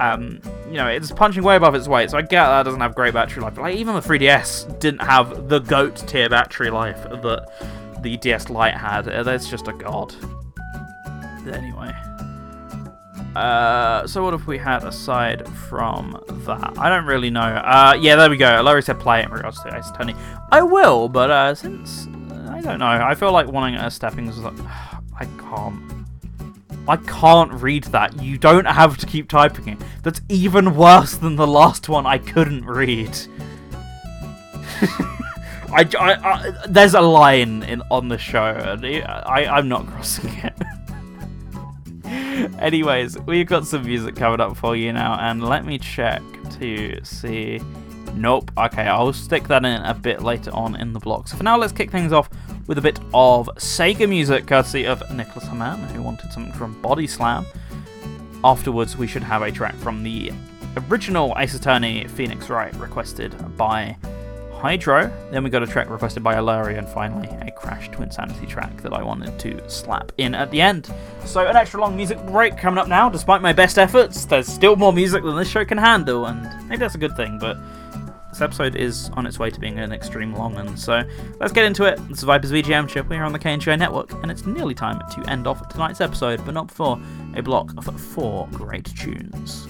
Um, 0.00 0.40
you 0.66 0.74
know, 0.74 0.88
it's 0.88 1.10
punching 1.12 1.42
way 1.42 1.56
above 1.56 1.74
its 1.74 1.86
weight, 1.86 2.10
so 2.10 2.18
I 2.18 2.22
get 2.22 2.46
that 2.46 2.64
doesn't 2.64 2.80
have 2.80 2.94
great 2.94 3.14
battery 3.14 3.42
life. 3.42 3.54
But 3.54 3.62
like 3.62 3.76
even 3.76 3.94
the 3.94 4.00
3DS 4.00 4.80
didn't 4.80 5.02
have 5.02 5.48
the 5.48 5.60
goat 5.60 5.96
tier 6.08 6.28
battery 6.28 6.70
life 6.70 7.02
that 7.04 8.02
the 8.02 8.16
DS 8.16 8.50
Lite 8.50 8.74
had. 8.74 9.08
Uh, 9.08 9.22
that's 9.22 9.48
just 9.48 9.68
a 9.68 9.72
god. 9.72 10.14
Anyway. 11.46 11.94
Uh, 13.36 14.06
so 14.06 14.22
what 14.22 14.32
have 14.32 14.46
we 14.46 14.56
had 14.56 14.84
aside 14.84 15.48
from 15.68 16.22
that? 16.46 16.78
I 16.78 16.88
don't 16.88 17.04
really 17.04 17.30
know. 17.30 17.40
Uh, 17.40 17.96
yeah, 18.00 18.14
there 18.14 18.30
we 18.30 18.36
go. 18.36 18.62
Larry 18.62 18.82
said 18.82 19.00
play 19.00 19.20
it 19.20 19.26
in 19.26 19.32
regards 19.32 19.60
to 19.62 19.76
Attorney. 19.76 20.14
I 20.52 20.62
will, 20.62 21.08
but 21.08 21.30
uh, 21.30 21.54
since 21.54 22.06
don't 22.64 22.78
know, 22.78 22.86
I 22.86 23.14
feel 23.14 23.30
like 23.30 23.46
wanting 23.46 23.74
a 23.76 23.90
stepping 23.90 24.26
is 24.26 24.38
like 24.38 24.58
I 25.16 25.26
can't. 25.38 25.92
I 26.86 26.96
can't 26.96 27.50
read 27.52 27.84
that. 27.84 28.20
You 28.20 28.36
don't 28.36 28.66
have 28.66 28.98
to 28.98 29.06
keep 29.06 29.28
typing 29.28 29.68
it. 29.68 29.78
That's 30.02 30.20
even 30.28 30.76
worse 30.76 31.16
than 31.16 31.36
the 31.36 31.46
last 31.46 31.88
one 31.88 32.04
I 32.04 32.18
couldn't 32.18 32.66
read. 32.66 33.16
I, 35.72 35.88
I, 35.98 36.12
I, 36.12 36.52
there's 36.68 36.92
a 36.92 37.00
line 37.00 37.62
in 37.62 37.80
on 37.90 38.08
the 38.08 38.18
show, 38.18 38.44
and 38.44 38.84
I, 38.84 39.46
I'm 39.46 39.66
not 39.68 39.86
crossing 39.86 40.30
it. 40.42 40.52
Anyways, 42.60 43.18
we've 43.20 43.46
got 43.46 43.66
some 43.66 43.86
music 43.86 44.14
covered 44.14 44.42
up 44.42 44.56
for 44.56 44.76
you 44.76 44.92
now, 44.92 45.18
and 45.18 45.42
let 45.42 45.64
me 45.64 45.78
check 45.78 46.22
to 46.58 47.02
see. 47.02 47.62
Nope. 48.14 48.50
Okay, 48.58 48.82
I'll 48.82 49.12
stick 49.12 49.48
that 49.48 49.64
in 49.64 49.82
a 49.82 49.94
bit 49.94 50.22
later 50.22 50.50
on 50.52 50.76
in 50.76 50.92
the 50.92 51.00
block. 51.00 51.28
So 51.28 51.36
for 51.38 51.42
now, 51.44 51.56
let's 51.56 51.72
kick 51.72 51.90
things 51.90 52.12
off 52.12 52.28
with 52.66 52.78
a 52.78 52.80
bit 52.80 52.98
of 53.12 53.48
Sega 53.56 54.08
music, 54.08 54.46
courtesy 54.46 54.86
of 54.86 55.02
Nicholas 55.14 55.46
Hamann, 55.46 55.80
who 55.90 56.02
wanted 56.02 56.32
something 56.32 56.52
from 56.52 56.80
Body 56.80 57.06
Slam. 57.06 57.44
Afterwards, 58.42 58.96
we 58.96 59.06
should 59.06 59.22
have 59.22 59.42
a 59.42 59.50
track 59.50 59.74
from 59.76 60.02
the 60.02 60.32
original 60.88 61.34
Ace 61.38 61.54
Attorney 61.54 62.06
Phoenix 62.08 62.48
Wright, 62.48 62.74
requested 62.76 63.34
by 63.56 63.96
Hydro. 64.54 65.12
Then 65.30 65.44
we 65.44 65.50
got 65.50 65.62
a 65.62 65.66
track 65.66 65.90
requested 65.90 66.22
by 66.22 66.34
Alaria, 66.34 66.78
and 66.78 66.88
finally 66.88 67.28
a 67.46 67.50
Crash 67.50 67.90
Twinsanity 67.90 68.48
track 68.48 68.80
that 68.82 68.92
I 68.92 69.02
wanted 69.02 69.38
to 69.40 69.70
slap 69.70 70.12
in 70.18 70.34
at 70.34 70.50
the 70.50 70.60
end. 70.60 70.90
So 71.24 71.46
an 71.46 71.56
extra 71.56 71.80
long 71.80 71.96
music 71.96 72.18
break 72.26 72.56
coming 72.56 72.78
up 72.78 72.88
now. 72.88 73.08
Despite 73.08 73.42
my 73.42 73.52
best 73.52 73.78
efforts, 73.78 74.24
there's 74.24 74.46
still 74.46 74.76
more 74.76 74.92
music 74.92 75.22
than 75.22 75.36
this 75.36 75.48
show 75.48 75.64
can 75.64 75.78
handle, 75.78 76.26
and 76.26 76.42
maybe 76.68 76.78
that's 76.78 76.94
a 76.94 76.98
good 76.98 77.16
thing, 77.16 77.38
but 77.38 77.58
this 78.34 78.42
episode 78.42 78.74
is 78.74 79.10
on 79.10 79.26
its 79.26 79.38
way 79.38 79.48
to 79.48 79.60
being 79.60 79.78
an 79.78 79.92
extreme 79.92 80.34
long 80.34 80.54
one, 80.54 80.76
so 80.76 81.04
let's 81.38 81.52
get 81.52 81.64
into 81.64 81.84
it. 81.84 81.96
This 82.08 82.18
is 82.18 82.24
Vipers 82.24 82.50
VGMture. 82.50 83.08
We're 83.08 83.22
on 83.22 83.32
the 83.32 83.38
KNGI 83.38 83.78
Network, 83.78 84.12
and 84.12 84.30
it's 84.30 84.44
nearly 84.44 84.74
time 84.74 85.00
to 85.12 85.30
end 85.30 85.46
off 85.46 85.68
tonight's 85.68 86.00
episode, 86.00 86.44
but 86.44 86.52
not 86.52 86.66
before 86.66 87.00
a 87.36 87.42
block 87.42 87.70
of 87.76 88.00
four 88.00 88.48
great 88.50 88.86
tunes. 88.96 89.68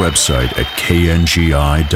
website 0.00 0.56
at 0.58 0.64
kngi.org. 0.80 1.90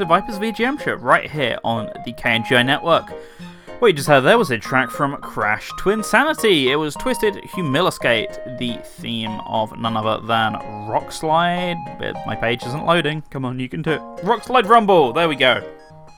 to 0.00 0.06
Viper's 0.06 0.38
VGMture 0.38 0.96
right 0.98 1.30
here 1.30 1.58
on 1.62 1.90
the 2.06 2.12
KNGI 2.14 2.64
network. 2.64 3.10
What 3.80 3.88
you 3.88 3.92
just 3.92 4.08
heard 4.08 4.22
there 4.22 4.38
was 4.38 4.50
a 4.50 4.56
track 4.56 4.90
from 4.90 5.14
Crash 5.18 5.70
Twinsanity. 5.72 6.68
It 6.68 6.76
was 6.76 6.94
Twisted 6.94 7.34
Humiliskate, 7.34 8.58
the 8.58 8.78
theme 8.82 9.40
of 9.46 9.78
none 9.78 9.98
other 9.98 10.26
than 10.26 10.54
Rock 10.88 11.12
Slide. 11.12 11.76
But 11.98 12.14
my 12.26 12.34
page 12.34 12.64
isn't 12.64 12.86
loading. 12.86 13.22
Come 13.28 13.44
on, 13.44 13.60
you 13.60 13.68
can 13.68 13.82
do 13.82 13.92
it. 13.92 14.02
Rock 14.24 14.44
Slide 14.44 14.66
Rumble. 14.66 15.12
There 15.12 15.28
we 15.28 15.36
go. 15.36 15.62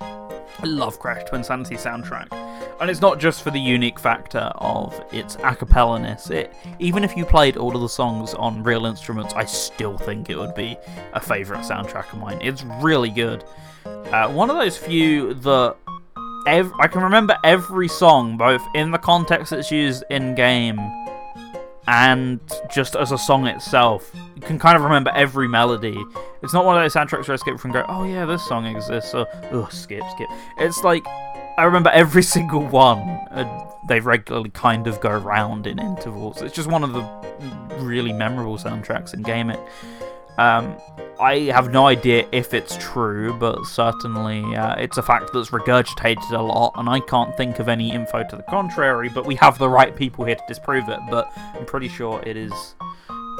I 0.00 0.66
love 0.66 1.00
Crash 1.00 1.24
Twinsanity 1.24 1.76
soundtrack. 1.76 2.28
And 2.80 2.88
it's 2.88 3.00
not 3.00 3.18
just 3.18 3.42
for 3.42 3.50
the 3.50 3.60
unique 3.60 3.98
factor 3.98 4.52
of 4.56 5.04
its 5.12 5.36
a 5.42 5.56
cappella-ness. 5.56 6.30
It, 6.30 6.54
even 6.78 7.02
if 7.02 7.16
you 7.16 7.24
played 7.24 7.56
all 7.56 7.74
of 7.74 7.82
the 7.82 7.88
songs 7.88 8.32
on 8.34 8.62
real 8.62 8.86
instruments, 8.86 9.34
I 9.34 9.44
still 9.44 9.98
think 9.98 10.30
it 10.30 10.38
would 10.38 10.54
be 10.54 10.76
a 11.14 11.20
favourite 11.20 11.64
soundtrack 11.64 12.12
of 12.12 12.20
mine. 12.20 12.38
It's 12.40 12.62
really 12.80 13.10
good. 13.10 13.44
Uh, 13.84 14.30
one 14.32 14.50
of 14.50 14.56
those 14.56 14.76
few 14.76 15.34
that 15.34 15.76
ev- 16.46 16.72
I 16.78 16.86
can 16.86 17.02
remember 17.02 17.36
every 17.44 17.88
song, 17.88 18.36
both 18.36 18.62
in 18.74 18.90
the 18.90 18.98
context 18.98 19.52
it's 19.52 19.70
used 19.70 20.04
in 20.10 20.34
game 20.34 20.78
and 21.88 22.40
just 22.72 22.94
as 22.94 23.10
a 23.12 23.18
song 23.18 23.46
itself. 23.46 24.14
You 24.36 24.42
can 24.42 24.58
kind 24.58 24.76
of 24.76 24.82
remember 24.82 25.10
every 25.14 25.48
melody. 25.48 26.02
It's 26.42 26.52
not 26.52 26.64
one 26.64 26.76
of 26.76 26.82
those 26.82 26.94
soundtracks 26.94 27.26
where 27.26 27.34
I 27.34 27.36
skip 27.36 27.58
from 27.58 27.72
go, 27.72 27.84
oh 27.88 28.04
yeah, 28.04 28.24
this 28.24 28.46
song 28.46 28.66
exists, 28.66 29.14
or 29.14 29.26
oh 29.52 29.68
skip, 29.70 30.02
skip. 30.10 30.28
It's 30.58 30.84
like 30.84 31.04
I 31.58 31.64
remember 31.64 31.90
every 31.90 32.22
single 32.34 32.66
one. 32.66 33.00
And 33.30 33.48
they 33.88 34.00
regularly 34.00 34.50
kind 34.50 34.86
of 34.86 35.00
go 35.00 35.10
around 35.10 35.66
in 35.66 35.78
intervals. 35.78 36.40
It's 36.40 36.54
just 36.54 36.70
one 36.70 36.84
of 36.84 36.92
the 36.92 37.02
really 37.80 38.12
memorable 38.12 38.56
soundtracks 38.56 39.12
in 39.12 39.22
gaming. 39.22 39.58
Um, 40.38 40.76
I 41.20 41.50
have 41.52 41.70
no 41.70 41.86
idea 41.86 42.26
if 42.32 42.54
it's 42.54 42.76
true, 42.78 43.38
but 43.38 43.64
certainly 43.66 44.42
uh, 44.56 44.74
it's 44.76 44.96
a 44.96 45.02
fact 45.02 45.30
that's 45.32 45.50
regurgitated 45.50 46.32
a 46.32 46.42
lot, 46.42 46.72
and 46.76 46.88
I 46.88 47.00
can't 47.00 47.36
think 47.36 47.58
of 47.58 47.68
any 47.68 47.92
info 47.92 48.24
to 48.28 48.36
the 48.36 48.42
contrary, 48.44 49.08
but 49.08 49.26
we 49.26 49.34
have 49.36 49.58
the 49.58 49.68
right 49.68 49.94
people 49.94 50.24
here 50.24 50.36
to 50.36 50.44
disprove 50.48 50.88
it, 50.88 51.00
but 51.10 51.30
I'm 51.36 51.66
pretty 51.66 51.88
sure 51.88 52.22
it 52.26 52.36
is, 52.36 52.52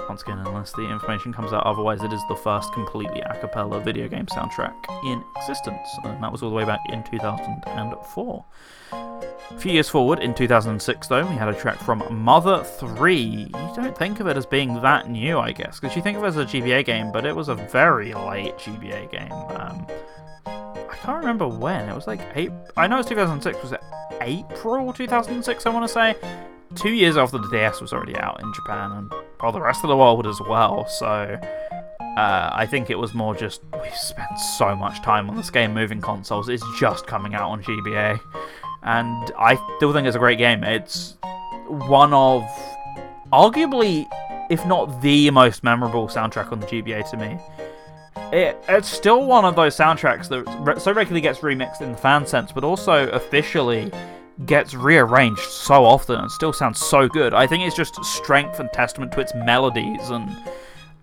once 0.09 0.23
again, 0.23 0.39
unless 0.39 0.73
the 0.73 0.89
information 0.91 1.33
comes 1.33 1.53
out 1.53 1.65
otherwise, 1.65 2.03
it 2.03 2.13
is 2.13 2.23
the 2.29 2.37
first 2.37 2.73
completely 2.73 3.21
a 3.21 3.39
cappella 3.41 3.81
video 3.81 4.07
game 4.07 4.27
soundtrack 4.27 4.75
in 5.07 5.25
existence, 5.37 5.89
and 6.05 6.23
that 6.23 6.31
was 6.31 6.43
all 6.43 6.51
the 6.51 6.57
way 6.57 6.65
back 6.65 6.81
in 6.91 7.03
2004. 7.05 8.45
A 8.93 9.59
few 9.59 9.73
years 9.73 9.89
forward, 9.89 10.19
in 10.19 10.35
2006, 10.35 11.07
though, 11.07 11.27
we 11.27 11.35
had 11.35 11.49
a 11.49 11.55
track 11.55 11.79
from 11.79 12.03
Mother 12.11 12.63
3. 12.65 13.15
You 13.15 13.73
don't 13.75 13.97
think 13.97 14.21
of 14.21 14.27
it 14.27 14.37
as 14.37 14.47
being 14.47 14.81
that 14.83 15.09
new, 15.09 15.39
I 15.39 15.53
guess, 15.53 15.81
because 15.81 15.97
you 15.97 16.03
think 16.03 16.19
of 16.19 16.25
it 16.25 16.29
as 16.29 16.37
a 16.37 16.45
GBA 16.45 16.85
game, 16.85 17.13
but 17.13 17.25
it 17.25 17.35
was 17.35 17.49
a 17.49 17.55
very 17.55 18.13
late 18.13 18.57
GBA 18.59 19.11
game. 19.11 19.33
Um, 19.33 19.87
I 20.47 20.97
can't 21.03 21.19
remember 21.19 21.49
when. 21.49 21.89
It 21.89 21.95
was 21.95 22.07
like. 22.07 22.21
I 22.77 22.87
know 22.87 22.99
it's 22.99 23.09
2006. 23.09 23.63
Was 23.63 23.73
it 23.73 23.81
April 24.21 24.93
2006? 24.93 25.67
I 25.67 25.71
want 25.71 25.87
to 25.87 25.93
say. 25.93 26.15
Two 26.75 26.91
years 26.93 27.17
after 27.17 27.39
the 27.39 27.49
DS 27.51 27.81
was 27.81 27.93
already 27.93 28.17
out 28.17 28.41
in 28.43 28.53
Japan 28.55 28.93
and 28.93 29.13
well, 29.43 29.53
the 29.53 29.61
rest 29.61 29.85
of 29.85 29.89
the 29.89 29.97
world 29.97 30.27
as 30.27 30.41
well. 30.41 30.87
So 30.87 31.39
uh, 32.17 32.51
I 32.53 32.67
think 32.67 32.89
it 32.91 32.99
was 32.99 33.15
more 33.15 33.35
just 33.35 33.63
we've 33.83 33.95
spent 33.95 34.39
so 34.39 34.75
much 34.77 35.03
time 35.03 35.29
on 35.29 35.37
this 35.37 35.51
game 35.51 35.75
moving 35.75 36.01
consoles. 36.01 36.49
It's 36.49 36.65
just 36.79 37.07
coming 37.07 37.35
out 37.35 37.51
on 37.51 37.63
GBA 37.63 38.19
and 38.83 39.33
I 39.39 39.59
still 39.77 39.93
think 39.93 40.07
it's 40.07 40.17
a 40.17 40.21
great 40.21 40.39
game. 40.39 40.65
It's 40.65 41.17
one 41.69 42.13
of 42.13 42.43
arguably, 43.33 44.07
if 44.51 44.65
not 44.67 45.01
the 45.01 45.31
most 45.31 45.65
memorable 45.65 46.09
soundtrack 46.09 46.53
on 46.53 46.61
the 46.61 46.67
GBA 46.67 47.09
to 47.11 47.17
me. 47.17 47.39
It, 48.33 48.63
it's 48.69 48.89
still 48.89 49.27
one 49.27 49.45
of 49.45 49.57
those 49.57 49.77
soundtracks 49.77 50.29
that 50.29 50.81
so 50.81 50.93
regularly 50.93 51.21
gets 51.21 51.41
remixed 51.41 51.81
in 51.81 51.93
the 51.93 51.99
fan 51.99 52.27
sense, 52.27 52.51
but 52.51 52.65
also 52.65 53.09
officially 53.11 53.93
gets 54.47 54.75
rearranged 54.75 55.43
so 55.43 55.85
often 55.85 56.19
and 56.19 56.31
still 56.31 56.53
sounds 56.53 56.81
so 56.81 57.09
good. 57.09 57.35
I 57.35 57.47
think 57.47 57.65
it's 57.65 57.77
just 57.77 58.03
strength 58.05 58.59
and 58.59 58.73
testament 58.73 59.13
to 59.13 59.21
its 59.21 59.35
melodies 59.35 60.11
and 60.11 60.35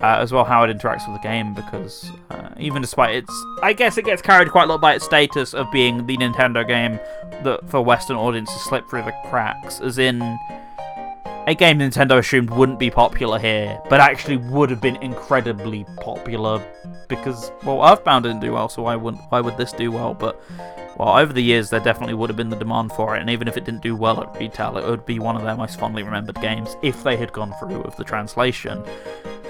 uh, 0.02 0.18
as 0.20 0.32
well 0.32 0.46
how 0.46 0.64
it 0.64 0.76
interacts 0.76 1.08
with 1.08 1.22
the 1.22 1.28
game 1.28 1.54
because 1.54 2.12
uh, 2.30 2.50
even 2.58 2.82
despite 2.82 3.16
its 3.16 3.46
I 3.62 3.74
guess 3.74 3.98
it 3.98 4.06
gets 4.06 4.22
carried 4.22 4.50
quite 4.50 4.64
a 4.64 4.68
lot 4.68 4.82
by 4.82 4.94
its 4.96 5.06
status 5.06 5.54
of 5.54 5.72
being 5.72 6.06
the 6.06 6.18
Nintendo 6.18 6.66
game 6.66 7.00
that 7.44 7.70
for 7.70 7.82
Western 7.82 8.16
audiences 8.16 8.62
slip 8.62 8.90
through 8.90 9.04
the 9.04 9.14
cracks 9.30 9.80
as 9.82 9.98
in 9.98 10.22
a 11.48 11.56
game 11.56 11.80
Nintendo 11.80 12.20
assumed 12.20 12.52
wouldn't 12.52 12.78
be 12.78 12.92
popular 12.92 13.40
here, 13.40 13.82
but 13.90 14.00
actually 14.00 14.38
would 14.38 14.70
have 14.70 14.82
been 14.82 14.98
incredibly 14.98 15.84
popular 16.00 16.64
because 17.08 17.52
well, 17.64 17.84
Earthbound 17.84 18.24
didn't 18.24 18.42
do 18.42 18.54
well, 18.54 18.70
so 18.70 18.84
why 18.84 18.96
wouldn't 18.96 19.24
why 19.30 19.42
would 19.42 19.58
this 19.58 19.72
do 19.72 19.92
well? 19.92 20.14
But 20.14 20.40
well, 20.98 21.18
over 21.18 21.34
the 21.34 21.42
years 21.42 21.72
there 21.72 21.80
definitely 21.80 22.14
would 22.14 22.30
have 22.30 22.38
been 22.38 22.50
the 22.50 22.56
demand 22.56 22.92
for 22.92 23.16
it, 23.16 23.22
and 23.22 23.32
even 23.32 23.48
if 23.48 23.58
it 23.58 23.66
didn't 23.66 23.82
do 23.82 23.96
well 23.96 24.22
at 24.22 24.40
retail, 24.40 24.78
it 24.78 24.86
would 24.86 25.08
be 25.08 25.18
one 25.18 25.36
of 25.36 25.42
their 25.42 25.56
most 25.56 25.80
fondly 25.80 26.04
remembered 26.04 26.40
games 26.40 26.78
if 26.84 27.04
they 27.04 27.18
had 27.18 27.34
gone 27.34 27.54
through 27.60 27.82
with 27.82 27.96
the 27.98 28.04
translation. 28.04 28.84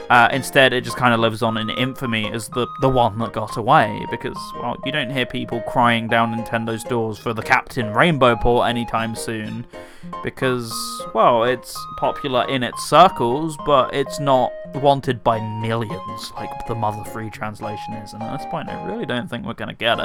Uh, 0.09 0.27
instead, 0.31 0.73
it 0.73 0.83
just 0.83 0.97
kind 0.97 1.13
of 1.13 1.19
lives 1.19 1.43
on 1.43 1.55
in 1.55 1.69
infamy 1.69 2.31
as 2.31 2.49
the, 2.49 2.65
the 2.81 2.89
one 2.89 3.19
that 3.19 3.31
got 3.31 3.57
away, 3.57 4.03
because, 4.09 4.37
well, 4.55 4.75
you 4.83 4.91
don't 4.91 5.11
hear 5.11 5.25
people 5.25 5.61
crying 5.67 6.07
down 6.07 6.33
Nintendo's 6.33 6.83
doors 6.83 7.19
for 7.19 7.31
the 7.31 7.43
Captain 7.43 7.93
Rainbow 7.93 8.35
port 8.35 8.67
anytime 8.67 9.15
soon, 9.15 9.67
because, 10.23 10.73
well, 11.13 11.43
it's 11.43 11.77
popular 11.97 12.47
in 12.49 12.63
its 12.63 12.89
circles, 12.89 13.55
but 13.67 13.93
it's 13.93 14.19
not 14.19 14.51
wanted 14.75 15.23
by 15.23 15.39
millions 15.61 16.31
like 16.35 16.65
the 16.65 16.73
Mother 16.73 17.03
3 17.11 17.29
translation 17.29 17.93
is, 17.95 18.13
and 18.13 18.23
at 18.23 18.35
this 18.35 18.47
point, 18.49 18.67
I 18.67 18.83
really 18.91 19.05
don't 19.05 19.29
think 19.29 19.45
we're 19.45 19.53
going 19.53 19.69
to 19.69 19.75
get 19.75 19.99
it. 19.99 20.03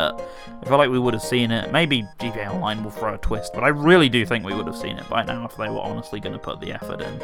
I 0.63 0.67
feel 0.67 0.77
like 0.77 0.91
we 0.91 0.99
would 0.99 1.15
have 1.15 1.23
seen 1.23 1.51
it. 1.51 1.73
Maybe 1.73 2.07
GBA 2.19 2.53
Online 2.53 2.85
will 2.85 2.91
throw 2.91 3.15
a 3.15 3.19
twist, 3.19 3.55
but 3.55 3.65
I 3.65 3.69
really 3.69 4.11
do 4.11 4.27
think 4.27 4.45
we 4.45 4.55
would 4.55 4.67
have 4.67 4.77
seen 4.77 4.99
it 4.99 5.09
by 5.09 5.25
now 5.25 5.47
if 5.47 5.57
they 5.57 5.71
were 5.71 5.81
honestly 5.81 6.21
going 6.21 6.35
to 6.35 6.39
put 6.39 6.61
the 6.61 6.73
effort 6.73 7.01
in. 7.01 7.21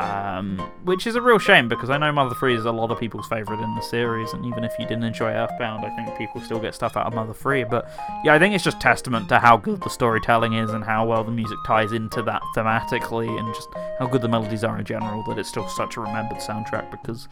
Um, 0.00 0.58
which 0.84 1.08
is 1.08 1.16
a 1.16 1.20
real 1.20 1.38
shame 1.38 1.68
because 1.68 1.90
I 1.90 1.98
know 1.98 2.12
Mother 2.12 2.34
3 2.34 2.54
is 2.54 2.64
a 2.64 2.70
lot 2.70 2.92
of 2.92 3.00
people's 3.00 3.26
favourite 3.26 3.60
in 3.60 3.74
the 3.74 3.80
series, 3.80 4.32
and 4.32 4.46
even 4.46 4.62
if 4.62 4.72
you 4.78 4.86
didn't 4.86 5.02
enjoy 5.02 5.30
Earthbound, 5.32 5.84
I 5.84 5.90
think 5.96 6.16
people 6.16 6.40
still 6.40 6.60
get 6.60 6.74
stuff 6.74 6.96
out 6.96 7.06
of 7.06 7.14
Mother 7.14 7.34
3. 7.34 7.64
But 7.64 7.90
yeah, 8.24 8.34
I 8.34 8.38
think 8.38 8.54
it's 8.54 8.62
just 8.62 8.80
testament 8.80 9.28
to 9.30 9.40
how 9.40 9.56
good 9.56 9.82
the 9.82 9.90
storytelling 9.90 10.52
is 10.52 10.70
and 10.70 10.84
how 10.84 11.04
well 11.06 11.24
the 11.24 11.32
music 11.32 11.58
ties 11.66 11.92
into 11.92 12.22
that 12.22 12.42
thematically, 12.54 13.28
and 13.38 13.52
just 13.54 13.68
how 13.98 14.06
good 14.06 14.22
the 14.22 14.28
melodies 14.28 14.62
are 14.62 14.78
in 14.78 14.84
general 14.84 15.24
that 15.24 15.38
it's 15.38 15.48
still 15.48 15.68
such 15.68 15.96
a 15.96 16.00
remembered 16.00 16.38
soundtrack 16.38 16.90
because 16.92 17.26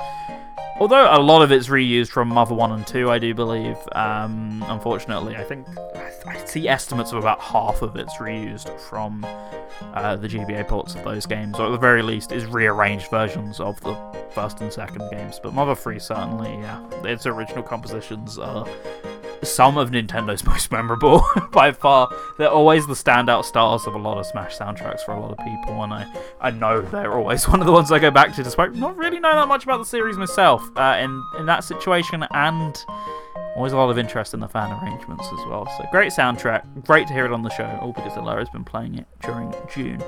although 0.78 1.08
a 1.14 1.20
lot 1.20 1.42
of 1.42 1.52
it's 1.52 1.68
reused 1.68 2.08
from 2.08 2.28
Mother 2.28 2.54
1 2.54 2.72
and 2.72 2.86
2, 2.86 3.10
I 3.10 3.18
do 3.18 3.34
believe, 3.34 3.76
um, 3.92 4.64
unfortunately, 4.68 5.36
I 5.36 5.44
think 5.44 5.66
I 6.26 6.44
see 6.44 6.68
estimates 6.68 7.12
of 7.12 7.18
about 7.18 7.40
half 7.40 7.82
of 7.82 7.96
it's 7.96 8.14
reused 8.16 8.78
from 8.80 9.24
uh, 9.94 10.16
the 10.16 10.28
GBA 10.28 10.68
ports 10.68 10.94
of 10.94 11.04
those 11.04 11.26
games, 11.26 11.58
or 11.58 11.66
at 11.66 11.70
the 11.70 11.78
very 11.78 12.02
least, 12.02 12.32
is 12.32 12.46
rearranged 12.46 13.10
versions 13.10 13.60
of 13.60 13.80
the 13.80 13.94
first 14.30 14.60
and 14.60 14.72
second 14.72 15.08
games. 15.10 15.40
But 15.42 15.54
Mother 15.54 15.74
3 15.74 15.98
certainly, 15.98 16.52
yeah, 16.54 16.82
its 17.04 17.26
original 17.26 17.62
compositions 17.62 18.38
are 18.38 18.66
some 19.42 19.76
of 19.76 19.90
Nintendo's 19.90 20.44
most 20.46 20.70
memorable 20.70 21.24
by 21.52 21.72
far. 21.72 22.10
They're 22.38 22.48
always 22.48 22.86
the 22.86 22.94
standout 22.94 23.44
stars 23.44 23.86
of 23.86 23.94
a 23.94 23.98
lot 23.98 24.18
of 24.18 24.26
Smash 24.26 24.56
soundtracks 24.56 25.00
for 25.00 25.12
a 25.12 25.20
lot 25.20 25.32
of 25.32 25.38
people, 25.38 25.82
and 25.82 25.92
I, 25.92 26.06
I 26.40 26.50
know 26.50 26.80
they're 26.80 27.12
always 27.12 27.48
one 27.48 27.60
of 27.60 27.66
the 27.66 27.72
ones 27.72 27.92
I 27.92 27.98
go 27.98 28.10
back 28.10 28.34
to, 28.36 28.42
despite 28.42 28.74
not 28.74 28.96
really 28.96 29.20
knowing 29.20 29.36
that 29.36 29.48
much 29.48 29.64
about 29.64 29.78
the 29.78 29.84
series 29.84 30.16
myself. 30.16 30.62
Uh, 30.76 30.96
in 31.00 31.22
in 31.38 31.46
that 31.46 31.64
situation, 31.64 32.26
and 32.32 32.84
always 33.56 33.72
a 33.72 33.76
lot 33.76 33.88
of 33.88 33.98
interest 33.98 34.34
in 34.34 34.40
the 34.40 34.48
fan 34.48 34.70
arrangements 34.82 35.26
as 35.26 35.46
well. 35.46 35.66
So 35.78 35.88
great 35.90 36.12
soundtrack, 36.12 36.84
great 36.84 37.08
to 37.08 37.14
hear 37.14 37.24
it 37.24 37.32
on 37.32 37.42
the 37.42 37.50
show, 37.50 37.78
all 37.80 37.92
because 37.92 38.12
Alara's 38.12 38.50
been 38.50 38.64
playing 38.64 38.96
it 38.96 39.06
during 39.22 39.54
June. 39.72 40.02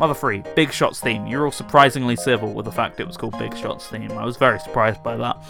Mother 0.00 0.14
3, 0.14 0.42
Big 0.56 0.72
Shots 0.72 1.00
theme. 1.00 1.26
You're 1.26 1.44
all 1.44 1.52
surprisingly 1.52 2.16
civil 2.16 2.52
with 2.52 2.64
the 2.64 2.72
fact 2.72 2.98
it 2.98 3.06
was 3.06 3.16
called 3.16 3.38
Big 3.38 3.56
Shots 3.56 3.86
theme. 3.88 4.10
I 4.12 4.24
was 4.24 4.36
very 4.36 4.58
surprised 4.58 5.02
by 5.02 5.16
that. 5.16 5.44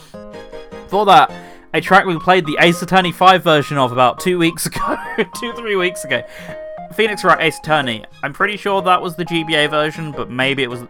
For 0.89 1.07
that, 1.07 1.33
a 1.75 1.81
track 1.81 2.07
we 2.07 2.17
played 2.19 2.47
the 2.47 2.57
Ace 2.61 2.81
Attorney 2.83 3.11
5 3.11 3.43
version 3.43 3.77
of 3.77 3.91
about 3.91 4.21
two 4.21 4.39
weeks 4.39 4.65
ago, 4.67 4.97
two, 5.39 5.53
three 5.55 5.77
weeks 5.77 6.05
ago. 6.05 6.23
Phoenix 6.95 7.25
Wright 7.25 7.41
Ace 7.41 7.59
Attorney. 7.59 8.05
I'm 8.23 8.33
pretty 8.33 8.57
sure 8.57 8.81
that 8.83 9.03
was 9.03 9.17
the 9.17 9.25
GBA 9.25 9.69
version, 9.71 10.13
but 10.13 10.31
maybe 10.31 10.63
it 10.63 10.71
was. 10.71 10.85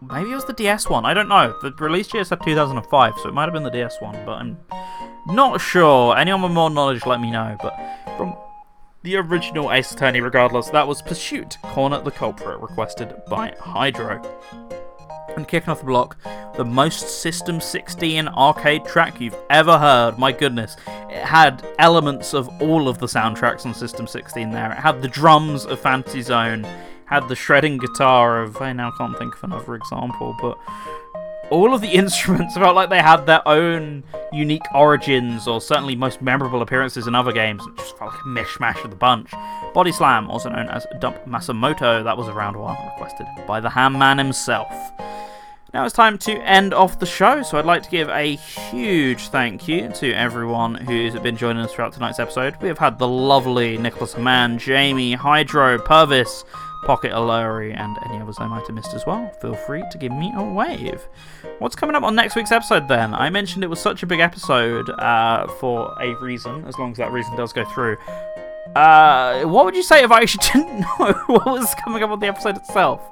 Maybe 0.00 0.30
it 0.30 0.34
was 0.34 0.44
the 0.44 0.52
DS 0.54 0.88
one. 0.88 1.04
I 1.04 1.12
don't 1.14 1.28
know. 1.28 1.54
The 1.62 1.72
release 1.72 2.12
year 2.14 2.24
said 2.24 2.38
2005, 2.42 3.14
so 3.22 3.28
it 3.28 3.34
might 3.34 3.44
have 3.44 3.52
been 3.52 3.64
the 3.64 3.70
DS 3.70 4.00
one, 4.00 4.14
but 4.24 4.32
I'm 4.32 4.56
not 5.26 5.60
sure. 5.60 6.16
Anyone 6.16 6.42
with 6.42 6.52
more 6.52 6.70
knowledge, 6.70 7.04
let 7.04 7.20
me 7.20 7.30
know. 7.30 7.56
But 7.60 7.76
from 8.16 8.36
the 9.02 9.16
original 9.16 9.72
Ace 9.72 9.92
Attorney, 9.92 10.20
regardless, 10.20 10.70
that 10.70 10.86
was 10.86 11.02
Pursuit, 11.02 11.58
Corner 11.62 12.00
the 12.00 12.10
Culprit, 12.10 12.60
requested 12.60 13.14
by 13.28 13.54
Hydro. 13.60 14.22
And 15.36 15.46
kicking 15.46 15.68
off 15.68 15.80
the 15.80 15.86
block, 15.86 16.16
the 16.56 16.64
most 16.64 17.20
System 17.20 17.60
16 17.60 18.26
arcade 18.28 18.86
track 18.86 19.20
you've 19.20 19.36
ever 19.50 19.78
heard. 19.78 20.18
My 20.18 20.32
goodness. 20.32 20.76
It 20.86 21.22
had 21.22 21.62
elements 21.78 22.32
of 22.32 22.48
all 22.62 22.88
of 22.88 22.98
the 22.98 23.06
soundtracks 23.06 23.66
on 23.66 23.74
System 23.74 24.06
16 24.06 24.50
there. 24.50 24.72
It 24.72 24.78
had 24.78 25.02
the 25.02 25.08
drums 25.08 25.66
of 25.66 25.78
Fantasy 25.78 26.22
Zone, 26.22 26.66
had 27.04 27.28
the 27.28 27.36
shredding 27.36 27.76
guitar 27.76 28.42
of. 28.42 28.56
I 28.62 28.72
now 28.72 28.90
can't 28.96 29.16
think 29.18 29.34
of 29.34 29.44
another 29.44 29.74
example, 29.74 30.34
but 30.40 30.58
all 31.50 31.74
of 31.74 31.80
the 31.80 31.88
instruments 31.92 32.54
felt 32.54 32.74
like 32.74 32.90
they 32.90 33.02
had 33.02 33.26
their 33.26 33.46
own 33.46 34.04
unique 34.32 34.62
origins 34.74 35.46
or 35.46 35.60
certainly 35.60 35.96
most 35.96 36.20
memorable 36.22 36.62
appearances 36.62 37.06
in 37.06 37.14
other 37.14 37.32
games. 37.32 37.66
It 37.66 37.76
just 37.76 37.96
felt 37.98 38.12
like 38.12 38.20
a 38.20 38.28
mishmash 38.28 38.84
of 38.84 38.90
the 38.90 38.96
bunch. 38.96 39.30
Body 39.74 39.92
Slam, 39.92 40.30
also 40.30 40.48
known 40.48 40.68
as 40.68 40.86
Dump 41.00 41.16
Matsumoto, 41.26 42.02
that 42.04 42.16
was 42.16 42.28
a 42.28 42.32
round 42.32 42.56
one 42.56 42.76
requested 42.86 43.26
by 43.46 43.60
the 43.60 43.70
Ham 43.70 43.98
Man 43.98 44.18
himself. 44.18 44.72
Now 45.74 45.84
it's 45.84 45.94
time 45.94 46.16
to 46.18 46.32
end 46.42 46.72
off 46.72 46.98
the 46.98 47.06
show, 47.06 47.42
so 47.42 47.58
I'd 47.58 47.66
like 47.66 47.82
to 47.82 47.90
give 47.90 48.08
a 48.08 48.36
huge 48.36 49.28
thank 49.28 49.68
you 49.68 49.90
to 49.90 50.12
everyone 50.12 50.74
who's 50.74 51.14
been 51.16 51.36
joining 51.36 51.62
us 51.62 51.72
throughout 51.72 51.92
tonight's 51.92 52.18
episode. 52.18 52.56
We 52.62 52.68
have 52.68 52.78
had 52.78 52.98
the 52.98 53.06
lovely 53.06 53.76
Nicholas 53.76 54.16
Mann, 54.16 54.58
Jamie, 54.58 55.12
Hydro, 55.12 55.78
Purvis, 55.78 56.44
Pocket 56.86 57.10
Aluri, 57.10 57.76
and 57.76 57.98
any 58.06 58.20
others 58.20 58.36
I 58.38 58.46
might 58.46 58.64
have 58.64 58.74
missed 58.74 58.94
as 58.94 59.04
well. 59.04 59.28
Feel 59.42 59.54
free 59.54 59.82
to 59.90 59.98
give 59.98 60.12
me 60.12 60.32
a 60.36 60.42
wave. 60.42 61.08
What's 61.58 61.74
coming 61.74 61.96
up 61.96 62.04
on 62.04 62.14
next 62.14 62.36
week's 62.36 62.52
episode 62.52 62.86
then? 62.86 63.12
I 63.12 63.28
mentioned 63.28 63.64
it 63.64 63.66
was 63.66 63.80
such 63.80 64.04
a 64.04 64.06
big 64.06 64.20
episode 64.20 64.88
uh, 64.90 65.48
for 65.58 65.92
a 66.00 66.14
reason, 66.22 66.64
as 66.64 66.78
long 66.78 66.92
as 66.92 66.98
that 66.98 67.10
reason 67.10 67.36
does 67.36 67.52
go 67.52 67.64
through. 67.64 67.96
Uh, 68.76 69.42
what 69.42 69.64
would 69.64 69.74
you 69.74 69.82
say 69.82 70.04
if 70.04 70.12
I 70.12 70.20
actually 70.20 70.46
didn't 70.52 70.80
know 70.80 71.12
what 71.26 71.46
was 71.46 71.74
coming 71.84 72.04
up 72.04 72.10
on 72.10 72.20
the 72.20 72.28
episode 72.28 72.56
itself? 72.56 73.02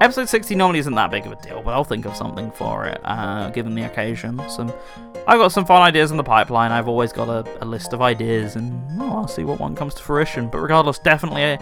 Episode 0.00 0.28
60 0.28 0.54
normally 0.54 0.78
isn't 0.78 0.94
that 0.94 1.10
big 1.10 1.26
of 1.26 1.32
a 1.32 1.36
deal, 1.36 1.60
but 1.62 1.74
I'll 1.74 1.82
think 1.82 2.06
of 2.06 2.14
something 2.14 2.52
for 2.52 2.86
it, 2.86 3.00
uh, 3.04 3.50
given 3.50 3.74
the 3.74 3.82
occasion. 3.82 4.40
Some, 4.48 4.72
I've 5.26 5.38
got 5.38 5.50
some 5.50 5.64
fun 5.66 5.82
ideas 5.82 6.12
in 6.12 6.16
the 6.16 6.24
pipeline. 6.24 6.70
I've 6.70 6.86
always 6.86 7.12
got 7.12 7.28
a, 7.28 7.64
a 7.64 7.66
list 7.66 7.92
of 7.92 8.00
ideas, 8.00 8.54
and 8.54 9.02
I'll 9.02 9.26
see 9.26 9.42
what 9.42 9.58
one 9.58 9.74
comes 9.74 9.94
to 9.94 10.02
fruition. 10.02 10.48
But 10.48 10.58
regardless, 10.60 11.00
definitely 11.00 11.42
a, 11.42 11.58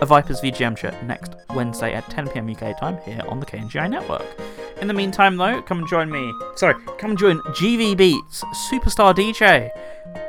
a 0.00 0.06
Vipers 0.06 0.40
VGMture 0.40 1.00
next 1.04 1.36
Wednesday 1.54 1.94
at 1.94 2.04
10pm 2.06 2.60
UK 2.60 2.78
time 2.78 2.98
here 3.04 3.22
on 3.28 3.38
the 3.38 3.46
KNGI 3.46 3.88
network. 3.88 4.26
In 4.80 4.88
the 4.88 4.94
meantime, 4.94 5.36
though, 5.36 5.62
come 5.62 5.78
and 5.78 5.88
join 5.88 6.10
me. 6.10 6.34
Sorry, 6.56 6.74
come 6.98 7.10
and 7.10 7.18
join 7.18 7.38
GV 7.40 7.96
Beats, 7.96 8.42
Superstar 8.70 9.14
DJ. 9.14 9.70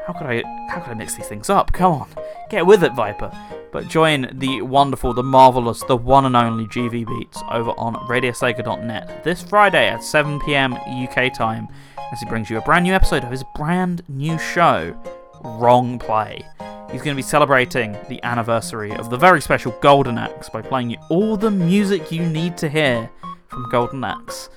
How 0.07 0.13
could 0.13 0.27
I? 0.27 0.41
How 0.69 0.79
could 0.79 0.91
I 0.91 0.93
mix 0.93 1.15
these 1.15 1.27
things 1.27 1.49
up? 1.49 1.73
Come 1.73 1.91
on, 1.91 2.09
get 2.49 2.65
with 2.65 2.81
it, 2.81 2.93
Viper. 2.93 3.29
But 3.73 3.89
join 3.89 4.29
the 4.31 4.61
wonderful, 4.61 5.13
the 5.13 5.21
marvelous, 5.21 5.84
the 5.84 5.97
one 5.97 6.25
and 6.25 6.34
only 6.34 6.65
GV 6.65 7.05
Beats 7.05 7.43
over 7.51 7.71
on 7.71 7.95
RadioSega.net 8.07 9.25
this 9.25 9.43
Friday 9.43 9.89
at 9.89 10.01
7 10.01 10.39
pm 10.39 10.75
UK 10.75 11.34
time 11.34 11.67
as 12.13 12.21
he 12.21 12.25
brings 12.25 12.49
you 12.49 12.57
a 12.57 12.61
brand 12.61 12.85
new 12.85 12.93
episode 12.93 13.25
of 13.25 13.31
his 13.31 13.43
brand 13.53 14.01
new 14.07 14.39
show, 14.39 14.95
Wrong 15.43 15.99
Play. 15.99 16.41
He's 16.89 17.01
going 17.01 17.13
to 17.13 17.21
be 17.21 17.21
celebrating 17.21 17.97
the 18.07 18.23
anniversary 18.23 18.93
of 18.93 19.09
the 19.09 19.17
very 19.17 19.41
special 19.41 19.73
Golden 19.81 20.17
Axe 20.17 20.47
by 20.47 20.61
playing 20.61 20.89
you 20.89 20.97
all 21.09 21.35
the 21.35 21.51
music 21.51 22.13
you 22.13 22.25
need 22.25 22.55
to 22.59 22.69
hear 22.69 23.09
from 23.49 23.67
Golden 23.69 24.05
Axe. 24.05 24.49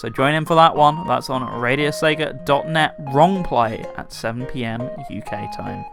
So 0.00 0.08
join 0.08 0.34
in 0.34 0.46
for 0.46 0.54
that 0.54 0.74
one. 0.74 1.06
That's 1.06 1.28
on 1.28 1.42
radiosega.net 1.42 2.96
wrong 3.12 3.44
play 3.44 3.84
at 3.98 4.10
7 4.10 4.46
pm 4.46 4.80
UK 5.14 5.54
time. 5.54 5.84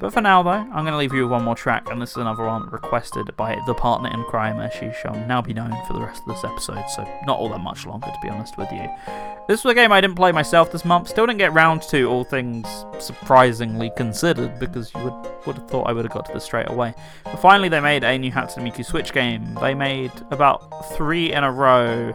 But 0.00 0.12
for 0.12 0.20
now, 0.20 0.42
though, 0.42 0.50
I'm 0.50 0.84
going 0.84 0.92
to 0.92 0.96
leave 0.96 1.12
you 1.12 1.22
with 1.22 1.32
one 1.32 1.44
more 1.44 1.54
track, 1.54 1.90
and 1.90 2.00
this 2.00 2.10
is 2.12 2.16
another 2.16 2.44
one 2.44 2.68
requested 2.70 3.36
by 3.36 3.60
the 3.66 3.74
partner 3.74 4.10
in 4.12 4.22
crime, 4.24 4.60
as 4.60 4.72
she 4.72 4.90
shall 5.00 5.14
now 5.26 5.40
be 5.42 5.52
known 5.52 5.72
for 5.86 5.92
the 5.92 6.00
rest 6.00 6.22
of 6.26 6.34
this 6.34 6.44
episode, 6.44 6.84
so 6.88 7.02
not 7.26 7.38
all 7.38 7.48
that 7.48 7.60
much 7.60 7.86
longer, 7.86 8.06
to 8.06 8.18
be 8.22 8.28
honest 8.28 8.56
with 8.58 8.70
you. 8.72 8.88
This 9.48 9.64
was 9.64 9.72
a 9.72 9.74
game 9.74 9.90
I 9.90 10.00
didn't 10.00 10.16
play 10.16 10.30
myself 10.30 10.70
this 10.70 10.84
month, 10.84 11.08
still 11.08 11.26
didn't 11.26 11.38
get 11.38 11.52
round 11.52 11.82
to, 11.82 12.04
all 12.04 12.22
things 12.22 12.66
surprisingly 13.00 13.90
considered, 13.96 14.58
because 14.60 14.94
you 14.94 15.00
would, 15.02 15.46
would 15.46 15.56
have 15.56 15.68
thought 15.68 15.88
I 15.88 15.92
would 15.92 16.04
have 16.04 16.14
got 16.14 16.26
to 16.26 16.32
this 16.32 16.44
straight 16.44 16.70
away. 16.70 16.94
But 17.24 17.36
finally, 17.36 17.68
they 17.68 17.80
made 17.80 18.04
a 18.04 18.16
new 18.16 18.30
Hatsune 18.30 18.62
Miku 18.62 18.84
Switch 18.84 19.12
game. 19.12 19.54
They 19.60 19.74
made 19.74 20.12
about 20.30 20.94
three 20.96 21.32
in 21.32 21.42
a 21.42 21.50
row, 21.50 22.14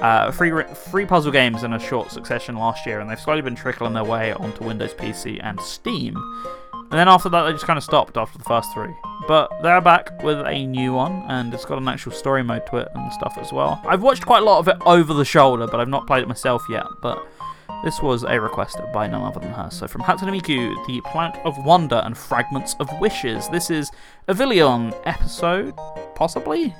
uh, 0.00 0.30
free, 0.30 0.52
free 0.74 1.04
puzzle 1.04 1.32
games 1.32 1.64
in 1.64 1.72
a 1.72 1.80
short 1.80 2.12
succession 2.12 2.56
last 2.56 2.86
year, 2.86 3.00
and 3.00 3.10
they've 3.10 3.18
slowly 3.18 3.42
been 3.42 3.56
trickling 3.56 3.94
their 3.94 4.04
way 4.04 4.32
onto 4.32 4.64
Windows 4.64 4.94
PC 4.94 5.40
and 5.42 5.60
Steam. 5.60 6.16
And 6.72 6.98
then 6.98 7.08
after 7.08 7.28
that, 7.28 7.42
they 7.42 7.52
just 7.52 7.66
kind 7.66 7.76
of 7.76 7.84
stopped 7.84 8.16
after 8.16 8.38
the 8.38 8.44
first 8.44 8.72
three. 8.72 8.94
But 9.26 9.50
they're 9.62 9.80
back 9.80 10.22
with 10.22 10.38
a 10.46 10.66
new 10.66 10.94
one, 10.94 11.22
and 11.28 11.52
it's 11.52 11.66
got 11.66 11.78
an 11.78 11.86
actual 11.88 12.12
story 12.12 12.42
mode 12.42 12.66
to 12.68 12.78
it 12.78 12.88
and 12.94 13.12
stuff 13.12 13.36
as 13.38 13.52
well. 13.52 13.80
I've 13.86 14.02
watched 14.02 14.24
quite 14.24 14.42
a 14.42 14.44
lot 14.44 14.58
of 14.58 14.68
it 14.68 14.76
over 14.86 15.12
the 15.12 15.24
shoulder, 15.24 15.66
but 15.66 15.80
I've 15.80 15.88
not 15.88 16.06
played 16.06 16.22
it 16.22 16.28
myself 16.28 16.62
yet. 16.70 16.86
But 17.02 17.22
this 17.84 18.00
was 18.00 18.24
a 18.24 18.40
request 18.40 18.78
by 18.92 19.06
none 19.06 19.22
other 19.22 19.40
than 19.40 19.52
her. 19.52 19.68
So 19.70 19.86
from 19.86 20.00
Hatsune 20.00 20.34
Miku, 20.36 20.74
The 20.86 21.00
Planet 21.02 21.38
of 21.44 21.62
Wonder 21.64 22.02
and 22.04 22.16
Fragments 22.16 22.74
of 22.80 22.88
Wishes. 23.00 23.48
This 23.50 23.70
is 23.70 23.90
Avillion 24.28 24.94
episode, 25.04 25.74
possibly? 26.14 26.74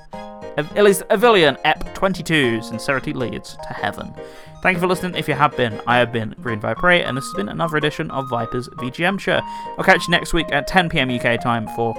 At 0.57 0.83
least 0.83 1.03
Avillion 1.11 1.57
Ep 1.65 1.95
22, 1.95 2.63
Sincerity 2.63 3.13
Leads 3.13 3.57
to 3.69 3.75
Heaven. 3.75 4.13
Thank 4.61 4.77
you 4.77 4.81
for 4.81 4.89
listening 4.89 5.15
if 5.15 5.29
you 5.29 5.35
have 5.35 5.57
been. 5.57 5.81
I 5.87 5.99
have 5.99 6.13
been 6.13 6.35
Green 6.43 6.61
Vipray, 6.61 7.07
and 7.07 7.17
this 7.17 7.25
has 7.25 7.35
been 7.35 7.49
another 7.49 7.77
edition 7.77 8.11
of 8.11 8.29
Viper's 8.29 8.69
VGMture. 8.71 9.41
I'll 9.79 9.85
catch 9.85 10.09
you 10.09 10.11
next 10.11 10.33
week 10.33 10.51
at 10.51 10.69
10pm 10.69 11.17
UK 11.17 11.41
time 11.41 11.69
for 11.77 11.95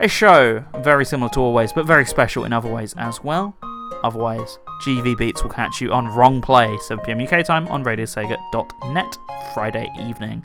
a 0.00 0.08
show 0.08 0.64
very 0.78 1.04
similar 1.04 1.30
to 1.30 1.40
always, 1.40 1.72
but 1.72 1.84
very 1.84 2.06
special 2.06 2.44
in 2.44 2.52
other 2.52 2.72
ways 2.72 2.94
as 2.96 3.22
well. 3.22 3.54
Otherwise, 4.02 4.58
GV 4.82 5.18
Beats 5.18 5.42
will 5.42 5.50
catch 5.50 5.82
you 5.82 5.92
on 5.92 6.08
Wrong 6.08 6.40
Play, 6.40 6.68
7pm 6.88 7.30
UK 7.30 7.44
time 7.44 7.68
on 7.68 7.84
radiosega.net 7.84 9.18
Friday 9.52 9.86
evening. 10.00 10.44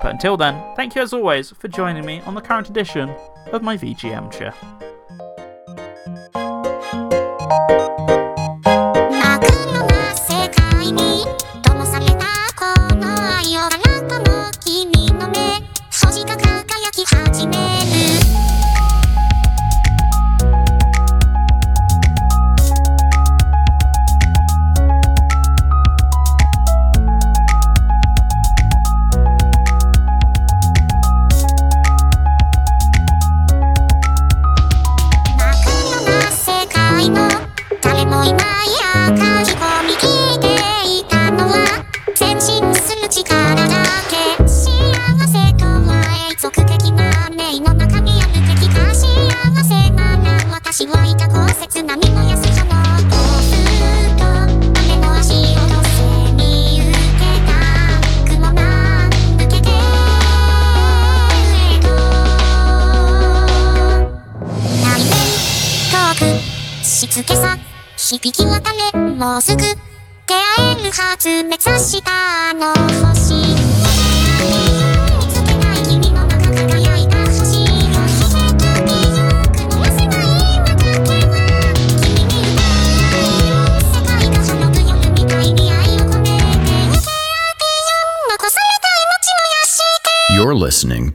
But 0.00 0.12
until 0.12 0.38
then, 0.38 0.74
thank 0.76 0.94
you 0.94 1.02
as 1.02 1.12
always 1.12 1.50
for 1.50 1.68
joining 1.68 2.06
me 2.06 2.20
on 2.22 2.34
the 2.34 2.40
current 2.40 2.70
edition 2.70 3.14
of 3.52 3.62
my 3.62 3.76
VGMture. 3.76 4.89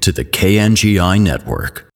to 0.06 0.12
the 0.12 0.24
KNGI 0.24 1.20
network. 1.20 1.90